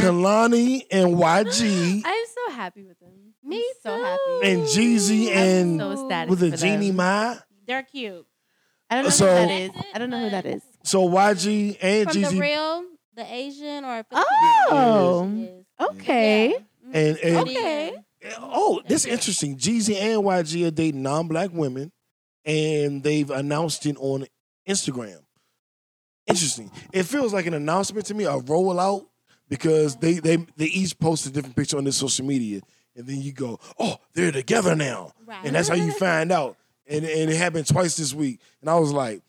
Kehlani 0.00 0.82
and 0.90 1.14
YG 1.16 2.02
I'm 2.04 2.24
so 2.26 2.52
happy 2.54 2.84
with 2.84 2.98
them. 3.00 3.34
Me 3.44 3.56
I'm 3.58 3.62
so 3.82 3.96
too. 3.96 4.02
happy. 4.04 4.50
and 4.52 4.62
Jeezy 4.64 5.28
and 5.30 5.80
so 5.80 5.92
ecstatic 5.92 6.30
with 6.30 6.40
the 6.40 6.50
for 6.50 6.56
Jeannie 6.56 6.88
them. 6.88 6.96
Ma. 6.96 7.34
They're 7.66 7.82
cute. 7.82 8.26
I 8.90 8.94
don't 8.96 9.04
know 9.04 9.10
So- 9.10 9.26
who 9.26 9.32
that 9.34 9.50
is. 9.50 9.70
I 9.94 9.98
don't 9.98 10.10
know 10.10 10.20
who 10.20 10.30
that 10.30 10.46
is. 10.46 10.62
So 10.84 11.08
YG 11.08 11.76
and 11.80 12.10
From 12.10 12.20
the 12.22 12.28
Jeezy 12.28 12.40
real, 12.40 12.84
the 13.14 13.32
Asian 13.34 13.84
or 13.84 14.04
Oh. 14.12 15.30
Yes. 15.34 15.50
Okay. 15.80 16.54
and, 16.92 17.16
and 17.18 17.36
Okay. 17.48 17.92
oh, 18.40 18.80
this 18.88 19.04
is 19.04 19.12
interesting. 19.12 19.56
Jeezy 19.56 19.94
and 19.96 20.22
YG 20.22 20.66
are 20.66 20.70
dating 20.70 21.02
non-black 21.02 21.50
women, 21.52 21.92
and 22.44 23.02
they've 23.02 23.30
announced 23.30 23.84
it 23.86 23.96
on 23.98 24.26
Instagram. 24.68 25.18
Interesting. 26.28 26.70
It 26.92 27.04
feels 27.04 27.32
like 27.32 27.46
an 27.46 27.54
announcement 27.54 28.06
to 28.06 28.14
me, 28.14 28.24
a 28.24 28.32
rollout, 28.32 29.06
because 29.48 29.96
they 29.96 30.14
they 30.14 30.36
they 30.56 30.66
each 30.66 30.98
post 30.98 31.26
a 31.26 31.30
different 31.30 31.56
picture 31.56 31.78
on 31.78 31.84
their 31.84 31.92
social 31.92 32.24
media, 32.26 32.60
and 32.96 33.06
then 33.06 33.20
you 33.20 33.32
go, 33.32 33.58
oh, 33.78 33.96
they're 34.14 34.32
together 34.32 34.74
now, 34.76 35.12
Right. 35.26 35.44
and 35.44 35.54
that's 35.54 35.68
how 35.68 35.74
you 35.74 35.92
find 35.92 36.30
out. 36.32 36.56
And 36.86 37.04
and 37.04 37.30
it 37.30 37.36
happened 37.36 37.66
twice 37.66 37.96
this 37.96 38.12
week, 38.14 38.40
and 38.60 38.68
I 38.70 38.74
was 38.78 38.92
like, 38.92 39.22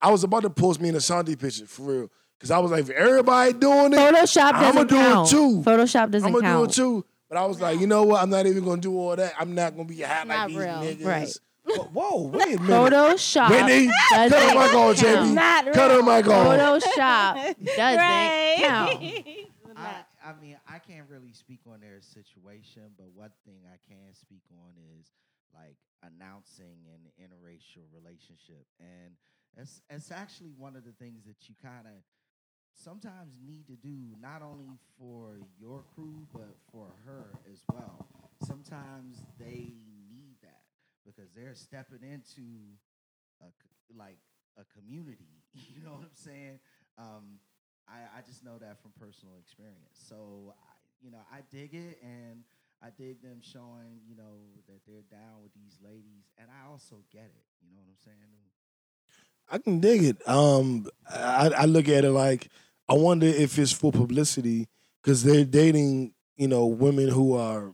I 0.00 0.10
was 0.10 0.24
about 0.24 0.42
to 0.42 0.50
post 0.50 0.80
me 0.80 0.88
and 0.88 0.96
Ashanti 0.96 1.36
picture 1.36 1.66
for 1.66 1.82
real, 1.82 2.10
because 2.38 2.50
I 2.50 2.58
was 2.58 2.70
like, 2.70 2.88
everybody 2.90 3.52
doing 3.52 3.92
it, 3.92 3.96
Photoshop 3.98 4.52
I'ma 4.54 4.84
doesn't 4.84 4.88
do 4.88 4.96
it 4.98 5.28
too. 5.28 5.62
Photoshop 5.68 6.10
doesn't 6.10 6.26
I'm 6.26 6.32
gonna 6.32 6.42
count. 6.46 6.66
do 6.66 6.70
it 6.70 6.74
too. 6.74 7.04
But 7.28 7.38
I 7.38 7.46
was 7.46 7.60
like, 7.60 7.80
you 7.80 7.86
know 7.88 8.04
what? 8.04 8.22
I'm 8.22 8.30
not 8.30 8.46
even 8.46 8.64
gonna 8.64 8.80
do 8.80 8.96
all 8.96 9.16
that. 9.16 9.32
I'm 9.38 9.54
not 9.54 9.74
gonna 9.76 9.88
be 9.88 10.00
hot 10.02 10.28
like 10.28 10.38
not 10.38 10.48
these 10.48 10.56
real. 10.58 10.66
niggas. 10.68 11.04
Right. 11.04 11.28
Whoa, 11.76 11.88
Whoa, 11.92 12.22
wait 12.28 12.56
a 12.56 12.60
minute. 12.60 12.92
Photoshop 12.92 13.50
Whitney, 13.50 13.90
cut 14.10 14.30
doesn't 14.30 14.48
her 14.48 14.54
mic 14.54 14.74
on, 14.74 14.94
count. 14.94 14.98
JB. 14.98 15.34
Not 15.34 15.64
Cut 15.72 15.90
her 15.90 15.96
real. 15.98 16.06
mic 16.06 16.26
on. 16.28 16.46
Photoshop 16.58 17.34
doesn't 17.76 17.98
Right. 17.98 18.56
count. 18.58 19.02
I, 19.76 20.04
I 20.24 20.32
mean, 20.40 20.56
I 20.68 20.78
can't 20.78 21.08
really 21.10 21.32
speak 21.32 21.60
on 21.66 21.80
their 21.80 22.00
situation, 22.00 22.82
but 22.96 23.06
one 23.14 23.30
thing 23.44 23.58
I 23.66 23.76
can 23.90 24.14
speak 24.14 24.42
on 24.52 24.72
is 24.98 25.10
like 25.52 25.76
announcing 26.02 26.78
an 26.92 27.10
interracial 27.20 27.82
relationship, 27.92 28.66
and 28.78 29.14
it's 29.56 29.82
it's 29.90 30.10
actually 30.12 30.52
one 30.56 30.76
of 30.76 30.84
the 30.84 30.92
things 30.92 31.24
that 31.26 31.48
you 31.48 31.54
kind 31.62 31.86
of 31.86 32.02
sometimes 32.72 33.38
need 33.44 33.66
to 33.66 33.74
do, 33.76 33.96
not 34.20 34.42
only 34.42 34.78
for 34.98 35.38
your 35.60 35.82
crew 35.94 36.26
but 36.32 36.54
for 36.72 36.86
her 37.06 37.24
as 37.52 37.58
well. 37.72 38.06
Sometimes 38.46 39.22
they 39.38 39.46
need 39.46 39.72
that 39.74 39.93
because 41.04 41.30
they're 41.36 41.54
stepping 41.54 42.02
into 42.02 42.42
a 43.40 43.46
like 43.96 44.18
a 44.58 44.64
community. 44.78 45.30
You 45.74 45.84
know 45.84 45.92
what 45.92 46.10
I'm 46.10 46.18
saying? 46.18 46.58
Um, 46.98 47.38
I, 47.88 48.18
I 48.18 48.20
just 48.26 48.44
know 48.44 48.58
that 48.58 48.82
from 48.82 48.90
personal 48.98 49.34
experience. 49.38 49.94
So, 50.08 50.54
I, 50.58 50.72
you 51.00 51.12
know, 51.12 51.20
I 51.32 51.40
dig 51.50 51.74
it 51.74 51.98
and 52.02 52.42
I 52.82 52.88
dig 52.96 53.22
them 53.22 53.38
showing, 53.40 54.00
you 54.08 54.16
know, 54.16 54.50
that 54.66 54.80
they're 54.86 55.06
down 55.10 55.42
with 55.42 55.52
these 55.54 55.78
ladies. 55.84 56.26
And 56.38 56.48
I 56.50 56.68
also 56.68 56.96
get 57.12 57.30
it. 57.30 57.44
You 57.62 57.74
know 57.76 57.82
what 57.82 57.90
I'm 57.90 58.02
saying? 58.04 58.34
I 59.50 59.58
can 59.58 59.80
dig 59.80 60.02
it. 60.02 60.28
Um, 60.28 60.86
I, 61.08 61.50
I 61.56 61.64
look 61.66 61.88
at 61.88 62.04
it 62.04 62.10
like 62.10 62.48
I 62.88 62.94
wonder 62.94 63.26
if 63.26 63.58
it's 63.58 63.72
for 63.72 63.92
publicity 63.92 64.68
because 65.02 65.22
they're 65.22 65.44
dating, 65.44 66.14
you 66.36 66.48
know, 66.48 66.66
women 66.66 67.08
who 67.08 67.36
are 67.36 67.72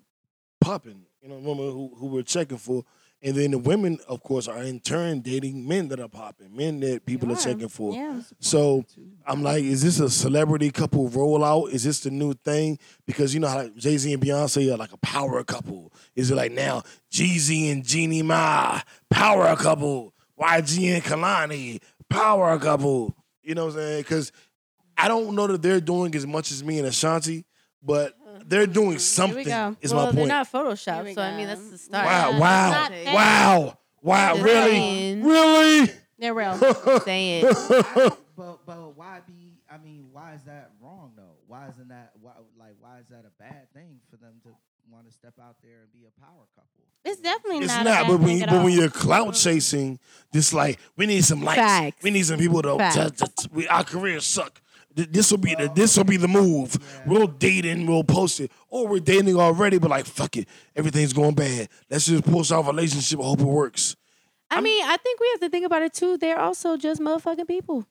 popping, 0.61 1.07
you 1.23 1.29
know, 1.29 1.37
women 1.37 1.71
who, 1.71 1.93
who 1.97 2.07
we're 2.07 2.23
checking 2.23 2.59
for. 2.59 2.85
And 3.23 3.37
then 3.37 3.51
the 3.51 3.59
women, 3.59 3.99
of 4.09 4.23
course, 4.23 4.49
are 4.49 4.63
in 4.63 4.81
turn 4.81 5.21
dating 5.21 5.69
men 5.69 5.89
that 5.89 6.01
are 6.01 6.09
popping, 6.09 6.57
men 6.57 6.81
that 6.81 7.05
people 7.05 7.31
are 7.31 7.37
checking 7.37 7.69
for. 7.69 7.93
Yeah. 7.93 8.23
So 8.39 8.87
I'm 9.27 9.43
like, 9.43 9.63
is 9.63 9.83
this 9.83 10.01
a 10.01 10.09
celebrity 10.09 10.71
couple 10.71 11.11
rollout? 11.11 11.71
Is 11.71 11.85
this 11.85 12.01
the 12.01 12.11
new 12.11 12.33
thing? 12.33 12.79
Because 13.07 13.35
you 13.35 13.41
know 13.41 13.49
how 13.49 13.69
Jay 13.77 13.99
Z 13.99 14.11
and 14.11 14.23
Beyonce 14.23 14.73
are 14.73 14.79
like 14.79 14.93
a 14.93 14.99
power 14.99 15.45
couple. 15.45 15.93
Is 16.17 16.31
it 16.31 16.37
like 16.37 16.53
now 16.53 16.83
Jeezy 17.13 17.71
and 17.71 17.85
Jeannie 17.85 18.23
Mai 18.23 18.83
power 19.11 19.55
couple? 19.55 20.15
YG 20.41 20.95
and 20.95 21.05
Kehlani 21.05 21.83
power 22.09 22.59
couple? 22.59 23.15
You 23.43 23.55
know 23.55 23.67
what 23.67 23.75
I'm 23.75 23.81
saying? 23.81 24.03
Because 24.03 24.33
I 24.97 25.09
don't 25.09 25.35
know 25.35 25.47
that 25.47 25.61
they're 25.61 25.81
doing 25.81 26.15
as 26.15 26.27
much 26.27 26.51
as 26.51 26.65
me 26.65 26.79
and 26.79 26.89
Ashanti, 26.89 27.45
but 27.83 28.15
they're 28.47 28.67
doing 28.67 28.99
something. 28.99 29.45
go. 29.47 29.77
Is 29.81 29.93
well, 29.95 30.07
my 30.07 30.13
they're 30.13 30.21
point. 30.21 30.29
not 30.29 30.49
Here 30.49 30.61
Photoshop, 30.63 31.15
so 31.15 31.23
I 31.23 31.31
go. 31.31 31.37
mean 31.37 31.47
that's 31.47 31.71
the 31.71 31.79
start. 31.79 32.07
wow! 32.07 32.31
Yeah, 32.31 32.39
Wow! 32.39 32.71
not. 32.71 32.93
Wow! 33.15 33.79
Wow! 34.03 34.33
Just 34.35 34.45
Really? 34.45 34.71
saying. 34.71 35.25
Really? 35.25 35.91
They're 36.19 36.35
real. 36.35 36.55
Saying 37.05 37.45
but 38.37 38.59
but 38.67 38.97
why 38.97 39.21
be? 39.27 39.59
I 39.71 39.79
mean, 39.79 40.09
why 40.13 40.35
is 40.35 40.43
that 40.45 40.71
wrong 40.83 41.13
though? 41.17 41.37
Why 41.47 41.69
isn't 41.69 41.89
that 41.89 42.13
why 42.21 42.33
like 42.59 42.77
why 42.81 42.99
is 42.99 43.09
that 43.09 43.25
a 43.27 43.43
bad 43.43 43.73
thing 43.73 44.01
for 44.11 44.17
them 44.17 44.35
to 44.45 44.51
want 44.91 45.07
to 45.07 45.13
step 45.13 45.35
out 45.43 45.57
there 45.63 45.81
and 45.83 45.93
be 45.93 46.07
a 46.07 46.21
power 46.21 46.45
couple? 46.55 46.85
It's 47.05 47.21
definitely 47.21 47.61
not. 47.61 47.65
It's 47.65 47.75
not. 47.77 47.85
not, 47.85 48.03
a 48.05 48.09
but 48.09 48.19
when, 48.19 48.29
thing 48.29 48.37
you- 48.39 48.43
at 48.43 48.49
but 48.51 48.57
all. 48.59 48.65
when 48.65 48.73
you're 48.75 48.91
clout 48.91 49.35
chasing, 49.35 49.99
just 50.35 50.53
like 50.53 50.79
we 50.97 51.07
need 51.07 51.25
some 51.25 51.43
likes, 51.43 51.59
Facts. 51.61 52.03
we 52.03 52.11
need 52.11 52.27
some 52.27 52.39
people 52.39 52.61
to, 52.63 52.77
Facts. 52.77 52.97
to, 52.97 53.27
to- 53.27 53.49
we, 53.53 53.67
our 53.69 53.85
careers 53.85 54.25
suck. 54.27 54.61
This 54.95 55.31
will 55.31 55.39
be 55.39 55.55
the 55.55 55.71
this 55.75 55.97
will 55.97 56.05
be 56.05 56.17
the 56.17 56.29
move. 56.29 56.77
We'll 57.07 57.29
date 57.29 57.65
and 57.65 57.89
we'll 57.89 58.05
post 58.05 58.41
it, 58.41 58.51
or 58.69 58.89
we're 58.89 59.01
dating 59.01 59.37
already, 59.37 59.79
but 59.79 59.91
like 59.91 60.07
fuck 60.07 60.37
it, 60.37 60.49
everything's 60.75 61.13
going 61.13 61.35
bad. 61.35 61.69
Let's 61.89 62.07
just 62.07 62.25
post 62.25 62.53
our 62.53 62.65
relationship. 62.65 63.21
I 63.21 63.25
hope 63.25 63.41
it 63.41 63.47
works. 63.47 63.97
I 64.51 64.61
mean, 64.61 64.85
I 64.85 64.97
think 64.97 65.21
we 65.21 65.29
have 65.33 65.41
to 65.41 65.49
think 65.49 65.65
about 65.65 65.83
it 65.83 65.95
too. 65.95 66.17
They're 66.17 66.41
also 66.41 66.77
just 66.77 67.01
motherfucking 67.01 67.47
people. 67.47 67.87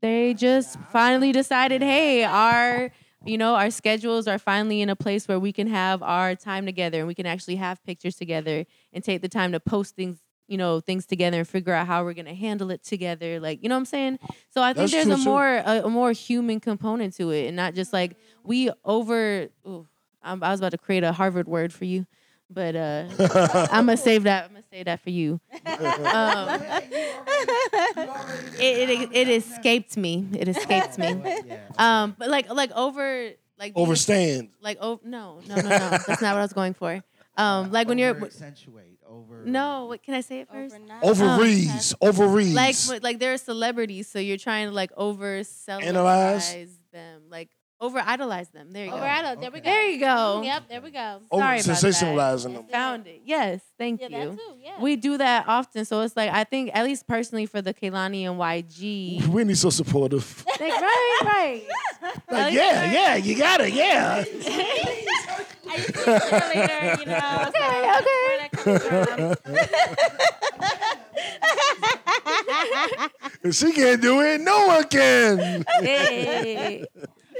They 0.00 0.34
just 0.34 0.78
finally 0.92 1.32
decided, 1.32 1.82
hey, 1.82 2.22
our 2.22 2.92
you 3.24 3.36
know, 3.38 3.56
our 3.56 3.70
schedules 3.70 4.28
are 4.28 4.38
finally 4.38 4.80
in 4.80 4.88
a 4.88 4.96
place 4.96 5.26
where 5.26 5.40
we 5.40 5.52
can 5.52 5.66
have 5.66 6.02
our 6.02 6.34
time 6.36 6.64
together 6.64 6.98
and 6.98 7.08
we 7.08 7.14
can 7.14 7.26
actually 7.26 7.56
have 7.56 7.82
pictures 7.84 8.14
together 8.14 8.64
and 8.92 9.02
take 9.02 9.20
the 9.20 9.28
time 9.28 9.52
to 9.52 9.58
post 9.58 9.96
things, 9.96 10.18
you 10.48 10.56
know, 10.56 10.80
things 10.80 11.06
together 11.06 11.38
and 11.38 11.48
figure 11.48 11.72
out 11.72 11.86
how 11.86 12.04
we're 12.04 12.14
gonna 12.14 12.34
handle 12.34 12.70
it 12.70 12.82
together. 12.84 13.40
Like, 13.40 13.62
you 13.62 13.68
know 13.68 13.74
what 13.74 13.80
I'm 13.80 13.84
saying? 13.86 14.18
So 14.50 14.62
I 14.62 14.72
think 14.72 14.90
That's 14.90 14.92
there's 14.92 15.04
true, 15.06 15.14
a 15.14 15.16
too. 15.16 15.24
more 15.24 15.48
a, 15.56 15.82
a 15.84 15.90
more 15.90 16.12
human 16.12 16.60
component 16.60 17.14
to 17.16 17.30
it 17.30 17.46
and 17.48 17.56
not 17.56 17.74
just 17.74 17.92
like 17.92 18.16
we 18.44 18.70
over. 18.84 19.48
Ooh, 19.66 19.86
I'm, 20.22 20.42
I 20.42 20.50
was 20.50 20.60
about 20.60 20.70
to 20.72 20.78
create 20.78 21.04
a 21.04 21.12
Harvard 21.12 21.46
word 21.48 21.72
for 21.72 21.84
you, 21.84 22.06
but 22.50 22.74
uh, 22.76 23.06
I'm 23.70 23.86
gonna 23.86 23.96
save 23.96 24.22
that. 24.24 24.44
I'm 24.46 24.50
gonna 24.52 24.64
save 24.70 24.84
that 24.86 25.00
for 25.00 25.10
you. 25.10 25.40
Um, 25.66 26.60
it, 28.58 28.88
it 28.90 29.08
it 29.12 29.28
escaped 29.28 29.96
me. 29.96 30.26
It 30.32 30.48
escaped 30.48 30.98
me. 30.98 31.16
Um, 31.78 32.14
but 32.18 32.30
like 32.30 32.48
like 32.50 32.70
over 32.72 33.30
like 33.58 33.74
being- 33.74 33.86
Overstand. 33.86 34.48
like 34.62 34.78
oh 34.80 34.98
no 35.04 35.40
no 35.46 35.56
no 35.56 35.62
no 35.62 35.68
that's 35.68 36.08
not 36.22 36.32
what 36.34 36.38
I 36.38 36.42
was 36.42 36.52
going 36.54 36.72
for. 36.74 37.02
Um, 37.36 37.70
like 37.70 37.86
when 37.86 37.98
you're 37.98 38.16
accentuate 38.24 38.85
over. 39.16 39.44
no, 39.44 39.86
what 39.86 40.02
can 40.02 40.14
I 40.14 40.20
say 40.20 40.40
it 40.40 40.48
first? 40.48 40.74
Overnight. 40.74 41.02
Overreads. 41.02 41.94
Overreads. 42.02 42.54
Like 42.54 42.76
but, 42.88 43.02
like 43.02 43.18
they're 43.18 43.36
celebrities, 43.38 44.08
so 44.08 44.18
you're 44.18 44.36
trying 44.38 44.68
to 44.68 44.74
like 44.74 44.92
over 44.96 45.42
Analyze? 45.68 46.54
them, 46.92 47.22
like 47.30 47.50
over 47.78 47.98
idolize 47.98 48.48
them. 48.48 48.72
There 48.72 48.86
you 48.86 48.90
Over 48.90 49.00
go. 49.00 49.06
idol. 49.06 49.36
There 49.40 49.50
we 49.50 49.60
go. 49.60 49.64
There 49.64 49.88
you 49.90 50.00
go. 50.00 50.06
Mm-hmm, 50.06 50.44
yep. 50.44 50.62
There 50.68 50.80
we 50.80 50.90
go. 50.90 51.20
Over 51.30 51.42
Sorry 51.42 51.60
about 51.60 51.66
that. 51.66 51.76
sensationalizing 51.84 52.54
them. 52.54 52.64
Found 52.68 53.06
it. 53.06 53.20
Yes, 53.26 53.60
thank 53.78 54.00
Yeah, 54.00 54.08
you. 54.08 54.30
that 54.30 54.36
too. 54.38 54.54
Yeah. 54.62 54.80
We 54.80 54.96
do 54.96 55.18
that 55.18 55.44
often, 55.46 55.84
so 55.84 56.00
it's 56.00 56.16
like 56.16 56.30
I 56.32 56.44
think 56.44 56.70
at 56.72 56.84
least 56.86 57.06
personally 57.06 57.44
for 57.44 57.60
the 57.60 57.74
Kehlani 57.74 58.22
and 58.22 58.40
YG. 58.40 59.26
Whitney's 59.28 59.60
so 59.60 59.68
supportive. 59.70 60.42
like, 60.60 60.60
right, 60.60 61.20
right. 61.24 61.62
Like, 62.30 62.54
yeah, 62.54 62.92
yeah, 62.92 63.16
you 63.16 63.36
got 63.36 63.60
it, 63.60 63.72
yeah. 63.72 64.24
I 65.68 65.76
used 65.76 65.88
to 65.98 66.50
be 66.96 67.00
you 67.00 67.06
know. 67.06 67.44
Okay, 67.48 67.98
okay. 67.98 68.45
Where 68.66 68.78
that 68.78 69.08
coming 69.08 69.36
from? 69.36 69.56
If 73.42 73.54
she 73.54 73.72
can't 73.72 74.02
do 74.02 74.20
it, 74.22 74.40
no 74.40 74.66
one 74.66 74.84
can. 74.88 75.64
Hey. 75.80 76.84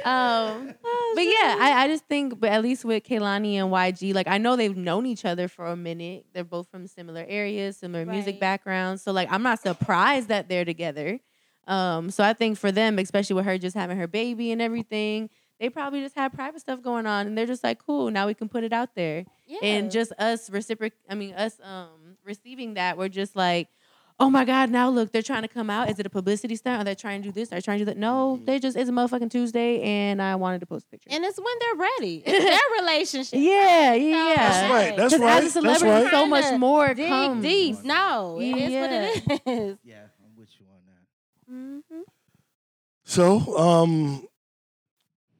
Um, 0.04 0.74
but 1.14 1.22
yeah, 1.22 1.56
I, 1.58 1.84
I 1.84 1.88
just 1.88 2.04
think, 2.04 2.38
but 2.38 2.50
at 2.50 2.62
least 2.62 2.84
with 2.84 3.02
Kehlani 3.02 3.54
and 3.54 3.72
YG, 3.72 4.14
like 4.14 4.28
I 4.28 4.38
know 4.38 4.54
they've 4.54 4.76
known 4.76 5.04
each 5.06 5.24
other 5.24 5.48
for 5.48 5.66
a 5.66 5.76
minute. 5.76 6.26
They're 6.32 6.44
both 6.44 6.68
from 6.70 6.86
similar 6.86 7.24
areas, 7.26 7.78
similar 7.78 8.06
music 8.06 8.38
backgrounds. 8.38 9.02
So 9.02 9.10
like 9.10 9.32
I'm 9.32 9.42
not 9.42 9.60
surprised 9.60 10.28
that 10.28 10.48
they're 10.48 10.64
together. 10.64 11.18
Um, 11.66 12.10
so 12.10 12.22
I 12.22 12.34
think 12.34 12.58
for 12.58 12.70
them, 12.70 13.00
especially 13.00 13.34
with 13.34 13.46
her 13.46 13.58
just 13.58 13.74
having 13.74 13.96
her 13.98 14.06
baby 14.06 14.52
and 14.52 14.62
everything, 14.62 15.28
they 15.60 15.70
probably 15.70 16.02
just 16.02 16.14
have 16.16 16.32
private 16.32 16.60
stuff 16.60 16.82
going 16.82 17.06
on, 17.06 17.26
and 17.26 17.36
they're 17.36 17.46
just 17.46 17.64
like, 17.64 17.78
cool. 17.84 18.10
Now 18.10 18.26
we 18.26 18.34
can 18.34 18.48
put 18.48 18.62
it 18.64 18.72
out 18.72 18.94
there, 18.94 19.24
Yeah. 19.46 19.58
and 19.62 19.90
just 19.90 20.12
us 20.18 20.50
reciproc. 20.50 20.92
I 21.08 21.14
mean, 21.14 21.34
us 21.34 21.58
um 21.62 22.16
receiving 22.24 22.74
that, 22.74 22.96
we're 22.98 23.08
just 23.08 23.34
like. 23.36 23.68
oh 24.18 24.30
my 24.30 24.46
God, 24.46 24.70
now 24.70 24.88
look, 24.88 25.12
they're 25.12 25.20
trying 25.20 25.42
to 25.42 25.48
come 25.48 25.68
out. 25.68 25.90
Is 25.90 25.98
it 25.98 26.06
a 26.06 26.08
publicity 26.08 26.56
stunt? 26.56 26.80
Are 26.80 26.84
they 26.84 26.94
trying 26.94 27.20
to 27.20 27.28
do 27.28 27.32
this? 27.32 27.52
Are 27.52 27.56
they 27.56 27.60
trying 27.60 27.78
to 27.80 27.84
do 27.84 27.90
that? 27.90 27.98
No, 27.98 28.40
they 28.46 28.58
just, 28.58 28.74
it's 28.74 28.88
a 28.88 28.92
motherfucking 28.92 29.30
Tuesday 29.30 29.82
and 29.82 30.22
I 30.22 30.36
wanted 30.36 30.60
to 30.60 30.66
post 30.66 30.86
a 30.86 30.88
picture. 30.92 31.10
And 31.12 31.22
it's 31.22 31.36
when 31.38 31.54
they're 31.60 31.74
ready. 31.90 32.22
It's 32.26 32.44
their 32.44 32.80
relationship. 32.80 33.38
yeah, 33.38 33.92
yeah, 33.92 34.28
yeah. 34.28 34.34
That's 34.36 34.70
right. 34.72 34.96
That's 34.96 35.12
'Cause 35.12 35.20
right. 35.20 35.44
as 35.44 35.56
a 35.56 35.60
That's 35.60 35.82
right. 35.82 36.10
so 36.10 36.26
much 36.26 36.58
more 36.58 36.94
Dig 36.94 37.08
comes. 37.10 37.42
deep. 37.42 37.84
No, 37.84 38.38
it 38.40 38.56
is 38.56 38.72
what 38.72 38.90
it 38.90 39.42
is. 39.52 39.78
Yeah, 39.84 40.04
I'm 40.24 40.34
with 40.34 40.48
you 40.58 40.64
on 40.72 40.80
that. 40.88 41.52
mm-hmm. 41.52 42.00
So, 43.04 43.58
um, 43.58 44.26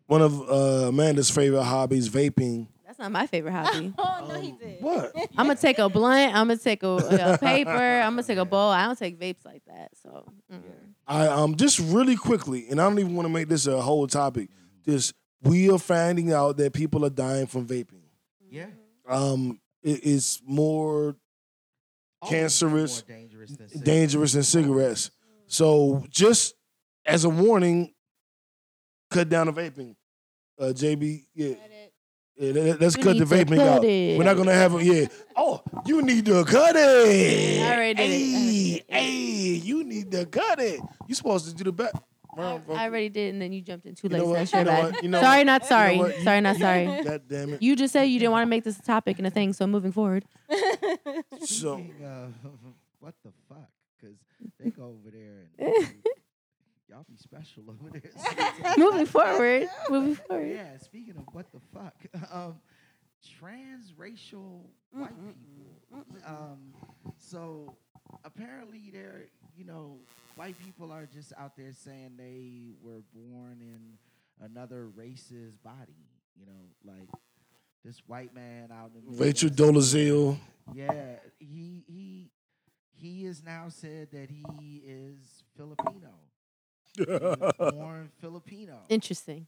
one 0.07 0.23
of 0.23 0.41
uh, 0.49 0.89
Amanda's 0.89 1.31
favorite 1.31 1.65
hobbies, 1.65 2.09
vaping. 2.09 2.69
That's 2.85 2.99
not 2.99 3.13
my 3.13 3.27
favorite 3.27 3.53
hobby. 3.53 3.93
Oh 3.99 4.27
no, 4.29 4.41
he 4.41 4.53
did. 4.53 4.81
What? 4.81 5.13
I'm 5.37 5.47
gonna 5.47 5.57
take 5.57 5.79
a 5.79 5.89
blunt. 5.89 6.35
I'm 6.35 6.49
gonna 6.49 6.57
take 6.57 6.83
a, 6.83 6.89
a 6.89 7.39
paper. 7.41 7.71
I'm 7.71 8.13
gonna 8.13 8.23
take 8.23 8.39
a 8.39 8.45
bowl. 8.45 8.71
I 8.71 8.87
don't 8.87 8.99
take 8.99 9.19
vapes 9.19 9.45
like 9.45 9.63
that. 9.67 9.91
So 10.03 10.33
mm. 10.53 10.61
I 11.07 11.27
um 11.27 11.57
just 11.57 11.79
really 11.79 12.17
quickly, 12.17 12.67
and 12.71 12.81
I 12.81 12.89
don't 12.89 12.99
even 12.99 13.15
want 13.15 13.27
to 13.27 13.33
make 13.33 13.49
this 13.49 13.67
a 13.67 13.81
whole 13.81 14.07
topic. 14.07 14.49
Just 14.85 15.15
we 15.43 15.71
are 15.71 15.79
finding 15.79 16.33
out 16.33 16.57
that 16.57 16.73
people 16.73 17.05
are 17.05 17.11
dying 17.11 17.47
from 17.47 17.67
vaping. 17.67 18.03
Yeah. 18.49 18.67
Um, 19.09 19.61
it 19.83 20.05
is 20.05 20.41
more 20.45 21.17
Always 22.23 22.35
Cancerous, 22.35 23.05
more 23.09 23.17
dangerous 23.17 23.51
than 23.51 23.69
cigarettes. 23.69 23.85
dangerous 23.85 24.33
than 24.33 24.43
cigarettes. 24.43 25.11
So 25.47 26.05
just 26.11 26.55
as 27.05 27.25
a 27.25 27.29
warning, 27.29 27.93
cut 29.11 29.29
down 29.29 29.47
the 29.47 29.53
vaping. 29.53 29.95
Uh, 30.59 30.73
JB, 30.73 31.25
yeah, 31.35 31.55
yeah 32.37 32.53
let- 32.53 32.81
let's 32.81 32.97
We 32.97 33.03
cut 33.03 33.19
the 33.19 33.25
vaping 33.25 33.57
cut 33.57 33.69
out. 33.79 33.85
it. 33.85 34.17
We're 34.19 34.25
not 34.25 34.37
gonna 34.37 34.53
have 34.55 34.75
it. 34.75 34.83
Yeah. 34.85 35.07
Oh, 35.37 35.63
you 35.87 36.03
need 36.03 36.25
to 36.27 36.45
cut 36.45 36.75
it. 36.77 37.63
I 37.63 37.75
already 37.75 37.95
did 37.95 38.07
hey, 38.11 38.73
it. 38.75 38.85
hey, 38.89 39.13
you 39.63 39.85
need 39.85 40.11
to 40.13 40.25
cut 40.27 40.61
it. 40.61 40.81
You 41.07 41.15
supposed 41.15 41.47
to 41.49 41.55
do 41.55 41.65
the 41.65 41.73
back. 41.73 41.93
I, 42.39 42.61
I 42.69 42.85
already 42.85 43.09
did, 43.09 43.33
and 43.33 43.41
then 43.41 43.51
you 43.55 43.63
jumped 43.63 43.87
in 43.87 43.95
too 43.95 44.09
You 44.09 44.11
late. 44.11 44.19
know 44.19 44.25
so 44.27 44.31
what? 44.31 44.39
that's 44.39 44.53
You 44.53 44.59
know 44.65 44.71
bad. 44.71 44.85
what? 44.93 45.03
You 45.03 45.09
know 45.09 45.21
sorry, 45.23 45.39
what? 45.39 45.47
not 45.47 45.63
You 45.63 45.63
know 45.63 45.69
sorry. 45.69 45.97
You- 46.19 46.23
sorry, 46.25 46.41
not 46.43 46.57
you- 46.57 46.63
sorry. 46.63 47.05
God 47.05 47.23
damn 47.29 47.53
it. 47.55 47.63
You 47.63 47.77
just 47.77 47.93
said 47.95 48.03
you 48.05 48.19
didn't 48.19 48.33
want 48.33 48.43
to 48.43 48.51
make 48.51 48.65
this 48.65 48.79
a 48.79 48.83
topic 48.83 49.17
and 49.19 49.27
a 49.27 49.31
thing, 49.31 49.53
so 49.55 49.67
moving 49.67 49.93
forward. 49.93 50.25
So 51.41 51.77
Speaking 51.79 52.05
of, 52.05 52.35
what 53.01 53.15
the 53.25 53.31
fuck? 53.49 53.69
Because 53.99 54.17
they 54.61 54.71
go 54.71 54.85
over 54.85 55.11
there 55.11 55.49
and 55.59 55.95
y'all 56.97 57.07
be 57.09 57.17
special 57.17 57.63
over 57.69 57.91
there. 57.91 58.75
moving 58.79 59.07
forward. 59.07 59.69
Moving 59.91 60.15
forward. 60.15 60.51
Yeah, 60.51 60.79
speaking 60.79 61.17
of 61.17 61.25
what 61.33 61.47
the 61.53 61.61
fuck, 61.75 61.95
um, 62.33 62.61
transracial 63.43 64.63
white 64.93 65.11
people. 65.19 66.05
Um, 66.27 66.75
so 67.19 67.75
apparently, 68.25 68.91
they're 68.93 69.27
you 69.57 69.65
know, 69.65 69.99
white 70.37 70.57
people 70.63 70.93
are 70.93 71.07
just 71.07 71.33
out 71.39 71.57
there 71.57 71.73
saying 71.73 72.13
they 72.19 72.73
were 72.83 73.03
born 73.15 73.59
in 73.61 74.45
another 74.45 74.87
race's 74.89 75.57
body. 75.57 76.09
You 76.39 76.47
know, 76.47 76.93
like 76.93 77.09
this 77.85 78.03
white 78.07 78.35
man 78.35 78.71
out 78.71 78.91
in 78.95 79.11
the 79.11 79.23
Rachel 79.23 79.49
Midwest. 79.49 79.95
Dolezal. 79.95 80.39
Yeah, 80.75 81.17
he 81.39 81.85
he 81.87 82.31
he 82.93 83.25
has 83.25 83.43
now 83.43 83.67
said 83.69 84.09
that 84.13 84.31
he 84.31 84.83
is 84.85 85.45
Filipino. 85.57 86.13
He 86.99 87.71
born 87.71 88.11
Filipino. 88.21 88.79
Interesting. 88.89 89.47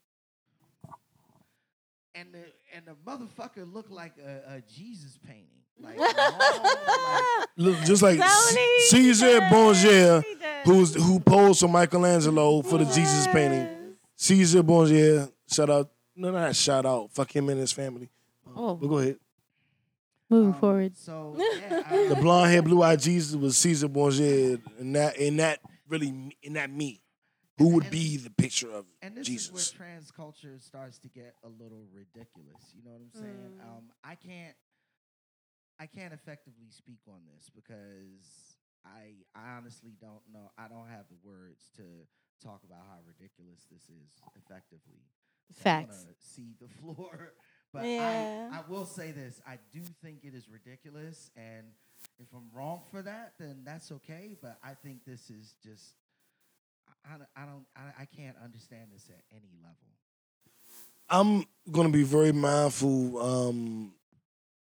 and 2.15 2.33
the 2.33 2.45
and 2.75 2.85
the 2.87 2.95
motherfucker 3.07 3.71
looked 3.73 3.91
like 3.91 4.15
a, 4.19 4.57
a 4.57 4.61
Jesus 4.73 5.19
painting. 5.27 5.45
Like, 5.81 5.97
long, 5.97 6.09
like 6.09 7.47
Look, 7.57 7.77
just 7.85 8.03
like 8.03 8.19
Tony, 8.19 8.67
Caesar 8.89 9.41
Borgia, 9.49 10.23
he 10.23 10.37
who's 10.65 10.95
who 10.95 11.21
posed 11.21 11.61
for 11.61 11.69
Michelangelo 11.69 12.63
for 12.63 12.79
the 12.79 12.85
Jesus 12.87 13.27
painting. 13.29 13.69
Caesar 14.17 14.65
Borgia, 14.65 15.31
shout 15.49 15.71
out, 15.71 15.91
no, 16.17 16.33
not 16.33 16.57
shout 16.57 16.85
out, 16.85 17.13
fuck 17.13 17.35
him 17.35 17.49
and 17.49 17.61
his 17.61 17.71
family. 17.71 18.09
Oh, 18.57 18.75
But 18.75 18.89
go 18.89 18.99
ahead. 18.99 19.19
moving 20.29 20.53
um, 20.55 20.59
forward. 20.59 20.97
So 20.97 21.37
yeah, 21.39 21.83
I- 21.89 22.07
The 22.09 22.17
blonde 22.17 22.51
hair, 22.51 22.63
blue 22.63 22.83
eyed 22.83 22.99
Jesus 23.01 23.37
was 23.37 23.57
Caesar 23.59 23.87
Borgia, 23.87 24.59
and 24.81 24.97
that 24.97 25.17
and 25.19 25.39
that 25.39 25.61
really 25.89 26.37
and 26.45 26.57
that 26.57 26.73
me, 26.73 27.01
who 27.59 27.75
would 27.75 27.91
be 27.91 28.17
the 28.17 28.31
picture 28.31 28.71
of 28.71 28.85
Jesus? 28.87 28.99
and 29.03 29.17
this 29.17 29.27
Jesus. 29.27 29.47
is 29.49 29.53
where 29.53 29.87
trans 29.89 30.11
culture 30.11 30.59
starts 30.59 30.99
to 31.01 31.09
get 31.09 31.35
a 31.45 31.49
little 31.49 31.87
ridiculous. 31.93 32.73
You 32.75 32.85
know 32.85 32.93
what 32.93 33.03
I'm 33.03 33.21
saying? 33.21 33.53
Mm. 33.61 33.69
Um, 33.69 33.83
I 34.05 34.15
can't 34.15 34.55
I 35.81 35.87
can't 35.87 36.13
effectively 36.13 36.71
speak 36.71 37.01
on 37.09 37.21
this 37.35 37.51
because 37.55 38.57
I 38.85 39.15
I 39.35 39.57
honestly 39.57 39.93
don't 40.01 40.23
know. 40.33 40.51
I 40.59 40.69
don't 40.69 40.89
have 40.89 41.07
the 41.09 41.19
words 41.23 41.71
to 41.77 41.83
talk 42.43 42.63
about 42.65 42.83
how 42.89 42.99
ridiculous 43.07 43.67
this 43.71 43.83
is 43.83 44.11
effectively. 44.37 45.03
So 45.51 45.61
I 45.61 45.63
Facts. 45.63 46.05
wanna 46.05 46.15
See 46.19 46.55
the 46.61 46.69
floor. 46.95 47.33
But 47.73 47.85
Yeah. 47.85 48.51
I, 48.53 48.59
I 48.59 48.63
will 48.69 48.87
say 48.87 49.13
this. 49.13 49.41
I 49.47 49.59
do 49.73 49.81
think 50.03 50.21
it 50.25 50.35
is 50.35 50.49
ridiculous. 50.49 51.31
And 51.37 51.67
if 52.19 52.27
I'm 52.35 52.49
wrong 52.53 52.83
for 52.91 53.03
that, 53.03 53.35
then 53.39 53.63
that's 53.65 53.91
okay. 53.93 54.37
But 54.41 54.59
I 54.63 54.75
think 54.75 55.05
this 55.05 55.31
is 55.31 55.55
just, 55.63 55.95
I, 57.37 57.47
don't, 57.47 57.65
I, 57.77 58.03
I 58.03 58.05
can't 58.05 58.37
understand 58.43 58.89
this 58.93 59.09
at 59.09 59.23
any 59.33 59.51
level. 59.63 59.77
I'm 61.11 61.45
gonna 61.73 61.89
be 61.89 62.03
very 62.03 62.33
mindful 62.33 63.19
um, 63.19 63.93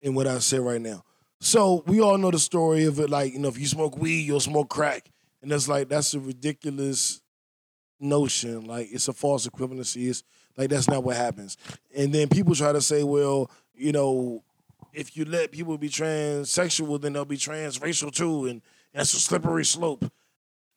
in 0.01 0.15
what 0.15 0.25
I 0.25 0.39
say 0.39 0.57
right 0.57 0.81
now. 0.81 1.03
So 1.39 1.83
we 1.85 2.01
all 2.01 2.17
know 2.17 2.31
the 2.31 2.39
story 2.39 2.85
of 2.85 2.99
it. 2.99 3.09
Like 3.09 3.33
you 3.33 3.39
know, 3.39 3.49
if 3.49 3.59
you 3.59 3.67
smoke 3.67 3.97
weed, 3.97 4.21
you'll 4.21 4.39
smoke 4.39 4.69
crack, 4.69 5.09
and 5.41 5.51
that's 5.51 5.67
like 5.67 5.89
that's 5.89 6.13
a 6.13 6.19
ridiculous 6.19 7.21
notion. 7.99 8.65
Like 8.65 8.89
it's 8.91 9.07
a 9.07 9.13
false 9.13 9.45
equivalency. 9.45 10.09
It's 10.09 10.23
like 10.57 10.69
that's 10.69 10.87
not 10.87 11.03
what 11.03 11.17
happens. 11.17 11.57
And 11.95 12.13
then 12.13 12.29
people 12.29 12.55
try 12.55 12.71
to 12.71 12.81
say, 12.81 13.03
well, 13.03 13.51
you 13.75 13.91
know, 13.91 14.43
if 14.93 15.15
you 15.15 15.25
let 15.25 15.51
people 15.51 15.77
be 15.77 15.89
transsexual, 15.89 16.99
then 17.01 17.13
they'll 17.13 17.25
be 17.25 17.37
transracial 17.37 18.11
too, 18.11 18.45
and 18.45 18.61
that's 18.93 19.13
a 19.13 19.19
slippery 19.19 19.65
slope. 19.65 20.05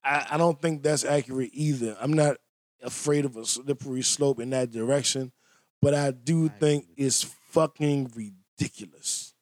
I, 0.07 0.27
I 0.33 0.37
don't 0.39 0.61
think 0.61 0.83
that's 0.83 1.05
accurate 1.05 1.51
either. 1.53 1.97
I'm 2.01 2.13
not 2.13 2.37
afraid 2.83 3.25
of 3.25 3.37
a 3.37 3.45
slippery 3.45 4.03
slope 4.03 4.39
in 4.41 4.51
that 4.51 4.71
direction, 4.71 5.33
but 5.83 5.95
I 5.95 6.13
do 6.13 6.47
I 6.47 6.49
think 6.61 6.87
it's 6.97 7.25
fucking 7.51 8.13
ridiculous. 8.15 9.35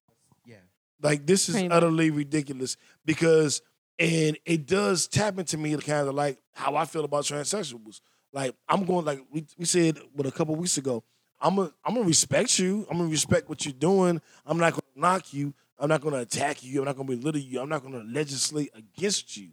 Yeah. 0.46 0.56
Like 1.02 1.26
this 1.26 1.48
is 1.48 1.54
Pretty 1.54 1.68
much. 1.68 1.76
utterly 1.76 2.10
ridiculous 2.10 2.76
because 3.04 3.60
and 3.98 4.38
it 4.44 4.66
does 4.66 5.06
tap 5.06 5.38
into 5.38 5.56
me 5.58 5.76
kind 5.76 6.08
of 6.08 6.14
like 6.14 6.38
how 6.52 6.74
I 6.76 6.84
feel 6.84 7.04
about 7.04 7.24
transsexuals. 7.24 8.00
Like 8.32 8.54
I'm 8.68 8.84
going 8.84 9.04
like 9.04 9.20
we, 9.30 9.44
we 9.58 9.64
said 9.66 9.98
what 10.14 10.26
a 10.26 10.32
couple 10.32 10.56
weeks 10.56 10.78
ago. 10.78 11.04
I'm 11.40 11.56
gonna 11.56 11.72
I'm 11.84 11.94
gonna 11.94 12.06
respect 12.06 12.58
you. 12.58 12.86
I'm 12.90 12.96
gonna 12.98 13.10
respect 13.10 13.48
what 13.48 13.64
you're 13.66 13.74
doing. 13.74 14.20
I'm 14.46 14.58
not 14.58 14.72
gonna 14.72 14.82
knock 14.96 15.34
you. 15.34 15.52
I'm 15.78 15.88
not 15.88 16.00
gonna 16.00 16.18
attack 16.20 16.64
you. 16.64 16.80
I'm 16.80 16.86
not 16.86 16.96
gonna 16.96 17.08
belittle 17.08 17.41
you. 17.41 17.61
I'm 17.61 17.68
not 17.68 17.82
gonna 17.82 18.04
legislate 18.04 18.70
against 18.74 19.36
you. 19.36 19.50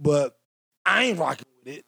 But 0.00 0.36
I 0.84 1.04
ain't 1.04 1.18
rocking 1.18 1.46
with 1.64 1.76
it. 1.76 1.84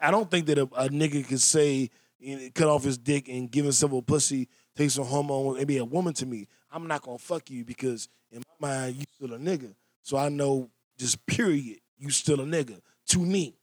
I 0.00 0.10
don't 0.10 0.30
think 0.30 0.46
that 0.46 0.58
a, 0.58 0.62
a 0.62 0.88
nigga 0.88 1.26
could 1.26 1.40
say 1.40 1.90
you 2.18 2.36
know, 2.36 2.48
cut 2.54 2.68
off 2.68 2.84
his 2.84 2.98
dick 2.98 3.28
and 3.28 3.50
give 3.50 3.64
himself 3.64 3.92
a 3.92 4.02
pussy, 4.02 4.48
take 4.76 4.90
some 4.90 5.04
hormone, 5.04 5.58
and 5.58 5.66
be 5.66 5.78
a 5.78 5.84
woman 5.84 6.14
to 6.14 6.26
me. 6.26 6.46
I'm 6.70 6.86
not 6.86 7.02
gonna 7.02 7.18
fuck 7.18 7.50
you 7.50 7.64
because 7.64 8.08
in 8.30 8.42
my 8.60 8.68
mind 8.68 8.96
you 8.96 9.04
still 9.14 9.34
a 9.34 9.38
nigga. 9.38 9.74
So 10.02 10.16
I 10.16 10.28
know 10.28 10.70
just 10.96 11.24
period, 11.26 11.80
you 11.98 12.10
still 12.10 12.40
a 12.40 12.44
nigga 12.44 12.80
to 13.08 13.18
me, 13.18 13.56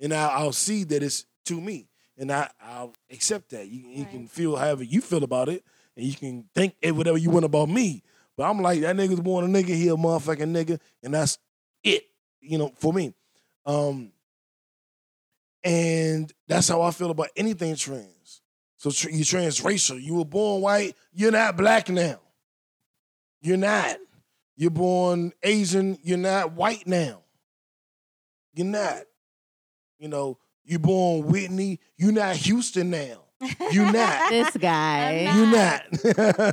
and 0.00 0.12
I, 0.12 0.28
I'll 0.28 0.52
see 0.52 0.84
that 0.84 1.02
it's 1.02 1.26
to 1.46 1.60
me, 1.60 1.88
and 2.16 2.30
I 2.30 2.50
I'll 2.60 2.94
accept 3.10 3.50
that. 3.50 3.68
You, 3.68 3.88
you 3.88 4.04
can 4.04 4.26
feel 4.26 4.56
however 4.56 4.84
you 4.84 5.00
feel 5.00 5.24
about 5.24 5.48
it, 5.48 5.64
and 5.96 6.06
you 6.06 6.14
can 6.14 6.48
think 6.54 6.74
whatever 6.82 7.18
you 7.18 7.30
want 7.30 7.44
about 7.44 7.68
me. 7.68 8.02
But 8.36 8.44
I'm 8.48 8.60
like 8.60 8.80
that 8.82 8.96
nigga's 8.96 9.20
born 9.20 9.44
a 9.44 9.48
nigga, 9.48 9.68
he 9.68 9.88
a 9.88 9.96
motherfucking 9.96 10.54
nigga, 10.54 10.80
and 11.02 11.14
that's 11.14 11.38
it. 11.82 12.04
You 12.40 12.58
know, 12.58 12.72
for 12.76 12.92
me. 12.92 13.14
Um, 13.68 14.12
and 15.62 16.32
that's 16.48 16.68
how 16.68 16.80
I 16.82 16.90
feel 16.90 17.10
about 17.10 17.28
anything 17.36 17.76
trans. 17.76 18.40
So 18.78 18.90
tr- 18.90 19.10
you 19.10 19.24
transracial. 19.24 20.00
You 20.00 20.14
were 20.14 20.24
born 20.24 20.62
white. 20.62 20.94
You're 21.12 21.32
not 21.32 21.56
black 21.56 21.88
now. 21.90 22.20
You're 23.42 23.56
not. 23.58 23.98
You're 24.56 24.70
born 24.70 25.32
Asian. 25.42 25.98
You're 26.02 26.16
not 26.18 26.52
white 26.52 26.86
now. 26.86 27.22
You're 28.54 28.66
not. 28.66 29.02
You 29.98 30.08
know, 30.08 30.38
you're 30.64 30.78
born 30.80 31.26
Whitney. 31.26 31.78
You're 31.96 32.12
not 32.12 32.36
Houston 32.36 32.90
now. 32.90 33.24
You're 33.70 33.92
not. 33.92 34.30
This 34.30 34.56
guy. 34.56 35.26
I'm 35.28 35.38
you 35.38 35.46
not. 35.46 35.82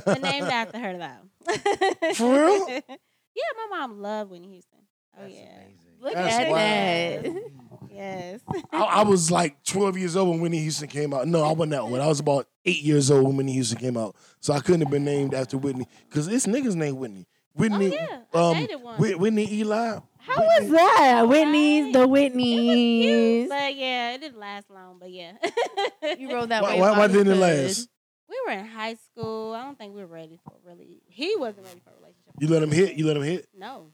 But 0.04 0.06
not. 0.06 0.22
named 0.22 0.48
after 0.48 0.78
her 0.78 0.98
though. 0.98 2.12
For 2.14 2.32
real? 2.32 2.80
Yeah, 3.36 3.68
my 3.68 3.76
mom 3.80 4.00
loved 4.00 4.30
Whitney 4.30 4.48
Houston. 4.48 4.78
Oh 5.14 5.20
That's 5.22 5.34
yeah. 5.34 5.56
amazing. 5.56 5.85
Look 6.06 6.14
That's 6.14 6.34
at 6.36 6.50
wild. 6.50 7.24
that. 7.36 7.42
Yes. 7.96 8.40
I, 8.72 8.78
I 8.82 9.02
was 9.04 9.30
like 9.30 9.64
12 9.64 9.96
years 9.96 10.16
old 10.16 10.28
when 10.28 10.40
Whitney 10.40 10.58
Houston 10.58 10.86
came 10.86 11.14
out. 11.14 11.26
No, 11.26 11.42
I 11.42 11.52
wasn't 11.52 11.70
that 11.70 11.80
old. 11.80 11.98
I 11.98 12.06
was 12.06 12.20
about 12.20 12.46
eight 12.66 12.82
years 12.82 13.10
old 13.10 13.24
when 13.24 13.36
Whitney 13.38 13.54
Houston 13.54 13.78
came 13.78 13.96
out. 13.96 14.14
So 14.40 14.52
I 14.52 14.60
couldn't 14.60 14.82
have 14.82 14.90
been 14.90 15.04
named 15.06 15.32
after 15.32 15.56
Whitney 15.56 15.86
because 16.06 16.26
this 16.26 16.44
niggas 16.44 16.74
named 16.74 16.98
Whitney. 16.98 17.26
Whitney, 17.54 17.96
oh 17.98 18.22
yeah. 18.34 18.38
Um, 18.48 18.54
dated 18.54 18.82
one. 18.82 18.98
Whit- 18.98 19.18
Whitney 19.18 19.50
Eli. 19.50 19.98
How 20.18 20.36
was 20.42 20.70
that? 20.72 21.24
Whitney's, 21.26 21.94
the 21.94 22.02
It 22.02 22.08
was 22.10 22.20
Whitneys. 22.20 23.00
cute, 23.00 23.48
but 23.48 23.76
yeah, 23.76 24.12
it 24.12 24.20
didn't 24.20 24.40
last 24.40 24.68
long. 24.70 24.98
But 25.00 25.10
yeah, 25.10 25.32
You 26.18 26.34
rode 26.34 26.50
that 26.50 26.62
Why, 26.64 26.74
way. 26.74 26.80
why, 26.82 26.98
why 26.98 27.06
didn't 27.06 27.32
it 27.32 27.36
last? 27.36 27.88
we 28.28 28.36
were 28.46 28.52
in 28.52 28.66
high 28.66 28.96
school. 28.96 29.54
I 29.54 29.62
don't 29.64 29.78
think 29.78 29.94
we 29.94 30.02
were 30.02 30.06
ready 30.06 30.38
for 30.44 30.52
really. 30.66 31.00
He 31.06 31.34
wasn't 31.36 31.66
ready 31.66 31.80
for 31.82 31.90
a 31.90 31.94
relationship. 31.96 32.34
You 32.40 32.48
let 32.48 32.62
him 32.62 32.72
hit. 32.72 32.96
You 32.98 33.06
let 33.06 33.16
him 33.16 33.22
hit. 33.22 33.48
No, 33.56 33.92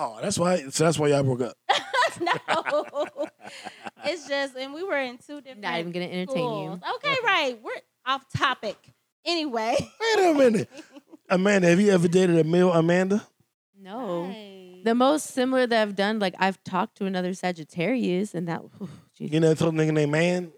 Oh, 0.00 0.18
that's 0.22 0.38
why. 0.38 0.58
So 0.70 0.84
that's 0.84 0.98
why 0.98 1.08
y'all 1.08 1.24
broke 1.24 1.40
up. 1.40 1.56
no. 2.20 3.06
it's 4.04 4.28
just, 4.28 4.56
and 4.56 4.72
we 4.72 4.84
were 4.84 4.96
in 4.98 5.18
two 5.18 5.40
different. 5.40 5.62
Not 5.62 5.80
even 5.80 5.90
gonna 5.90 6.06
entertain 6.06 6.36
schools. 6.36 6.80
you. 6.84 6.94
Okay, 6.96 7.10
uh-uh. 7.10 7.26
right. 7.26 7.58
We're 7.62 7.72
off 8.06 8.24
topic. 8.34 8.76
Anyway. 9.24 9.76
Wait 10.16 10.30
a 10.30 10.34
minute, 10.34 10.70
Amanda. 11.28 11.68
Have 11.68 11.80
you 11.80 11.90
ever 11.90 12.06
dated 12.06 12.38
a 12.38 12.44
male 12.44 12.72
Amanda? 12.72 13.26
No. 13.80 14.22
Right. 14.26 14.82
The 14.84 14.94
most 14.94 15.28
similar 15.32 15.66
that 15.66 15.82
I've 15.82 15.96
done, 15.96 16.20
like 16.20 16.34
I've 16.38 16.62
talked 16.62 16.96
to 16.98 17.06
another 17.06 17.34
Sagittarius, 17.34 18.34
and 18.34 18.46
that. 18.48 18.60
whew, 18.78 18.88
Jesus. 19.16 19.34
You 19.34 19.40
never 19.40 19.56
told 19.56 19.74
a 19.74 19.76
nigga 19.76 19.92
named 19.92 20.12
Man. 20.12 20.52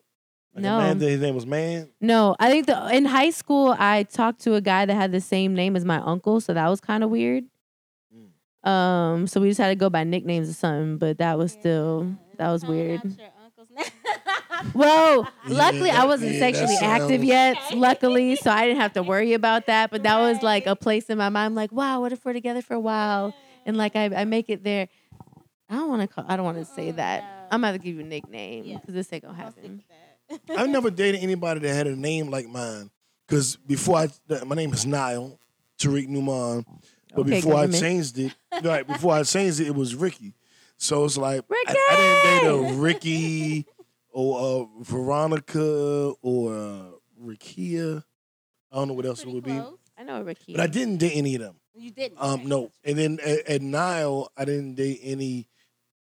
Like 0.54 0.64
No. 0.64 0.76
Amanda, 0.78 1.06
his 1.06 1.20
name 1.20 1.34
was 1.34 1.46
Man. 1.46 1.88
No, 2.00 2.36
I 2.38 2.50
think 2.50 2.66
the 2.66 2.88
in 2.94 3.06
high 3.06 3.30
school 3.30 3.74
I 3.78 4.02
talked 4.02 4.42
to 4.42 4.54
a 4.54 4.60
guy 4.60 4.84
that 4.84 4.94
had 4.94 5.12
the 5.12 5.20
same 5.20 5.54
name 5.54 5.76
as 5.76 5.84
my 5.86 5.98
uncle, 5.98 6.40
so 6.42 6.52
that 6.52 6.68
was 6.68 6.80
kind 6.80 7.02
of 7.02 7.08
weird. 7.10 7.44
Um, 8.64 9.26
so 9.26 9.40
we 9.40 9.48
just 9.48 9.58
had 9.60 9.68
to 9.68 9.74
go 9.74 9.88
by 9.90 10.04
nicknames 10.04 10.50
or 10.50 10.52
something, 10.52 10.98
but 10.98 11.18
that 11.18 11.38
was 11.38 11.52
still 11.52 12.14
that 12.36 12.50
was 12.50 12.64
weird. 12.64 13.00
out 13.00 13.04
your. 13.68 13.84
Well, 14.74 15.22
Yeah, 15.48 15.54
luckily 15.54 15.90
I 15.90 16.04
wasn't 16.04 16.32
yeah, 16.32 16.38
sexually 16.38 16.76
active 16.82 17.08
sounds- 17.20 17.24
yet, 17.24 17.56
Okay. 17.68 17.76
luckily, 17.76 18.36
so 18.36 18.50
I 18.50 18.66
didn't 18.66 18.80
have 18.80 18.92
to 18.94 19.02
worry 19.02 19.32
about 19.32 19.66
that. 19.66 19.90
But 19.90 20.02
that 20.02 20.18
was 20.18 20.42
like 20.42 20.66
a 20.66 20.76
place 20.76 21.08
in 21.08 21.16
my 21.16 21.30
mind. 21.30 21.54
Like, 21.54 21.72
wow, 21.72 22.02
what 22.02 22.12
if 22.12 22.22
we're 22.26 22.34
together 22.34 22.60
for 22.60 22.74
a 22.74 22.80
while 22.80 23.34
and 23.64 23.76
like 23.78 23.96
I, 23.96 24.04
I 24.14 24.24
make 24.26 24.50
it 24.50 24.62
there? 24.62 24.88
I 25.70 25.76
don't 25.76 25.88
want 25.88 26.02
to 26.02 26.08
call. 26.08 26.24
I 26.28 26.36
don't 26.36 26.44
want 26.44 26.58
to 26.58 26.66
say 26.66 26.90
that. 26.90 27.48
I'm 27.50 27.64
about 27.64 27.72
to 27.72 27.78
give 27.78 27.94
you 27.94 28.00
a 28.02 28.04
nickname 28.04 28.64
Yeah. 28.64 28.78
because 28.78 28.92
this 28.94 29.10
ain't 29.12 29.22
gonna 29.24 29.38
I'll 29.38 29.44
happen. 29.44 29.82
I've 30.54 30.68
never 30.76 30.90
dated 30.90 31.22
anybody 31.22 31.60
that 31.60 31.74
had 31.74 31.86
a 31.86 31.96
name 31.96 32.30
like 32.30 32.46
mine. 32.48 32.90
Because 33.26 33.56
before 33.56 33.96
I, 33.96 34.08
my 34.44 34.56
name 34.56 34.72
is 34.74 34.84
Nile 34.84 35.38
Tariq 35.78 36.06
Newman. 36.08 36.66
But 37.14 37.22
Okay, 37.22 37.30
before 37.30 37.52
government. 37.52 37.74
I 37.74 37.80
changed 37.80 38.18
it, 38.18 38.34
right 38.62 38.86
before 38.86 39.14
I 39.14 39.22
changed 39.24 39.60
it, 39.60 39.66
it 39.68 39.74
was 39.74 39.94
Ricky. 39.94 40.34
So 40.76 41.04
it's 41.04 41.16
like 41.16 41.42
I, 41.50 41.64
I 41.68 41.96
didn't 41.96 42.70
date 42.70 42.74
a 42.76 42.80
Ricky 42.80 43.66
or 44.12 44.68
a 44.80 44.84
Veronica 44.84 46.12
or 46.22 46.54
a 46.54 46.90
Rikia. 47.22 48.02
I 48.72 48.76
don't 48.76 48.88
know 48.88 48.94
what 48.94 49.06
else 49.06 49.22
it 49.22 49.28
would 49.28 49.44
be. 49.44 49.60
I 49.98 50.04
know 50.04 50.22
Ricky. 50.22 50.52
but 50.52 50.60
I 50.60 50.66
didn't 50.66 50.98
date 50.98 51.12
any 51.14 51.34
of 51.34 51.42
them. 51.42 51.56
You 51.74 51.90
didn't. 51.90 52.18
Um, 52.20 52.46
no. 52.46 52.70
And 52.84 52.96
then 52.98 53.18
at, 53.24 53.46
at 53.48 53.62
Nile, 53.62 54.30
I 54.36 54.44
didn't 54.44 54.74
date 54.74 55.00
any 55.02 55.48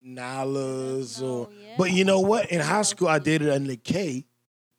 Nylas 0.06 1.22
or. 1.22 1.50
But 1.78 1.92
you 1.92 2.04
know 2.06 2.20
what? 2.20 2.52
In 2.52 2.60
high 2.60 2.82
school, 2.84 3.08
I 3.08 3.20
dated 3.20 3.48
a 3.50 3.58
Nikay, 3.60 4.26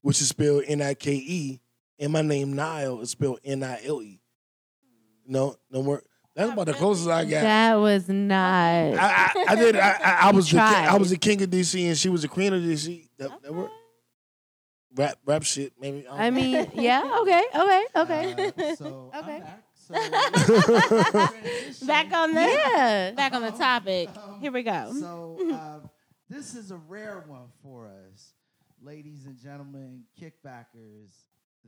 which 0.03 0.21
is 0.21 0.29
spelled 0.29 0.65
N 0.67 0.83
I 0.83 0.95
K 0.95 1.13
E, 1.15 1.61
and 1.99 2.13
my 2.13 2.23
name 2.23 2.55
Nile 2.55 3.01
is 3.01 3.11
spelled 3.11 3.41
N 3.45 3.63
I 3.63 3.81
L 3.85 4.03
E. 4.03 4.21
No, 5.27 5.57
no 5.71 5.83
more. 5.83 6.03
That's 6.37 6.53
about 6.53 6.67
the 6.67 6.75
closest 6.75 7.09
I 7.09 7.25
got. 7.25 7.43
that 7.43 7.75
was 7.75 8.09
not. 8.09 8.39
I, 8.39 8.95
I, 8.99 9.45
I 9.49 9.55
did. 9.57 9.77
I, 9.77 9.91
I, 9.91 10.19
I 10.29 10.31
was 10.33 10.47
the 10.51 10.57
king, 10.59 10.63
I 10.63 10.97
was 10.97 11.11
the 11.11 11.17
king 11.19 11.43
of 11.43 11.51
DC, 11.51 11.87
and 11.89 11.99
she 11.99 12.09
was 12.09 12.23
the 12.23 12.29
queen 12.29 12.53
of 12.53 12.63
DC. 12.63 13.09
That, 13.19 13.31
that 13.43 13.49
Okay. 13.49 13.51
worked. 13.59 13.73
Rap, 14.97 15.19
rap 15.25 15.43
shit, 15.45 15.73
maybe. 15.81 16.03
don't 16.03 16.19
I 16.19 16.31
know. 16.31 16.37
mean, 16.37 16.71
yeah, 16.75 17.19
okay, 17.21 17.43
okay, 17.55 17.85
okay. 17.97 18.53
Uh, 18.73 18.75
so 18.77 19.13
Okay. 19.17 19.37
I'm 19.37 19.41
back. 19.43 19.63
So 19.75 19.95
Back 21.87 22.13
on 22.13 22.35
the 22.35 22.41
yeah. 22.43 23.11
back 23.13 23.33
on 23.33 23.43
the 23.43 23.51
topic. 23.51 24.09
Um, 24.17 24.41
Here 24.41 24.53
we 24.53 24.63
go. 24.63 24.93
So 24.99 25.39
uh, 25.53 25.87
this 26.29 26.55
is 26.55 26.71
a 26.71 26.77
rare 26.77 27.25
one 27.27 27.49
for 27.63 27.87
us, 28.13 28.35
ladies 28.83 29.27
and 29.27 29.37
gentlemen, 29.39 30.05
kickbackers. 30.21 31.11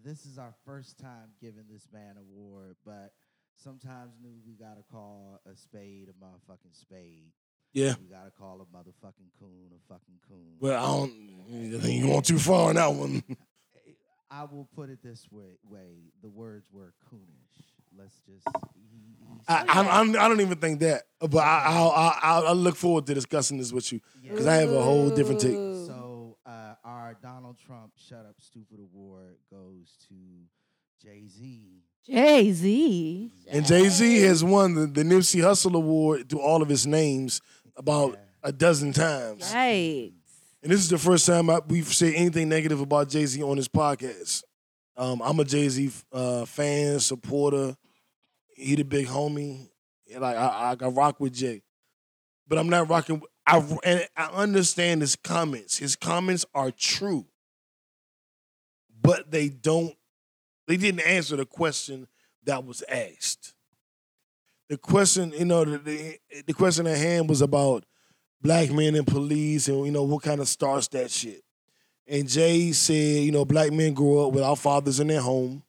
This 0.04 0.24
is 0.26 0.38
our 0.38 0.54
first 0.64 0.98
time 0.98 1.30
giving 1.40 1.64
this 1.70 1.86
man 1.92 2.14
award, 2.18 2.76
but 2.84 3.12
sometimes 3.56 4.12
new 4.22 4.34
we 4.46 4.54
gotta 4.54 4.82
call 4.90 5.40
a 5.50 5.56
spade 5.56 6.08
a 6.08 6.24
motherfucking 6.24 6.74
spade. 6.74 7.30
yeah. 7.72 7.94
We 8.00 8.06
gotta 8.08 8.30
call 8.30 8.60
a 8.60 8.76
motherfucking 8.76 9.30
coon 9.38 9.70
a 9.74 9.92
fucking 9.92 10.18
coon. 10.28 10.56
Well, 10.60 10.82
I 10.82 10.86
don't. 10.86 11.74
I 11.76 11.78
think 11.80 12.00
you 12.00 12.06
going 12.06 12.22
too 12.22 12.38
far 12.38 12.68
on 12.70 12.76
that 12.76 12.92
one. 12.92 13.22
I 14.30 14.44
will 14.44 14.68
put 14.74 14.88
it 14.90 15.02
this 15.02 15.26
way: 15.30 15.58
way 15.68 16.12
the 16.22 16.30
words 16.30 16.68
were 16.72 16.94
coonish. 17.12 17.64
Let's 17.96 18.14
just. 18.26 18.46
He, 18.74 19.16
I, 19.48 19.64
I, 19.68 19.82
I, 19.82 20.00
I 20.00 20.28
don't 20.28 20.40
even 20.40 20.58
think 20.58 20.80
that, 20.80 21.02
but 21.20 21.38
I, 21.38 21.64
I'll, 21.66 21.90
I'll, 22.22 22.46
I'll 22.48 22.54
look 22.54 22.76
forward 22.76 23.06
to 23.06 23.14
discussing 23.14 23.58
this 23.58 23.72
with 23.72 23.92
you 23.92 24.00
because 24.22 24.46
I 24.46 24.56
have 24.56 24.70
a 24.72 24.82
whole 24.82 25.10
different 25.10 25.40
take. 25.40 25.52
So 25.54 26.38
uh, 26.46 26.74
our 26.84 27.16
Donald 27.22 27.58
Trump 27.58 27.92
Shut 27.96 28.24
Up 28.26 28.36
Stupid 28.38 28.78
Award 28.80 29.36
goes 29.50 29.96
to 30.08 30.14
Jay 31.02 31.26
Z. 31.26 31.82
Jay 32.06 32.52
Z. 32.52 33.32
And 33.50 33.66
Jay 33.66 33.88
Z 33.88 34.20
has 34.20 34.44
won 34.44 34.74
the, 34.74 34.86
the 34.86 35.02
Nipsey 35.02 35.40
Hussle 35.40 35.74
Award 35.74 36.30
to 36.30 36.40
all 36.40 36.62
of 36.62 36.68
his 36.68 36.86
names 36.86 37.40
about 37.76 38.16
a 38.42 38.52
dozen 38.52 38.92
times. 38.92 39.52
Yikes. 39.52 40.12
And 40.62 40.70
this 40.70 40.78
is 40.78 40.88
the 40.88 40.98
first 40.98 41.26
time 41.26 41.50
I, 41.50 41.58
we've 41.66 41.92
said 41.92 42.14
anything 42.14 42.48
negative 42.48 42.80
about 42.80 43.08
Jay 43.08 43.26
Z 43.26 43.42
on 43.42 43.56
this 43.56 43.66
podcast. 43.66 44.44
Um, 44.96 45.20
I'm 45.22 45.40
a 45.40 45.44
Jay 45.44 45.68
Z 45.68 45.90
uh, 46.12 46.44
fan, 46.44 47.00
supporter. 47.00 47.76
He 48.54 48.76
the 48.76 48.84
big 48.84 49.08
homie. 49.08 49.68
Like 50.16 50.36
I, 50.36 50.76
I, 50.80 50.84
I 50.84 50.88
rock 50.88 51.18
with 51.18 51.32
Jay, 51.32 51.62
but 52.46 52.58
I'm 52.58 52.68
not 52.68 52.88
rocking. 52.88 53.22
I 53.44 53.58
and 53.82 54.06
I 54.16 54.26
understand 54.26 55.00
his 55.00 55.16
comments. 55.16 55.78
His 55.78 55.96
comments 55.96 56.44
are 56.54 56.70
true, 56.70 57.26
but 59.00 59.32
they 59.32 59.48
don't. 59.48 59.96
They 60.66 60.76
didn't 60.76 61.00
answer 61.00 61.36
the 61.36 61.46
question 61.46 62.06
that 62.44 62.64
was 62.64 62.82
asked. 62.88 63.54
The 64.68 64.78
question, 64.78 65.32
you 65.32 65.44
know, 65.44 65.64
the, 65.64 65.78
the, 65.78 66.18
the 66.46 66.52
question 66.54 66.86
at 66.86 66.96
hand 66.96 67.28
was 67.28 67.42
about 67.42 67.84
black 68.40 68.70
men 68.70 68.94
in 68.94 69.04
police 69.04 69.68
and 69.68 69.84
you 69.86 69.92
know 69.92 70.02
what 70.02 70.22
kind 70.22 70.40
of 70.40 70.48
starts 70.48 70.88
that 70.88 71.10
shit. 71.10 71.42
And 72.06 72.28
Jay 72.28 72.72
said, 72.72 73.24
you 73.24 73.30
know, 73.30 73.44
black 73.44 73.72
men 73.72 73.94
grow 73.94 74.26
up 74.26 74.32
without 74.32 74.56
fathers 74.56 74.98
in 74.98 75.06
their 75.06 75.20
home, 75.20 75.62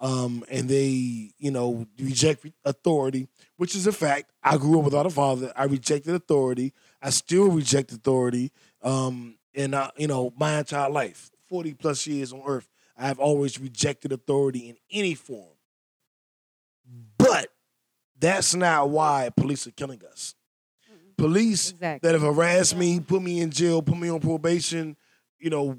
um, 0.00 0.44
and 0.50 0.68
they, 0.68 1.30
you 1.38 1.50
know, 1.50 1.86
reject 1.98 2.46
authority, 2.64 3.28
which 3.56 3.74
is 3.74 3.86
a 3.86 3.92
fact. 3.92 4.30
I 4.42 4.58
grew 4.58 4.78
up 4.78 4.84
without 4.84 5.06
a 5.06 5.10
father. 5.10 5.52
I 5.56 5.64
rejected 5.64 6.14
authority. 6.14 6.74
I 7.00 7.10
still 7.10 7.48
reject 7.48 7.92
authority. 7.92 8.52
Um, 8.82 9.38
and 9.54 9.74
I, 9.74 9.90
you 9.96 10.06
know, 10.06 10.34
my 10.36 10.58
entire 10.58 10.90
life, 10.90 11.30
forty 11.48 11.72
plus 11.72 12.06
years 12.06 12.32
on 12.32 12.42
Earth, 12.46 12.68
I 12.96 13.06
have 13.06 13.18
always 13.18 13.60
rejected 13.60 14.12
authority 14.12 14.68
in 14.68 14.76
any 14.90 15.14
form. 15.14 15.54
But 17.18 17.48
that's 18.18 18.54
not 18.54 18.88
why 18.90 19.30
police 19.36 19.66
are 19.66 19.72
killing 19.72 20.00
us. 20.10 20.34
Police 21.18 21.70
Exactly. 21.70 22.06
that 22.06 22.14
have 22.18 22.22
harassed 22.22 22.76
me, 22.76 23.00
put 23.00 23.22
me 23.22 23.40
in 23.40 23.50
jail, 23.50 23.80
put 23.82 23.96
me 23.96 24.10
on 24.10 24.20
probation, 24.20 24.96
you 25.38 25.50
know, 25.50 25.78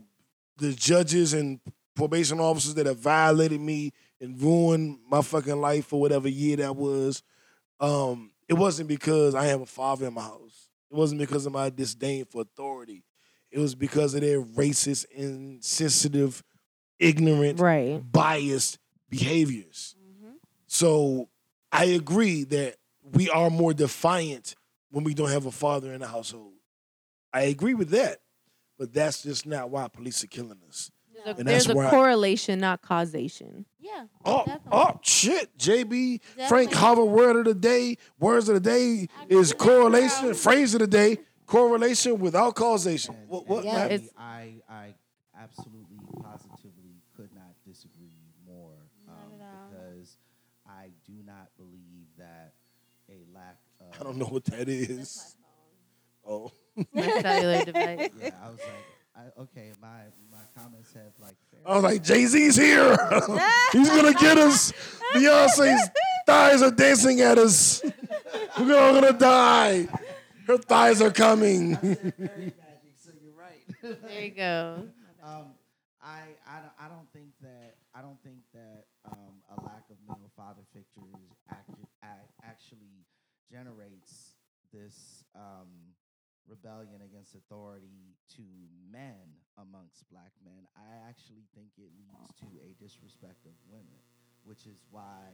the 0.58 0.74
judges 0.74 1.34
and 1.34 1.60
probation 1.96 2.40
officers 2.40 2.74
that 2.76 2.86
have 2.88 2.98
violated 2.98 3.62
me 3.62 3.92
and 4.20 4.42
ruined 4.42 5.00
my 5.08 5.22
fucking 5.22 5.60
life 5.62 5.86
for 5.86 6.00
whatever 6.02 6.28
year 6.28 6.58
that 6.58 6.76
was. 6.76 7.22
Um, 7.80 8.32
it 8.48 8.56
wasn't 8.56 8.90
because 8.90 9.36
I 9.36 9.46
have 9.46 9.62
a 9.62 9.66
father 9.66 10.08
in 10.08 10.14
my 10.14 10.22
house. 10.22 10.70
It 10.90 10.96
wasn't 10.96 11.20
because 11.22 11.46
of 11.46 11.54
my 11.54 11.70
disdain 11.70 12.26
for 12.26 12.42
authority. 12.42 13.04
It 13.52 13.60
was 13.60 13.76
because 13.76 14.14
of 14.16 14.22
their 14.22 14.42
racist, 14.42 15.06
insensitive, 15.12 16.44
ignorant, 17.00 17.60
Right. 17.60 18.00
biased 18.12 18.80
behaviors. 19.10 19.96
Mhm. 20.00 20.34
So 20.68 21.30
I 21.72 21.86
agree 21.86 22.44
that 22.46 22.78
we 23.04 23.30
are 23.30 23.50
more 23.50 23.74
defiant 23.74 24.56
when 24.90 25.04
we 25.04 25.14
don't 25.14 25.30
have 25.32 25.46
a 25.46 25.52
father 25.52 25.94
in 25.94 26.02
the 26.02 26.08
household. 26.08 26.54
I 27.34 27.44
agree 27.44 27.74
with 27.74 27.90
that. 27.90 28.22
But 28.78 28.94
that's 28.94 29.24
just 29.24 29.46
not 29.48 29.70
why 29.72 29.88
police 29.88 30.24
are 30.24 30.28
killing 30.28 30.60
us. 30.70 30.92
No. 31.26 31.32
And 31.34 31.48
There's 31.48 31.64
that's 31.66 31.74
a 31.74 31.76
where 31.76 31.88
I- 31.88 31.90
correlation, 31.90 32.60
not 32.60 32.82
causation. 32.84 33.66
Yeah. 33.80 34.06
Oh, 34.24 34.44
Definitely. 34.46 34.70
oh 34.72 35.00
shit. 35.02 35.58
JB, 35.58 36.20
Frank 36.48 36.70
Definitely. 36.70 36.76
Harvard 36.76 37.06
word 37.10 37.36
of 37.38 37.46
the 37.46 37.56
day, 37.56 37.98
words 38.20 38.50
of 38.50 38.54
the 38.56 38.60
day 38.70 39.08
I 39.20 39.26
is 39.30 39.52
correlation, 39.54 40.34
phrase 40.36 40.76
of 40.76 40.82
the 40.82 40.88
day, 40.88 41.18
correlation 41.48 42.20
without 42.20 42.54
causation. 42.56 43.16
And- 43.16 43.30
What, 43.30 43.40
and 43.42 43.50
what 43.50 43.66
Yeah, 43.66 43.74
Matt? 43.74 43.92
it's- 43.94 44.10
I, 44.16 44.62
I 44.70 44.94
absolutely, 45.36 45.98
positively 46.22 47.02
could 47.16 47.34
not 47.34 47.56
disagree 47.66 48.12
more 48.46 48.76
Not 49.08 49.16
um, 49.16 49.42
at 49.42 49.42
all. 49.42 49.70
because 49.72 50.18
I 50.68 50.92
do 51.04 51.14
not 51.26 51.50
believe 51.58 52.06
that 52.20 52.54
a 53.10 53.24
lack 53.34 53.58
of. 53.80 53.87
I 54.00 54.04
don't 54.04 54.18
know 54.18 54.26
what 54.26 54.46
that 54.46 54.68
is. 54.70 55.36
Oh. 56.28 56.52
My 56.94 57.02
cellular 57.22 57.66
device. 57.66 58.10
Yeah, 58.22 58.30
I 58.44 58.50
was 58.50 58.60
like, 58.60 58.86
I, 59.16 59.42
okay, 59.42 59.72
my 59.82 60.02
my 60.32 60.38
comments 60.56 60.94
have 60.94 61.14
like. 61.20 61.36
I 61.66 61.74
was 61.76 61.84
like, 61.84 62.04
Jay 62.04 62.26
Z's 62.26 62.56
here. 62.56 62.92
He's 63.72 63.90
gonna 63.90 64.14
get 64.14 64.38
us. 64.38 64.72
Beyonce's 65.16 65.90
thighs 66.28 66.62
are 66.62 66.70
dancing 66.72 67.22
at 67.22 67.38
us. 67.40 67.82
We're 68.60 68.78
all 68.80 68.94
gonna 68.94 69.14
die. 69.18 69.88
Her 70.46 70.58
thighs 70.58 71.02
are 71.02 71.12
coming. 71.12 71.76
I 71.76 71.82
said 71.82 72.14
fairy 72.18 72.54
magic, 72.58 72.94
so 72.96 73.12
you're 73.24 73.34
right. 73.34 74.02
There 74.04 74.22
you 74.22 74.32
go. 74.32 74.84
um, 75.24 75.46
I, 76.02 76.20
I, 76.48 76.60
don't- 76.60 76.78
I 76.80 76.88
don't 76.88 77.12
think 77.12 77.30
that 77.42 77.76
I 77.96 78.02
don't 78.02 78.22
think 78.24 78.38
that 78.54 78.86
um, 79.12 79.42
a 79.58 79.62
lack 79.64 79.84
of 79.90 79.98
male 80.08 80.30
father 80.38 80.62
figures 80.72 80.86
actu- 81.50 81.74
ac- 82.04 82.32
actually 82.44 83.07
generates 83.52 84.36
this 84.74 85.24
um, 85.36 85.96
rebellion 86.48 87.02
against 87.04 87.36
authority 87.36 88.16
to 88.36 88.44
men 88.92 89.40
amongst 89.58 90.08
black 90.12 90.32
men. 90.44 90.68
I 90.76 91.08
actually 91.08 91.48
think 91.56 91.72
it 91.78 91.92
leads 91.96 92.32
to 92.44 92.48
a 92.64 92.72
disrespect 92.80 93.46
of 93.46 93.56
women, 93.72 94.00
which 94.44 94.68
is 94.68 94.80
why 94.92 95.32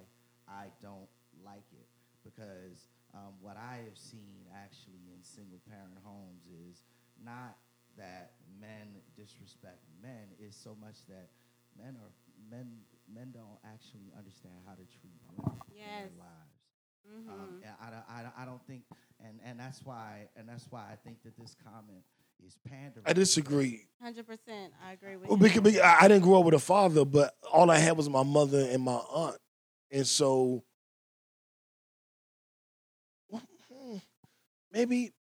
I 0.48 0.69
don't 0.81 1.10
like 1.44 1.65
it 1.73 1.90
because 2.23 2.88
um, 3.14 3.35
what 3.41 3.57
I 3.60 3.84
have 3.84 3.98
seen 3.99 4.48
actually 4.56 5.11
in 5.11 5.22
single 5.22 5.60
parent 5.69 5.99
homes 6.03 6.48
is 6.48 6.84
not 7.19 7.60
that 7.98 8.31
men 8.60 8.98
disrespect 9.14 9.85
men 10.02 10.34
is 10.41 10.56
so 10.56 10.73
much 10.81 11.06
that 11.07 11.30
men 11.77 11.94
are 12.02 12.10
men 12.49 12.81
men 13.06 13.30
don't 13.35 13.60
actually 13.61 14.10
understand 14.18 14.57
how 14.65 14.73
to 14.73 14.85
treat 14.98 15.14
women 15.30 15.61
in 15.69 15.77
their 16.10 16.26
lives. 16.26 16.52
Mhm. 17.07 17.30
Um, 17.30 17.61
I, 17.81 17.89
don't- 17.89 18.09
I, 18.09 18.43
I 18.43 18.45
don't 18.45 18.65
think 18.67 18.84
and, 19.19 19.39
and 19.43 19.59
that's 19.59 19.81
why 19.84 20.27
and 20.35 20.47
that's 20.47 20.65
why 20.69 20.81
I 20.91 20.95
think 20.95 21.21
that 21.23 21.38
this 21.38 21.55
comment 21.63 22.03
is 22.45 22.57
pandering. 22.67 23.05
I 23.05 23.13
disagree. 23.13 23.88
Hundred 24.01 24.27
percent, 24.27 24.73
I 24.85 24.93
agree 24.93 25.15
with 25.15 25.30
Well, 25.30 25.38
you. 25.38 25.43
because, 25.43 25.61
because 25.61 25.80
I 25.81 25.97
I 26.01 26.07
didn't 26.07 26.23
grow 26.23 26.39
up 26.39 26.45
with 26.45 26.53
a 26.55 26.59
father, 26.59 27.05
but 27.05 27.34
all 27.51 27.69
I 27.71 27.77
had 27.77 27.95
was 27.97 28.09
my 28.09 28.23
mother 28.23 28.59
and 28.69 28.84
my 28.84 28.93
aunt, 28.95 29.38
and 29.91 30.05
so 30.07 30.63
maybe 34.71 35.11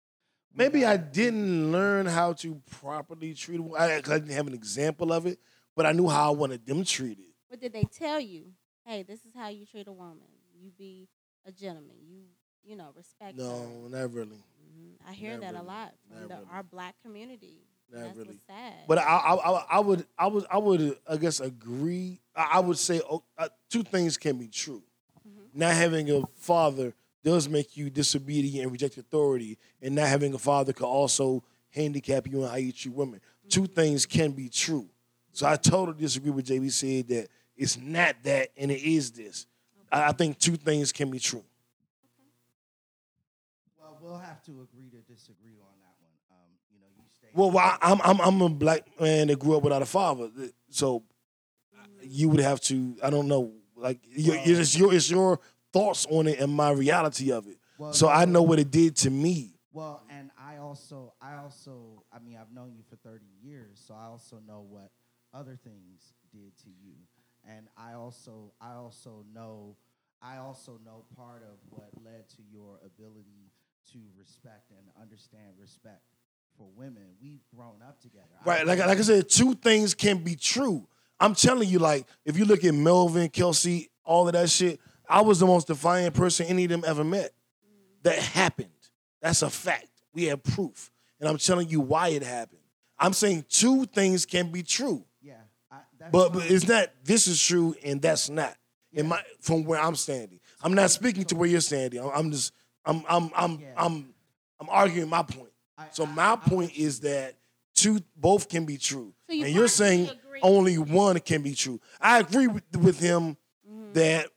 maybe 0.53 0.85
I 0.85 0.97
didn't 0.97 1.71
learn 1.71 2.05
how 2.05 2.33
to 2.33 2.61
properly 2.71 3.33
treat. 3.33 3.59
a 3.59 3.63
wo- 3.63 3.75
I, 3.77 4.01
'cause 4.01 4.13
I 4.13 4.19
didn't 4.19 4.35
have 4.35 4.47
an 4.47 4.53
example 4.53 5.11
of 5.13 5.25
it, 5.25 5.39
but 5.75 5.85
I 5.85 5.91
knew 5.91 6.09
how 6.09 6.31
I 6.33 6.35
wanted 6.35 6.65
them 6.65 6.83
treated. 6.83 7.25
What 7.47 7.59
did 7.59 7.73
they 7.73 7.83
tell 7.83 8.19
you? 8.19 8.53
Hey, 8.85 9.03
this 9.03 9.23
is 9.25 9.33
how 9.33 9.47
you 9.49 9.65
treat 9.65 9.87
a 9.87 9.91
woman. 9.93 10.27
You 10.59 10.71
be 10.77 11.07
a 11.45 11.51
gentleman. 11.51 11.95
You 12.05 12.21
you 12.63 12.75
know 12.75 12.89
respect. 12.95 13.37
No, 13.37 13.49
her. 13.83 13.89
not 13.89 14.13
really. 14.13 14.37
Mhm. 14.37 14.93
I 15.07 15.13
hear 15.13 15.33
Not 15.33 15.41
that 15.41 15.55
a 15.55 15.63
lot 15.63 15.93
from 16.07 16.27
the, 16.27 16.35
really. 16.35 16.47
our 16.51 16.63
black 16.63 16.95
community. 17.03 17.57
Not 17.91 18.03
That's 18.05 18.17
really. 18.17 18.39
sad. 18.47 18.73
But 18.87 18.97
I, 18.99 19.01
I, 19.03 19.33
I, 19.71 19.79
would, 19.79 20.05
I 20.17 20.27
would, 20.27 20.45
I 20.49 20.57
would, 20.57 20.97
I 21.07 21.17
guess, 21.17 21.39
agree. 21.41 22.19
I, 22.35 22.59
would 22.59 22.77
say 22.77 23.01
oh, 23.07 23.23
uh, 23.37 23.49
two 23.69 23.83
things 23.83 24.17
can 24.17 24.37
be 24.37 24.47
true. 24.47 24.81
Mhm. 25.27 25.49
Not 25.53 25.73
having 25.73 26.09
a 26.09 26.23
father 26.37 26.93
does 27.23 27.47
make 27.47 27.77
you 27.77 27.89
disobedient 27.89 28.63
and 28.63 28.71
reject 28.71 28.97
authority, 28.97 29.57
and 29.81 29.93
not 29.95 30.07
having 30.07 30.33
a 30.33 30.39
father 30.39 30.73
could 30.73 30.85
also 30.87 31.43
handicap 31.69 32.27
you 32.27 32.43
in 32.43 32.49
how 32.49 32.55
you 32.55 32.71
treat 32.71 32.93
women. 32.95 33.21
Two 33.49 33.67
things 33.67 34.05
can 34.05 34.31
be 34.31 34.49
true. 34.49 34.87
So 35.31 35.47
I 35.47 35.55
totally 35.55 35.97
disagree 35.99 36.31
with 36.31 36.45
JB 36.47 36.71
said 36.71 37.07
that 37.09 37.27
it's 37.55 37.77
not 37.77 38.15
that 38.23 38.49
and 38.57 38.71
it 38.71 38.81
is 38.81 39.11
this. 39.11 39.45
I, 39.93 40.11
think 40.11 40.39
two 40.39 40.55
things 40.55 40.91
can 40.91 41.11
be 41.11 41.19
true. 41.19 41.43
Well, 43.79 43.97
we'll 44.01 44.17
have 44.17 44.41
to 44.43 44.51
agree 44.51 44.89
to 44.89 44.97
disagree 45.13 45.59
on 45.61 45.75
that 45.81 45.95
one. 46.01 46.11
Um, 46.31 46.49
you 46.71 46.79
know, 46.79 46.87
you 46.95 47.03
stay. 47.11 47.27
Well, 47.33 47.51
well, 47.51 47.77
I'm, 47.81 48.01
I'm, 48.03 48.21
I'm 48.21 48.41
a 48.41 48.49
black 48.49 48.83
man 48.99 49.27
that 49.27 49.39
grew 49.39 49.57
up 49.57 49.63
without 49.63 49.81
a 49.81 49.85
father, 49.85 50.29
so 50.69 51.03
you 52.01 52.29
would 52.29 52.39
have 52.39 52.59
to. 52.61 52.95
I 53.03 53.09
don't 53.09 53.27
know. 53.27 53.51
Like, 53.75 53.99
Well- 54.17 54.41
it's 54.43 54.77
your, 54.77 54.93
it's 54.93 55.09
your 55.09 55.39
thoughts 55.71 56.05
on 56.09 56.27
it 56.27 56.39
and 56.39 56.51
my 56.51 56.71
reality 56.71 57.31
of 57.31 57.47
it. 57.47 57.57
Well, 57.77 57.93
So 57.93 58.07
I 58.07 58.25
know 58.25 58.43
what 58.43 58.59
it 58.59 58.71
did 58.71 58.95
to 58.97 59.09
me. 59.09 59.49
Well, 59.73 60.03
and 60.09 60.29
I 60.39 60.57
also, 60.57 61.13
I 61.19 61.37
also, 61.37 62.03
I 62.13 62.19
mean, 62.19 62.37
I've 62.39 62.51
known 62.53 62.73
you 62.75 62.83
for 62.87 62.95
30 62.97 63.25
years, 63.43 63.81
so 63.87 63.95
I 63.95 64.05
also 64.05 64.39
know 64.47 64.63
what 64.69 64.91
other 65.33 65.57
things 65.63 66.13
did 66.31 66.55
to 66.57 66.69
you, 66.69 66.93
and 67.47 67.67
I 67.77 67.93
also, 67.93 68.53
I 68.61 68.73
also 68.73 69.25
know, 69.33 69.75
I 70.21 70.37
also 70.37 70.79
know 70.85 71.05
part 71.15 71.43
of 71.43 71.57
what 71.69 71.89
led 72.03 72.29
to 72.29 72.41
your 72.51 72.79
ability 72.85 73.51
to 73.91 73.99
respect 74.17 74.71
and 74.71 74.87
understand 75.01 75.53
respect 75.59 76.01
for 76.57 76.67
women. 76.75 77.03
We've 77.21 77.43
grown 77.55 77.81
up 77.85 77.99
together. 78.01 78.25
Right, 78.45 78.65
like 78.65 78.79
like 78.79 78.97
I 78.97 79.01
said, 79.01 79.29
two 79.29 79.55
things 79.55 79.93
can 79.93 80.19
be 80.23 80.35
true. 80.35 80.87
I'm 81.19 81.35
telling 81.35 81.69
you, 81.69 81.79
like 81.79 82.05
if 82.25 82.37
you 82.37 82.45
look 82.45 82.63
at 82.63 82.73
Melvin, 82.73 83.29
Kelsey, 83.29 83.89
all 84.03 84.27
of 84.27 84.33
that 84.33 84.49
shit, 84.49 84.79
I 85.07 85.21
was 85.21 85.39
the 85.39 85.45
most 85.45 85.67
defiant 85.67 86.13
person 86.15 86.45
any 86.47 86.63
of 86.65 86.69
them 86.69 86.83
ever 86.85 87.03
met. 87.03 87.31
That 88.03 88.17
happened. 88.17 88.69
That's 89.21 89.41
a 89.41 89.49
fact. 89.49 89.87
We 90.13 90.25
have 90.25 90.43
proof, 90.43 90.91
and 91.19 91.29
I'm 91.29 91.37
telling 91.37 91.69
you 91.69 91.79
why 91.79 92.09
it 92.09 92.23
happened. 92.23 92.59
I'm 92.99 93.13
saying 93.13 93.45
two 93.49 93.85
things 93.85 94.25
can 94.25 94.51
be 94.51 94.63
true, 94.63 94.93
Yeah, 94.93 94.97
I, 94.97 95.03
that's 95.03 95.03
but, 96.11 96.33
but 96.33 96.49
it's 96.49 96.67
not. 96.67 96.89
This 97.03 97.27
is 97.27 97.41
true, 97.41 97.75
and 97.83 98.01
that's 98.01 98.29
not. 98.29 98.55
In 98.91 99.07
my 99.07 99.21
from 99.41 99.63
where 99.63 99.79
I'm 99.79 99.95
standing, 99.95 100.39
I'm 100.61 100.73
not 100.75 100.91
speaking 100.91 101.23
to 101.25 101.35
where 101.35 101.49
you're 101.49 101.61
standing. 101.61 101.99
I'm, 101.99 102.09
I'm 102.13 102.31
just 102.31 102.53
I'm 102.85 103.03
I'm 103.09 103.31
I'm 103.35 103.59
Yeah. 103.59 103.67
I'm 103.77 104.13
I'm 104.59 104.69
arguing 104.69 105.09
my 105.09 105.23
point. 105.23 105.49
I- 105.77 105.87
So 105.91 106.05
my 106.05 106.33
I'm 106.33 106.39
point 106.39 106.69
with 106.69 106.77
you. 106.79 106.85
is 106.87 106.99
that 106.99 107.35
two 107.73 108.01
both 108.15 108.47
can 108.49 108.65
be 108.65 108.77
true, 108.77 109.13
So 109.27 109.33
you 109.35 109.45
and 109.45 109.53
you're 109.55 109.67
saying 109.67 110.09
agree. 110.09 110.39
only 110.43 110.77
one 110.77 111.19
can 111.21 111.41
be 111.41 111.55
true. 111.55 111.79
I 111.99 112.19
agree 112.19 112.45
with, 112.45 112.63
with 112.77 112.99
him 112.99 113.35
Mhm. 113.67 113.93
that 113.93 114.29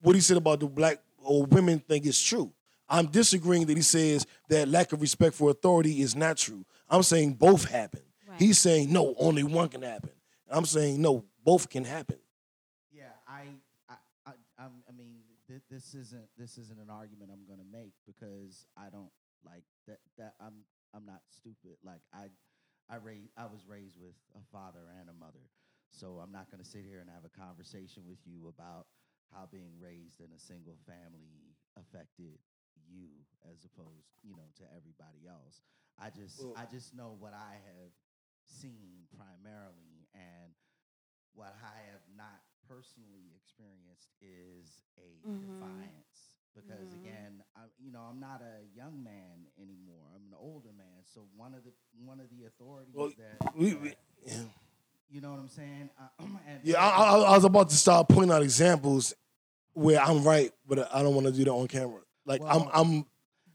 what 0.00 0.14
he 0.14 0.22
said 0.22 0.38
about 0.38 0.60
the 0.60 0.66
black 0.66 1.02
or 1.18 1.44
women 1.44 1.80
thing 1.80 2.06
is 2.06 2.18
true. 2.20 2.50
I'm 2.88 3.08
disagreeing 3.08 3.66
that 3.66 3.76
he 3.76 3.82
says 3.82 4.26
that 4.48 4.68
lack 4.68 4.92
of 4.94 5.02
respect 5.02 5.34
for 5.34 5.50
authority 5.50 6.00
is 6.00 6.16
not 6.16 6.38
true. 6.38 6.64
I'm 6.88 7.02
saying 7.02 7.34
both 7.34 7.66
happen. 7.66 8.00
Right. 8.26 8.40
He's 8.40 8.58
saying 8.58 8.90
no, 8.90 9.14
only 9.18 9.42
one 9.42 9.68
can 9.68 9.82
happen. 9.82 10.08
I'm 10.50 10.64
saying 10.64 11.00
no, 11.00 11.24
both 11.44 11.68
can 11.68 11.84
happen. 11.84 12.18
Yeah, 12.90 13.12
I, 13.26 13.44
I, 13.88 13.96
I, 14.26 14.32
I'm, 14.58 14.72
mean, 14.96 15.22
th- 15.46 15.62
this 15.70 15.94
isn't 15.94 16.28
this 16.36 16.58
isn't 16.58 16.78
an 16.80 16.90
argument 16.90 17.30
I'm 17.32 17.46
going 17.46 17.60
to 17.60 17.70
make 17.70 17.92
because 18.06 18.66
I 18.76 18.90
don't 18.90 19.12
like 19.44 19.64
that. 19.86 19.98
That 20.16 20.34
I'm 20.40 20.64
I'm 20.94 21.04
not 21.06 21.20
stupid. 21.28 21.76
Like 21.84 22.00
I, 22.12 22.28
I 22.88 22.96
raised 22.96 23.30
I 23.36 23.44
was 23.46 23.66
raised 23.68 23.96
with 24.00 24.16
a 24.36 24.42
father 24.50 24.88
and 25.00 25.08
a 25.08 25.16
mother, 25.16 25.44
so 25.92 26.20
I'm 26.22 26.32
not 26.32 26.50
going 26.50 26.62
to 26.62 26.68
sit 26.68 26.84
here 26.88 27.00
and 27.00 27.08
have 27.10 27.24
a 27.24 27.32
conversation 27.32 28.04
with 28.08 28.18
you 28.24 28.48
about 28.48 28.86
how 29.32 29.48
being 29.50 29.76
raised 29.80 30.20
in 30.20 30.32
a 30.34 30.40
single 30.40 30.76
family 30.88 31.52
affected 31.76 32.40
you 32.88 33.08
as 33.52 33.64
opposed, 33.68 34.08
you 34.24 34.32
know, 34.32 34.48
to 34.56 34.64
everybody 34.72 35.28
else. 35.28 35.60
I 36.00 36.08
just 36.10 36.40
Well- 36.42 36.54
I 36.56 36.64
just 36.64 36.94
know 36.94 37.16
what 37.18 37.34
I 37.34 37.60
have 37.76 37.92
seen 38.48 39.04
primarily 39.12 39.97
what 41.38 41.54
I 41.62 41.78
have 41.94 42.02
not 42.16 42.42
personally 42.66 43.30
experienced 43.38 44.10
is 44.20 44.82
a 44.98 45.08
Mhm. 45.26 45.40
defiance 45.46 46.34
because 46.54 46.88
Mhm. 46.92 47.00
again 47.00 47.42
I, 47.56 47.60
you 47.78 47.92
know 47.92 48.00
i'm 48.00 48.18
not 48.20 48.42
a 48.42 48.64
young 48.74 49.02
man 49.02 49.46
anymore 49.56 50.04
i'm 50.14 50.26
an 50.26 50.34
older 50.38 50.72
man 50.76 51.04
so 51.04 51.26
one 51.36 51.54
of 51.54 51.62
the 51.64 51.72
one 52.04 52.18
of 52.20 52.28
the 52.28 52.44
authorities 52.44 52.94
Well, 52.94 53.10
that 53.16 53.54
We, 53.56 53.70
that- 53.70 53.80
we- 53.80 53.94
yeah. 54.26 54.42
you 55.08 55.20
know 55.22 55.30
what 55.30 55.38
i'm 55.40 55.48
saying 55.48 55.88
uh, 55.98 56.08
and 56.48 56.60
Yeah, 56.64 56.82
I, 56.84 56.88
I, 56.90 57.18
I 57.20 57.34
was 57.36 57.44
about 57.44 57.70
to 57.70 57.76
start 57.76 58.08
pointing 58.08 58.32
out 58.32 58.42
examples 58.42 59.14
where 59.72 60.00
I'm 60.00 60.24
right, 60.24 60.52
but 60.66 60.92
I 60.92 61.02
don't 61.02 61.14
want 61.14 61.26
to 61.28 61.32
do 61.32 61.44
that 61.44 61.52
on 61.52 61.68
camera. 61.68 62.00
Like 62.26 62.42
Well, 62.42 62.50
I'm, 62.74 62.88
I'm 62.96 63.06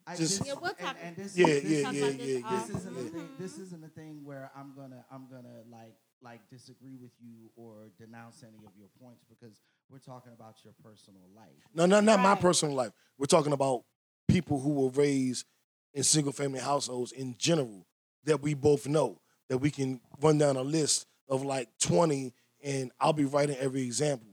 I 0.08 0.16
just- 0.16 0.40
this- 0.40 0.48
Yeah, 0.48 0.54
we'll 0.54 0.72
and- 0.80 0.98
and 1.04 1.16
this, 1.18 1.38
Yeah, 1.38 1.46
this, 1.48 1.64
yeah, 1.66 1.92
yeah, 1.92 1.92
yeah, 1.92 2.12
this 2.12 2.42
yeah. 2.42 2.66
this 2.66 2.70
isn't 2.78 2.98
a 2.98 3.02
Mhm. 3.02 3.12
thing. 3.12 3.30
This 3.38 3.58
isn't 3.60 3.84
a 3.84 3.90
thing 3.90 4.24
where 4.24 4.50
I'm 4.56 4.74
gonna 4.74 5.06
I'm 5.12 5.28
gonna 5.28 5.64
like 5.70 5.98
like 6.24 6.42
disagree 6.50 6.96
with 7.02 7.12
you 7.22 7.52
or 7.56 7.90
denounce 8.00 8.44
any 8.44 8.66
of 8.66 8.72
your 8.78 8.88
points 9.02 9.26
because 9.30 9.58
we're 9.90 10.00
talking 10.00 10.32
about 10.34 10.56
your 10.64 10.74
personal 10.84 11.24
life. 11.36 11.50
no, 11.74 11.86
no, 11.86 12.00
not 12.00 12.20
my 12.20 12.36
personal 12.36 12.76
life. 12.76 12.92
We're 13.18 13.26
talking 13.26 13.54
about 13.54 13.84
people 14.28 14.60
who 14.60 14.72
were 14.72 14.90
raised 14.90 15.46
in 15.94 16.04
single 16.04 16.32
family 16.32 16.60
households 16.60 17.12
in 17.12 17.36
general 17.38 17.86
that 18.24 18.42
we 18.42 18.54
both 18.54 18.88
know 18.88 19.20
that 19.50 19.58
we 19.58 19.70
can 19.70 20.00
run 20.22 20.38
down 20.38 20.56
a 20.56 20.62
list 20.62 21.06
of 21.28 21.44
like 21.44 21.70
20 21.80 22.34
and 22.64 22.92
I'll 23.00 23.14
be 23.14 23.26
writing 23.26 23.58
every 23.58 23.84
example. 23.84 24.30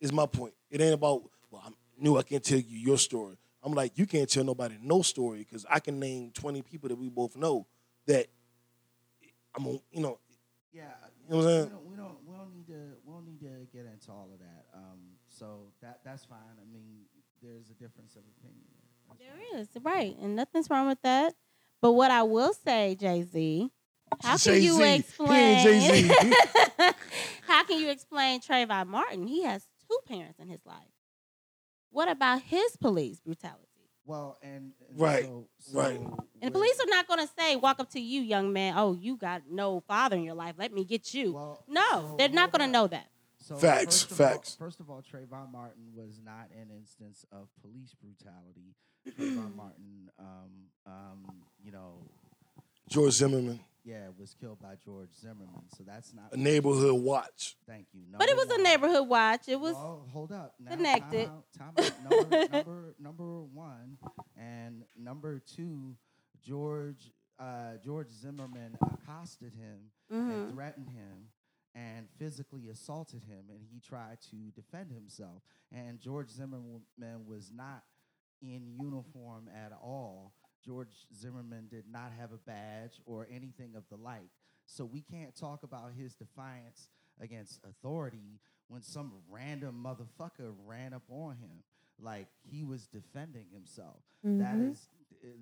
Is 0.00 0.12
my 0.12 0.26
point. 0.26 0.54
It 0.70 0.80
ain't 0.80 0.94
about 0.94 1.22
well, 1.50 1.62
I 1.66 1.70
knew 1.98 2.16
I 2.16 2.22
can't 2.22 2.44
tell 2.44 2.58
you 2.58 2.78
your 2.78 2.98
story. 2.98 3.36
I'm 3.64 3.74
like 3.74 3.98
you 3.98 4.06
can't 4.06 4.28
tell 4.30 4.44
nobody 4.44 4.76
no 4.80 5.02
story 5.02 5.38
because 5.40 5.66
I 5.68 5.80
can 5.80 5.98
name 5.98 6.30
20 6.32 6.62
people 6.62 6.88
that 6.88 6.96
we 6.96 7.08
both 7.08 7.36
know 7.36 7.66
that 8.06 8.28
I'm 9.56 9.66
a, 9.66 9.70
you 9.90 10.00
know 10.00 10.18
Yeah, 10.27 10.27
You 11.28 11.34
know 11.34 11.36
what 11.36 11.46
I'm 11.46 11.50
saying? 11.50 11.64
We 11.64 11.70
don't, 11.70 11.86
we 11.90 11.96
don't, 11.96 12.18
we 12.26 12.36
don't 12.36 12.52
need 12.54 12.66
to, 12.68 12.96
we 13.04 13.12
don't 13.12 13.26
need 13.26 13.40
to 13.40 13.66
get 13.72 13.86
into 13.86 14.10
all 14.10 14.30
of 14.32 14.38
that. 14.40 14.66
Um, 14.74 14.98
so 15.28 15.72
that 15.82 16.00
that's 16.04 16.24
fine. 16.24 16.38
I 16.60 16.72
mean, 16.72 17.04
there's 17.42 17.70
a 17.70 17.74
difference 17.74 18.16
of 18.16 18.22
opinion. 18.38 18.64
There. 18.70 18.82
That's 18.86 19.02
fine. 19.08 19.50
There 19.52 19.60
is 19.60 19.68
right, 19.82 20.16
and 20.20 20.36
nothing's 20.36 20.70
wrong 20.70 20.88
with 20.88 21.02
that. 21.02 21.34
But 21.80 21.92
what 21.92 22.10
I 22.10 22.22
will 22.22 22.52
say, 22.52 22.96
Jay 22.98 23.22
Z, 23.22 23.70
how 24.22 24.36
can 24.36 24.54
you 24.54 24.78
Jay-Z. 24.78 24.78
He 24.78 24.82
ain't 24.82 25.04
explain? 25.04 25.64
Jay-Z. 25.64 26.12
how 27.46 27.64
can 27.64 27.78
you 27.78 27.90
explain 27.90 28.40
Trayvon 28.40 28.88
Martin? 28.88 29.26
He 29.26 29.44
has 29.44 29.66
two 29.88 29.98
parents 30.06 30.38
in 30.38 30.48
his 30.48 30.64
life. 30.64 30.76
What 31.90 32.08
about 32.08 32.42
his 32.42 32.76
police 32.76 33.20
brutality? 33.20 33.67
Well, 34.08 34.38
and, 34.42 34.72
and 34.88 34.98
Right, 35.00 35.24
so, 35.58 35.78
right. 35.78 36.00
And 36.00 36.48
the 36.48 36.50
police 36.50 36.80
are 36.80 36.88
not 36.88 37.06
going 37.06 37.20
to 37.20 37.30
say, 37.38 37.56
walk 37.56 37.78
up 37.78 37.90
to 37.90 38.00
you, 38.00 38.22
young 38.22 38.54
man, 38.54 38.72
oh, 38.76 38.94
you 38.94 39.18
got 39.18 39.42
no 39.50 39.80
father 39.80 40.16
in 40.16 40.24
your 40.24 40.34
life. 40.34 40.54
Let 40.58 40.72
me 40.72 40.82
get 40.84 41.12
you. 41.12 41.34
Well, 41.34 41.62
no, 41.68 41.82
so 41.90 42.14
they're 42.16 42.30
not 42.30 42.50
going 42.50 42.66
to 42.66 42.72
know 42.72 42.86
that. 42.86 43.06
So 43.36 43.56
Facts, 43.56 44.02
first 44.02 44.18
facts. 44.18 44.56
All, 44.58 44.66
first 44.66 44.80
of 44.80 44.88
all, 44.88 45.02
Trayvon 45.02 45.52
Martin 45.52 45.92
was 45.94 46.20
not 46.24 46.48
an 46.58 46.70
instance 46.74 47.26
of 47.30 47.48
police 47.60 47.94
brutality. 48.02 48.74
Trayvon 49.06 49.54
Martin, 49.56 50.10
um, 50.18 50.50
um, 50.86 51.26
you 51.62 51.70
know, 51.70 51.98
George 52.88 53.12
Zimmerman, 53.12 53.60
yeah, 53.88 54.08
was 54.18 54.34
killed 54.34 54.60
by 54.60 54.74
George 54.84 55.08
Zimmerman. 55.18 55.64
So 55.76 55.82
that's 55.86 56.12
not 56.12 56.32
a 56.32 56.36
neighborhood 56.36 57.00
watch. 57.00 57.56
Thank 57.66 57.86
you. 57.94 58.02
But 58.12 58.28
it 58.28 58.36
Number 58.36 58.52
was 58.52 58.58
a 58.58 58.62
neighborhood 58.62 59.08
watch. 59.08 59.48
It 59.48 59.58
was 59.58 59.72
Well, 59.72 60.06
hold 60.12 60.30
up. 60.30 60.54
Now, 60.60 60.72
connected. 60.72 61.26
Time 61.56 61.72
out, 61.78 61.86
time 61.86 61.92
out. 62.10 62.10
Number, 62.10 62.48
number, 62.52 62.94
number 63.00 63.40
one 63.42 63.96
and 64.36 64.84
number 64.94 65.40
two, 65.40 65.96
George 66.44 67.10
uh, 67.38 67.76
George 67.82 68.10
Zimmerman 68.10 68.76
accosted 68.82 69.54
him 69.54 69.78
mhm. 70.12 70.32
and 70.32 70.52
threatened 70.52 70.90
him 70.90 71.28
and 71.74 72.08
physically 72.18 72.68
assaulted 72.68 73.22
him, 73.22 73.44
and 73.48 73.60
he 73.72 73.80
tried 73.80 74.18
to 74.30 74.36
defend 74.54 74.90
himself. 74.90 75.42
And 75.72 76.00
George 76.00 76.30
Zimmerman 76.30 76.82
was 77.26 77.52
not 77.54 77.84
in 78.42 78.74
uniform 78.80 79.48
at 79.54 79.72
all. 79.72 80.34
George 80.68 81.06
Zimmerman 81.18 81.68
did 81.70 81.84
not 81.90 82.12
have 82.18 82.32
a 82.32 82.36
badge 82.36 83.00
or 83.06 83.26
anything 83.34 83.74
of 83.74 83.84
the 83.88 83.96
like. 83.96 84.28
So 84.66 84.84
we 84.84 85.00
can't 85.00 85.34
talk 85.34 85.62
about 85.62 85.92
his 85.98 86.14
defiance 86.14 86.90
against 87.20 87.60
authority 87.64 88.38
when 88.68 88.82
some 88.82 89.12
random 89.30 89.82
motherfucker 89.82 90.52
ran 90.66 90.92
up 90.92 91.04
on 91.08 91.36
him 91.36 91.62
like 91.98 92.26
he 92.50 92.64
was 92.64 92.86
defending 92.86 93.46
himself. 93.50 94.02
That 94.22 94.58
Mhm. 94.58 94.70
is 94.72 94.88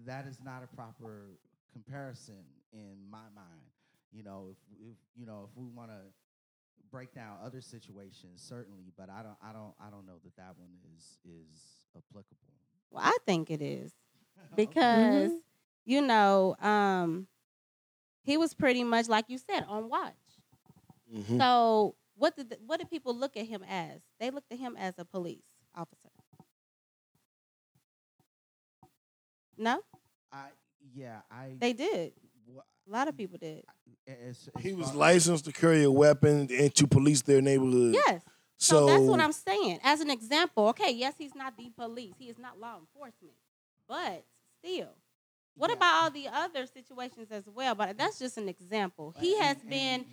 that 0.06 0.26
is 0.26 0.40
not 0.40 0.62
a 0.62 0.68
proper 0.68 1.36
comparison 1.72 2.44
in 2.72 3.10
my 3.10 3.28
mind. 3.34 3.70
You 4.12 4.22
know, 4.22 4.48
if, 4.52 4.56
if 4.80 4.96
you 5.16 5.26
know 5.26 5.48
if 5.50 5.56
we 5.56 5.66
want 5.68 5.90
to 5.90 6.00
break 6.90 7.12
down 7.12 7.38
other 7.42 7.60
situations, 7.60 8.40
certainly, 8.40 8.92
but 8.96 9.10
I 9.10 9.22
don't 9.24 9.36
I 9.42 9.52
don't 9.52 9.74
I 9.80 9.90
don't 9.90 10.06
know 10.06 10.18
that 10.22 10.36
that 10.36 10.56
one 10.56 10.70
is 10.96 11.18
is 11.24 11.82
applicable. 11.96 12.54
Well, 12.90 13.02
I 13.04 13.16
think 13.26 13.50
it 13.50 13.60
is 13.60 13.92
because 14.56 15.32
you 15.84 16.00
know 16.02 16.56
um, 16.60 17.26
he 18.22 18.36
was 18.36 18.54
pretty 18.54 18.84
much 18.84 19.08
like 19.08 19.26
you 19.28 19.38
said 19.38 19.64
on 19.68 19.88
watch. 19.88 20.14
Mhm. 21.14 21.38
So 21.38 21.94
what 22.16 22.34
did 22.36 22.50
the, 22.50 22.58
what 22.66 22.78
did 22.80 22.90
people 22.90 23.14
look 23.14 23.36
at 23.36 23.46
him 23.46 23.62
as? 23.68 24.00
They 24.18 24.30
looked 24.30 24.50
at 24.52 24.58
him 24.58 24.76
as 24.76 24.94
a 24.98 25.04
police 25.04 25.44
officer. 25.74 26.08
No, 29.58 29.80
I 30.32 30.48
yeah 30.94 31.20
I 31.30 31.56
they 31.58 31.72
did. 31.72 32.12
wha- 32.46 32.62
A 32.86 32.90
lot 32.90 33.08
of 33.08 33.16
people 33.16 33.38
did. 33.38 33.64
as- 34.06 34.48
He 34.60 34.72
was 34.74 34.94
licensed 34.94 35.44
to 35.46 35.52
carry 35.52 35.82
a 35.82 35.90
weapon 35.90 36.48
and 36.50 36.74
to 36.74 36.86
police 36.86 37.22
their 37.22 37.40
neighborhood. 37.40 37.94
Yes. 37.94 38.22
So, 38.58 38.80
So, 38.80 38.86
that's 38.86 39.02
what 39.02 39.20
I'm 39.20 39.32
saying. 39.32 39.80
As 39.82 40.00
an 40.00 40.10
example, 40.10 40.68
okay, 40.68 40.90
yes, 40.90 41.14
he's 41.18 41.34
not 41.34 41.56
the 41.58 41.70
police. 41.70 42.14
He 42.18 42.28
is 42.30 42.38
not 42.38 42.58
law 42.58 42.78
enforcement. 42.78 43.34
But 43.88 44.24
still, 44.58 44.90
what 45.56 45.70
Yeah. 45.70 45.76
about 45.76 45.94
all 46.04 46.10
the 46.10 46.28
other 46.28 46.66
situations 46.66 47.30
as 47.30 47.48
well? 47.48 47.74
But 47.74 47.96
that's 47.98 48.18
just 48.18 48.36
an 48.38 48.48
example. 48.48 49.12
He 49.18 49.38
has 49.38 49.62
been, 49.62 50.06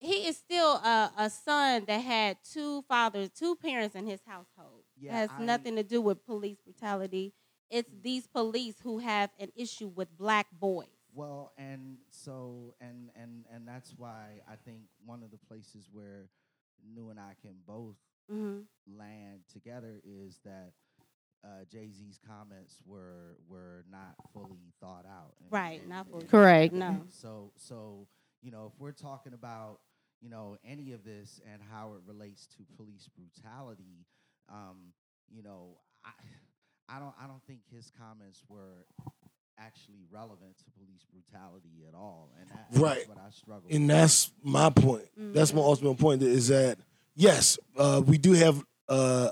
he 0.00 0.26
is 0.26 0.36
still 0.36 0.74
a, 0.76 1.12
a 1.16 1.30
son 1.30 1.84
that 1.86 1.98
had 2.00 2.38
two 2.44 2.82
fathers, 2.82 3.30
two 3.30 3.56
parents 3.56 3.94
in 3.94 4.06
his 4.06 4.20
household. 4.26 4.84
Yeah, 4.96 5.12
it 5.12 5.16
has 5.16 5.30
I- 5.38 5.42
nothing 5.44 5.76
to 5.76 5.82
do 5.82 6.00
with 6.00 6.24
police 6.24 6.58
brutality. 6.60 7.32
It's 7.70 7.90
these 8.02 8.26
police 8.26 8.76
who 8.82 8.98
have 8.98 9.30
an 9.38 9.50
issue 9.56 9.88
with 9.88 10.16
black 10.16 10.46
boys. 10.52 10.88
Well, 11.14 11.52
and 11.58 11.98
so 12.10 12.74
and 12.80 13.10
and 13.14 13.44
and 13.52 13.66
that's 13.68 13.94
why 13.96 14.40
I 14.50 14.56
think 14.56 14.82
one 15.04 15.22
of 15.22 15.30
the 15.30 15.38
places 15.38 15.88
where 15.92 16.28
New 16.94 17.10
and 17.10 17.18
I 17.20 17.34
can 17.40 17.54
both 17.66 17.96
hmm 18.30 18.60
land 18.86 19.40
together 19.52 20.00
is 20.04 20.40
that 20.44 20.72
uh, 21.44 21.64
Jay 21.70 21.90
Z's 21.90 22.18
comments 22.26 22.80
were 22.86 23.36
were 23.48 23.84
not 23.90 24.14
fully 24.32 24.72
thought 24.80 25.06
out. 25.06 25.34
and- 25.40 25.50
Right, 25.52 25.80
and- 25.80 25.88
not 25.88 26.08
fully- 26.08 26.26
Correct. 26.26 26.72
No. 26.74 27.02
So 27.08 27.52
so 27.56 28.06
you 28.42 28.50
know 28.50 28.66
if 28.72 28.80
we're 28.80 28.92
talking 28.92 29.32
about 29.34 29.80
you 30.20 30.28
know 30.30 30.56
any 30.64 30.92
of 30.92 31.02
this 31.04 31.40
and 31.52 31.60
how 31.70 31.94
it 31.94 32.02
relates 32.06 32.46
to 32.56 32.64
police 32.76 33.08
brutality, 33.08 34.06
um, 34.48 34.92
you 35.30 35.42
know 35.42 35.78
I 36.04 36.10
I 36.88 36.98
don't 36.98 37.14
I 37.20 37.26
don't 37.26 37.42
think 37.44 37.60
his 37.70 37.90
comments 37.98 38.42
were 38.48 38.86
actually 39.58 40.04
relevant 40.10 40.56
to 40.58 40.64
police 40.78 41.04
brutality 41.12 41.84
at 41.88 41.94
all, 41.94 42.32
and 42.40 42.50
that, 42.50 42.66
Right. 42.80 42.96
that's 42.98 43.08
what 43.08 43.18
I 43.18 43.30
struggle. 43.30 43.68
and 43.70 43.82
with. 43.82 43.88
that's 43.88 44.32
my 44.42 44.70
point. 44.70 45.08
That's 45.16 45.52
my 45.52 45.60
Mhm. 45.60 45.64
ultimate 45.64 45.98
point. 45.98 46.22
Is 46.22 46.48
that 46.48 46.78
yes, 47.14 47.58
uh, 47.76 48.02
we 48.04 48.16
do 48.18 48.32
have 48.32 48.64
uh, 48.88 49.30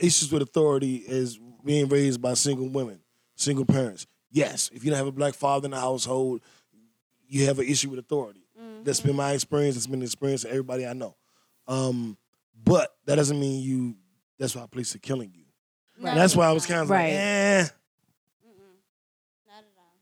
issues 0.00 0.30
with 0.32 0.42
authority 0.42 1.04
as 1.08 1.38
being 1.64 1.88
raised 1.88 2.20
by 2.22 2.34
single 2.34 2.68
women, 2.68 3.00
single 3.36 3.64
parents. 3.64 4.06
Yes, 4.30 4.70
if 4.74 4.84
you 4.84 4.90
don't 4.90 4.98
have 4.98 5.06
a 5.06 5.12
black 5.12 5.34
father 5.34 5.66
in 5.66 5.70
the 5.72 5.80
household, 5.80 6.40
you 7.28 7.46
have 7.46 7.58
an 7.58 7.66
issue 7.66 7.90
with 7.90 7.98
authority. 7.98 8.42
That's 8.84 9.00
been 9.00 9.16
my 9.16 9.32
experience. 9.32 9.74
That's 9.74 9.86
been 9.88 9.98
the 10.00 10.04
experience 10.06 10.44
of 10.44 10.50
everybody 10.50 10.86
I 10.86 10.92
know. 10.92 11.16
Um, 11.66 12.16
but 12.64 12.94
that 13.06 13.16
doesn't 13.16 13.38
mean 13.38 13.60
you. 13.62 13.96
That's 14.38 14.54
why 14.54 14.64
police 14.70 14.94
are 14.94 14.98
killing 15.00 15.32
you. 15.34 15.44
No, 16.00 16.10
And 16.10 16.18
that's 16.18 16.36
why 16.36 16.46
I 16.46 16.52
was 16.52 16.64
kind 16.64 16.80
of 16.82 16.88
Right. 16.90 17.08
like, 17.12 17.12
eh. 17.12 17.62
Mm-mm. 18.46 18.76
Not 19.48 19.58
at 19.58 19.64
all. 19.76 19.94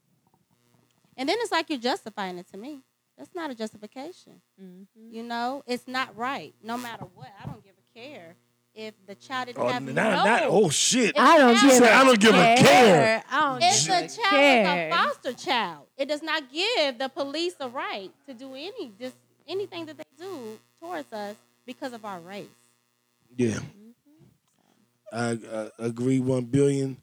And 1.17 1.29
then 1.29 1.37
it's 1.41 1.51
like 1.51 1.71
you're 1.71 1.79
justifying 1.79 2.37
it 2.39 2.47
to 2.53 2.59
me. 2.59 2.83
That's 3.17 3.35
not 3.35 3.51
a 3.51 3.55
justification. 3.55 4.43
Mhm. 4.61 4.87
You 5.11 5.23
know, 5.23 5.63
it's 5.67 5.89
not 5.89 6.15
right. 6.17 6.55
No 6.63 6.77
matter 6.77 7.07
what, 7.15 7.31
I 7.43 7.47
don't 7.47 7.65
give 7.65 7.75
a 7.79 7.99
care 7.99 8.37
if 8.77 8.95
the 9.07 9.15
child 9.17 9.47
didn't 9.47 9.59
Oh, 9.63 9.69
have 9.69 9.83
not, 9.83 9.95
no. 9.95 10.25
not, 10.25 10.43
oh 10.45 10.69
shit. 10.71 11.11
If 11.11 11.19
I 11.19 11.39
don't 11.39 11.55
the 11.55 11.61
give 11.61 11.71
child- 11.71 11.83
said, 11.83 11.93
"I 11.93 12.05
don't 12.05 12.21
give 12.21 12.35
a 12.35 12.57
care." 12.57 13.25
I 13.31 13.41
don't 13.41 13.63
If 13.63 13.79
give 13.81 13.87
the 13.89 13.97
a 13.97 14.01
child 14.09 14.31
care. 14.31 14.89
is 14.89 14.93
a 14.95 14.97
foster 14.97 15.33
child, 15.33 15.87
it 15.97 16.07
does 16.09 16.23
not 16.23 16.43
give 16.53 16.99
the 16.99 17.09
police 17.09 17.55
a 17.61 17.69
right 17.69 18.11
to 18.27 18.35
do 18.35 18.55
any 18.55 18.93
just 19.01 19.17
anything 19.49 19.87
that 19.87 19.97
they 19.97 20.05
do 20.19 20.59
towards 20.81 21.11
us 21.13 21.37
because 21.65 21.93
of 21.95 22.05
our 22.05 22.21
race. 22.21 22.47
Yeah. 23.37 23.61
I, 25.13 25.39
I 25.53 25.71
agree 25.79 26.21
one 26.21 26.45
billion. 26.45 26.97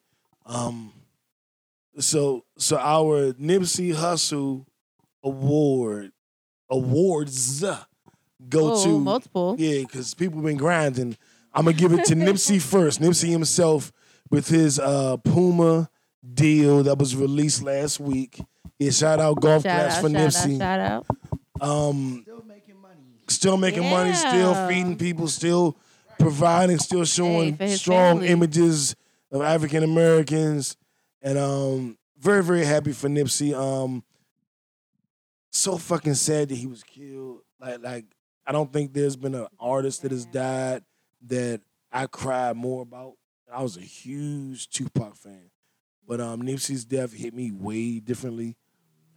Um 0.45 0.91
so 1.99 2.43
so 2.57 2.77
our 2.77 3.33
Nipsey 3.33 3.93
Hussle 3.95 4.65
award 5.23 6.11
awards 6.69 7.61
go 8.49 8.73
Oh, 8.73 8.83
to 8.83 8.99
multiple. 8.99 9.55
yeah, 9.57 9.79
because 9.81 10.13
people 10.13 10.41
been 10.41 10.57
grinding. 10.57 11.17
I'm 11.53 11.65
gonna 11.65 11.77
give 11.77 11.93
it 11.93 12.05
to 12.05 12.15
Nipsey 12.15 12.61
first. 12.71 13.01
Nipsey 13.01 13.30
himself 13.30 13.91
with 14.30 14.47
his 14.47 14.80
uh 14.80 15.17
Puma 15.17 15.89
deal 16.34 16.84
that 16.84 16.97
was 16.97 17.15
released 17.15 17.61
last 17.63 17.99
week. 17.99 18.41
Yeah, 18.80 18.91
shout 18.91 19.19
out 19.19 19.39
golf 19.41 19.63
Shout 19.63 19.80
claps 19.80 19.95
out, 19.95 20.01
for 20.01 20.09
shout 20.09 20.21
out, 20.21 20.27
Nipsey. 20.30 20.57
shout 20.57 20.80
out. 20.80 21.05
Um 21.61 22.21
still 22.25 22.43
making 22.47 22.80
money. 22.81 22.99
still 23.27 23.57
making 23.57 23.89
money, 23.89 24.13
still 24.13 24.67
feeding 24.67 24.97
people, 24.97 25.27
still 25.27 25.77
providing, 26.19 26.77
still 26.80 27.05
showing 27.05 27.55
for 27.55 27.65
his 27.65 27.80
strong 27.81 28.15
family. 28.17 28.30
images 28.30 28.95
of 29.31 29.41
African 29.41 29.84
Americans, 29.84 30.77
and 31.21 31.38
um, 31.38 31.97
very 32.19 32.43
very 32.43 32.65
happy 32.65 32.91
for 32.93 33.09
Nipsey. 33.09 33.53
Um, 33.53 34.03
so 35.51 35.77
fucking 35.77 36.15
sad 36.15 36.49
that 36.49 36.55
he 36.55 36.67
was 36.67 36.84
killed. 36.84 37.41
Like 37.59 37.81
like 37.84 38.05
I 38.45 38.51
don't 38.51 38.71
think 38.71 38.93
there's 38.93 39.15
been 39.15 39.35
an 39.35 39.47
artist 39.59 40.01
that 40.01 40.11
has 40.11 40.25
died 40.25 40.84
that 41.27 41.61
I 41.91 42.07
cried 42.07 42.55
more 42.55 42.81
about. 42.81 43.13
I 43.51 43.61
was 43.61 43.77
a 43.77 43.81
huge 43.81 44.69
Tupac 44.69 45.15
fan, 45.15 45.51
but 46.07 46.19
um, 46.19 46.41
Nipsey's 46.41 46.85
death 46.85 47.13
hit 47.13 47.33
me 47.33 47.51
way 47.51 47.99
differently. 47.99 48.55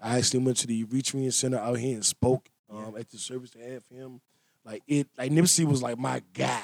I 0.00 0.18
actually 0.18 0.40
went 0.40 0.58
to 0.58 0.66
the 0.66 0.84
Reach 0.84 1.14
Me 1.14 1.30
Center 1.30 1.58
out 1.58 1.78
here 1.78 1.94
and 1.94 2.04
spoke 2.04 2.50
um, 2.70 2.96
at 2.98 3.10
the 3.10 3.18
service 3.18 3.50
to 3.50 3.58
have 3.58 3.84
him. 3.90 4.20
Like 4.64 4.82
it, 4.86 5.08
like 5.16 5.30
Nipsey 5.32 5.64
was 5.64 5.82
like 5.82 5.98
my 5.98 6.22
guy, 6.34 6.62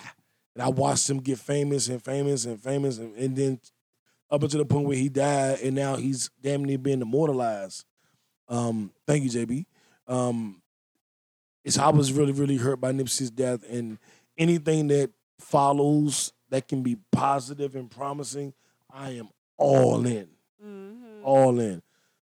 and 0.54 0.62
I 0.62 0.68
watched 0.68 1.08
him 1.08 1.18
get 1.18 1.38
famous 1.38 1.88
and 1.88 2.02
famous 2.02 2.44
and 2.44 2.60
famous, 2.60 2.98
and, 2.98 3.14
and 3.16 3.36
then 3.36 3.60
up 4.30 4.42
until 4.42 4.58
the 4.58 4.66
point 4.66 4.86
where 4.86 4.96
he 4.96 5.08
died, 5.08 5.60
and 5.60 5.74
now 5.74 5.96
he's 5.96 6.30
damn 6.40 6.64
near 6.64 6.78
being 6.78 7.00
immortalized. 7.00 7.84
Um, 8.48 8.90
thank 9.06 9.24
you, 9.24 9.30
JB. 9.30 9.66
Um, 10.08 10.60
it's 11.64 11.78
I 11.78 11.88
was 11.90 12.12
really 12.12 12.32
really 12.32 12.56
hurt 12.56 12.80
by 12.80 12.92
Nipsey's 12.92 13.30
death, 13.30 13.64
and 13.70 13.98
anything 14.36 14.88
that 14.88 15.10
follows 15.42 16.32
that 16.50 16.68
can 16.68 16.82
be 16.82 16.96
positive 17.10 17.74
and 17.76 17.90
promising, 17.90 18.54
I 18.92 19.10
am 19.10 19.28
all 19.56 20.06
in 20.06 20.28
Mm-hmm. 20.64 21.24
all 21.24 21.58
in. 21.58 21.82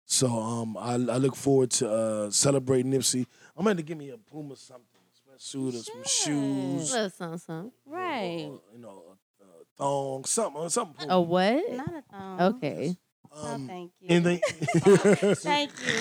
So 0.05 0.27
um, 0.29 0.77
I, 0.77 0.93
I 0.93 1.17
look 1.17 1.35
forward 1.35 1.69
to 1.71 1.89
uh, 1.91 2.29
celebrating 2.31 2.91
Nipsey. 2.93 3.25
I'm 3.57 3.63
going 3.65 3.75
to 3.77 3.83
give 3.83 3.97
me 3.97 4.09
a 4.09 4.17
Puma 4.17 4.55
something, 4.55 4.85
a 5.33 5.37
sweatsuit 5.37 5.69
or 5.69 5.83
some 5.83 6.03
should. 6.03 6.07
shoes, 6.07 6.91
Little 6.93 7.09
something, 7.09 7.37
something. 7.39 7.71
Right. 7.85 8.47
or, 8.49 8.61
you 8.73 8.79
know, 8.79 9.03
a, 9.41 9.43
a 9.43 9.47
thong, 9.77 10.23
something, 10.25 10.69
something. 10.69 11.09
A 11.09 11.19
what? 11.19 11.71
Not 11.71 11.89
a 11.93 12.03
thong. 12.09 12.41
Okay. 12.55 12.95
Oh, 13.33 13.53
Um, 13.53 13.67
thank 13.67 13.91
you. 13.99 14.07
anything? 14.09 14.39
Thank 15.35 15.71
you, 15.79 15.93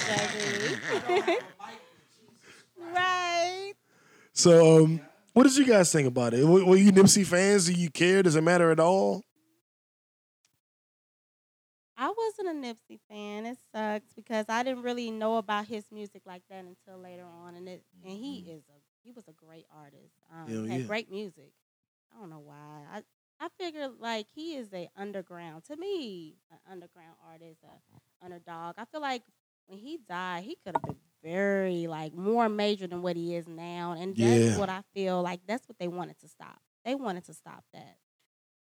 baby. 1.06 1.36
right. 2.94 3.72
so, 4.32 4.84
um, 4.84 5.00
what 5.40 5.46
did 5.46 5.56
you 5.56 5.64
guys 5.64 5.90
think 5.90 6.06
about 6.06 6.34
it? 6.34 6.44
Were, 6.44 6.62
were 6.66 6.76
you 6.76 6.92
Nipsey 6.92 7.24
fans? 7.24 7.64
Do 7.64 7.72
you 7.72 7.88
care? 7.88 8.22
Does 8.22 8.36
it 8.36 8.42
matter 8.42 8.70
at 8.70 8.78
all? 8.78 9.22
I 11.96 12.12
wasn't 12.14 12.48
a 12.58 12.68
Nipsey 12.68 12.98
fan. 13.08 13.46
It 13.46 13.56
sucks 13.74 14.12
because 14.14 14.44
I 14.50 14.62
didn't 14.62 14.82
really 14.82 15.10
know 15.10 15.38
about 15.38 15.64
his 15.64 15.86
music 15.90 16.20
like 16.26 16.42
that 16.50 16.66
until 16.66 17.00
later 17.00 17.24
on, 17.24 17.54
and 17.54 17.66
it 17.70 17.82
and 18.04 18.12
he 18.12 18.50
is 18.50 18.64
a 18.68 18.80
he 19.02 19.12
was 19.12 19.24
a 19.28 19.32
great 19.32 19.64
artist. 19.74 20.12
Um, 20.30 20.46
Hell 20.46 20.64
had 20.66 20.80
yeah. 20.82 20.86
great 20.86 21.10
music. 21.10 21.52
I 22.14 22.20
don't 22.20 22.28
know 22.28 22.42
why. 22.44 22.82
I 22.92 23.02
I 23.40 23.48
figure 23.58 23.88
like 23.98 24.26
he 24.34 24.56
is 24.56 24.68
a 24.74 24.90
underground 24.94 25.64
to 25.64 25.76
me, 25.76 26.36
an 26.50 26.58
underground 26.70 27.16
artist, 27.26 27.60
a 27.64 28.24
underdog. 28.24 28.74
I 28.76 28.84
feel 28.84 29.00
like 29.00 29.22
when 29.68 29.78
he 29.78 30.00
died, 30.06 30.44
he 30.44 30.58
could 30.62 30.76
have 30.76 30.82
been 30.82 30.96
very 31.22 31.86
like 31.86 32.14
more 32.14 32.48
major 32.48 32.86
than 32.86 33.02
what 33.02 33.16
he 33.16 33.34
is 33.34 33.46
now, 33.48 33.92
and 33.98 34.18
that's 34.18 34.48
Yeah. 34.48 34.54
what 34.54 34.68
I 34.68 34.82
feel 34.94 35.22
like. 35.22 35.40
That's 35.46 35.68
what 35.68 35.78
they 35.78 35.88
wanted 35.88 36.18
to 36.20 36.28
stop. 36.28 36.60
They 36.84 36.94
wanted 36.94 37.24
to 37.26 37.34
stop 37.34 37.64
that. 37.74 37.98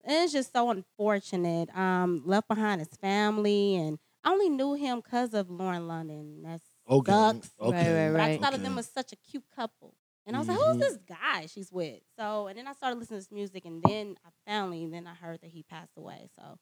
And 0.05 0.25
it's 0.25 0.33
just 0.33 0.53
so 0.53 0.71
unfortunate. 0.71 1.75
Um, 1.77 2.23
left 2.25 2.49
behind 2.49 2.81
his 2.81 2.97
family, 2.97 3.77
and 3.77 3.99
I 4.25 4.31
only 4.33 4.49
knew 4.49 4.75
him 4.75 5.01
because 5.01 5.35
of 5.35 5.51
Lauren 5.51 5.89
London. 5.89 6.43
That's 6.43 6.65
Okay. 6.89 7.13
Sucks. 7.19 7.53
Okay. 7.61 7.91
Right, 7.91 8.09
right, 8.09 8.11
but 8.11 8.21
I 8.21 8.29
right. 8.29 8.41
thought 8.41 8.55
of 8.55 8.63
Okay. 8.63 8.63
them 8.63 8.79
as 8.79 8.89
such 8.91 9.13
a 9.13 9.17
cute 9.17 9.45
couple. 9.55 9.97
And 10.27 10.35
I 10.37 10.41
was 10.41 10.49
Mhm. 10.49 10.49
like, 10.49 10.59
who's 10.59 10.77
this 10.79 10.97
guy 11.07 11.47
she's 11.47 11.71
with? 11.71 12.03
So, 12.19 12.49
and 12.49 12.59
then 12.59 12.67
I 12.67 12.73
started 12.73 12.99
listening 12.99 13.19
to 13.19 13.23
his 13.23 13.31
music, 13.31 13.65
and 13.65 13.83
then 13.83 14.17
I 14.25 14.31
finally, 14.45 14.83
and 14.85 14.93
then 14.93 15.07
I 15.07 15.15
heard 15.15 15.41
that 15.43 15.51
he 15.51 15.63
passed 15.63 15.93
away. 15.97 16.29
So, 16.39 16.59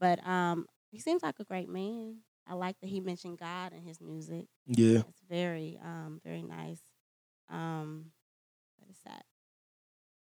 but 0.00 0.26
um, 0.26 0.66
he 0.90 0.98
seems 1.00 1.22
like 1.22 1.38
a 1.40 1.44
great 1.44 1.68
man. 1.68 2.18
I 2.46 2.54
like 2.54 2.76
that 2.80 2.88
he 2.88 3.00
mentioned 3.00 3.38
God 3.38 3.72
in 3.72 3.82
his 3.82 4.00
music. 4.00 4.46
Yeah. 4.66 4.98
It's 5.08 5.22
very, 5.28 5.78
um, 5.82 6.20
very 6.24 6.42
nice. 6.42 6.80
Um, 7.50 8.06
but 8.78 8.88
it's 8.90 9.00
sad. 9.02 9.22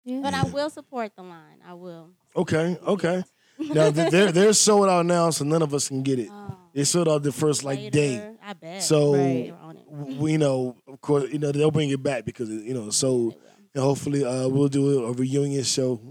Yeah. 0.06 0.20
But 0.22 0.34
I 0.34 0.44
will 0.44 0.70
support 0.70 1.16
the 1.16 1.24
line. 1.24 1.60
I 1.66 1.74
will. 1.74 2.10
Okay. 2.36 2.78
Okay. 2.86 3.24
Now 3.60 3.92
they're 3.92 4.32
they're 4.32 4.52
sold 4.54 4.90
out 4.90 5.06
now, 5.06 5.30
so 5.30 5.46
none 5.46 5.62
of 5.62 5.76
us 5.76 5.88
can 5.88 6.02
get 6.02 6.18
it. 6.18 6.28
Oh, 6.32 6.58
They 6.74 6.84
sold 6.86 7.08
out 7.08 7.22
the 7.22 7.32
first 7.32 7.64
like 7.64 7.92
day. 7.92 8.36
I 8.44 8.54
bet. 8.54 8.82
So 8.82 9.14
Right. 9.14 9.46
They're 9.46 9.56
on 9.62 9.78
it. 9.78 9.86
we 10.18 10.32
you 10.34 10.38
know, 10.40 10.76
of 10.88 11.00
course, 11.02 11.32
you 11.32 11.38
know 11.38 11.52
they'll 11.52 11.70
bring 11.70 11.92
it 11.92 12.02
back 12.02 12.26
because 12.26 12.50
you 12.50 12.74
know. 12.74 12.90
So 12.90 13.30
They 13.30 13.80
and 13.80 13.84
hopefully, 13.84 14.26
uh, 14.26 14.48
we'll 14.50 14.70
do 14.70 15.06
a 15.06 15.12
reunion 15.14 15.64
show. 15.64 16.02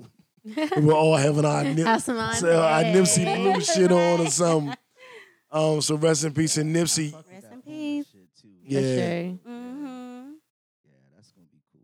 We're 0.77 0.95
all 0.95 1.17
having 1.17 1.45
our 1.45 1.65
nip, 1.65 1.85
Have 1.85 2.03
some 2.03 2.17
on. 2.17 2.35
so 2.35 2.63
our 2.63 2.85
Nipsey 2.85 3.25
Hey. 3.25 3.37
Blue 3.43 3.61
shit 3.61 3.91
on 3.91 4.21
or 4.21 4.31
something. 4.31 4.75
Um, 5.53 5.81
so 5.83 5.97
rest 5.97 6.25
in 6.25 6.33
peace 6.33 6.57
and 6.57 6.75
Nipsey. 6.75 7.13
Rest 7.13 7.47
in 7.53 7.63
peace. 7.63 8.07
Yeah. 8.65 8.81
Sure. 8.81 8.89
Mm-hmm. 8.89 10.31
Yeah, 10.85 10.99
that's 11.15 11.33
gonna 11.33 11.47
be 11.53 11.61
cool. 11.73 11.83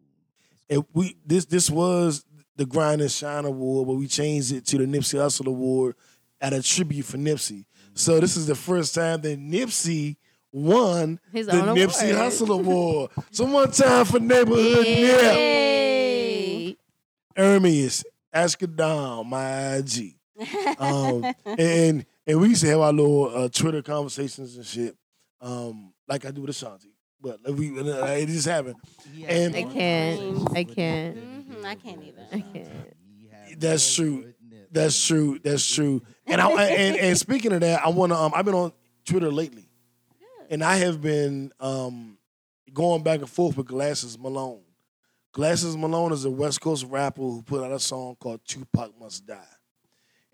That's 0.50 0.62
And 0.70 0.84
we 0.94 1.16
this 1.26 1.44
this 1.44 1.70
was 1.70 2.24
the 2.56 2.64
Grind 2.66 3.00
and 3.02 3.10
Shine 3.10 3.44
Award, 3.44 3.86
but 3.88 3.94
we 3.94 4.06
changed 4.06 4.52
it 4.52 4.66
to 4.66 4.78
the 4.78 4.84
Nipsey 4.84 5.18
Hussle 5.18 5.46
Award 5.46 5.96
at 6.40 6.52
a 6.52 6.62
tribute 6.62 7.04
for 7.04 7.18
Nipsey. 7.18 7.64
So 7.94 8.20
this 8.20 8.36
is 8.36 8.46
the 8.46 8.54
first 8.54 8.94
time 8.94 9.20
that 9.22 9.38
Nipsey 9.38 10.16
won 10.52 11.20
His 11.32 11.46
the 11.46 11.52
Nipsey 11.52 12.12
award. 12.12 12.32
Hussle 12.32 12.58
Award. 12.60 13.10
So 13.32 13.44
one 13.44 13.70
time 13.70 14.04
for 14.06 14.18
neighborhood 14.18 14.86
Nip. 14.86 14.86
Yay. 15.22 16.76
Ermius, 17.36 18.04
Down, 18.76 19.28
my 19.28 19.76
IG. 19.76 20.14
Um, 20.78 21.24
and 21.44 22.06
and 22.28 22.40
we 22.40 22.50
used 22.50 22.60
to 22.60 22.68
have 22.68 22.80
our 22.80 22.92
little 22.92 23.34
uh, 23.34 23.48
Twitter 23.48 23.82
conversations 23.82 24.56
and 24.56 24.64
shit, 24.66 24.96
um, 25.40 25.92
like 26.06 26.24
I 26.24 26.30
do 26.30 26.42
with 26.42 26.50
Ashanti. 26.50 26.92
But 27.20 27.40
we, 27.54 27.76
uh, 27.80 28.06
it 28.06 28.26
just 28.26 28.46
happened. 28.46 28.76
He 29.12 29.24
And- 29.26 29.56
I 29.56 29.62
can't. 29.64 30.56
I 30.56 30.64
can't. 30.64 31.14
the 31.16 31.54
Mhm, 31.54 31.64
I 31.64 31.74
can't 31.74 32.00
the 32.00 32.06
either. 32.06 32.26
I 32.32 32.40
can't. 32.40 33.60
That's 33.60 33.94
true. 33.94 34.32
That's 34.70 35.04
true. 35.06 35.38
That's 35.42 35.74
true. 35.74 36.02
And 36.26 36.40
I 36.40 36.50
and, 36.64 36.96
and 36.96 37.18
speaking 37.18 37.52
of 37.52 37.60
that, 37.62 37.84
I 37.84 37.88
want 37.88 38.12
to. 38.12 38.16
Um, 38.18 38.32
I've 38.34 38.44
been 38.44 38.54
on 38.54 38.72
Twitter 39.04 39.32
lately, 39.32 39.68
and 40.50 40.62
I 40.62 40.76
have 40.76 41.00
been 41.00 41.52
um, 41.58 42.18
going 42.72 43.02
back 43.02 43.20
and 43.20 43.28
forth 43.28 43.56
with 43.56 43.66
Glasses 43.66 44.18
Malone. 44.18 44.62
Glasses 45.32 45.76
Malone 45.76 46.12
is 46.12 46.24
a 46.24 46.30
West 46.30 46.60
Coast 46.60 46.84
rapper 46.88 47.22
who 47.22 47.42
put 47.42 47.64
out 47.64 47.72
a 47.72 47.80
song 47.80 48.14
called 48.20 48.40
"Tupac 48.46 48.92
Must 49.00 49.26
Die," 49.26 49.56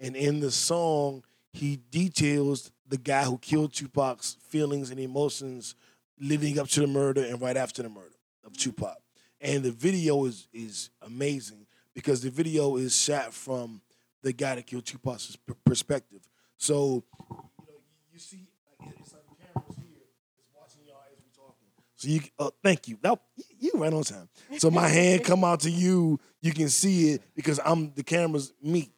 and 0.00 0.16
in 0.16 0.40
the 0.40 0.50
song, 0.50 1.22
he 1.54 1.76
details 1.76 2.72
the 2.88 2.98
guy 2.98 3.22
who 3.22 3.38
killed 3.38 3.72
Tupac's 3.72 4.36
feelings 4.48 4.90
and 4.90 4.98
emotions 4.98 5.76
leading 6.18 6.58
up 6.58 6.66
to 6.68 6.80
the 6.80 6.86
murder 6.88 7.22
and 7.22 7.40
right 7.40 7.56
after 7.56 7.82
the 7.82 7.88
murder 7.88 8.16
of 8.44 8.56
Tupac. 8.56 8.96
And 9.40 9.62
the 9.62 9.70
video 9.70 10.24
is 10.24 10.48
is 10.52 10.90
amazing 11.00 11.66
because 11.94 12.22
the 12.22 12.30
video 12.30 12.76
is 12.76 13.00
shot 13.00 13.32
from 13.32 13.80
the 14.22 14.32
guy 14.32 14.56
that 14.56 14.66
killed 14.66 14.84
Tupac's 14.84 15.38
perspective. 15.64 16.20
So, 16.56 17.04
you 17.20 17.36
know, 17.68 17.74
you 18.12 18.18
see, 18.18 18.48
like, 18.80 18.94
it's 18.98 19.12
like 19.12 19.22
the 19.28 19.44
cameras 19.44 19.76
here 19.76 20.02
is 20.38 20.46
watching 20.52 20.82
y'all 20.86 21.02
as 21.12 21.18
we 21.18 21.30
talking. 21.36 21.68
So 21.94 22.08
you, 22.08 22.20
uh, 22.38 22.50
thank 22.64 22.88
you. 22.88 22.98
That 23.00 23.20
you, 23.36 23.44
you 23.60 23.72
right 23.74 23.92
on 23.92 24.02
time. 24.02 24.28
So 24.58 24.72
my 24.72 24.88
hand 24.88 25.22
come 25.22 25.44
out 25.44 25.60
to 25.60 25.70
you, 25.70 26.18
you 26.40 26.52
can 26.52 26.68
see 26.68 27.10
it 27.10 27.22
because 27.36 27.60
I'm 27.64 27.92
the 27.94 28.02
camera's 28.02 28.52
me. 28.60 28.90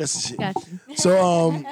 That's 0.00 0.14
the 0.14 0.28
shit. 0.28 0.38
Gotcha. 0.38 0.60
So 0.96 1.18
um, 1.22 1.66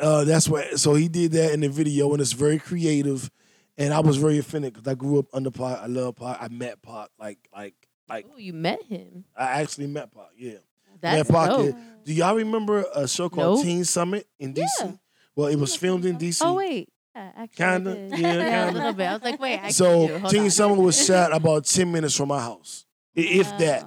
uh, 0.00 0.24
that's 0.24 0.48
what. 0.48 0.78
So 0.78 0.94
he 0.94 1.08
did 1.08 1.32
that 1.32 1.52
in 1.54 1.60
the 1.60 1.68
video, 1.68 2.12
and 2.12 2.20
it's 2.20 2.32
very 2.32 2.58
creative. 2.58 3.30
And 3.78 3.92
I 3.92 4.00
was 4.00 4.16
very 4.16 4.38
offended 4.38 4.72
because 4.74 4.86
I 4.88 4.94
grew 4.94 5.18
up 5.18 5.26
under 5.34 5.50
Pac. 5.50 5.78
I 5.82 5.86
love 5.86 6.16
Pac. 6.16 6.38
I 6.40 6.48
met 6.48 6.80
Pac. 6.82 7.08
Like 7.18 7.38
like 7.54 7.74
like 8.08 8.26
Ooh, 8.26 8.40
you 8.40 8.52
met 8.52 8.82
him. 8.82 9.24
I 9.36 9.60
actually 9.62 9.86
met 9.86 10.12
Pac. 10.14 10.26
Yeah. 10.36 10.52
That's 11.00 11.28
met 11.30 11.34
Pac. 11.36 11.48
dope. 11.50 11.66
yeah. 11.74 11.80
Do 12.04 12.12
y'all 12.14 12.36
remember 12.36 12.84
a 12.94 13.08
show 13.08 13.28
called 13.28 13.56
Nope. 13.58 13.64
Teen 13.64 13.84
Summit 13.84 14.26
in 14.38 14.54
DC? 14.54 14.66
Yeah. 14.80 14.92
Well, 15.34 15.48
it 15.48 15.56
was 15.56 15.74
filmed 15.76 16.04
in 16.06 16.16
DC. 16.18 16.40
Oh 16.44 16.54
wait. 16.54 16.88
Yeah, 17.14 17.46
Kinda. 17.56 17.94
did. 17.94 18.10
Yeah, 18.18 18.32
a 18.34 18.64
kinda. 18.66 18.72
little 18.78 18.92
bit. 18.92 19.06
I 19.06 19.12
was 19.14 19.22
like, 19.22 19.40
wait. 19.40 19.58
I 19.62 19.70
so 19.70 20.06
Teen 20.28 20.44
on. 20.44 20.50
Summit 20.50 20.78
was 20.78 21.06
shot 21.06 21.34
about 21.34 21.64
ten 21.64 21.90
minutes 21.92 22.14
from 22.16 22.28
my 22.28 22.40
house, 22.40 22.84
if 23.14 23.46
that. 23.58 23.86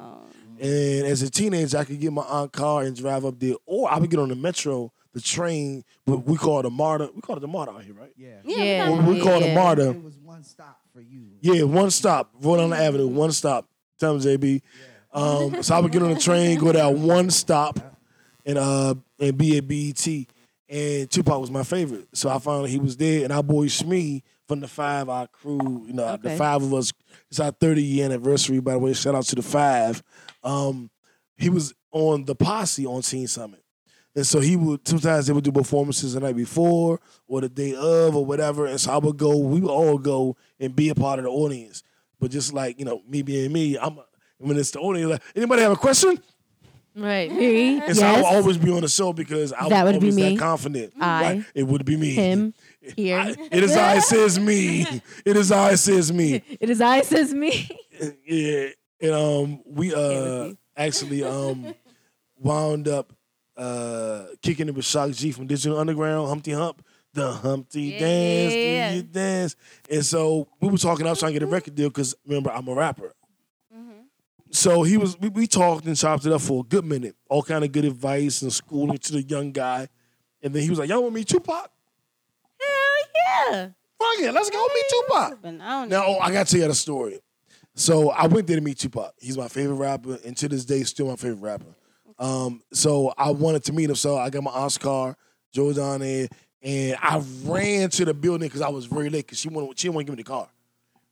Wow. 0.62 0.68
And 0.68 1.08
as 1.08 1.22
a 1.22 1.30
teenager, 1.30 1.78
I 1.78 1.84
could 1.86 2.00
get 2.00 2.12
my 2.14 2.26
own 2.30 2.50
car 2.50 2.84
and 2.84 2.96
drive 2.96 3.26
up 3.26 3.40
there, 3.40 3.56
or 3.66 3.92
I 3.92 3.98
would 4.00 4.10
get 4.10 4.20
on 4.20 4.30
the 4.30 4.36
metro, 4.36 4.92
the 5.14 5.22
train. 5.22 5.84
But 6.06 6.26
we 6.26 6.38
call 6.38 6.60
it 6.60 6.66
a 6.66 6.70
MARTA. 6.70 7.12
We 7.16 7.22
call 7.22 7.38
it 7.38 7.40
the 7.42 7.48
MARTA 7.48 7.72
out 7.72 7.84
here, 7.84 7.94
right? 7.94 8.12
Yeah. 8.18 8.38
Yeah, 8.44 8.64
Yeah. 8.64 9.08
We 9.08 9.20
call 9.22 9.38
it 9.42 9.44
a 9.44 9.48
Yeah. 9.48 9.56
MARTA. 9.56 9.90
It 9.92 10.04
was 10.04 10.18
one 10.18 10.44
stop 10.44 10.80
for 10.94 11.02
you. 11.02 11.28
Yeah, 11.42 11.64
one 11.64 11.90
stop, 11.92 12.32
Rhode 12.42 12.60
Island 12.60 12.74
Avenue, 12.74 13.08
one 13.08 13.32
stop. 13.32 13.68
Tell 14.00 14.16
me, 14.16 14.22
JB. 14.22 14.62
Um, 15.12 15.64
so 15.64 15.76
I 15.76 15.80
would 15.80 15.92
get 15.92 16.04
on 16.04 16.14
the 16.14 16.20
train, 16.20 16.60
go 16.60 16.72
down 16.72 17.02
one 17.04 17.30
stop, 17.32 17.80
and 18.46 18.58
uh, 18.58 18.96
and 19.20 19.38
be 19.38 19.58
at 19.58 19.68
BET. 19.68 20.08
And 20.72 21.10
Tupac 21.10 21.40
was 21.42 21.50
my 21.50 21.64
favorite, 21.64 22.08
so 22.14 22.30
I 22.30 22.38
found 22.38 22.68
he 22.68 22.78
was 22.80 22.96
there. 22.96 23.24
And 23.24 23.34
our 23.34 23.42
boy 23.42 23.66
Shmee 23.66 24.22
from 24.48 24.60
the 24.60 24.68
Five, 24.68 25.10
our 25.10 25.26
crew, 25.28 25.84
you 25.88 25.94
know, 25.94 26.16
the 26.18 26.30
five 26.38 26.62
of 26.62 26.72
us. 26.76 26.94
It's 27.32 27.40
our 27.40 27.50
30 27.52 27.82
year 27.84 28.06
anniversary, 28.06 28.60
by 28.60 28.74
the 28.74 28.80
way. 28.80 28.94
Shout 28.94 29.16
out 29.16 29.24
to 29.26 29.36
the 29.36 29.42
Five. 29.42 30.04
Um, 30.44 30.90
he 31.38 31.50
was 31.50 31.74
on 31.92 32.26
the 32.26 32.36
posse 32.36 32.86
on 32.86 33.02
Teen 33.02 33.28
Summit. 33.28 33.64
And 34.16 34.26
so 34.26 34.40
he 34.40 34.56
would 34.56 34.88
sometimes 34.88 35.28
they 35.28 35.34
would 35.34 35.44
do 35.44 35.52
performances 35.52 36.14
the 36.14 36.20
night 36.20 36.36
before 36.36 37.00
or 37.28 37.42
the 37.42 37.50
day 37.50 37.76
of 37.76 38.16
or 38.16 38.26
whatever. 38.26 38.66
And 38.66 38.80
so 38.82 38.92
I 38.92 38.98
would 38.98 39.18
go, 39.18 39.38
we 39.38 39.62
would 39.62 39.70
all 39.72 39.98
go 39.98 40.36
and 40.60 40.76
be 40.76 40.90
a 40.90 40.96
part 40.96 41.20
of 41.20 41.26
the 41.26 41.32
audience. 41.32 41.84
But 42.20 42.32
just 42.32 42.52
like, 42.52 42.80
you 42.80 42.86
know, 42.86 43.02
me 43.08 43.22
being 43.22 43.54
me, 43.54 43.78
I'm 43.78 44.00
when 44.40 44.58
it's 44.58 44.72
the 44.72 44.80
audience, 44.80 45.12
like, 45.12 45.22
anybody 45.36 45.62
have 45.62 45.72
a 45.74 45.76
question? 45.78 46.18
Right. 46.96 47.32
Me. 47.32 47.80
And 47.82 47.96
so 47.96 48.06
I 48.06 48.16
would 48.18 48.26
always 48.26 48.58
be 48.58 48.72
on 48.72 48.82
the 48.82 48.88
show 48.90 49.14
because 49.14 49.54
I 49.54 49.70
That 49.70 49.84
was 49.86 49.94
would 49.94 50.02
be 50.02 50.12
me. 50.12 50.30
that 50.36 50.40
confident. 50.40 50.94
I. 51.00 51.22
Right. 51.22 51.46
It 51.54 51.64
would 51.64 51.86
be 51.86 51.96
me. 51.96 52.14
Him. 52.14 52.54
Here. 52.96 53.20
I- 53.20 53.36
it 53.52 53.64
is 53.64 53.76
I 53.76 54.00
says 54.00 54.40
me. 54.40 54.86
It 55.24 55.38
is 55.38 55.52
I 55.52 55.76
says 55.76 56.12
me. 56.12 56.42
it 56.60 56.70
is 56.70 56.82
I 56.82 57.02
says 57.02 57.34
me. 57.34 57.70
yeah. 58.26 58.70
And 59.02 59.12
um 59.14 59.62
we 59.66 59.94
uh 59.94 60.54
actually 60.76 61.24
um 61.24 61.74
wound 62.38 62.88
up 62.88 63.14
uh 63.58 64.26
kicking 64.42 64.68
it 64.68 64.76
with 64.76 64.86
Shock 64.86 65.12
G 65.12 65.32
from 65.32 65.48
Digital 65.48 65.78
Underground, 65.78 66.28
Humpty 66.28 66.52
Hump, 66.52 66.86
the 67.14 67.32
Humpty 67.32 67.82
Yeah, 67.84 68.00
Dance, 68.00 68.54
yeah, 68.54 68.62
yeah. 68.62 68.92
you 68.94 69.04
dance? 69.04 69.56
And 69.90 70.06
so 70.06 70.48
we 70.62 70.70
were 70.70 70.78
talking, 70.78 71.06
I 71.08 71.10
was 71.12 71.20
trying 71.20 71.34
to 71.34 71.40
get 71.40 71.44
a 71.48 71.52
record 71.52 71.76
deal 71.76 71.90
because 71.90 72.16
remember 72.26 72.52
I'm 72.52 72.68
a 72.68 72.74
rapper. 72.74 73.14
So 74.52 74.82
he 74.82 74.98
was 74.98 75.16
we, 75.20 75.30
we 75.30 75.46
talked 75.46 75.86
and 75.86 75.96
chopped 75.96 76.26
it 76.26 76.32
up 76.34 76.42
for 76.42 76.62
a 76.62 76.64
good 76.64 76.84
minute, 76.84 77.16
all 77.30 77.44
kind 77.44 77.64
of 77.64 77.72
good 77.72 77.86
advice 77.86 78.42
and 78.42 78.52
schooling 78.52 78.98
to 78.98 79.12
the 79.12 79.22
young 79.22 79.52
guy. 79.52 79.88
And 80.42 80.54
then 80.54 80.64
he 80.64 80.70
was 80.72 80.80
like, 80.80 80.90
Y'all 80.90 81.04
want 81.04 81.14
me 81.14 81.24
Tupac? 81.24 81.70
Hell 82.60 83.52
yeah. 83.52 83.68
Fuck 84.00 84.20
it, 84.26 84.34
let's 84.34 84.50
go 84.50 84.68
meet 84.74 84.86
Tupac. 84.90 85.44
Now, 85.90 86.04
oh, 86.08 86.18
I 86.20 86.32
gotta 86.32 86.50
tell 86.50 86.62
you 86.62 86.68
the 86.68 86.74
story. 86.74 87.20
So 87.80 88.10
I 88.10 88.28
went 88.28 88.46
there 88.46 88.58
to 88.58 88.62
meet 88.62 88.78
Tupac. 88.78 89.14
He's 89.22 89.38
my 89.38 89.48
favorite 89.48 89.76
rapper, 89.76 90.20
and 90.26 90.36
to 90.36 90.50
this 90.50 90.66
day, 90.66 90.84
still 90.84 91.08
my 91.08 91.16
favorite 91.16 91.40
rapper. 91.40 91.74
Um, 92.20 92.62
so 92.74 93.14
I 93.18 93.32
wanted 93.32 93.64
to 93.64 93.74
meet 93.74 93.90
him. 93.90 93.96
So 93.96 94.18
I 94.18 94.30
got 94.30 94.44
my 94.44 94.52
Oscar, 94.52 95.16
Joe 95.54 95.72
down 95.72 96.02
there, 96.02 96.28
and 96.62 96.98
I 97.02 97.24
ran 97.46 97.90
to 97.92 98.04
the 98.04 98.14
building 98.14 98.50
because 98.50 98.60
I 98.60 98.68
was 98.68 98.86
very 98.86 99.10
late 99.10 99.28
because 99.28 99.40
she 99.40 99.48
wanted 99.48 99.80
she 99.80 99.88
didn't 99.88 99.96
want 99.96 100.08
to 100.08 100.12
give 100.12 100.18
me 100.18 100.24
the 100.24 100.30
car. 100.30 100.50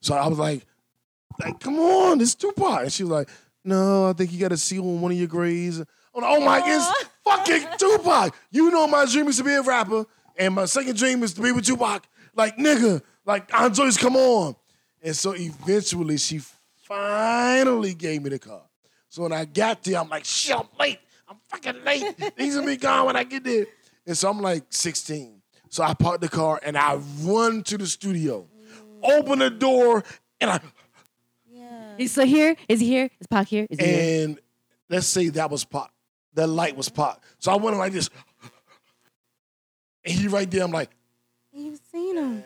So 0.01 0.13
I 0.15 0.27
was 0.27 0.37
like, 0.37 0.65
like, 1.39 1.57
come 1.61 1.79
on, 1.79 2.17
this 2.17 2.29
is 2.29 2.35
Tupac. 2.35 2.81
And 2.81 2.91
she 2.91 3.03
was 3.03 3.11
like, 3.11 3.29
no, 3.63 4.09
I 4.09 4.13
think 4.13 4.33
you 4.33 4.39
got 4.39 4.49
to 4.49 4.57
see 4.57 4.77
on 4.77 4.99
one 4.99 5.13
of 5.13 5.17
your 5.17 5.27
grades. 5.27 5.79
I'm 5.79 5.85
like, 6.21 6.25
oh 6.25 6.43
my, 6.43 6.61
it's 6.65 7.05
fucking 7.23 7.65
Tupac. 7.77 8.35
You 8.51 8.71
know 8.71 8.87
my 8.87 9.05
dream 9.05 9.29
is 9.29 9.37
to 9.37 9.45
be 9.45 9.53
a 9.53 9.61
rapper, 9.61 10.05
and 10.35 10.53
my 10.53 10.65
second 10.65 10.97
dream 10.97 11.23
is 11.23 11.33
to 11.35 11.41
be 11.41 11.53
with 11.53 11.65
Tupac. 11.65 12.05
Like, 12.35 12.57
nigga, 12.57 13.01
like, 13.25 13.57
Andres, 13.57 13.95
come 13.95 14.17
on. 14.17 14.57
And 15.01 15.15
so 15.15 15.33
eventually 15.33 16.17
she 16.17 16.41
finally 16.87 17.93
gave 17.93 18.23
me 18.23 18.29
the 18.29 18.39
car. 18.39 18.61
So 19.09 19.23
when 19.23 19.33
I 19.33 19.45
got 19.45 19.83
there, 19.83 19.99
I'm 19.99 20.09
like, 20.09 20.25
shit, 20.25 20.55
I'm 20.55 20.67
late. 20.79 20.99
I'm 21.27 21.37
fucking 21.49 21.83
late. 21.83 22.15
Things 22.35 22.55
will 22.55 22.65
be 22.65 22.77
gone 22.77 23.05
when 23.05 23.15
I 23.15 23.23
get 23.23 23.43
there. 23.43 23.65
And 24.05 24.17
so 24.17 24.29
I'm 24.29 24.39
like 24.41 24.63
16. 24.69 25.41
So 25.69 25.83
I 25.83 25.93
parked 25.93 26.21
the 26.21 26.29
car 26.29 26.59
and 26.63 26.77
I 26.77 26.95
run 27.21 27.63
to 27.63 27.77
the 27.77 27.85
studio, 27.87 28.47
open 29.03 29.39
the 29.39 29.49
door, 29.49 30.03
and 30.39 30.49
I 30.49 30.61
Yeah. 31.51 31.95
He's 31.97 32.11
still 32.11 32.25
here? 32.25 32.55
Is 32.69 32.79
he 32.79 32.87
here? 32.87 33.09
Is 33.19 33.27
Pac 33.27 33.47
here? 33.47 33.67
Is 33.69 33.79
he 33.79 33.85
here? 33.85 34.23
and 34.25 34.39
let's 34.89 35.07
say 35.07 35.27
that 35.29 35.49
was 35.49 35.65
Pac. 35.65 35.91
That 36.35 36.47
light 36.47 36.77
was 36.77 36.87
Pac. 36.87 37.19
So 37.39 37.51
I 37.51 37.57
went 37.57 37.77
like 37.77 37.91
this. 37.91 38.09
And 40.05 40.15
he 40.15 40.27
right 40.29 40.49
there, 40.49 40.63
I'm 40.63 40.71
like, 40.71 40.91
You've 41.51 41.79
seen 41.91 42.15
him. 42.15 42.43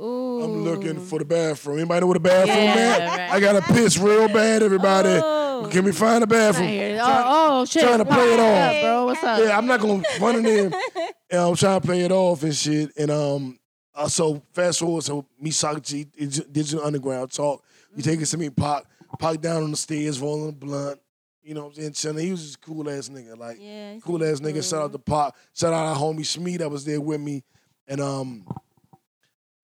Ooh. 0.00 0.42
I'm 0.42 0.64
looking 0.64 1.00
for 1.00 1.18
the 1.18 1.24
bathroom. 1.24 1.78
Anybody 1.78 2.00
know 2.00 2.06
where 2.08 2.14
the 2.14 2.20
bathroom 2.20 2.56
Yeah, 2.56 2.74
at? 3.00 3.08
right. 3.08 3.30
I 3.32 3.40
gotta 3.40 3.62
piss 3.62 3.96
real 3.98 4.28
bad, 4.28 4.62
everybody. 4.62 5.08
Oh. 5.22 5.68
Can 5.70 5.84
we 5.84 5.92
find 5.92 6.22
a 6.22 6.26
bathroom? 6.26 6.68
here. 6.68 6.98
Try- 6.98 7.22
Oh, 7.26 7.60
oh, 7.60 7.64
shit. 7.64 7.82
trying 7.82 7.98
to 7.98 8.04
play 8.04 8.34
it 8.34 8.40
off. 8.40 8.74
up, 8.76 8.82
bro? 8.82 9.04
What's 9.06 9.24
up? 9.24 9.38
Yeah, 9.40 9.56
I'm 9.56 9.66
not 9.66 9.80
gonna 9.80 10.02
run 10.20 10.36
in 10.36 10.42
there. 10.42 10.70
And 11.28 11.40
I'm 11.40 11.56
trying 11.56 11.80
to 11.80 11.84
play 11.84 12.02
it 12.02 12.12
off 12.12 12.44
and 12.44 12.54
shit. 12.54 12.92
And 12.96 13.10
um, 13.10 13.58
uh, 13.96 14.06
so 14.06 14.40
fast 14.52 14.78
forward, 14.78 15.02
so 15.02 15.26
me 15.40 15.50
Sakachi, 15.50 16.06
Digital 16.52 16.84
Underground 16.84 17.32
talk. 17.32 17.64
You 17.96 18.02
take 18.04 18.20
it 18.20 18.26
to 18.26 18.38
me, 18.38 18.48
Pac, 18.48 18.84
Pac 19.18 19.40
down 19.40 19.64
on 19.64 19.72
the 19.72 19.76
stairs, 19.76 20.20
rolling 20.20 20.50
a 20.50 20.52
blunt. 20.52 21.00
You 21.42 21.54
know 21.54 21.62
what 21.62 21.68
I'm 21.70 21.74
saying? 21.74 21.92
Chilling. 21.94 22.24
He 22.26 22.30
was 22.30 22.42
just 22.42 22.54
a 22.56 22.58
cool 22.60 22.88
ass 22.88 23.08
nigga, 23.08 23.36
like 23.36 23.56
Yeah. 23.60 23.98
cool 24.04 24.20
seems 24.20 24.40
ass 24.40 24.46
nigga. 24.46 24.70
Shout 24.70 24.82
out 24.82 24.92
to 24.92 24.98
cool. 24.98 25.16
Pac. 25.24 25.34
Shout 25.52 25.72
out 25.72 25.86
our 25.86 25.96
homie 25.96 26.20
Shmee 26.20 26.58
that 26.58 26.70
was 26.70 26.84
there 26.84 27.00
with 27.00 27.20
me. 27.20 27.42
And 27.88 28.00
um, 28.00 28.46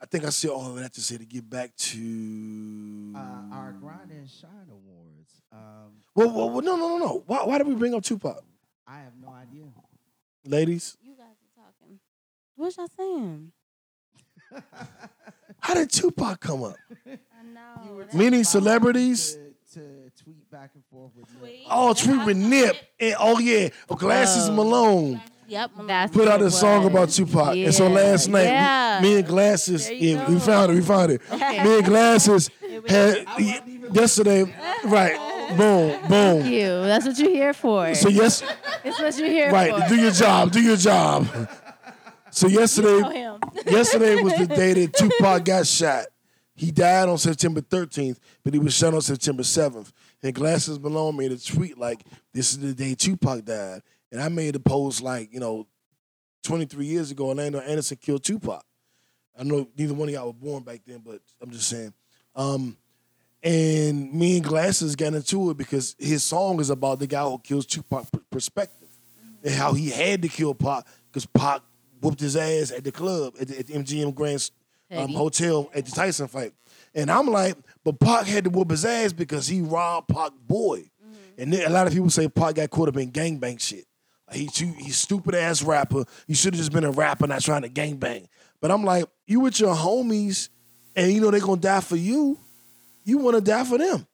I 0.02 0.06
think 0.06 0.24
I 0.24 0.30
said 0.30 0.50
all 0.50 0.66
of 0.66 0.74
that 0.80 0.92
to 0.94 1.00
say 1.00 1.16
to 1.16 1.24
get 1.24 1.48
back 1.48 1.76
to 1.76 3.12
Uh, 3.14 3.54
our 3.54 3.72
Grind 3.80 4.10
and 4.10 4.28
Shine 4.28 4.66
Awards. 4.68 5.42
Um, 5.52 5.92
Well, 6.16 6.30
well, 6.30 6.50
well, 6.50 6.60
no, 6.62 6.74
no, 6.76 6.88
no, 6.88 6.98
no. 6.98 7.22
Why, 7.26 7.44
why 7.44 7.58
did 7.58 7.68
we 7.68 7.74
bring 7.76 7.94
up 7.94 8.02
Tupac, 8.02 8.42
I 8.86 8.98
have 8.98 9.12
no 9.22 9.28
idea. 9.32 9.64
ladies? 10.44 10.96
You 11.02 11.12
guys 11.14 11.26
are 11.56 11.62
talking. 11.64 12.00
What 12.56 12.76
y'all 12.76 12.88
saying? 12.96 13.52
How 15.60 15.74
did 15.74 15.90
Tupac 15.90 16.40
come 16.40 16.64
up? 16.64 16.76
I 17.06 17.42
know. 17.44 18.04
You 18.12 18.18
Meaning 18.18 18.44
celebrities? 18.44 19.34
To, 19.74 19.80
to 19.80 20.10
tweet 20.22 20.50
back 20.50 20.72
and 20.74 20.84
forth 20.90 21.12
with 21.16 21.30
Nip. 21.30 21.40
Tweet. 21.40 21.66
Oh, 21.70 21.94
tweet 21.94 22.26
with 22.26 22.36
Nip. 22.36 22.76
And, 22.98 23.14
oh 23.18 23.38
yeah, 23.38 23.68
oh, 23.88 23.94
Glasses 23.94 24.48
Oh. 24.48 24.52
Malone 24.52 25.22
Yep. 25.52 25.70
That's 25.86 26.12
put 26.14 26.28
out 26.28 26.40
a 26.40 26.50
song 26.50 26.86
about. 26.86 27.10
Tupac. 27.10 27.54
And 27.56 27.74
so 27.74 27.86
last 27.88 28.28
night, 28.28 28.44
Yeah. 28.44 29.00
me, 29.02 29.10
me 29.10 29.18
and 29.18 29.26
Glasses, 29.28 29.90
yeah, 29.90 30.26
we 30.28 30.38
found 30.40 30.72
it. 30.72 30.74
We 30.76 30.80
found 30.80 31.12
it. 31.12 31.20
Me 31.30 31.76
and 31.76 31.84
Glasses 31.84 32.48
had 32.88 33.26
yesterday. 33.92 34.44
Right. 34.84 35.16
Boom. 35.58 35.90
Thank 35.90 36.08
Boom. 36.08 36.46
you. 36.50 36.68
That's 36.68 37.04
what 37.06 37.18
you're 37.18 37.30
here 37.30 37.52
for. 37.52 37.94
So 37.94 38.08
yes, 38.08 38.42
That's 38.82 38.98
what 38.98 39.18
you're 39.18 39.28
here 39.28 39.52
right. 39.52 39.72
for. 39.74 39.80
Right. 39.80 39.88
Do 39.90 39.96
your 39.96 40.10
job. 40.12 40.52
Do 40.52 40.62
your 40.62 40.76
job. 40.78 41.26
So 42.30 42.46
yesterday, 42.46 43.00
yesterday 43.66 44.22
was 44.22 44.32
the 44.38 44.46
day 44.46 44.72
that 44.72 44.94
Tupac 44.96 45.44
got 45.44 45.66
shot. 45.66 46.06
He 46.54 46.70
died 46.70 47.08
on 47.10 47.18
September 47.18 47.60
13th, 47.60 48.18
but 48.42 48.54
he 48.54 48.58
was 48.58 48.72
shot 48.72 48.94
on 48.94 49.02
September 49.02 49.42
7th. 49.42 49.92
And 50.22 50.34
Glasses 50.34 50.80
Malone 50.80 51.16
made 51.16 51.32
a 51.32 51.38
tweet 51.38 51.76
like, 51.76 52.00
"This 52.32 52.52
is 52.52 52.58
the 52.60 52.72
day 52.72 52.94
Tupac 52.94 53.44
died," 53.44 53.82
and 54.12 54.20
I 54.20 54.28
made 54.28 54.54
a 54.54 54.60
post 54.60 55.02
like, 55.02 55.32
you 55.32 55.40
know, 55.40 55.66
23 56.44 56.84
years 56.84 57.10
ago, 57.10 57.28
Orlando 57.28 57.60
Anderson 57.60 57.98
killed 58.00 58.22
Tupac. 58.22 58.62
I 59.38 59.44
know 59.44 59.66
neither 59.76 59.94
one 59.94 60.08
of 60.08 60.14
y'all 60.14 60.26
were 60.26 60.32
born 60.34 60.62
back 60.62 60.82
then, 60.86 61.02
but 61.04 61.20
I'm 61.40 61.50
just 61.50 61.68
saying. 61.68 61.94
Um, 62.36 62.76
and 63.42 64.12
me 64.12 64.36
and 64.36 64.44
Glasses 64.44 64.94
got 64.94 65.14
into 65.14 65.50
it 65.50 65.56
because 65.56 65.96
his 65.98 66.22
song 66.22 66.60
is 66.60 66.70
about 66.70 66.98
the 66.98 67.06
guy 67.06 67.22
who 67.24 67.38
kills 67.38 67.66
Tupac 67.66 68.12
per- 68.12 68.20
perspective 68.30 68.88
and 69.42 69.54
how 69.54 69.72
he 69.72 69.90
had 69.90 70.22
to 70.22 70.28
kill 70.28 70.54
Pac 70.54 70.86
because 71.10 71.26
Pac 71.26 71.62
whooped 72.00 72.20
his 72.20 72.36
ass 72.36 72.70
at 72.70 72.84
the 72.84 72.92
club 72.92 73.34
at 73.40 73.48
the, 73.48 73.58
at 73.58 73.66
the 73.66 73.72
MGM 73.74 74.14
Grand 74.14 74.50
um, 74.90 75.12
Hotel 75.12 75.70
at 75.74 75.86
the 75.86 75.90
Tyson 75.90 76.28
fight. 76.28 76.52
And 76.94 77.10
I'm 77.10 77.26
like, 77.26 77.56
but 77.82 77.98
Pac 77.98 78.26
had 78.26 78.44
to 78.44 78.50
whoop 78.50 78.70
his 78.70 78.84
ass 78.84 79.12
because 79.12 79.48
he 79.48 79.62
robbed 79.62 80.08
Pac 80.08 80.32
boy. 80.46 80.90
And 81.38 81.52
then 81.52 81.66
a 81.66 81.70
lot 81.72 81.86
of 81.86 81.94
people 81.94 82.10
say 82.10 82.28
Pac 82.28 82.56
got 82.56 82.70
caught 82.70 82.88
up 82.88 82.96
in 82.98 83.10
gangbang 83.10 83.58
shit. 83.58 83.86
Like 84.32 84.40
he 84.40 84.46
too, 84.46 84.72
he's 84.78 84.96
stupid 84.96 85.34
ass 85.34 85.62
rapper. 85.62 86.04
You 86.26 86.34
should 86.34 86.54
have 86.54 86.58
just 86.58 86.72
been 86.72 86.84
a 86.84 86.90
rapper, 86.90 87.26
not 87.26 87.42
trying 87.42 87.62
to 87.62 87.68
gangbang. 87.68 88.28
But 88.62 88.70
I'm 88.70 88.82
like, 88.82 89.04
you 89.26 89.40
with 89.40 89.60
your 89.60 89.74
homies, 89.74 90.48
and 90.96 91.12
you 91.12 91.20
know 91.20 91.30
they 91.30 91.38
gonna 91.38 91.60
die 91.60 91.80
for 91.80 91.96
you. 91.96 92.38
You 93.04 93.18
want 93.18 93.36
to 93.36 93.42
die 93.42 93.64
for 93.64 93.76
them, 93.76 94.06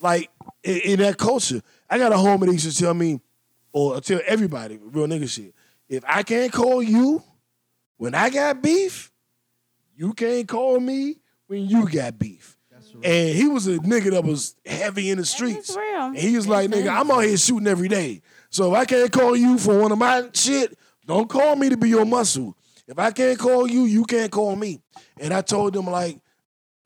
like 0.00 0.30
in, 0.62 0.76
in 0.78 0.98
that 1.00 1.18
culture. 1.18 1.60
I 1.90 1.98
got 1.98 2.12
a 2.12 2.14
homie 2.14 2.46
that 2.46 2.52
used 2.52 2.74
to 2.74 2.82
tell 2.84 2.94
me, 2.94 3.20
or 3.70 4.00
tell 4.00 4.20
everybody, 4.26 4.78
real 4.82 5.06
nigga 5.06 5.28
shit. 5.28 5.54
If 5.90 6.02
I 6.08 6.22
can't 6.22 6.50
call 6.50 6.82
you 6.82 7.22
when 7.98 8.14
I 8.14 8.30
got 8.30 8.62
beef, 8.62 9.12
you 9.94 10.14
can't 10.14 10.48
call 10.48 10.80
me 10.80 11.16
when 11.48 11.66
you 11.66 11.86
got 11.86 12.18
beef. 12.18 12.56
And 13.02 13.36
he 13.36 13.46
was 13.46 13.66
a 13.66 13.76
nigga 13.78 14.12
that 14.12 14.24
was 14.24 14.56
heavy 14.64 15.10
in 15.10 15.18
the 15.18 15.26
streets. 15.26 15.68
It's 15.68 15.76
real. 15.76 16.06
And 16.06 16.16
he 16.16 16.34
was 16.34 16.48
like, 16.48 16.70
nigga, 16.70 16.88
I'm 16.88 17.10
out 17.10 17.20
here 17.20 17.36
shooting 17.36 17.66
every 17.66 17.88
day. 17.88 18.22
So 18.56 18.72
if 18.72 18.78
I 18.78 18.86
can't 18.86 19.12
call 19.12 19.36
you 19.36 19.58
for 19.58 19.78
one 19.78 19.92
of 19.92 19.98
my 19.98 20.30
shit, 20.32 20.78
don't 21.04 21.28
call 21.28 21.56
me 21.56 21.68
to 21.68 21.76
be 21.76 21.90
your 21.90 22.06
muscle. 22.06 22.56
If 22.88 22.98
I 22.98 23.10
can't 23.10 23.38
call 23.38 23.68
you, 23.68 23.84
you 23.84 24.06
can't 24.06 24.32
call 24.32 24.56
me. 24.56 24.80
And 25.20 25.34
I 25.34 25.42
told 25.42 25.74
them 25.74 25.84
like, 25.84 26.18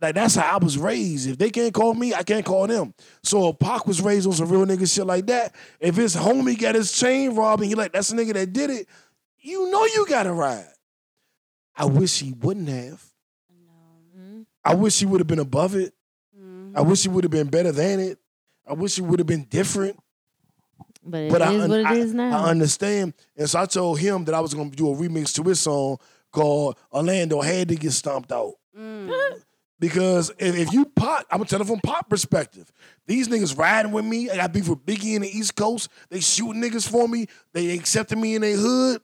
like 0.00 0.16
that's 0.16 0.34
how 0.34 0.56
I 0.56 0.58
was 0.58 0.76
raised. 0.76 1.28
If 1.28 1.38
they 1.38 1.48
can't 1.48 1.72
call 1.72 1.94
me, 1.94 2.12
I 2.12 2.24
can't 2.24 2.44
call 2.44 2.66
them. 2.66 2.92
So 3.22 3.50
if 3.50 3.60
Pac 3.60 3.86
was 3.86 4.02
raised 4.02 4.26
on 4.26 4.32
some 4.32 4.48
real 4.48 4.66
nigga 4.66 4.92
shit 4.92 5.06
like 5.06 5.28
that. 5.28 5.54
If 5.78 5.94
his 5.94 6.16
homie 6.16 6.58
got 6.58 6.74
his 6.74 6.90
chain 6.90 7.36
robbed 7.36 7.62
and 7.62 7.68
he 7.68 7.76
like, 7.76 7.92
that's 7.92 8.08
the 8.08 8.16
nigga 8.20 8.32
that 8.32 8.52
did 8.52 8.70
it, 8.70 8.88
you 9.38 9.70
know 9.70 9.84
you 9.84 10.06
gotta 10.08 10.32
ride. 10.32 10.66
I 11.76 11.84
wish 11.84 12.18
he 12.18 12.32
wouldn't 12.32 12.68
have. 12.68 13.00
I 14.64 14.74
wish 14.74 14.98
he 14.98 15.06
would 15.06 15.20
have 15.20 15.28
been 15.28 15.38
above 15.38 15.76
it. 15.76 15.94
Mhm. 16.36 16.76
I 16.76 16.80
wish 16.80 17.04
he 17.04 17.08
would 17.08 17.22
have 17.22 17.30
been 17.30 17.46
better 17.46 17.70
than 17.70 18.00
it. 18.00 18.18
I 18.66 18.72
wish 18.72 18.96
he 18.96 19.02
would 19.02 19.20
have 19.20 19.28
been 19.28 19.44
different. 19.44 19.96
But 21.04 21.18
it 21.20 21.26
is 21.26 21.32
But 21.32 21.42
I, 21.42 21.56
what 21.66 21.70
it 21.80 21.86
I- 21.86 21.94
is 21.94 22.14
now. 22.14 22.44
I 22.44 22.50
understand. 22.50 23.14
And 23.36 23.48
so 23.48 23.60
I 23.60 23.66
told 23.66 23.98
him 23.98 24.24
that 24.26 24.34
I 24.34 24.40
was 24.40 24.54
going 24.54 24.70
to 24.70 24.76
do 24.76 24.90
a 24.92 24.94
remix 24.96 25.34
to 25.36 25.42
his 25.48 25.60
song 25.60 25.96
called 26.32 26.76
Orlando 26.92 27.40
Had 27.40 27.68
to 27.68 27.76
Get 27.76 27.92
Stomped 27.92 28.30
Out. 28.32 28.54
Mm. 28.78 29.10
Because 29.78 30.30
if, 30.38 30.54
if 30.56 30.72
you 30.74 30.84
pop, 30.84 31.24
I'm 31.30 31.38
going 31.38 31.46
to 31.46 31.50
tell 31.50 31.60
it 31.62 31.66
from 31.66 31.80
pop 31.80 32.08
perspective. 32.10 32.70
These 33.06 33.28
niggas 33.28 33.56
riding 33.56 33.92
with 33.92 34.04
me. 34.04 34.28
I 34.28 34.36
got 34.36 34.52
beef 34.52 34.68
with 34.68 34.84
Biggie 34.84 35.14
in 35.16 35.22
the 35.22 35.28
East 35.28 35.56
Coast. 35.56 35.88
They 36.10 36.20
shooting 36.20 36.62
niggas 36.62 36.86
for 36.88 37.08
me. 37.08 37.26
They 37.54 37.70
accepted 37.76 38.18
me 38.18 38.34
in 38.34 38.42
their 38.42 38.56
hood. 38.58 39.00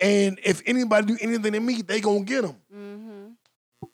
And 0.00 0.38
if 0.44 0.60
anybody 0.66 1.06
do 1.14 1.18
anything 1.20 1.52
to 1.52 1.60
me, 1.60 1.82
they 1.82 2.00
going 2.00 2.24
to 2.24 2.32
get 2.32 2.42
them. 2.42 2.56
Mhm. 2.74 3.88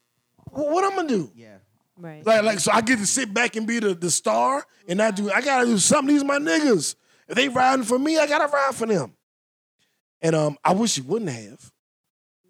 What 0.51 0.85
I'm 0.85 0.95
going 0.95 1.09
to 1.09 1.15
do? 1.16 1.33
Yeah. 1.35 1.57
right. 1.99 2.25
Like, 2.25 2.43
like, 2.43 2.61
so 2.61 2.73
I 2.73 2.81
get 2.81 2.99
to 3.01 3.07
sit 3.07 3.33
back 3.35 3.57
and 3.57 3.66
be 3.66 3.79
the, 3.81 3.95
the 3.95 4.11
star, 4.11 4.65
and 4.89 5.01
I 5.03 5.11
do. 5.11 5.31
I 5.31 5.41
gotta 5.41 5.66
do 5.66 5.79
something. 5.79 6.15
These 6.15 6.25
my 6.25 6.39
niggas. 6.39 6.95
If 7.28 7.36
they 7.36 7.48
riding 7.48 7.84
for 7.84 7.98
me, 7.98 8.18
I 8.18 8.26
gotta 8.26 8.46
ride 8.46 8.74
for 8.74 8.86
them. 8.86 9.14
And 10.20 10.34
um, 10.34 10.59
I 10.64 10.72
wish 10.72 10.94
he 10.96 11.01
wouldn't 11.02 11.30
have. 11.30 11.72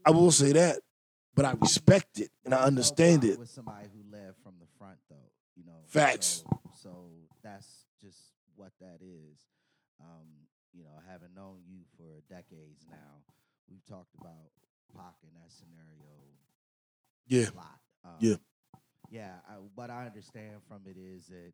I 0.04 0.10
will 0.10 0.30
say 0.30 0.52
that, 0.52 0.78
but 1.34 1.44
I 1.44 1.54
respect 1.60 2.18
it 2.20 2.30
and 2.44 2.54
I 2.54 2.62
understand 2.62 3.24
it. 3.24 3.38
Was 3.38 3.50
somebody 3.50 3.88
who 3.92 4.10
led 4.10 4.34
from 4.42 4.54
the 4.60 4.66
front, 4.78 4.98
though. 5.08 5.16
You 5.56 5.64
know. 5.64 5.72
Facts. 5.86 6.44
So, 6.44 6.60
so 6.82 6.90
that's 7.42 7.66
just 8.00 8.18
what 8.56 8.72
that 8.80 8.98
is. 9.00 9.38
Um, 10.00 10.26
you 10.72 10.82
know, 10.82 10.90
having 11.08 11.34
known 11.34 11.62
you 11.66 11.78
for 11.96 12.20
decades 12.28 12.84
now, 12.90 13.22
we've 13.70 13.84
talked 13.86 14.14
about 14.20 14.50
Pac 14.94 15.14
in 15.22 15.30
that 15.40 15.50
scenario 15.50 16.14
Yeah, 17.26 17.50
a 17.50 17.56
lot. 17.56 17.80
Um, 18.04 18.18
Yeah. 18.20 18.36
Yeah. 19.10 19.34
I, 19.48 19.54
what 19.74 19.90
I 19.90 20.06
understand 20.06 20.62
from 20.68 20.82
it 20.86 20.96
is 20.98 21.26
that 21.26 21.52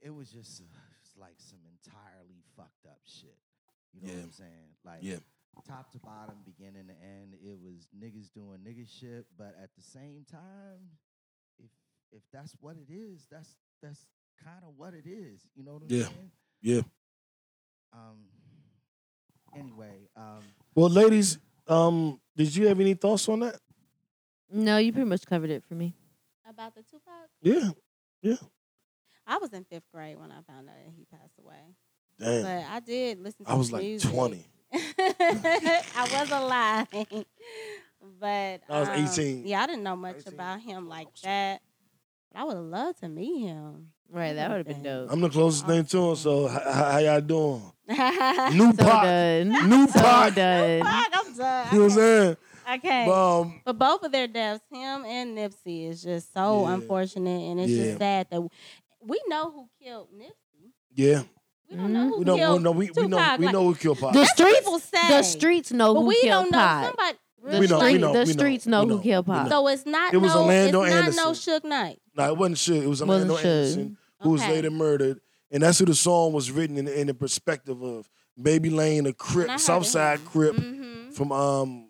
it 0.00 0.10
was 0.10 0.30
just 0.30 0.62
uh, 0.62 0.64
just 1.02 1.18
like 1.18 1.36
some 1.38 1.60
entirely 1.64 2.29
fucked 2.60 2.86
up 2.86 3.00
shit. 3.04 3.38
You 3.92 4.02
know 4.02 4.08
Yeah. 4.08 4.14
what 4.16 4.24
I'm 4.24 4.32
saying? 4.32 4.76
Like 4.84 5.02
Yeah. 5.02 5.18
top 5.64 5.90
to 5.92 5.98
bottom, 5.98 6.42
beginning 6.44 6.86
to 6.88 6.94
end, 6.94 7.34
it 7.34 7.58
was 7.60 7.88
niggas 7.96 8.32
doing 8.32 8.60
nigga 8.60 8.88
shit. 8.88 9.26
But 9.36 9.54
at 9.56 9.74
the 9.74 9.82
same 9.82 10.24
time, 10.24 10.98
if 11.58 11.70
if 12.12 12.22
that's 12.32 12.52
what 12.60 12.76
it 12.76 12.90
is, 12.90 13.26
that's 13.30 13.56
that's 13.80 14.06
kind 14.42 14.62
of 14.64 14.76
what 14.76 14.94
it 14.94 15.06
is. 15.06 15.46
You 15.54 15.62
know 15.64 15.74
what 15.74 15.82
I'm 15.84 15.90
Yeah. 15.90 16.04
saying? 16.08 16.32
Yeah. 16.60 16.82
Um. 17.92 18.28
Anyway, 19.52 20.08
um, 20.14 20.44
Well, 20.76 20.88
ladies, 20.90 21.38
um, 21.66 22.20
did 22.36 22.54
you 22.54 22.68
have 22.68 22.78
any 22.78 22.94
thoughts 22.94 23.28
on 23.28 23.40
that? 23.40 23.60
No, 24.48 24.78
you 24.78 24.92
pretty 24.92 25.08
much 25.08 25.26
covered 25.26 25.50
it 25.50 25.64
for 25.64 25.74
me. 25.74 25.92
About 26.46 26.74
the 26.76 26.82
Tupac? 26.84 27.30
Yeah. 27.42 27.70
Yeah. 28.22 28.36
I 29.26 29.38
was 29.38 29.52
in 29.52 29.64
fifth 29.64 29.88
grade 29.92 30.18
when 30.18 30.30
I 30.30 30.40
found 30.42 30.68
out 30.68 30.76
that 30.76 30.92
he 30.96 31.04
passed 31.04 31.38
away. 31.38 31.74
Damn. 32.20 32.42
But 32.42 32.64
I 32.70 32.80
did 32.80 33.20
listen 33.22 33.44
to 33.46 33.50
I 33.50 33.54
was 33.54 33.72
like 33.72 33.82
music. 33.82 34.10
20. 34.10 34.46
I 34.72 36.08
was 36.12 36.30
alive. 36.30 36.86
but 38.20 38.60
I 38.68 38.80
was 38.80 38.88
um, 38.88 38.94
18. 39.04 39.46
Yeah, 39.46 39.62
I 39.62 39.66
didn't 39.66 39.82
know 39.82 39.96
much 39.96 40.18
18. 40.18 40.34
about 40.34 40.60
him 40.60 40.88
like 40.88 41.08
that. 41.22 41.60
But 42.32 42.40
I 42.40 42.44
would 42.44 42.56
have 42.56 42.64
loved 42.66 43.00
to 43.00 43.08
meet 43.08 43.40
him. 43.46 43.88
Right, 44.12 44.32
that 44.34 44.48
would 44.50 44.58
have 44.58 44.66
been 44.66 44.82
dope. 44.82 45.12
I'm 45.12 45.20
the 45.20 45.28
closest 45.30 45.66
thing 45.66 45.84
to 45.84 46.10
him, 46.10 46.16
so 46.16 46.48
h- 46.48 46.56
h- 46.56 46.74
how 46.74 46.98
y'all 46.98 47.20
doing? 47.20 47.62
New 47.88 48.72
so 48.72 48.84
Pac. 48.84 49.02
done. 49.04 49.70
New 49.70 49.86
so 49.88 50.00
Pac. 50.00 50.34
done. 50.34 50.82
I'm 50.84 51.36
done. 51.36 51.68
You 51.72 51.78
know 51.78 51.84
what 51.84 51.84
I'm 51.84 51.90
saying? 51.90 52.36
Okay. 52.70 52.78
can't. 52.80 53.08
But, 53.08 53.40
um, 53.40 53.60
But 53.64 53.78
both 53.78 54.02
of 54.04 54.12
their 54.12 54.26
deaths, 54.28 54.62
him 54.70 55.04
and 55.04 55.36
Nipsey, 55.38 55.88
is 55.88 56.02
just 56.02 56.32
so 56.32 56.62
Yeah. 56.66 56.74
unfortunate, 56.74 57.40
and 57.50 57.60
it's 57.60 57.70
Yeah. 57.72 57.84
just 57.84 57.98
sad 57.98 58.26
that 58.30 58.42
we 59.00 59.20
know 59.28 59.50
who 59.50 59.68
killed 59.82 60.08
Nipsey. 60.12 60.70
yeah. 60.94 61.22
We 61.70 61.76
don't 61.76 61.92
know 61.92 62.00
Mhm. 62.00 62.08
who 62.10 62.18
We 62.18 62.24
don't 62.24 62.38
killed 62.38 62.56
we 62.58 62.62
know 62.64 62.70
we, 62.72 62.90
we 62.90 63.02
know 63.06 63.18
Tupac, 63.18 63.38
we 63.38 63.46
like- 63.46 63.52
know 63.52 63.64
who 63.64 63.74
killed 63.76 63.98
Pac. 64.00 64.12
The 64.12 64.18
That's 64.18 64.28
what 64.30 64.36
streets, 64.48 64.58
people 64.58 64.78
say. 64.80 65.08
the 65.08 65.22
streets 65.22 65.72
know 65.72 65.94
but 65.94 66.00
who 66.00 66.06
we 66.06 66.20
killed 66.20 66.30
don't 66.44 66.50
know. 66.52 66.58
Pac. 66.58 66.86
Somebody 66.86 67.18
The, 67.42 67.46
really 67.46 67.60
We 67.60 67.66
know, 67.68 67.78
we 67.78 67.84
street, 67.88 68.00
know, 68.00 68.12
the 68.12 68.18
we 68.18 68.24
know, 68.24 68.32
streets 68.32 68.66
we 68.66 68.70
know, 68.70 68.84
know, 68.84 68.96
who 68.96 69.02
killed 69.02 69.26
we 69.28 69.34
Pac. 69.34 69.44
know. 69.44 69.50
So 69.50 69.68
it's 69.68 69.86
not 69.86 70.14
It 70.14 70.16
was 70.18 70.34
no, 70.34 70.40
Orlando 70.42 70.82
it's 70.82 70.90
not 70.94 70.98
Anderson. 70.98 71.24
no 71.24 71.30
Suge 71.30 71.64
Knight. 71.64 72.02
No, 72.16 72.26
it 72.28 72.36
wasn't 72.36 72.56
Suge. 72.56 72.82
It 72.82 72.86
was 72.88 73.02
Wasn't 73.02 73.10
Orlando 73.10 73.34
Suge. 73.36 73.44
Anderson, 73.44 73.96
who 74.20 74.30
was 74.30 74.42
Okay. 74.42 74.50
later 74.52 74.70
murdered. 74.70 75.20
And 75.52 75.62
that's 75.62 75.78
who 75.78 75.84
the 75.86 75.94
song 75.94 76.32
was 76.32 76.50
written 76.50 76.76
in, 76.76 76.86
in 76.88 77.06
the 77.06 77.14
perspective 77.14 77.82
of 77.82 78.08
Baby 78.40 78.70
Lane, 78.70 79.06
a 79.06 79.08
And 79.10 79.16
I 79.18 79.24
Crip, 79.24 79.48
heard 79.50 79.60
Southside 79.60 80.18
him. 80.20 80.26
Crip 80.26 80.56
Mhm. 80.56 81.12
from 81.14 81.32
um 81.32 81.88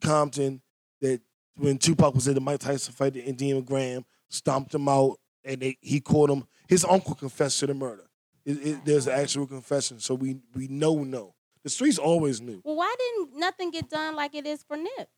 Compton. 0.00 0.62
That 1.00 1.20
when 1.56 1.78
Tupac 1.78 2.14
was 2.14 2.26
at 2.28 2.34
the 2.34 2.40
Mike 2.40 2.60
Tyson 2.60 2.92
fight, 2.94 3.14
the 3.14 3.22
MGM 3.22 3.60
Grand 3.64 4.04
stomped 4.28 4.74
him 4.74 4.88
out, 4.88 5.18
and 5.44 5.60
they, 5.60 5.76
he 5.80 6.00
caught 6.00 6.30
him. 6.30 6.44
His 6.68 6.84
uncle 6.84 7.14
confessed 7.14 7.58
to 7.60 7.66
the 7.66 7.74
murder. 7.74 8.05
It, 8.46 8.66
it, 8.66 8.84
there's 8.84 9.06
an 9.08 9.12
actual 9.20 9.46
confession, 9.46 9.98
so 10.00 10.14
we 10.14 10.36
we 10.54 10.68
know 10.68 11.02
no. 11.04 11.34
The 11.64 11.68
streets 11.70 11.98
always 11.98 12.40
knew. 12.40 12.62
Well, 12.64 12.76
why 12.76 12.94
didn't 12.98 13.36
nothing 13.38 13.70
get 13.72 13.90
done 13.90 14.14
like 14.14 14.34
it 14.36 14.46
is 14.46 14.62
for 14.62 14.76
Nip? 14.76 15.08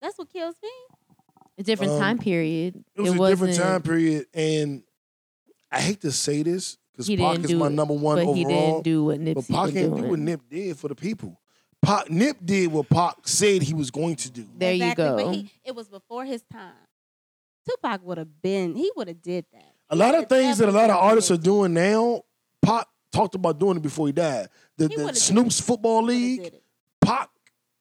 That's 0.00 0.16
what 0.16 0.32
kills 0.32 0.54
me. 0.62 0.68
a 1.58 1.62
different 1.64 1.92
Um, 1.92 1.98
time 1.98 2.18
period. 2.18 2.84
It 2.94 3.00
was 3.00 3.10
a 3.10 3.14
different 3.14 3.30
wasn't- 3.40 3.56
time 3.56 3.82
period, 3.82 4.26
and 4.32 4.84
I 5.72 5.80
hate 5.80 6.00
to 6.02 6.12
say 6.12 6.44
this 6.44 6.78
because 6.92 7.08
He 7.08 7.16
Pac 7.16 7.32
didn't 7.32 7.44
is 7.46 7.50
do 7.50 7.58
my 7.58 7.66
it, 7.66 7.70
number 7.70 7.94
one 7.94 8.16
But 8.24 8.32
he 8.36 8.44
overall. 8.46 8.70
didn't 8.74 8.84
do 8.84 9.04
what 9.04 9.18
Nipsey 9.20 9.34
But 9.34 9.46
Pac 9.48 9.64
was 9.66 9.76
ain't 9.76 9.96
do 9.96 10.02
what 10.04 10.18
Nip 10.20 10.40
did 10.48 10.78
for 10.78 10.86
the 10.88 10.94
people. 10.94 11.36
Pac, 11.82 12.10
Nip 12.10 12.36
did 12.44 12.70
what 12.72 12.88
Pac 12.88 13.26
said 13.26 13.62
he 13.62 13.74
was 13.74 13.90
going 13.90 14.14
to 14.16 14.30
do. 14.30 14.46
There 14.56 14.72
you 14.72 14.94
go. 14.94 15.16
But 15.16 15.34
he, 15.34 15.50
it 15.64 15.74
was 15.74 15.88
before 15.88 16.24
his 16.24 16.42
time. 16.52 16.74
Tupac 17.68 18.02
would 18.04 18.18
have 18.18 18.40
been. 18.40 18.74
He 18.76 18.90
would 18.96 19.08
have 19.08 19.20
did 19.22 19.44
that. 19.52 19.74
A 19.90 19.96
lot 19.96 20.14
of 20.14 20.28
things 20.28 20.58
that 20.58 20.68
a 20.68 20.72
lot 20.72 20.90
of 20.90 20.96
artists 20.96 21.30
are 21.30 21.36
doing 21.36 21.74
now, 21.74 22.22
Pac 22.62 22.86
talked 23.12 23.34
about 23.34 23.58
doing 23.58 23.76
it 23.76 23.82
before 23.82 24.06
he 24.06 24.12
died. 24.12 24.48
The, 24.76 24.88
He 24.88 24.96
the 24.96 25.14
Snoop's 25.14 25.60
football 25.60 26.02
league. 26.02 26.52
Pac 27.00 27.28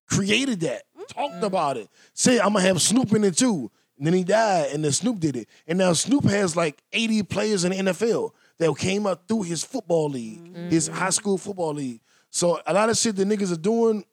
created 0.09 0.61
that, 0.61 0.83
Mm-hmm. 0.97 1.03
talked 1.31 1.43
about 1.43 1.77
it, 1.77 1.89
said 2.13 2.39
I'm 2.39 2.53
gonna 2.53 2.61
have 2.65 2.81
Snoop 2.81 3.11
in 3.13 3.23
it 3.23 3.37
too. 3.37 3.69
And 3.97 4.05
then 4.05 4.13
he 4.13 4.23
died, 4.23 4.71
and 4.73 4.83
then 4.85 4.91
Snoop 4.91 5.19
did 5.19 5.35
it. 5.35 5.47
And 5.67 5.79
now 5.79 5.91
Snoop 5.93 6.23
has 6.25 6.55
like 6.55 6.81
80 6.93 7.23
players 7.23 7.63
in 7.65 7.71
the 7.71 7.91
NFL 7.91 8.31
that 8.59 8.77
came 8.77 9.07
up 9.07 9.27
through 9.27 9.43
his 9.43 9.63
football 9.63 10.09
league, 10.09 10.43
Mm-hmm. 10.43 10.69
his 10.69 10.87
high 10.87 11.09
school 11.09 11.37
football 11.37 11.73
league. 11.73 11.99
So 12.29 12.61
a 12.67 12.73
lot 12.73 12.89
of 12.89 12.97
shit 12.97 13.15
that 13.15 13.27
niggas 13.27 13.51
are 13.51 13.55
doing 13.59 14.03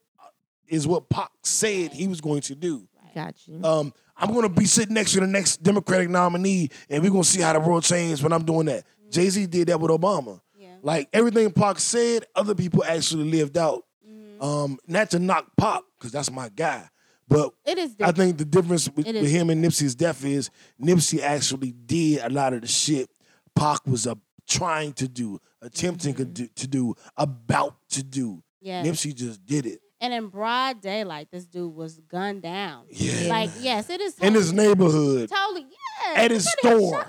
is 0.67 0.87
what 0.87 1.09
Pac 1.11 1.31
said 1.43 1.93
he 1.93 2.09
was 2.09 2.21
going 2.23 2.41
to 2.43 2.55
do. 2.55 2.87
Got 3.15 3.35
you. 3.47 3.63
Um, 3.63 3.93
I'm 4.17 4.33
gonna 4.33 4.49
be 4.49 4.65
sitting 4.65 4.95
next 4.95 5.13
to 5.13 5.21
the 5.21 5.27
next 5.27 5.63
Democratic 5.63 6.09
nominee, 6.09 6.71
and 6.89 7.03
we're 7.03 7.11
gonna 7.11 7.25
see 7.25 7.41
how 7.43 7.53
the 7.53 7.61
world 7.61 7.83
changes 7.85 8.23
when 8.23 8.33
I'm 8.33 8.45
doing 8.45 8.67
that. 8.67 8.85
Jay 9.11 9.29
Z 9.29 9.47
did 9.47 9.69
that 9.69 9.79
with 9.81 9.91
Obama. 9.91 10.41
Like 10.85 11.09
everything 11.15 11.51
Pac 11.51 11.79
said, 11.79 12.27
other 12.37 12.55
people 12.55 12.85
actually 12.85 13.25
lived 13.25 13.57
out. 13.57 13.85
Mm-hmm. 14.07 14.45
Um, 14.45 14.79
not 14.87 15.11
to 15.13 15.19
knock 15.19 15.47
Pac, 15.57 15.83
because 15.99 16.13
that's 16.13 16.31
my 16.31 16.51
guy. 16.51 16.89
But 17.27 17.53
It 17.65 17.79
is. 17.79 17.97
I 18.03 18.13
think 18.13 18.37
the 18.37 18.45
difference 18.45 18.91
with, 18.95 19.07
with 19.07 19.31
him 19.31 19.49
and 19.49 19.65
Nipsey's 19.65 19.95
death 19.95 20.23
is 20.27 20.51
Nipsey 20.79 21.23
actually 21.23 21.73
did 21.73 22.21
a 22.23 22.29
lot 22.29 22.53
of 22.53 22.61
the 22.61 22.67
shit 22.69 23.09
Pac 23.57 23.87
was 23.87 24.07
uh, 24.07 24.15
trying 24.47 24.93
to 24.95 25.09
do, 25.09 25.41
attempting 25.63 26.15
to, 26.17 26.25
do, 26.27 26.49
to 26.49 26.67
do, 26.67 26.95
about 27.17 27.77
to 27.93 28.03
do. 28.03 28.43
yeah. 28.61 28.83
Nipsey 28.85 29.15
just 29.15 29.45
did 29.47 29.65
it. 29.65 29.81
And 30.03 30.13
in 30.13 30.27
broad 30.29 30.83
daylight, 30.83 31.29
this 31.33 31.47
dude 31.47 31.75
was 31.75 31.99
gunned 31.99 32.43
down. 32.43 32.85
Yeah. 32.91 33.29
Like 33.31 33.51
yes, 33.61 33.89
it 33.89 34.03
is. 34.03 34.19
In 34.19 34.35
his 34.35 34.53
neighborhood, 34.53 35.31
Totally. 35.31 35.63
Yes. 35.63 36.19
at 36.19 36.31
his 36.31 36.53
store. 36.59 37.07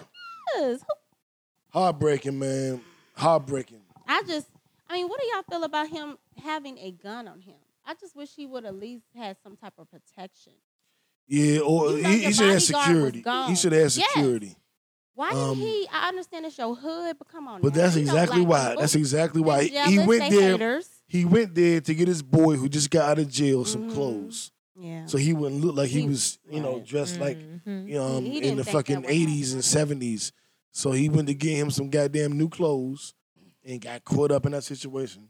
Yes. 0.56 0.80
Heartbreaking, 1.74 2.40
man. 2.40 2.80
Heartbreaking. 3.18 3.82
I 4.08 4.22
just. 4.28 4.48
I 4.90 4.94
mean, 4.96 5.08
what 5.08 5.20
do 5.20 5.28
y'all 5.34 5.44
feel 5.50 5.64
about 5.64 5.88
him 5.90 6.18
having 6.44 6.78
a 6.78 6.92
gun 6.92 7.28
on 7.28 7.42
him? 7.42 7.56
I 7.86 7.94
just 7.96 8.16
wish 8.16 8.30
he 8.36 8.46
would 8.46 8.66
at 8.66 8.76
least 8.76 9.06
had 9.16 9.38
some 9.44 9.56
type 9.56 9.74
of 9.78 9.88
protection. 9.90 10.54
Yeah, 11.28 11.60
or 11.62 11.98
he, 11.98 12.26
he 12.26 12.34
should 12.34 12.50
have 12.52 12.62
security. 12.62 13.24
He 13.48 13.56
should 13.56 13.72
have 13.72 13.82
Yes. 13.82 13.94
security. 14.14 14.56
Why 15.16 15.30
Um, 15.32 15.58
didn't 15.58 15.58
he? 15.72 15.88
I 15.92 16.10
understand 16.10 16.46
it's 16.46 16.58
your 16.58 16.76
hood, 16.76 17.16
but 17.18 17.28
come 17.30 17.48
on. 17.48 17.62
But 17.62 17.74
now. 17.74 17.82
that's 17.84 17.96
You 17.96 18.06
know 18.06 18.12
exactly 18.14 18.46
black 18.46 18.76
why. 18.76 18.82
That's 18.82 18.96
exactly 18.96 19.42
why. 19.42 19.68
they 19.70 19.92
He, 19.92 20.00
went 20.00 20.30
there. 20.30 20.52
haters. 20.52 20.90
He 21.08 21.26
went 21.26 21.56
there 21.56 21.82
to 21.82 21.96
get 21.96 22.08
his 22.08 22.22
boy 22.22 22.58
who 22.58 22.68
just 22.70 22.90
got 22.92 23.10
out 23.12 23.20
of 23.20 23.30
jail 23.30 23.64
some 23.66 23.90
Mhm. 23.90 23.94
clothes, 23.94 24.52
Yeah. 24.78 25.06
so 25.06 25.18
he 25.18 25.32
wouldn't 25.34 25.64
look 25.64 25.76
like 25.76 25.90
he, 25.90 26.02
He- 26.02 26.08
was, 26.08 26.38
you 26.52 26.60
know, 26.60 26.80
dressed 26.82 27.20
like 27.20 27.38
you 27.66 27.96
know, 27.96 28.20
He- 28.20 28.42
he 28.42 28.48
in 28.50 28.58
the 28.58 28.64
fucking 28.66 29.06
eighties 29.08 29.54
and 29.54 29.64
seventies. 29.64 30.32
So 30.76 30.92
he 30.92 31.08
went 31.08 31.28
to 31.30 31.34
get 31.34 31.56
him 31.56 31.72
some 31.72 31.90
goddamn 31.90 32.38
new 32.38 32.50
clothes 32.50 33.14
and 33.64 33.80
got 33.80 34.04
caught 34.04 34.30
up 34.30 34.46
in 34.46 34.52
that 34.52 34.66
situation. 34.66 35.30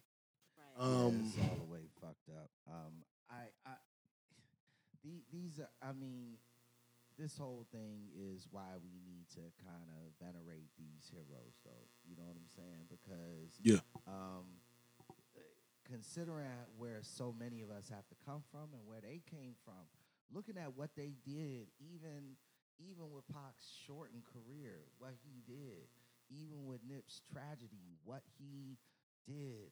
Yeah, 0.58 0.84
Um, 0.84 1.22
it's 1.30 1.38
all 1.38 1.58
the 1.58 1.72
way 1.72 1.82
fucked 2.02 2.30
up. 2.36 2.50
Um, 2.68 3.06
I, 3.30 3.54
I, 3.64 3.76
the- 5.04 5.22
these 5.32 5.60
are, 5.60 5.70
I 5.88 5.94
mean, 5.94 6.38
this 7.20 7.38
whole 7.38 7.64
thing 7.72 8.10
is 8.18 8.48
why 8.50 8.74
we 8.84 8.90
need 9.06 9.30
to 9.36 9.42
kind 9.64 9.86
of 9.88 10.18
venerate 10.20 10.72
these 10.80 11.12
heroes, 11.14 11.54
though. 11.64 11.86
You 12.10 12.16
know 12.18 12.24
what 12.26 12.36
I'm 12.38 12.50
saying? 12.50 12.90
Because 12.90 13.54
Yeah. 13.62 13.82
um, 14.08 14.46
considering 15.86 16.50
where 16.76 17.02
so 17.04 17.32
many 17.38 17.62
of 17.62 17.70
us 17.70 17.88
have 17.90 18.08
to 18.08 18.16
come 18.26 18.42
from 18.50 18.74
and 18.74 18.82
where 18.88 19.00
they 19.00 19.22
came 19.30 19.54
from, 19.64 19.86
looking 20.34 20.58
at 20.58 20.76
what 20.76 20.90
they 20.98 21.14
did, 21.24 21.68
even 21.80 22.36
even 22.80 23.12
with 23.12 23.28
Pac's 23.28 23.70
shortened 23.86 24.24
career, 24.26 24.86
what 24.98 25.14
he 25.24 25.42
did, 25.46 25.88
even 26.30 26.66
with 26.66 26.82
Nip's 26.88 27.22
tragedy, 27.32 27.98
what 28.04 28.24
he 28.38 28.78
did, 29.28 29.72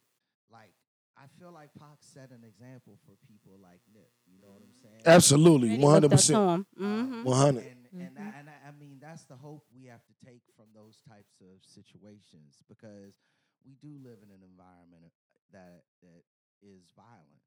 like 0.52 0.74
I 1.18 1.26
feel 1.40 1.52
like 1.52 1.70
Pac 1.78 2.00
set 2.02 2.32
an 2.32 2.44
example 2.44 2.98
for 3.06 3.14
people 3.28 3.60
like 3.62 3.82
Nip. 3.94 4.12
You 4.26 4.40
know 4.42 4.50
what 4.50 4.62
I'm 4.64 4.74
saying? 4.74 5.06
absolutely, 5.06 5.70
Really 5.70 5.78
one 5.78 5.94
hundred 5.94 6.10
looked 6.10 6.14
up 6.14 6.26
to 6.28 6.34
percent, 6.34 6.38
him. 6.38 6.66
Um, 6.84 7.14
Mhm. 7.22 7.22
one 7.22 7.38
hundred. 7.38 7.66
And 7.70 7.88
and, 8.00 8.18
I, 8.18 8.40
and 8.40 8.50
I, 8.50 8.58
I 8.70 8.72
mean 8.72 9.00
that's 9.00 9.26
the 9.26 9.36
hope 9.36 9.66
we 9.74 9.86
have 9.86 10.04
to 10.06 10.14
take 10.26 10.42
from 10.56 10.68
those 10.74 11.00
types 11.08 11.40
of 11.42 11.64
situations 11.64 12.64
because 12.68 13.22
we 13.66 13.76
do 13.82 13.98
live 14.02 14.20
in 14.24 14.32
an 14.32 14.42
environment 14.44 15.12
that 15.52 15.84
that 16.02 16.24
is 16.62 16.92
violent. 16.96 17.44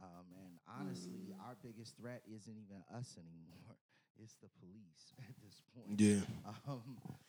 Um, 0.00 0.26
and 0.38 0.58
honestly, 0.68 1.32
Mm. 1.32 1.40
our 1.40 1.56
biggest 1.62 1.96
threat 1.96 2.22
isn't 2.26 2.56
even 2.56 2.82
us 2.94 3.16
anymore; 3.18 3.76
it's 4.22 4.34
the 4.36 4.48
police 4.60 5.12
at 5.18 5.34
this 5.44 5.62
point. 5.74 6.00
Yeah. 6.00 6.52
Um, 6.68 6.80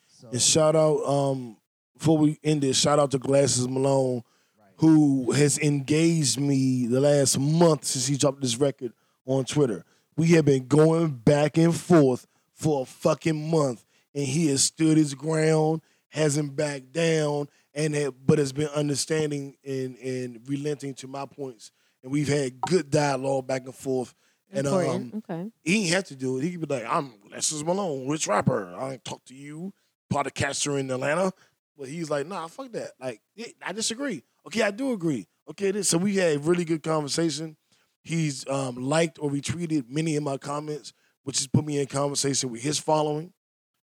so 0.08 0.28
And 0.32 0.42
shout 0.42 0.76
out, 0.76 1.04
um, 1.06 1.58
before 1.98 2.18
we 2.18 2.40
end 2.44 2.62
this, 2.62 2.78
shout 2.78 3.00
out 3.00 3.12
to 3.12 3.20
Glasses 3.20 3.68
Malone, 3.68 4.24
right. 4.58 4.68
who 4.78 5.32
has 5.32 5.58
engaged 5.60 6.40
me 6.40 6.88
the 6.88 7.00
last 7.00 7.40
month 7.40 7.86
since 7.86 8.08
he 8.08 8.18
dropped 8.18 8.42
this 8.42 8.58
record 8.58 8.94
on 9.26 9.46
Twitter. 9.46 9.86
We 10.16 10.28
have 10.30 10.46
been 10.46 10.68
going 10.68 11.12
back 11.12 11.58
and 11.58 11.76
forth 11.76 12.28
for 12.54 12.84
a 12.84 12.86
fucking 12.86 13.50
month, 13.50 13.86
and 14.14 14.26
he 14.26 14.48
has 14.48 14.64
stood 14.64 14.98
his 14.98 15.14
ground, 15.14 15.82
hasn't 16.10 16.56
backed 16.56 16.92
down, 16.92 17.48
and 17.74 18.14
but 18.26 18.40
has 18.40 18.52
been 18.52 18.68
understanding 18.70 19.56
and 19.66 19.96
and 19.98 20.42
relenting 20.48 20.94
to 20.96 21.08
my 21.08 21.26
points. 21.26 21.72
And 22.04 22.12
we've 22.12 22.28
had 22.28 22.60
good 22.62 22.90
dialogue 22.90 23.48
back 23.48 23.64
and 23.64 23.76
forth. 23.76 24.14
And 24.52 24.68
um, 24.68 25.12
okay. 25.18 25.52
he 25.64 25.84
ain't 25.84 25.94
have 25.94 26.06
to 26.06 26.16
do 26.16 26.38
it. 26.38 26.44
He 26.44 26.52
could 26.52 26.68
be 26.68 26.74
like, 26.74 26.86
I'm 26.90 27.14
Glasses 27.28 27.64
Malone, 27.64 28.08
rich 28.08 28.28
rapper. 28.28 28.74
I 28.76 28.94
ain't 28.94 29.06
talk 29.06 29.24
to 29.26 29.36
you, 29.36 29.74
podcaster 30.12 30.80
in 30.80 30.90
Atlanta. 30.90 31.32
But 31.78 31.88
he's 31.88 32.10
like, 32.10 32.26
nah, 32.28 32.48
fuck 32.48 32.72
that. 32.72 32.92
Like, 33.00 33.22
I 33.66 33.72
disagree. 33.74 34.24
Okay, 34.48 34.64
I 34.64 34.72
do 34.72 34.92
agree. 34.92 35.28
Okay, 35.50 35.72
this, 35.72 35.90
so 35.90 35.98
we 35.98 36.16
had 36.16 36.36
a 36.36 36.40
really 36.40 36.66
good 36.66 36.84
conversation. 36.84 37.56
He's 38.02 38.48
um, 38.50 38.76
liked 38.76 39.20
or 39.22 39.30
retweeted 39.30 39.90
many 39.90 40.16
of 40.16 40.24
my 40.24 40.38
comments, 40.38 40.94
which 41.24 41.38
has 41.38 41.48
put 41.48 41.66
me 41.66 41.80
in 41.80 41.86
conversation 41.86 42.50
with 42.50 42.62
his 42.62 42.80
following. 42.80 43.32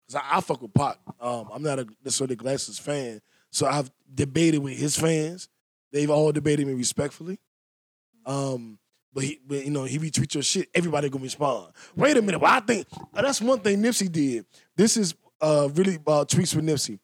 Cause 0.09 0.21
I, 0.21 0.37
I 0.37 0.41
fuck 0.41 0.61
with 0.61 0.73
Pac. 0.73 0.97
Um, 1.19 1.49
I'm 1.53 1.63
not 1.63 1.79
a 1.79 1.87
necessarily 2.03 2.35
Glasses 2.35 2.79
fan, 2.79 3.21
so 3.51 3.67
I've 3.67 3.91
debated 4.13 4.59
with 4.59 4.77
his 4.77 4.97
fans 4.97 5.49
They've 5.93 6.09
all 6.09 6.31
debated 6.31 6.65
me 6.65 6.73
respectfully. 6.73 7.39
Um, 8.25 8.79
but 9.13 9.23
he, 9.23 9.39
but 9.45 9.63
you 9.63 9.71
know, 9.71 9.83
he 9.83 9.99
retweets 9.99 10.33
your 10.33 10.43
shit. 10.43 10.69
Everybody 10.73 11.09
gonna 11.09 11.23
respond. 11.23 11.73
Wait 11.95 12.17
a 12.17 12.21
minute. 12.21 12.39
Well, 12.39 12.51
I 12.51 12.59
think 12.59 12.87
uh, 13.13 13.21
that's 13.21 13.41
one 13.41 13.59
thing 13.59 13.81
Nipsey 13.81 14.11
did. 14.11 14.45
This 14.75 14.97
is 14.97 15.15
uh 15.41 15.69
really 15.73 15.95
uh, 16.07 16.25
tweets 16.25 16.55
with 16.55 16.65
Nipsey. 16.65 16.99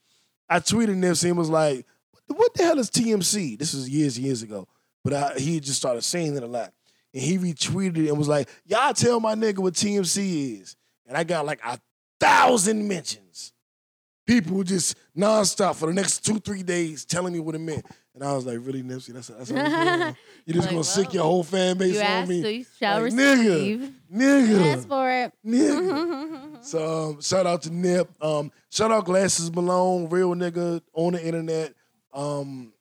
I 0.49 0.59
tweeted 0.59 0.95
Nipsey 0.95 1.29
and 1.29 1.37
was 1.37 1.49
like, 1.49 1.85
"What 2.27 2.53
the 2.55 2.63
hell 2.63 2.79
is 2.79 2.89
TMC?" 2.89 3.59
This 3.59 3.73
was 3.73 3.89
years 3.89 4.17
years 4.17 4.41
ago, 4.41 4.67
but 5.03 5.13
I, 5.13 5.33
he 5.37 5.59
just 5.59 5.77
started 5.77 6.03
saying 6.03 6.35
it 6.35 6.43
a 6.43 6.47
lot. 6.47 6.73
And 7.13 7.23
he 7.23 7.37
retweeted 7.37 7.97
it 7.97 8.09
and 8.09 8.17
was 8.17 8.27
like, 8.27 8.49
"Y'all 8.65 8.93
tell 8.93 9.19
my 9.19 9.35
nigga 9.35 9.59
what 9.59 9.75
TMC 9.75 10.61
is." 10.61 10.75
And 11.07 11.15
I 11.15 11.23
got 11.23 11.45
like 11.45 11.59
a 11.63 11.79
thousand 12.19 12.87
mentions. 12.87 13.53
People 14.25 14.63
just 14.63 14.95
nonstop 15.17 15.75
for 15.75 15.87
the 15.87 15.93
next 15.93 16.25
two 16.25 16.39
three 16.39 16.63
days 16.63 17.05
telling 17.05 17.33
me 17.33 17.39
what 17.39 17.55
it 17.55 17.59
meant. 17.59 17.85
And 18.19 18.27
I 18.27 18.33
was 18.33 18.45
like, 18.45 18.57
"Really, 18.61 18.83
Nipsey? 18.83 19.13
That's 19.13 19.27
that's 19.27 19.49
how 19.49 19.55
you 19.63 19.97
doing? 19.99 20.15
You 20.45 20.53
just 20.53 20.65
Like, 20.67 20.71
gonna 20.75 20.83
sick 20.83 21.13
your 21.13 21.23
whole 21.23 21.43
fan 21.43 21.77
base 21.77 21.93
You 21.95 21.99
on 22.01 22.05
asked, 22.05 22.29
me, 22.29 22.41
so 22.41 22.47
you 22.49 22.65
shall 22.77 23.01
Like, 23.01 23.13
nigga. 23.13 23.45
receive. 23.55 23.93
nigga, 24.13 24.73
Ask 24.77 24.87
for 24.87 25.09
it. 25.11 25.33
nigga." 25.45 26.63
So 26.65 27.09
um, 27.11 27.21
shout 27.21 27.47
out 27.47 27.61
to 27.63 27.69
Nip. 27.73 28.09
Um, 28.21 28.51
shout 28.69 28.91
out 28.91 29.05
Glasses 29.05 29.51
Malone, 29.53 30.09
real 30.09 30.33
nigga 30.35 30.81
on 30.93 31.13
the 31.13 31.25
internet. 31.25 31.73
Um, 32.13 32.73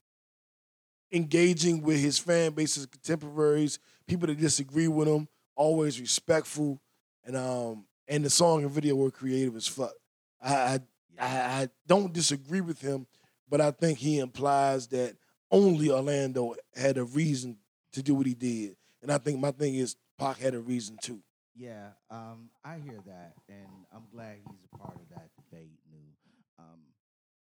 engaging 1.13 1.83
with 1.83 2.01
his 2.01 2.19
fan 2.19 2.53
base, 2.53 2.75
his 2.75 2.87
contemporaries, 2.87 3.79
people 4.07 4.27
that 4.27 4.39
disagree 4.39 4.89
with 4.89 5.09
him, 5.09 5.29
always 5.57 6.01
respectful, 6.01 6.81
and 7.25 7.37
um, 7.37 7.85
and 8.09 8.25
the 8.25 8.31
song 8.31 8.63
and 8.65 8.71
video 8.73 8.95
were 8.97 9.11
creative 9.11 9.55
as 9.57 9.67
fuck. 9.69 9.93
I, 10.43 10.81
I, 11.21 11.27
I 11.27 11.69
don't 11.87 12.13
disagree 12.13 12.61
with 12.61 12.81
him, 12.81 13.07
but 13.49 13.61
I 13.61 13.71
think 13.71 13.99
he 13.99 14.19
implies 14.19 14.87
that 14.89 15.17
only 15.51 15.91
Orlando 15.91 16.55
had 16.77 16.99
a 16.99 17.05
reason 17.05 17.57
to 17.93 18.03
do 18.03 18.15
what 18.15 18.27
he 18.27 18.35
did, 18.35 18.77
and 19.03 19.11
I 19.11 19.19
think 19.19 19.41
my 19.41 19.51
thing 19.51 19.75
is 19.75 19.97
Pac 20.19 20.39
had 20.39 20.55
a 20.55 20.61
reason 20.61 20.97
too. 21.03 21.21
Yeah, 21.57 21.89
um, 22.11 22.51
I 22.65 22.79
hear 22.79 23.01
that, 23.07 23.35
and 23.49 23.67
I'm 23.93 24.05
glad 24.13 24.37
he's 24.49 24.61
a 24.73 24.77
part 24.77 24.95
of 24.95 25.09
that 25.11 25.29
debate. 25.37 25.73
New, 25.91 25.99
um, 26.59 26.79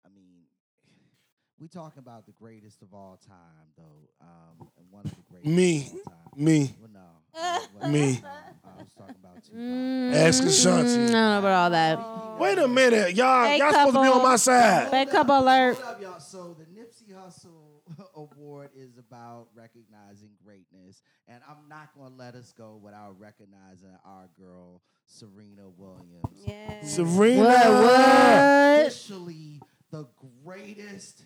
I 0.06 0.10
mean, 0.10 0.42
we 1.60 1.68
talking 1.68 2.00
about 2.00 2.26
the 2.26 2.32
greatest 2.32 2.82
of 2.82 2.94
all 2.94 3.20
time, 3.28 3.68
though, 3.78 4.10
um, 4.22 4.68
and 4.78 4.86
one 4.90 5.06
of 5.06 5.12
the 5.12 5.18
greatest. 5.30 5.52
Me. 5.52 5.78
of 5.78 5.94
all 5.94 6.14
time. 6.14 6.44
Me, 6.44 6.74
Well, 6.80 6.90
no, 6.94 7.60
it. 7.88 7.92
Me. 7.92 8.22
I 8.64 8.82
was 8.82 8.92
talking 8.98 9.16
about 9.24 9.44
Tupac. 9.44 9.60
Mm, 9.60 10.14
Ask 10.16 10.44
Ashanti. 10.44 10.92
I 10.92 10.96
don't 10.96 11.12
know 11.12 11.40
about 11.40 11.52
all 11.52 11.70
that. 11.70 12.40
wait 12.40 12.58
a 12.58 12.68
minute, 12.68 13.16
y'all 13.16 13.46
Hey, 13.46 13.58
y'all 13.60 13.72
supposed 13.72 13.96
to 13.96 14.02
be 14.02 14.08
on 14.08 14.24
my 14.24 14.36
side. 14.36 14.90
Fake 14.90 15.12
couple 15.12 15.38
alert. 15.40 15.78
Hold 15.78 15.96
up, 15.96 16.02
y'all. 16.02 16.20
So 16.20 16.56
the 16.58 16.66
Nipsey 16.66 17.14
Hussle 17.16 17.66
Award 18.15 18.69
is 18.76 18.97
about 18.97 19.47
recognizing 19.55 20.30
greatness, 20.43 21.01
and 21.27 21.41
I'm 21.47 21.68
not 21.69 21.89
gonna 21.97 22.15
let 22.15 22.35
us 22.35 22.53
go 22.57 22.80
without 22.81 23.19
recognizing 23.19 23.95
our 24.05 24.30
girl 24.39 24.81
Serena 25.05 25.69
Williams. 25.77 26.45
Yeah. 26.45 26.84
Serena. 26.84 27.43
What? 27.43 27.69
What? 27.69 28.81
Officially 28.81 29.61
the 29.91 30.07
greatest 30.43 31.23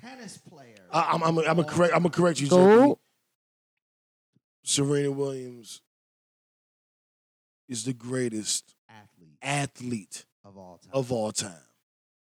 tennis 0.00 0.36
player. 0.38 0.74
I, 0.92 1.10
I'm 1.12 1.22
I'm 1.22 1.38
I'm 1.38 1.58
a 1.58 1.64
correct 1.64 1.94
I'm 1.94 2.02
gonna 2.02 2.10
correct 2.10 2.40
you, 2.40 2.48
Go. 2.48 2.56
JP. 2.56 2.98
Serena 4.64 5.12
Williams 5.12 5.80
is 7.68 7.84
the 7.84 7.92
greatest 7.92 8.74
athlete 8.88 9.38
athlete 9.42 10.24
of 10.44 10.56
all 10.58 10.78
time. 10.78 10.90
of 10.92 11.12
all 11.12 11.32
time. 11.32 11.52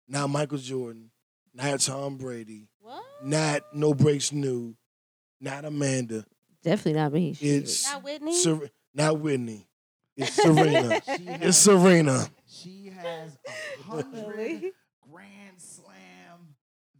Not 0.09 0.29
Michael 0.31 0.59
Jordan, 0.59 1.11
not 1.57 1.81
Tom 1.81 2.17
Brady, 2.17 2.69
What? 2.81 3.03
not 3.23 3.63
No 3.75 3.95
Breaks 3.95 4.33
New, 4.33 4.77
not 5.41 5.65
Amanda. 5.65 6.25
Definitely 6.63 7.01
not 7.01 7.13
me. 7.13 7.37
It's 7.41 7.91
Not 7.91 8.03
Whitney. 8.05 8.37
Ser- 8.37 8.71
not 8.95 9.21
Whitney. 9.21 9.67
It's 10.17 10.33
Serena. 10.43 11.01
She 11.05 11.27
it's 11.29 11.57
Serena. 11.59 12.27
She 12.49 12.93
has 12.97 13.39
a 13.47 13.83
hundred 13.83 14.73
Grand 15.11 15.59
Slam 15.59 16.55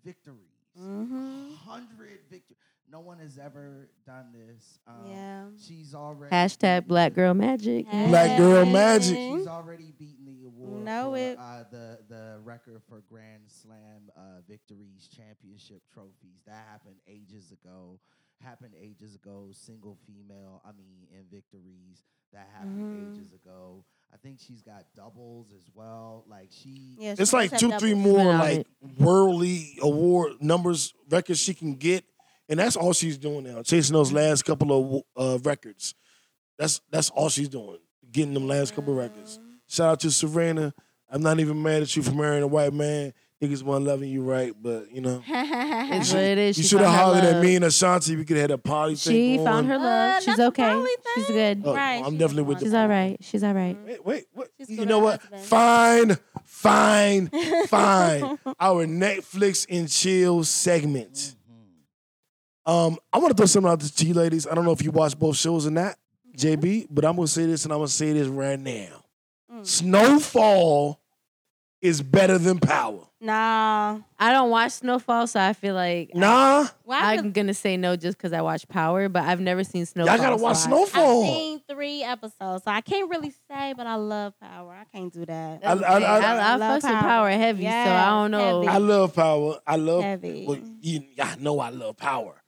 victories. 0.05 0.39
Mm-hmm. 0.81 1.55
Hundred 1.67 2.19
victories. 2.31 2.59
No 2.93 3.01
one 3.01 3.19
has 3.19 3.39
ever 3.39 3.89
done 4.07 4.27
this. 4.33 4.79
Um, 4.87 4.95
Yeah. 5.11 5.45
She's 5.67 5.95
already 5.95 6.33
Hashtag 6.35 6.87
Black 6.87 7.15
Girl 7.15 7.35
Magic. 7.35 7.91
Black 7.91 8.39
Girl 8.39 8.65
Magic. 8.67 9.17
She's 9.17 9.47
already 9.49 9.93
beaten 9.99 10.26
the 10.67 10.73
award 10.73 10.85
Know 10.85 11.11
for 11.13 11.19
it. 11.19 11.39
Uh, 11.39 11.65
the 11.71 11.99
the 12.09 12.39
record 12.45 12.81
for 12.89 13.03
Grand 13.09 13.43
Slam 13.49 14.11
uh, 14.17 14.41
victories, 14.49 15.09
championship 15.15 15.83
trophies. 15.93 16.41
That 16.47 16.67
happened 16.71 16.97
ages 17.09 17.53
ago. 17.53 17.99
Happened 18.43 18.75
ages 18.81 19.15
ago. 19.15 19.49
Single 19.53 19.97
female. 20.07 20.61
I 20.65 20.73
mean, 20.73 21.07
in 21.11 21.25
victories 21.31 22.03
that 22.33 22.49
happened 22.53 22.93
Mhm. 22.95 23.13
ages 23.19 23.33
ago. 23.33 23.85
I 24.13 24.17
think 24.19 24.39
she's 24.41 24.63
got 24.63 24.85
doubles 24.95 25.53
as 25.53 25.69
well. 25.75 26.25
Like 26.29 26.49
she. 26.51 26.97
Yeah, 26.99 27.15
It's 27.19 27.33
like 27.33 27.57
two, 27.59 27.71
have 27.71 27.81
three 27.81 27.95
more 27.95 28.33
like 28.35 28.59
it. 28.61 28.67
worldly 28.99 29.79
award 29.81 30.35
numbers 30.43 30.93
records 31.09 31.39
she 31.41 31.55
can 31.55 31.75
get, 31.77 32.05
and 32.49 32.59
that's 32.61 32.77
all 32.77 32.93
she's 32.93 33.17
doing 33.19 33.45
now. 33.45 33.63
Chasing 33.63 33.95
those 33.95 34.13
last 34.13 34.45
couple 34.45 34.71
of 34.73 35.03
uh, 35.17 35.39
records. 35.43 35.95
That's 36.59 36.81
that's 36.91 37.11
all 37.11 37.29
she's 37.31 37.49
doing. 37.49 37.79
Getting 38.13 38.35
them 38.35 38.47
last 38.47 38.75
couple 38.75 38.93
of 38.93 38.99
records. 38.99 39.39
Shout 39.69 39.89
out 39.89 40.01
to 40.01 40.11
Serena. 40.11 40.73
I'm 41.11 41.23
not 41.23 41.39
even 41.41 41.63
mad 41.63 41.83
at 41.83 41.95
you 41.97 42.03
for 42.03 42.13
marrying 42.13 42.43
a 42.43 42.47
white 42.47 42.73
man. 42.73 43.13
Niggas 43.43 43.63
weren't 43.63 43.85
loving 43.85 44.09
you 44.09 44.23
right, 44.23 44.55
but 44.61 44.91
you 44.91 45.03
know. 45.03 45.23
It's 45.29 46.09
should- 46.09 46.15
what 46.15 46.25
it 46.25 46.39
is. 46.39 46.57
You 46.59 46.63
She 46.65 46.69
should 46.71 46.81
have 46.81 46.89
found 46.89 47.17
her 47.17 47.21
hollered 47.21 47.37
at 47.37 47.43
me 47.43 47.57
and 47.57 47.65
Ashanti. 47.67 48.17
We 48.17 48.25
could 48.25 48.37
have 48.39 48.45
had 48.45 48.51
a 48.53 48.59
party 48.59 48.95
thing 48.95 49.13
She 49.13 49.45
found 49.45 49.67
her 49.67 49.75
going. 49.75 49.85
love. 49.85 50.11
Uh, 50.17 50.21
She's 50.21 50.27
that's 50.27 50.39
a 50.41 50.47
okay. 50.47 50.63
poly 50.71 50.91
She's 51.15 51.27
good. 51.27 51.63
Oh, 51.65 51.75
Right, 51.75 52.03
I'm 52.03 52.13
she's 52.13 52.19
definitely 52.19 52.43
with 52.45 52.59
the 52.61 52.65
She's 52.65 52.73
the 52.73 52.81
all 52.81 52.89
right. 52.89 53.17
She's 53.21 53.45
all 53.45 53.53
right. 53.53 53.77
Wait, 53.85 54.05
wait, 54.07 54.25
what? 54.33 54.49
She's 54.59 54.71
You 54.71 54.77
good 54.79 54.89
know 54.89 55.01
what? 55.01 55.21
husband. 55.21 55.43
Fine, 55.45 56.19
fine, 56.45 57.29
fine. 57.69 58.39
Our 58.61 58.87
Netflix 58.87 59.67
and 59.69 59.89
chill 59.91 60.43
segment. 60.43 61.35
Um, 62.65 62.99
I 63.13 63.19
want 63.19 63.31
to 63.31 63.37
throw 63.37 63.47
something 63.47 63.71
out 63.71 63.81
to 63.81 64.07
you 64.07 64.15
ladies. 64.15 64.47
I 64.47 64.55
don't 64.55 64.65
know 64.65 64.73
if 64.73 64.83
you 64.83 64.91
watch 64.91 65.17
both 65.19 65.37
shows 65.37 65.67
or 65.67 65.71
not, 65.71 65.95
JB, 66.37 66.89
but 66.91 67.05
I'm 67.05 67.15
gonna 67.17 67.29
say 67.29 67.45
this 67.47 67.65
and 67.65 67.73
I'm 67.73 67.79
gonna 67.81 67.89
say 67.89 68.13
this 68.13 68.27
right 68.29 68.59
now. 68.59 69.05
Mm. 69.63 69.67
Snowfall 69.67 71.01
is 71.83 72.03
better 72.03 72.39
than 72.39 72.59
Power. 72.59 73.01
Nah. 73.21 73.99
I 74.19 74.33
don't 74.33 74.51
watch 74.51 74.73
Snowfall, 74.73 75.27
so 75.27 75.41
I 75.41 75.53
feel 75.53 75.75
like 75.75 76.15
Nah, 76.15 76.67
Well, 76.85 77.03
I 77.05 77.15
I'm 77.15 77.33
gonna 77.33 77.55
say 77.55 77.77
no 77.77 77.97
just 77.97 78.17
because 78.19 78.33
I 78.33 78.41
watch 78.43 78.67
Power, 78.69 79.09
but 79.09 79.23
I've 79.25 79.41
never 79.41 79.63
seen 79.65 79.87
Snowfall. 79.87 80.17
y'all 80.17 80.25
gotta 80.25 80.43
watch 80.43 80.57
so 80.59 80.69
Snowfall. 80.69 81.23
I've 81.25 81.29
seen 81.31 81.61
three 81.69 82.03
episodes, 82.03 82.65
so 82.65 82.71
I 82.71 82.81
can't 82.81 83.09
really 83.11 83.33
say, 83.51 83.73
but 83.77 83.87
I 83.87 83.95
love 83.95 84.35
Power. 84.41 84.75
I 84.75 84.85
can't 84.97 85.13
do 85.13 85.25
that. 85.27 85.61
I- 85.65 85.69
I- 85.71 85.73
Okay, 85.73 86.05
I- 86.05 86.19
I, 86.19 86.53
I, 86.53 86.57
love 86.57 86.83
fucks 86.83 86.89
Power. 86.89 87.01
Power 87.01 87.31
heavy, 87.31 87.63
so 87.65 87.69
I 87.71 88.07
don't 88.07 88.31
know. 88.33 88.63
heavy. 88.63 88.69
I 88.75 88.79
love 88.79 89.15
Power. 89.15 89.59
I 89.67 89.77
love. 89.77 90.03
Heavy. 90.03 90.45
Well, 90.47 90.59
you, 90.81 91.03
I 91.23 91.37
know 91.37 91.59
I 91.61 91.71
love 91.71 91.97
Power, 91.97 92.43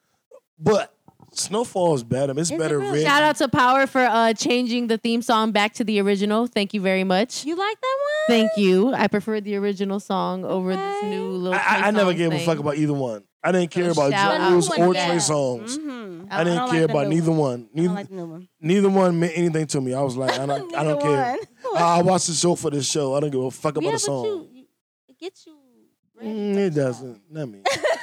but 0.58 0.92
Snowfall 1.32 1.94
is 1.94 2.02
better. 2.02 2.32
It's 2.32 2.42
Is 2.42 2.50
it 2.52 2.58
better. 2.58 2.78
really? 2.78 3.02
Shout 3.02 3.22
out 3.22 3.36
to 3.36 3.48
Power 3.48 3.86
for 3.86 4.00
uh, 4.00 4.32
changing 4.34 4.86
the 4.88 4.98
theme 4.98 5.22
song 5.22 5.52
back 5.52 5.74
to 5.74 5.84
the 5.84 6.00
original. 6.00 6.46
Thank 6.46 6.74
you 6.74 6.80
very 6.80 7.04
much. 7.04 7.44
You 7.44 7.54
like 7.56 7.80
that 7.80 7.96
one? 8.00 8.38
Thank 8.38 8.56
you. 8.56 8.92
I 8.94 9.06
prefer 9.08 9.40
the 9.40 9.56
original 9.56 10.00
song 10.00 10.44
over 10.44 10.74
this 10.74 11.02
new 11.04 11.28
little. 11.30 11.54
I, 11.58 11.62
I, 11.84 11.88
I 11.88 11.90
never 11.90 12.12
Songz 12.12 12.16
gave 12.16 12.32
a 12.32 12.38
fuck 12.44 12.58
about 12.58 12.76
either 12.76 12.92
one. 12.94 13.24
I 13.42 13.52
didn't 13.52 13.70
care 13.70 13.92
So 13.94 14.00
about 14.06 14.12
shout 14.12 14.50
Jules 14.50 14.68
or 14.78 14.94
that. 14.94 15.06
Trey 15.06 15.16
Songz. 15.16 15.78
Mm-hmm. 15.78 16.24
I 16.30 16.44
didn't 16.44 16.68
care 16.70 16.84
about 16.84 17.06
neither 17.08 17.32
one. 17.32 17.68
I 17.74 17.80
Neither, 17.80 17.88
don't 17.88 17.94
like 17.94 18.10
one. 18.10 18.48
neither 18.60 18.88
one 18.90 19.20
meant 19.20 19.32
anything 19.36 19.66
to 19.68 19.80
me. 19.80 19.94
I 19.94 20.02
was 20.02 20.16
like, 20.16 20.38
I 20.38 20.44
don't, 20.44 20.74
I 20.76 20.82
don't 20.84 21.00
care. 21.00 21.36
one. 21.62 21.76
I, 21.82 21.98
I 21.98 22.02
watched 22.02 22.26
the 22.26 22.32
show 22.34 22.54
for 22.56 22.70
the 22.70 22.82
show. 22.82 23.14
I 23.14 23.20
don't 23.20 23.30
give 23.30 23.40
a 23.42 23.50
fuck 23.50 23.76
about 23.76 23.84
yeah, 23.84 23.90
the 23.90 23.94
but 23.94 24.00
song. 24.00 24.24
you, 24.24 24.48
you, 24.52 24.64
it 25.08 25.18
gets 25.18 25.46
you. 25.46 25.56
Mm, 26.22 26.56
it 26.56 26.70
doesn't. 26.70 27.22
Not 27.30 27.48
me. 27.48 27.62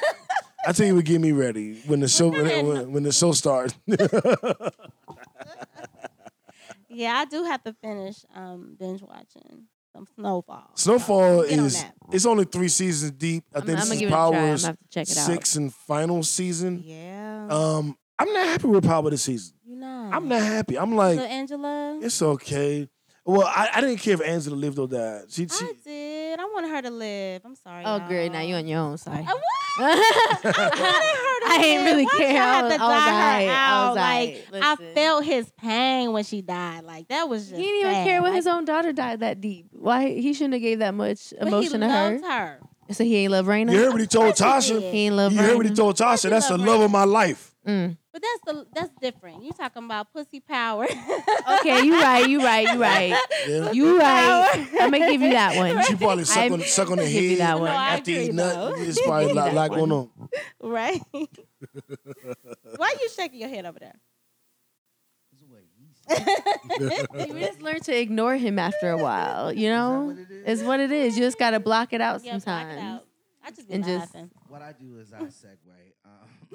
I 0.66 0.72
tell 0.72 0.86
you 0.86 0.96
what, 0.96 1.04
get 1.04 1.20
me 1.20 1.32
ready 1.32 1.80
when 1.86 2.00
the 2.00 2.08
show 2.08 2.28
when, 2.28 2.66
when, 2.66 2.92
when 2.92 3.02
the 3.04 3.12
show 3.12 3.32
starts. 3.32 3.74
Yeah, 6.88 7.12
I 7.18 7.24
do 7.26 7.44
have 7.44 7.62
to 7.64 7.74
finish 7.74 8.16
um, 8.34 8.74
binge 8.78 9.02
watching 9.02 9.64
some 9.94 10.06
Snowfall. 10.14 10.70
Snowfall 10.76 11.42
Get 11.46 11.58
on 11.58 11.66
is 11.66 11.82
that. 11.82 11.92
it's 12.10 12.24
only 12.24 12.44
three 12.44 12.68
seasons 12.68 13.10
deep. 13.12 13.44
I 13.54 13.60
think 13.60 13.70
I'm 13.70 13.76
this 13.76 13.84
gonna 13.84 13.94
is 13.94 14.00
give 14.00 14.08
it 14.08 14.12
a 14.12 14.14
try. 14.14 14.26
I'm 14.26 14.32
Power's 14.32 14.62
gonna 14.62 14.70
have 14.72 14.78
to 14.78 14.88
check 14.88 15.08
it 15.10 15.18
out. 15.18 15.26
sixth 15.26 15.56
and 15.56 15.74
final 15.74 16.22
season. 16.22 16.82
Yeah. 16.86 17.48
Um, 17.50 17.96
I'm 18.18 18.32
not 18.32 18.46
happy 18.46 18.68
with 18.68 18.84
Power 18.86 19.10
this 19.10 19.22
season. 19.24 19.56
you 19.66 19.76
know. 19.76 20.08
I'm 20.10 20.26
not 20.28 20.40
happy. 20.40 20.78
I'm 20.78 20.90
So 20.92 20.96
like, 20.96 21.18
Angela, 21.20 21.98
it's 22.00 22.22
okay. 22.22 22.88
Well, 23.26 23.46
I, 23.46 23.68
I 23.74 23.80
didn't 23.82 23.98
care 23.98 24.14
if 24.14 24.22
Angela 24.22 24.54
lived 24.56 24.78
or 24.78 24.88
died. 24.88 25.24
She, 25.28 25.46
she 25.48 25.64
I 25.66 25.72
did. 25.84 26.15
I 26.56 26.62
wanted 26.62 26.74
her 26.74 26.82
to 26.82 26.90
live. 26.90 27.42
I'm 27.44 27.54
sorry. 27.54 27.84
Oh, 27.84 27.98
y'all. 27.98 28.08
great. 28.08 28.32
Now 28.32 28.40
you 28.40 28.54
on 28.54 28.66
your 28.66 28.80
own. 28.80 28.96
Sorry. 28.96 29.18
Uh, 29.18 29.24
I, 29.28 29.34
what? 29.34 29.42
I 29.84 31.58
I 31.58 31.62
ain't 31.62 31.84
really 31.84 32.04
Why 32.04 32.16
care. 32.16 32.42
I 32.42 32.46
have 32.46 32.64
was, 32.64 32.74
to 32.76 32.82
I 32.82 32.88
was 32.88 33.04
die 33.04 33.44
her 33.44 33.50
aight. 33.50 33.54
I 33.54 33.88
was 33.88 33.96
like 33.96 34.28
aight. 34.30 34.62
I 34.62 34.94
felt 34.94 35.24
his 35.24 35.50
pain 35.58 36.12
when 36.12 36.24
she 36.24 36.40
died. 36.40 36.84
Like 36.84 37.08
that 37.08 37.28
was 37.28 37.48
just. 37.50 37.56
He 37.60 37.62
didn't 37.62 37.80
even 37.80 37.92
sad. 37.94 38.06
care 38.06 38.22
when 38.22 38.30
like, 38.32 38.36
his 38.36 38.46
own 38.46 38.64
daughter 38.64 38.92
died 38.94 39.20
that 39.20 39.42
deep. 39.42 39.66
Why 39.72 40.08
he 40.08 40.32
shouldn't 40.32 40.54
have 40.54 40.62
gave 40.62 40.78
that 40.78 40.94
much 40.94 41.34
but 41.38 41.48
emotion 41.48 41.82
he 41.82 41.88
to 41.88 41.92
her. 41.92 42.12
loved 42.12 42.24
her. 42.24 42.60
So 42.92 43.04
he 43.04 43.16
ain't 43.16 43.32
love 43.32 43.46
Raina. 43.46 43.72
You 43.72 43.78
heard 43.78 43.92
what 43.92 44.00
he 44.00 44.06
told 44.06 44.30
Of 44.30 44.38
course 44.38 44.68
he 44.68 44.74
Tasha? 44.76 44.80
He 44.92 44.98
ain't 45.06 45.16
love 45.16 45.32
You 45.32 45.40
heard 45.40 45.56
what 45.56 45.66
he 45.66 45.74
told 45.74 45.96
Tasha? 45.96 46.24
he 46.24 46.30
That's 46.30 46.48
the 46.48 46.56
love 46.56 46.66
love 46.66 46.80
of 46.82 46.90
my 46.90 47.04
life. 47.04 47.54
Mm. 47.66 47.96
But 48.12 48.22
that's 48.22 48.40
the 48.58 48.66
that's 48.72 48.90
different. 49.00 49.42
You 49.44 49.50
talking 49.52 49.84
about 49.84 50.12
pussy 50.12 50.38
power? 50.40 50.84
Okay, 50.84 51.84
you 51.84 51.94
right. 52.00 52.28
You 52.28 52.42
right. 52.44 52.66
You 52.72 52.80
right. 52.80 53.20
Yeah. 53.48 53.72
You 53.72 53.98
right. 53.98 54.68
I'm 54.80 54.90
gonna 54.92 55.10
give 55.10 55.20
you 55.20 55.30
that 55.30 55.56
one. 55.56 55.82
She 55.84 55.96
probably 55.96 56.24
suck 56.24 56.38
I'm- 56.38 56.52
on, 56.54 56.60
suck 56.62 56.90
on 56.90 56.98
the 56.98 57.02
I'll 57.04 57.08
you 57.10 57.30
head 57.30 57.38
that 57.40 57.58
one. 57.60 57.70
No, 57.70 57.76
after 57.76 58.10
agree, 58.12 58.22
eating 58.24 58.36
nut. 58.36 58.74
It's 58.78 59.02
probably 59.02 59.30
a 59.30 59.34
lot, 59.34 59.52
lot 59.54 59.70
one. 59.70 59.78
going 59.88 59.92
on. 59.92 60.10
right. 60.62 61.00
Why 62.76 62.86
are 62.96 63.00
you 63.02 63.08
shaking 63.14 63.40
your 63.40 63.48
head 63.48 63.66
over 63.66 63.78
there? 63.80 63.94
That's 66.08 66.20
the 67.08 67.08
way. 67.16 67.26
You 67.40 67.40
just 67.46 67.62
learn 67.62 67.80
to 67.80 67.98
ignore 67.98 68.36
him 68.36 68.58
after 68.58 68.90
a 68.90 68.96
while. 68.98 69.52
You 69.52 69.70
know, 69.70 70.04
what 70.06 70.18
it 70.18 70.30
is? 70.30 70.60
it's 70.60 70.62
what 70.62 70.80
it 70.80 70.92
is. 70.92 71.16
You 71.18 71.24
just 71.24 71.38
gotta 71.38 71.60
block 71.60 71.92
it 71.92 72.00
out 72.00 72.22
Yeah, 72.24 72.32
block 72.32 72.36
it 72.38 72.42
sometimes. 72.44 72.80
out. 72.80 73.04
I 73.44 73.50
just 73.50 73.68
be 73.68 73.74
And 73.74 73.84
just- 73.84 74.14
What 74.48 74.62
I 74.62 74.72
do 74.72 74.98
is 74.98 75.12
I 75.12 75.20
segue. 75.22 75.56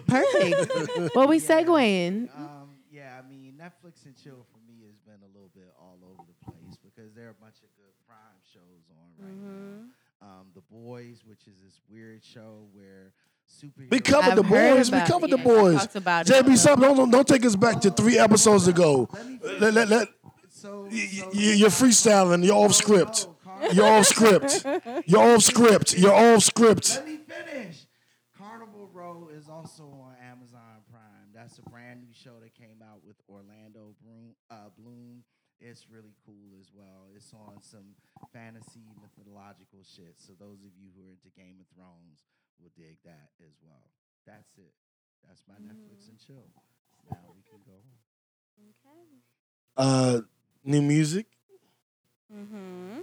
Perfect. 0.07 1.15
well, 1.15 1.27
we 1.27 1.37
Yeah. 1.37 1.47
segueing? 1.63 2.29
Um, 2.37 2.69
yeah, 2.91 3.19
I 3.23 3.27
mean, 3.27 3.53
Netflix 3.59 4.05
and 4.05 4.15
chill 4.21 4.45
for 4.51 4.59
me 4.67 4.83
has 4.87 4.97
been 4.99 5.21
a 5.23 5.31
little 5.33 5.51
bit 5.53 5.71
all 5.79 5.97
over 6.03 6.21
the 6.27 6.51
place 6.51 6.77
because 6.83 7.13
there 7.13 7.27
are 7.27 7.31
a 7.31 7.41
bunch 7.41 7.55
of 7.63 7.69
good 7.77 7.93
prime 8.07 8.41
shows 8.53 8.89
on 8.91 9.25
right 9.25 9.33
Mm-hmm. 9.33 9.77
now. 9.77 10.27
Um, 10.27 10.47
the 10.53 10.61
Boys, 10.69 11.23
which 11.25 11.47
is 11.47 11.55
this 11.63 11.79
weird 11.89 12.23
show 12.23 12.67
where 12.73 13.11
super. 13.47 13.81
We 13.89 13.99
covered 13.99 14.35
the 14.35 14.43
I've 14.43 14.49
boys. 14.49 14.91
We 14.91 14.97
about 14.97 15.07
covered 15.07 15.29
it. 15.31 15.31
the 15.31 15.37
Yeah, 15.37 15.43
boys. 15.43 15.79
talked 15.79 15.95
about 15.95 16.29
it. 16.29 16.45
JB, 16.45 16.57
stop. 16.57 16.79
Don't, 16.79 17.09
don't 17.09 17.27
take 17.27 17.43
us 17.43 17.55
back 17.55 17.81
to 17.81 17.89
three 17.91 18.19
episodes 18.19 18.67
ago. 18.67 19.09
Let 19.11 19.25
me 19.27 19.39
Let, 19.59 19.73
let, 19.73 19.89
let, 19.89 20.07
So, 20.49 20.87
y- 20.91 21.07
so 21.11 21.25
y- 21.33 21.39
you're 21.57 21.69
freestyling. 21.71 22.45
You're 22.45 22.55
off 22.55 22.73
script. 22.75 23.25
No, 23.25 23.35
Carnival- 23.43 23.75
You're 23.75 23.87
off 23.87 24.05
script. 24.05 24.65
You're 25.07 25.23
off 25.23 25.41
script. 25.41 25.97
You're 25.97 26.13
off 26.13 26.43
script. 26.43 26.89
Let 26.97 27.07
me 27.07 27.17
finish. 27.17 27.87
Carnival 28.37 28.89
Row 28.93 29.29
is 29.35 29.49
also 29.49 29.83
on 29.85 30.13
Amazon 30.23 30.83
Prime. 30.91 31.29
That's 31.33 31.57
a 31.57 31.63
brand 31.69 32.01
new 32.01 32.13
show 32.13 32.33
that 32.41 32.53
came 32.53 32.81
out 32.87 32.99
with 33.03 33.15
Orlando 33.27 33.95
Bloom. 34.03 34.35
Uh, 34.51 34.69
Bloom. 34.77 35.23
It's 35.59 35.87
really 35.89 36.13
cool 36.25 36.57
as 36.59 36.69
well. 36.75 37.07
It's 37.15 37.33
on 37.33 37.61
some 37.61 37.95
fantasy 38.33 38.81
mythological 39.01 39.79
shit. 39.83 40.15
So 40.17 40.33
those 40.39 40.59
of 40.63 40.71
you 40.79 40.89
who 40.95 41.07
are 41.07 41.11
into 41.11 41.29
Game 41.35 41.59
of 41.59 41.67
Thrones 41.75 42.23
will 42.59 42.71
dig 42.77 42.97
that 43.05 43.29
as 43.43 43.55
well. 43.61 43.91
That's 44.25 44.57
it. 44.57 44.73
That's 45.27 45.43
my 45.47 45.55
Netflix 45.55 46.09
and 46.09 46.17
chill. 46.19 46.47
Now 47.09 47.17
we 47.35 47.41
can 47.43 47.59
go. 47.65 47.77
Okay. 48.61 49.07
Uh, 49.77 50.21
new 50.63 50.81
music. 50.81 51.25
Mm-hmm. 52.33 53.01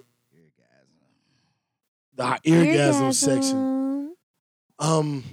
Orgasm. 2.16 2.40
The 2.42 2.50
eargasm 2.50 3.14
section. 3.14 4.14
Um, 4.78 5.24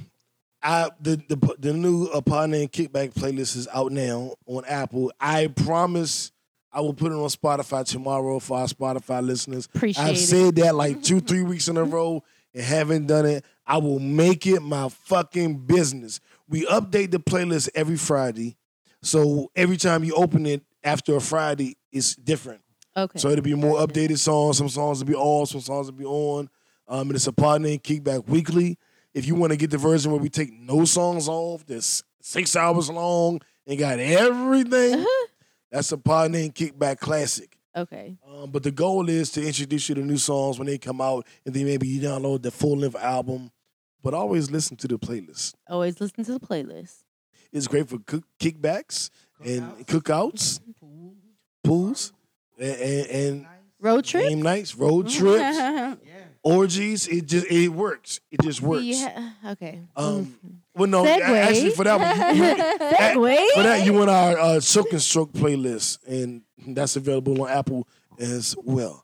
I 0.61 0.89
the 0.99 1.22
the 1.27 1.55
the 1.59 1.73
new 1.73 2.05
Upon 2.07 2.53
and 2.53 2.72
Kickback 2.72 3.13
playlist 3.13 3.55
is 3.55 3.67
out 3.72 3.91
now 3.91 4.34
on 4.47 4.65
Apple. 4.65 5.11
I 5.19 5.47
promise 5.47 6.31
I 6.76 6.81
will 6.81 6.93
put 6.93 7.14
it 7.14 7.15
on 7.15 7.30
Spotify 7.30 7.85
tomorrow 7.85 8.38
for 8.39 8.57
our 8.57 8.68
Spotify 8.68 9.26
listeners. 9.26 9.68
Appreciate 9.73 10.03
I've 10.03 10.15
it. 10.15 10.19
said 10.19 10.56
that 10.57 10.76
like 10.76 11.02
two, 11.02 11.22
three 11.22 11.41
weeks 11.41 11.69
in 11.69 11.77
a 11.77 11.84
row 11.85 12.22
and 12.53 12.61
haven't 12.61 13.07
done 13.07 13.26
it. 13.26 13.45
I 13.65 13.77
will 13.77 13.99
make 13.99 14.45
it 14.45 14.60
my 14.60 14.89
fucking 14.89 15.60
business. 15.65 16.19
We 16.49 16.65
update 16.65 17.11
the 17.11 17.19
playlist 17.19 17.69
every 17.76 17.95
Friday. 17.95 18.57
So 19.02 19.52
every 19.56 19.77
time 19.77 20.03
you 20.03 20.15
open 20.15 20.45
it 20.45 20.64
after 20.84 21.15
a 21.15 21.22
Friday, 21.22 21.77
it's 21.93 22.14
different. 22.14 22.60
Okay. 22.97 23.19
So 23.19 23.30
it'll 23.30 23.41
be 23.41 23.56
more 23.56 23.80
updated 23.80 24.18
songs. 24.18 24.57
Some 24.57 24.68
songs 24.68 24.99
will 24.99 25.07
be 25.07 25.15
off, 25.15 25.49
some 25.49 25.61
songs 25.61 25.88
will 25.88 25.97
be 25.97 26.06
on. 26.06 26.49
Um, 26.89 27.07
and 27.07 27.15
it's 27.15 27.27
a 27.27 27.34
partner 27.34 27.69
and 27.69 27.81
kickback 27.81 28.27
weekly. 28.27 28.77
If 29.14 29.26
you 29.27 29.35
want 29.35 29.52
to 29.52 29.57
get 29.57 29.72
the 29.72 29.77
version 29.77 30.11
where 30.11 30.19
we 30.19 30.27
take 30.27 30.52
no 30.52 30.84
songs 30.84 31.30
off, 31.30 31.65
that's 31.65 32.03
six 32.22 32.53
hours 32.57 32.89
long 32.89 33.39
and 33.65 33.80
got 33.80 33.99
everything, 33.99 35.06
that's 35.76 35.91
a 35.91 35.97
partner 35.97 36.39
and 36.39 36.53
kickback 36.56 36.99
classic. 36.99 37.57
okay. 37.76 38.18
Um, 38.27 38.49
but 38.52 38.64
the 38.64 38.72
goal 38.72 39.10
is 39.10 39.31
to 39.31 39.45
introduce 39.45 39.89
you 39.89 39.95
to 39.95 40.02
new 40.02 40.18
songs 40.18 40.57
when 40.57 40.68
they 40.68 40.77
come 40.77 41.02
out, 41.02 41.27
and 41.45 41.53
then 41.53 41.65
maybe 41.65 41.88
you 41.88 42.02
download 42.02 42.41
the 42.41 42.52
full 42.52 42.77
length 42.77 42.95
album. 42.95 43.52
But 44.02 44.14
always 44.14 44.52
listen 44.52 44.77
to 44.77 44.88
the 44.88 44.97
playlist. 44.99 45.56
Always 45.68 45.99
listen 45.99 46.23
to 46.26 46.34
the 46.34 46.39
playlist. 46.39 47.03
It's 47.52 47.68
great 47.68 47.89
for 47.89 47.97
cook- 47.99 48.27
kickbacks 48.39 49.10
and 49.43 49.64
cookouts, 49.88 50.60
Cookouts. 50.60 51.14
Pools, 51.64 52.14
and, 52.60 52.76
and, 52.80 53.07
and 53.07 53.47
Road 53.80 54.06
trip. 54.06 54.30
game 54.30 54.41
nights, 54.41 54.76
road 54.76 55.10
trips. 55.10 55.57
Orgies. 56.45 57.07
It 57.07 57.26
just 57.26 57.47
it 57.47 57.69
works. 57.69 58.19
It 58.31 58.39
just 58.41 58.61
works. 58.61 58.84
Yeah. 58.85 59.31
Okay. 59.47 59.80
Um, 59.95 60.38
well, 60.76 60.88
no, 60.88 61.03
Segue. 61.03 61.19
a- 61.22 61.39
actually 61.41 61.69
for 61.72 61.84
that 61.85 61.99
one, 61.99 62.38
you, 62.38 62.43
you- 62.45 62.55
for 63.55 63.63
that 63.63 63.85
you 63.85 63.93
want 63.93 64.09
our 64.11 64.38
uh, 64.38 64.59
Soak 64.59 64.91
and 64.91 65.01
Stroke 65.01 65.31
playlist, 65.34 65.97
and 66.07 66.43
that's 66.67 66.95
available 66.95 67.41
on 67.41 67.49
Apple 67.49 67.88
as 68.19 68.55
well. 68.63 69.03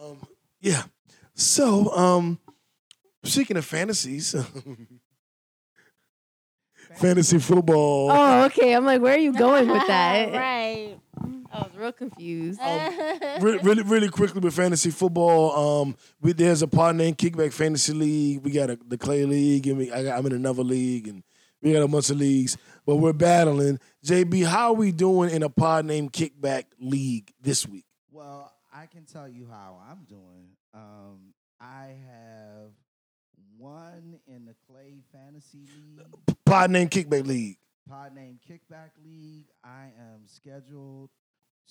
Um, 0.00 0.18
yeah. 0.60 0.84
So, 1.34 1.90
um, 1.94 2.38
speaking 3.24 3.56
of 3.58 3.64
fantasies, 3.66 4.34
fantasy 6.96 7.38
football. 7.38 8.10
Oh, 8.10 8.44
okay. 8.46 8.74
I'm 8.74 8.84
like, 8.84 9.00
where 9.00 9.14
are 9.14 9.18
you 9.18 9.32
going 9.32 9.68
with 9.68 9.86
that? 9.86 10.32
right. 10.32 10.96
I 11.52 11.58
was 11.62 11.70
real 11.76 11.92
confused. 11.92 12.60
Really, 13.40 13.58
really, 13.58 13.82
really 13.82 14.08
quickly 14.08 14.40
with 14.40 14.54
fantasy 14.54 14.90
football. 14.90 15.82
Um, 15.82 15.96
we, 16.20 16.32
there's 16.32 16.62
a 16.62 16.68
partner 16.68 17.02
in 17.04 17.14
Kickback 17.16 17.52
Fantasy 17.52 17.92
League. 17.92 18.44
We 18.44 18.52
got 18.52 18.70
a, 18.70 18.78
the 18.86 18.96
Clay 18.96 19.24
League, 19.24 19.66
and 19.66 19.78
we, 19.78 19.90
I 19.90 20.04
got, 20.04 20.18
I'm 20.18 20.26
in 20.26 20.32
another 20.32 20.62
league, 20.62 21.08
and 21.08 21.24
we 21.60 21.72
got 21.72 21.82
a 21.82 21.88
bunch 21.88 22.08
of 22.10 22.18
leagues. 22.18 22.56
But 22.86 22.96
we're 22.96 23.12
battling. 23.12 23.80
JB, 24.06 24.46
how 24.46 24.68
are 24.68 24.74
we 24.74 24.92
doing 24.92 25.30
in 25.30 25.42
a 25.42 25.48
pod 25.48 25.86
named 25.86 26.12
Kickback 26.12 26.66
League 26.78 27.32
this 27.40 27.66
week? 27.66 27.84
Well, 28.12 28.52
I 28.72 28.86
can 28.86 29.04
tell 29.04 29.28
you 29.28 29.48
how 29.50 29.80
I'm 29.90 30.04
doing. 30.04 30.50
Um, 30.72 31.34
I 31.60 31.96
have 32.06 32.70
one 33.58 34.20
in 34.28 34.44
the 34.46 34.54
Clay 34.68 35.00
Fantasy 35.12 35.66
League, 35.76 36.36
Pod 36.50 36.70
Name 36.72 36.88
Kickback 36.88 37.26
League. 37.26 37.58
pod 37.88 38.12
Name 38.14 38.38
Kickback 38.48 38.90
League. 39.04 39.46
I 39.62 39.84
am 39.98 40.26
scheduled 40.26 41.10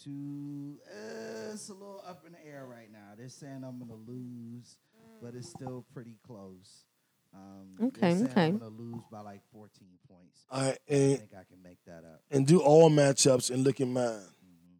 to. 0.05 0.77
Uh, 0.87 1.51
it's 1.53 1.67
a 1.67 1.73
little 1.73 2.01
up 2.07 2.23
in 2.25 2.31
the 2.31 2.45
air 2.47 2.65
right 2.65 2.89
now. 2.89 3.09
They're 3.17 3.27
saying 3.27 3.63
I'm 3.67 3.77
gonna 3.79 3.95
lose, 4.07 4.77
but 5.21 5.35
it's 5.35 5.49
still 5.49 5.85
pretty 5.93 6.15
close. 6.25 6.85
Um, 7.33 7.87
Okay, 7.87 8.13
okay. 8.23 8.45
I'm 8.47 8.57
gonna 8.57 8.71
lose 8.71 9.01
by 9.11 9.19
like 9.19 9.41
14 9.51 9.69
points. 10.07 10.45
All 10.49 10.61
right, 10.61 10.77
I 10.89 10.93
and, 10.93 11.17
think 11.19 11.31
I 11.33 11.43
can 11.43 11.61
make 11.61 11.77
that 11.85 12.05
up. 12.05 12.21
and 12.31 12.47
do 12.47 12.61
all 12.61 12.89
matchups 12.89 13.51
and 13.51 13.63
look 13.65 13.81
at 13.81 13.87
mine, 13.87 14.03
hmm 14.05 14.77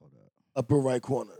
Hold 0.00 0.12
up. 0.22 0.32
upper 0.54 0.76
right 0.78 1.00
corner. 1.00 1.32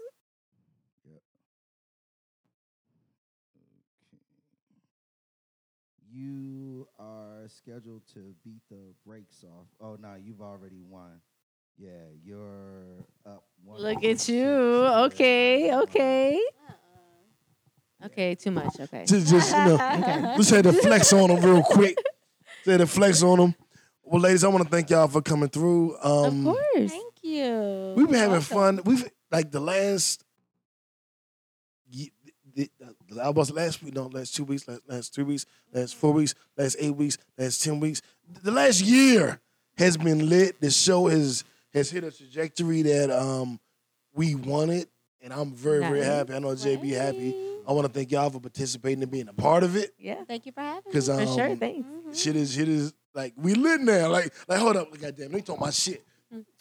You 6.21 6.87
are 6.99 7.47
scheduled 7.49 8.03
to 8.15 8.35
beat 8.45 8.61
the 8.71 8.93
brakes 9.07 9.43
off. 9.45 9.67
Oh 9.81 9.97
no, 10.01 10.15
you've 10.23 10.43
already 10.43 10.83
won. 10.87 11.21
Yeah, 11.79 11.91
you're 12.23 13.07
up. 13.25 13.45
One 13.65 13.81
Look 13.81 13.95
point 14.03 14.07
at 14.21 14.29
you. 14.29 14.47
Okay. 14.47 15.73
Okay. 15.75 16.41
Okay. 18.05 18.35
Too 18.35 18.51
much. 18.51 18.79
Okay. 18.81 19.05
Just, 19.07 19.29
just 19.31 19.51
you 19.51 19.65
know, 19.65 19.75
okay. 19.75 20.35
just 20.37 20.51
had 20.51 20.65
to 20.65 20.73
flex 20.75 21.11
on 21.15 21.29
them 21.31 21.43
real 21.43 21.63
quick. 21.63 21.97
Just 22.65 22.67
had 22.71 22.79
to 22.81 22.87
flex 22.87 23.23
on 23.23 23.39
them. 23.39 23.55
Well, 24.03 24.21
ladies, 24.21 24.45
I 24.45 24.49
want 24.49 24.65
to 24.65 24.69
thank 24.71 24.91
y'all 24.91 25.09
for 25.09 25.23
coming 25.23 25.49
through. 25.49 25.97
Um, 26.03 26.47
of 26.47 26.55
course. 26.57 26.91
Thank 26.91 27.15
you. 27.23 27.95
We've 27.97 28.07
been 28.07 28.17
having 28.17 28.33
Welcome. 28.33 28.43
fun. 28.43 28.81
We've 28.85 29.09
like 29.31 29.51
the 29.51 29.61
last. 29.61 30.23
ye- 31.89 32.13
The, 32.55 32.71
the, 32.79 32.95
I 33.19 33.31
was 33.31 33.51
last 33.51 33.82
week, 33.82 33.95
no, 33.95 34.07
last 34.07 34.35
two 34.37 34.45
weeks, 34.45 34.69
last, 34.69 34.82
last 34.87 35.15
three 35.15 35.24
weeks, 35.24 35.47
last 35.73 35.95
four 35.97 36.12
weeks, 36.12 36.35
last 36.57 36.77
eight 36.78 36.95
weeks, 36.95 37.19
last 37.39 37.62
ten 37.65 37.81
weeks. 37.81 38.03
The 38.43 38.51
last 38.51 38.81
year 38.82 39.41
has 39.78 39.97
been 39.97 40.28
lit. 40.28 40.61
The 40.61 40.70
show 40.70 41.07
has 41.09 41.45
has 41.73 41.91
hit 41.91 42.05
a 42.05 42.11
trajectory 42.11 42.82
that 42.82 43.11
um 43.11 43.59
we 44.15 44.35
wanted, 44.35 44.89
and 45.20 45.32
I'm 45.32 45.53
very 45.53 45.81
very 45.81 46.05
happy. 46.05 46.35
I 46.35 46.39
know 46.39 46.49
JB 46.49 46.91
happy. 46.91 47.35
I 47.66 47.73
want 47.73 47.87
to 47.87 47.93
thank 47.93 48.11
y'all 48.11 48.31
for 48.31 48.41
participating 48.41 49.03
and 49.03 49.11
being 49.12 49.28
a 49.28 49.32
part 49.35 49.62
of 49.62 49.77
it 49.77 49.93
Yeah. 49.99 50.24
Thank 50.27 50.47
you 50.47 50.53
for 50.53 50.61
having 50.62 50.78
me. 50.78 50.82
because 50.87 51.09
um, 51.09 51.19
For 51.19 51.27
sure. 51.27 51.57
Thanks. 51.57 51.87
shit 52.20 52.35
is 52.35 52.55
shit 52.55 52.69
is 52.69 52.93
like 53.15 53.35
we 53.37 53.55
lit 53.55 53.81
now. 53.81 54.09
Like 54.09 54.32
like 54.49 54.59
hold 54.59 54.77
up, 54.77 54.91
goddamn, 54.99 55.27
let 55.27 55.32
me 55.32 55.41
talk 55.43 55.61
my 55.61 55.70
shit. 55.70 56.03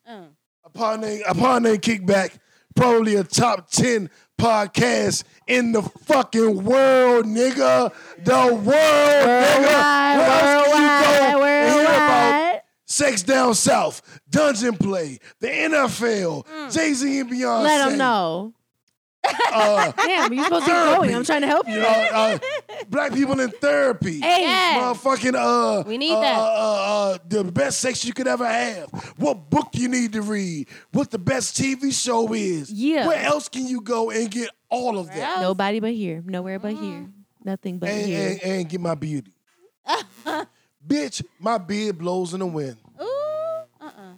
Uh, 0.07 0.23
Upon 0.63 1.01
name, 1.01 1.21
upon 1.27 1.63
name 1.63 1.77
kickback, 1.77 2.37
probably 2.75 3.15
a 3.15 3.23
top 3.23 3.69
10 3.69 4.09
podcast 4.39 5.23
in 5.47 5.71
the 5.73 5.81
fucking 5.81 6.63
world, 6.63 7.25
nigga. 7.25 7.93
The 8.23 8.53
world, 8.53 8.65
nigga. 8.65 9.65
Worldwide. 9.65 10.17
Where 10.17 10.55
else 10.55 10.67
can 10.67 10.81
you 10.81 11.37
go 11.37 11.43
and 11.43 11.73
hear 11.73 11.83
about 11.83 12.61
Sex 12.85 13.23
Down 13.23 13.53
South, 13.53 14.01
Dungeon 14.29 14.77
Play, 14.77 15.19
the 15.39 15.47
NFL, 15.47 16.45
mm. 16.45 16.73
Jay 16.73 16.93
Z 16.93 17.19
and 17.19 17.29
Beyonce. 17.29 17.63
Let 17.63 17.89
them 17.89 17.97
know. 17.97 18.53
Uh, 19.23 19.91
Damn, 19.91 20.33
you're 20.33 20.43
supposed 20.45 20.65
to 20.65 20.71
be 20.71 20.95
going. 20.95 21.15
I'm 21.15 21.23
trying 21.23 21.41
to 21.41 21.47
help 21.47 21.67
you. 21.67 21.79
uh, 21.81 22.07
uh, 22.13 22.39
black 22.89 23.13
people 23.13 23.39
in 23.39 23.49
therapy. 23.51 24.19
Hey, 24.21 24.43
Yeah. 24.43 24.79
Motherfucking 24.93 25.35
uh, 25.35 25.83
We 25.87 25.97
need 25.97 26.13
uh, 26.13 26.21
that. 26.21 26.39
Uh, 26.39 26.43
uh, 26.43 27.13
uh, 27.13 27.17
the 27.27 27.43
best 27.43 27.79
sex 27.79 28.05
you 28.05 28.13
could 28.13 28.27
ever 28.27 28.45
have. 28.47 28.89
What 29.17 29.49
book 29.49 29.69
you 29.73 29.87
need 29.89 30.13
to 30.13 30.21
read. 30.21 30.67
What 30.91 31.11
the 31.11 31.19
best 31.19 31.57
TV 31.59 31.91
show 31.93 32.31
is. 32.33 32.71
Yeah. 32.71 33.07
Where 33.07 33.23
else 33.23 33.49
can 33.49 33.67
you 33.67 33.81
go 33.81 34.09
and 34.11 34.29
get 34.31 34.49
all 34.69 34.97
of 34.97 35.07
that 35.07 35.41
nobody 35.41 35.79
but 35.79 35.93
here. 35.93 36.23
Nowhere 36.25 36.59
but 36.59 36.73
here. 36.73 37.07
Nothing 37.43 37.79
but 37.79 37.89
and, 37.89 38.05
here. 38.05 38.29
and, 38.29 38.43
and 38.43 38.69
get 38.69 38.79
my 38.81 38.95
beauty? 38.95 39.31
Bitch, 40.87 41.23
my 41.39 41.57
beard 41.57 41.97
blows 41.97 42.33
in 42.33 42.39
the 42.39 42.45
wind. 42.45 42.77
Ooh. 43.01 43.05
Uh-uh. 43.81 44.13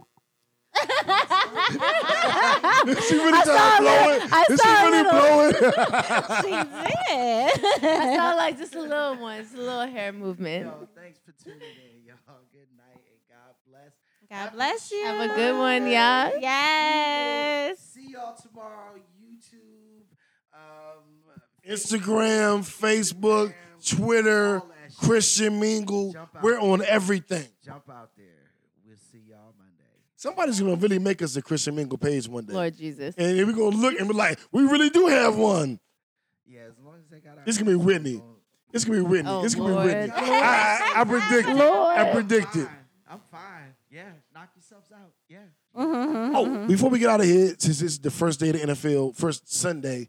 Is 1.70 3.08
she 3.08 3.16
really 3.16 3.32
trying 3.44 3.78
to 3.78 3.82
blow 3.82 4.10
it? 4.12 4.22
I 4.32 4.46
Is 4.50 4.60
saw 4.60 4.68
a 4.68 4.76
she 4.76 4.86
really 4.86 5.04
little- 5.04 5.12
blowing? 5.12 5.54
She 6.42 6.52
did. 6.52 7.84
I 7.84 8.16
saw 8.18 8.34
like 8.36 8.58
just 8.58 8.76
a 8.76 8.82
little 8.82 9.16
one, 9.18 9.42
just 9.42 9.56
a 9.56 9.58
little 9.58 9.88
hair 9.88 10.12
movement. 10.14 10.66
Yo, 10.66 10.88
thanks 10.96 11.20
for 11.26 11.32
tuning 11.44 11.62
in, 11.62 12.06
y'all. 12.06 12.16
Good 12.52 12.68
night 12.78 13.04
and 13.06 13.22
God 13.30 13.56
bless. 13.68 13.92
God 14.30 14.54
bless 14.56 14.92
you. 14.92 15.04
Have 15.06 15.30
a 15.32 15.36
good 15.36 15.58
one, 15.58 15.84
y'all. 15.84 16.32
Yes. 16.40 17.80
See 17.80 18.12
y'all 18.12 18.36
tomorrow. 18.36 18.96
YouTube, 19.22 20.06
um, 20.54 21.04
Instagram, 21.68 22.60
Facebook, 22.64 23.54
Twitter, 23.86 24.60
all 24.60 24.68
that 24.68 24.92
shit. 24.92 24.98
Christian 25.08 25.60
Mingle. 25.60 26.16
We're 26.42 26.60
on 26.60 26.82
everything. 26.84 27.48
Jump 27.64 27.90
out 27.90 28.12
there. 28.18 28.26
We'll 28.86 28.96
see 29.12 29.22
y'all 29.30 29.54
Monday. 29.58 29.81
Somebody's 30.22 30.60
gonna 30.60 30.76
really 30.76 31.00
make 31.00 31.20
us 31.24 31.36
a 31.36 31.42
Christian 31.42 31.76
Mingle 31.76 31.98
page 31.98 32.28
one 32.28 32.46
day. 32.46 32.54
Lord 32.54 32.78
Jesus. 32.78 33.16
And 33.18 33.38
we're 33.48 33.54
gonna 33.54 33.76
look 33.76 34.00
and 34.00 34.08
be 34.08 34.14
like, 34.14 34.38
we 34.52 34.62
really 34.62 34.92
do 34.92 35.08
have 35.08 35.36
one. 35.36 35.80
Yeah, 36.46 36.62
as 36.70 36.78
long 36.86 36.94
as 37.00 37.10
they 37.10 37.20
got. 37.20 37.40
our 37.40 37.44
It's 37.48 37.58
gonna 37.58 37.72
be 37.72 37.76
Whitney. 37.76 38.18
on- 38.18 38.36
It's 38.72 38.86
gonna 38.86 39.00
be 39.00 39.04
Whitney. 39.04 39.32
Oh, 39.32 39.44
it's 39.44 39.56
gonna 39.56 39.74
Lord. 39.74 39.88
be 39.88 39.94
Whitney. 39.96 40.12
I, 40.16 40.94
I, 40.96 41.02
I 41.02 41.04
predict 41.06 41.50
it. 41.50 41.56
Lord. 41.56 41.98
I 41.98 42.12
predict 42.14 42.56
it. 42.56 42.68
I'm 43.10 43.20
fine. 43.32 43.74
Yeah, 43.90 44.12
knock 44.32 44.50
yourselves 44.56 44.92
out. 44.94 45.12
Yeah. 45.28 45.40
Mm-hmm. 45.76 46.36
Oh, 46.36 46.68
before 46.68 46.92
we 46.92 47.00
get 47.00 47.10
out 47.10 47.20
of 47.22 47.26
here, 47.26 47.56
since 47.58 47.82
it's 47.82 47.98
the 47.98 48.12
first 48.12 48.40
day 48.40 48.50
of 48.50 48.60
the 48.62 48.68
NFL, 48.68 49.16
first 49.18 49.52
Sunday, 49.52 50.08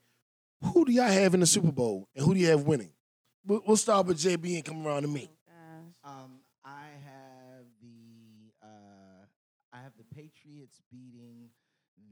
who 0.61 0.85
do 0.85 0.93
y'all 0.93 1.07
have 1.09 1.33
in 1.33 1.41
the 1.41 1.47
Super 1.47 1.73
Bowl 1.73 2.07
and 2.15 2.23
who 2.27 2.35
do 2.35 2.41
you 2.41 2.49
have 2.49 2.65
winning? 2.65 2.91
We'll, 3.47 3.63
we'll 3.67 3.77
start 3.79 4.07
with 4.07 4.19
JB 4.19 4.57
and 4.57 4.65
come 4.65 4.87
around 4.87 5.03
to 5.03 5.09
me. 5.09 5.31
Um, 6.05 6.41
I 6.65 6.85
have 7.05 7.65
the 7.81 8.53
uh, 8.63 9.25
I 9.73 9.79
have 9.83 9.93
the 9.97 10.05
Patriots 10.15 10.81
beating 10.91 11.49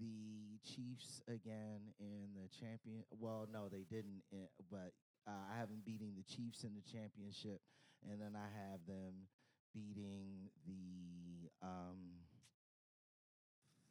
the 0.01 0.59
Chiefs 0.65 1.20
again 1.31 1.81
in 1.99 2.35
the 2.35 2.49
champion. 2.49 3.05
Well, 3.19 3.47
no, 3.53 3.69
they 3.69 3.85
didn't, 3.89 4.23
but 4.71 4.93
uh, 5.27 5.45
I 5.53 5.59
have 5.59 5.69
them 5.69 5.83
beating 5.85 6.13
the 6.17 6.25
Chiefs 6.25 6.65
in 6.65 6.75
the 6.75 6.83
championship, 6.83 7.61
and 8.09 8.21
then 8.21 8.35
I 8.35 8.49
have 8.69 8.81
them 8.87 9.29
beating 9.73 10.51
the 10.67 11.51
um, 11.63 12.27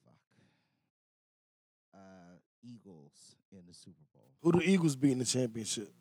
fuck, 0.04 0.20
uh, 1.94 2.36
Eagles 2.64 3.36
in 3.52 3.64
the 3.68 3.74
Super 3.74 4.04
Bowl. 4.14 4.32
Who 4.42 4.52
the 4.60 4.70
Eagles 4.70 4.96
beat 4.96 5.12
in 5.14 5.20
the 5.20 5.26
championship? 5.26 5.94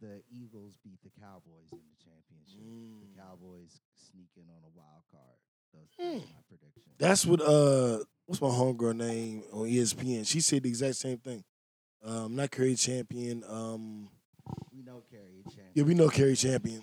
The 0.00 0.22
Eagles 0.30 0.78
beat 0.84 1.02
the 1.02 1.10
Cowboys 1.20 1.72
in 1.72 1.82
the 1.82 1.98
championship. 1.98 2.62
The 3.02 3.20
Cowboys 3.20 3.80
sneak 3.96 4.30
in 4.36 4.46
on 4.48 4.62
a 4.62 4.70
wild 4.70 5.02
card. 5.10 5.38
Those 5.72 5.82
that's 5.98 6.08
Hmm. 6.10 6.18
my 6.18 6.42
prediction. 6.48 6.82
That's 6.98 7.26
what 7.26 7.40
uh 7.40 7.98
what's 8.26 8.40
my 8.40 8.48
homegirl 8.48 8.96
name 8.96 9.42
on 9.52 9.66
ESPN? 9.68 10.26
She 10.26 10.40
said 10.40 10.62
the 10.62 10.68
exact 10.68 10.96
same 10.96 11.18
thing. 11.18 11.44
Um, 12.04 12.36
not 12.36 12.50
Cari 12.50 12.74
Champion. 12.76 13.42
Um, 13.48 14.08
we 14.72 14.82
know 14.82 15.02
Cari 15.10 15.42
Champion. 15.48 15.72
yeah, 15.74 15.82
we 15.82 15.94
know 15.94 16.08
Cari 16.08 16.36
Champion. 16.36 16.82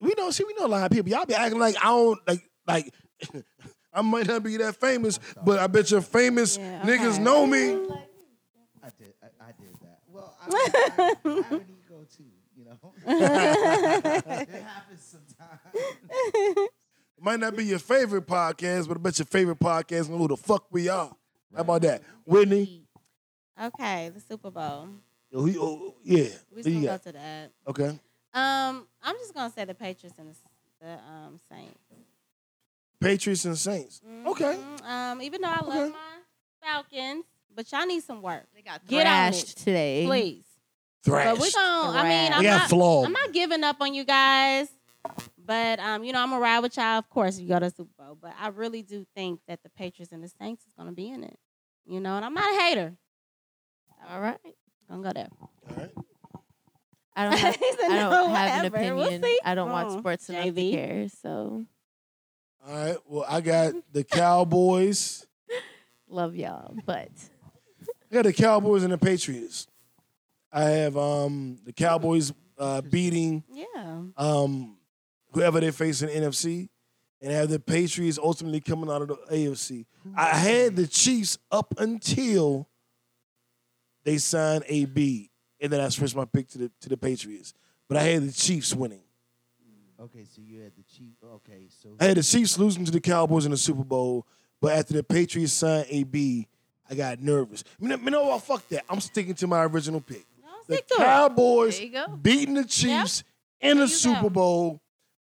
We 0.00 0.14
know, 0.16 0.30
see, 0.30 0.44
we 0.44 0.54
know 0.54 0.66
a 0.66 0.68
lot 0.68 0.84
of 0.84 0.92
people. 0.92 1.10
Y'all 1.10 1.26
be 1.26 1.34
acting 1.34 1.58
like 1.58 1.76
I 1.80 1.86
don't 1.88 2.20
like 2.28 2.42
like. 2.66 2.94
I 3.92 4.02
might 4.02 4.26
not 4.28 4.42
be 4.44 4.56
that 4.58 4.76
famous, 4.76 5.18
but 5.44 5.58
I 5.58 5.66
bet 5.66 5.90
your 5.90 6.02
famous 6.02 6.56
Yeah, 6.56 6.82
niggas 6.82 7.18
know 7.18 7.46
me. 7.46 7.70
I 8.80 8.90
did. 8.96 9.14
I, 9.22 9.26
I 9.40 9.52
did 9.58 9.74
that. 9.82 9.98
Well, 10.06 10.36
I, 10.40 10.50
I, 10.50 10.52
I, 10.54 11.16
I 11.40 11.42
have 11.42 11.52
an 11.52 11.66
ego 11.84 12.06
too. 12.16 12.24
You 12.56 12.64
know, 12.66 12.92
it 13.06 14.62
happens 14.62 15.02
sometimes. 15.02 16.68
Might 17.20 17.40
not 17.40 17.56
be 17.56 17.64
your 17.64 17.78
favorite 17.78 18.26
podcast, 18.26 18.86
but 18.88 18.96
I 18.96 19.00
bet 19.00 19.18
your 19.18 19.26
favorite 19.26 19.58
podcast 19.58 20.08
know 20.08 20.18
who 20.18 20.28
the 20.28 20.36
fuck 20.36 20.66
we 20.70 20.88
are. 20.88 21.10
How 21.54 21.60
about 21.62 21.82
that, 21.82 22.02
Whitney? 22.24 22.84
Okay, 23.60 24.10
the 24.14 24.20
Super 24.20 24.50
Bowl. 24.50 24.88
Yo, 25.30 25.40
who- 25.42 25.60
oh, 25.60 25.94
yeah, 26.04 26.16
We 26.16 26.22
who 26.22 26.56
just 26.56 26.68
you 26.68 26.74
gonna 26.74 26.86
got? 26.86 27.04
go 27.04 27.10
to 27.10 27.18
that. 27.18 27.52
Okay, 27.66 27.88
Um, 28.34 28.86
I'm 29.02 29.16
just 29.16 29.34
gonna 29.34 29.52
say 29.52 29.64
the 29.64 29.74
Patriots 29.74 30.16
and 30.18 30.30
the, 30.30 30.36
the 30.80 30.92
um 31.10 31.40
Saints. 31.50 31.78
Patriots 33.00 33.44
and 33.44 33.58
Saints. 33.58 34.00
Okay, 34.26 34.54
Mhm. 34.56 34.84
Um, 34.84 35.22
even 35.22 35.40
though 35.40 35.48
I 35.48 35.60
love 35.60 35.76
Okay. 35.76 35.90
my 35.92 36.18
Falcons, 36.62 37.24
but 37.54 37.70
y'all 37.72 37.86
need 37.86 38.02
some 38.02 38.22
work, 38.22 38.46
They 38.54 38.62
got 38.62 38.84
Get 38.86 39.06
on 39.06 39.32
thrashed 39.32 39.52
it, 39.52 39.56
today. 39.64 40.06
please. 40.06 40.44
thrash. 41.04 41.36
But 41.36 41.40
we 41.40 41.50
gonna. 41.52 41.98
I 41.98 42.02
mean, 42.08 42.32
I'm 42.32 42.42
not. 42.44 42.68
flawed. 42.68 43.06
I'm 43.06 43.12
not 43.12 43.32
giving 43.32 43.62
up 43.64 43.76
on 43.80 43.94
you 43.94 44.04
guys. 44.04 44.68
But 45.48 45.80
um, 45.80 46.04
you 46.04 46.12
know, 46.12 46.20
I'm 46.20 46.28
gonna 46.28 46.42
ride 46.42 46.58
with 46.60 46.76
y'all, 46.76 46.98
of 46.98 47.08
course, 47.08 47.36
if 47.38 47.42
you 47.42 47.48
go 47.48 47.58
to 47.58 47.64
the 47.70 47.74
Super 47.74 47.90
Bowl. 47.98 48.18
But 48.20 48.34
I 48.38 48.48
really 48.48 48.82
do 48.82 49.06
think 49.16 49.40
that 49.48 49.62
the 49.62 49.70
Patriots 49.70 50.12
and 50.12 50.22
the 50.22 50.28
Saints 50.28 50.64
is 50.66 50.74
gonna 50.78 50.92
be 50.92 51.08
in 51.08 51.24
it. 51.24 51.38
You 51.86 52.00
know, 52.00 52.16
and 52.16 52.24
I'm 52.24 52.34
not 52.34 52.52
a 52.54 52.60
hater. 52.60 52.94
All 54.10 54.20
right. 54.20 54.38
Gonna 54.90 55.02
go 55.02 55.12
there. 55.12 55.28
All 55.70 55.76
right. 55.76 55.90
I 57.16 57.24
don't 57.24 57.38
have, 57.38 57.56
He 57.60 57.72
said, 57.72 57.90
I 57.90 57.96
don't 57.98 58.10
"No, 58.10 58.28
have 58.28 58.64
an 58.66 58.72
whatever. 58.72 58.94
We'll 58.94 59.04
opinion. 59.06 59.22
see." 59.24 59.38
I 59.44 59.54
don't 59.54 59.70
watch 59.72 59.98
sports 59.98 60.28
enough 60.28 60.54
to 60.54 60.70
care. 60.70 61.08
So 61.22 61.64
All 62.66 62.74
right. 62.74 62.96
Well, 63.06 63.24
I 63.28 63.40
got 63.40 63.72
the 63.92 64.04
Cowboys. 64.04 65.26
love 66.08 66.36
y'all, 66.36 66.74
but 66.86 67.08
I 68.10 68.14
got 68.14 68.24
the 68.24 68.32
Cowboys 68.34 68.82
and 68.82 68.92
the 68.92 68.98
Patriots. 68.98 69.66
I 70.52 70.62
have 70.64 70.96
um 70.96 71.58
the 71.64 71.72
Cowboys 71.72 72.32
uh, 72.58 72.82
beating 72.82 73.44
Yeah. 73.50 74.02
um 74.16 74.77
whoever 75.32 75.60
they 75.60 75.70
face 75.70 76.02
in 76.02 76.08
the 76.08 76.14
NFC, 76.28 76.68
and 77.20 77.32
have 77.32 77.48
the 77.48 77.58
Patriots 77.60 78.18
ultimately 78.22 78.60
coming 78.60 78.90
out 78.90 79.02
of 79.02 79.08
the 79.08 79.16
AFC. 79.30 79.86
I 80.16 80.26
had 80.36 80.76
the 80.76 80.86
Chiefs 80.86 81.38
up 81.50 81.74
until 81.78 82.68
they 84.04 84.18
signed 84.18 84.64
AB, 84.68 85.30
and 85.60 85.72
then 85.72 85.80
I 85.80 85.88
switched 85.88 86.16
my 86.16 86.24
pick 86.24 86.48
to 86.50 86.58
the 86.58 86.70
to 86.80 86.88
the 86.88 86.96
Patriots. 86.96 87.54
But 87.88 87.96
I 87.98 88.02
had 88.02 88.22
the 88.28 88.32
Chiefs 88.32 88.74
winning. 88.74 89.00
Okay, 90.00 90.24
so 90.32 90.40
you 90.40 90.60
had 90.60 90.72
the 90.76 90.82
Chiefs. 90.84 91.16
Okay, 91.24 91.66
so 91.82 91.88
I 92.00 92.04
had 92.04 92.16
the 92.16 92.22
Chiefs 92.22 92.56
losing 92.58 92.84
to 92.84 92.92
the 92.92 93.00
Cowboys 93.00 93.44
in 93.46 93.50
the 93.50 93.56
Super 93.56 93.82
Bowl, 93.82 94.26
but 94.60 94.72
after 94.78 94.94
the 94.94 95.02
Patriots 95.02 95.52
signed 95.52 95.86
AB, 95.90 96.46
I 96.88 96.94
got 96.94 97.20
nervous. 97.20 97.64
You 97.80 97.88
know, 97.88 97.96
you 97.96 98.10
know 98.10 98.24
what? 98.26 98.42
Fuck 98.44 98.68
that. 98.68 98.84
I'm 98.88 99.00
sticking 99.00 99.34
to 99.34 99.46
my 99.48 99.64
original 99.64 100.00
pick. 100.00 100.24
No, 100.40 100.48
The 100.68 100.74
stick 100.74 100.86
to 100.88 100.94
it. 100.94 100.98
Cowboys 100.98 101.76
There 101.78 101.86
you 101.86 101.92
go. 101.92 102.06
beating 102.16 102.54
the 102.54 102.64
Chiefs 102.64 103.24
in 103.60 103.78
the 103.78 103.88
Super 103.88 104.22
go. 104.22 104.30
Bowl. 104.30 104.82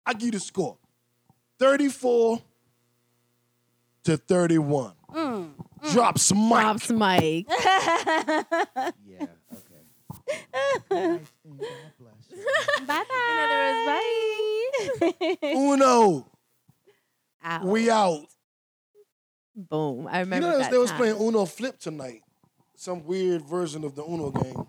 I 0.04 0.12
give 0.14 0.22
you 0.22 0.30
the 0.32 0.40
score: 0.40 0.78
34 1.58 2.40
to 4.04 4.16
31. 4.16 4.92
Mm. 5.14 5.50
Drops 5.92 6.32
Mike. 6.32 6.62
props, 6.62 6.90
Mike. 6.90 7.46
yeah, 7.50 8.42
okay. 9.20 9.28
Nice 10.90 10.90
thing, 10.90 10.90
God 10.90 11.20
bless 11.98 12.30
you. 12.30 12.86
Bye 12.86 13.04
bye. 13.08 14.00
Uno, 15.54 16.26
Out. 17.42 17.64
we 17.64 17.90
out. 17.90 18.26
Boom. 19.54 20.06
I 20.06 20.20
remember. 20.20 20.46
You 20.46 20.50
remember 20.50 20.50
know 20.50 20.58
that 20.58 20.70
they 20.70 20.78
was 20.78 20.92
playing 20.92 21.16
Uno 21.20 21.44
Flip 21.44 21.78
tonight. 21.78 22.22
Some 22.76 23.04
weird 23.04 23.42
version 23.42 23.84
of 23.84 23.94
the 23.94 24.02
Uno 24.04 24.30
game. 24.30 24.66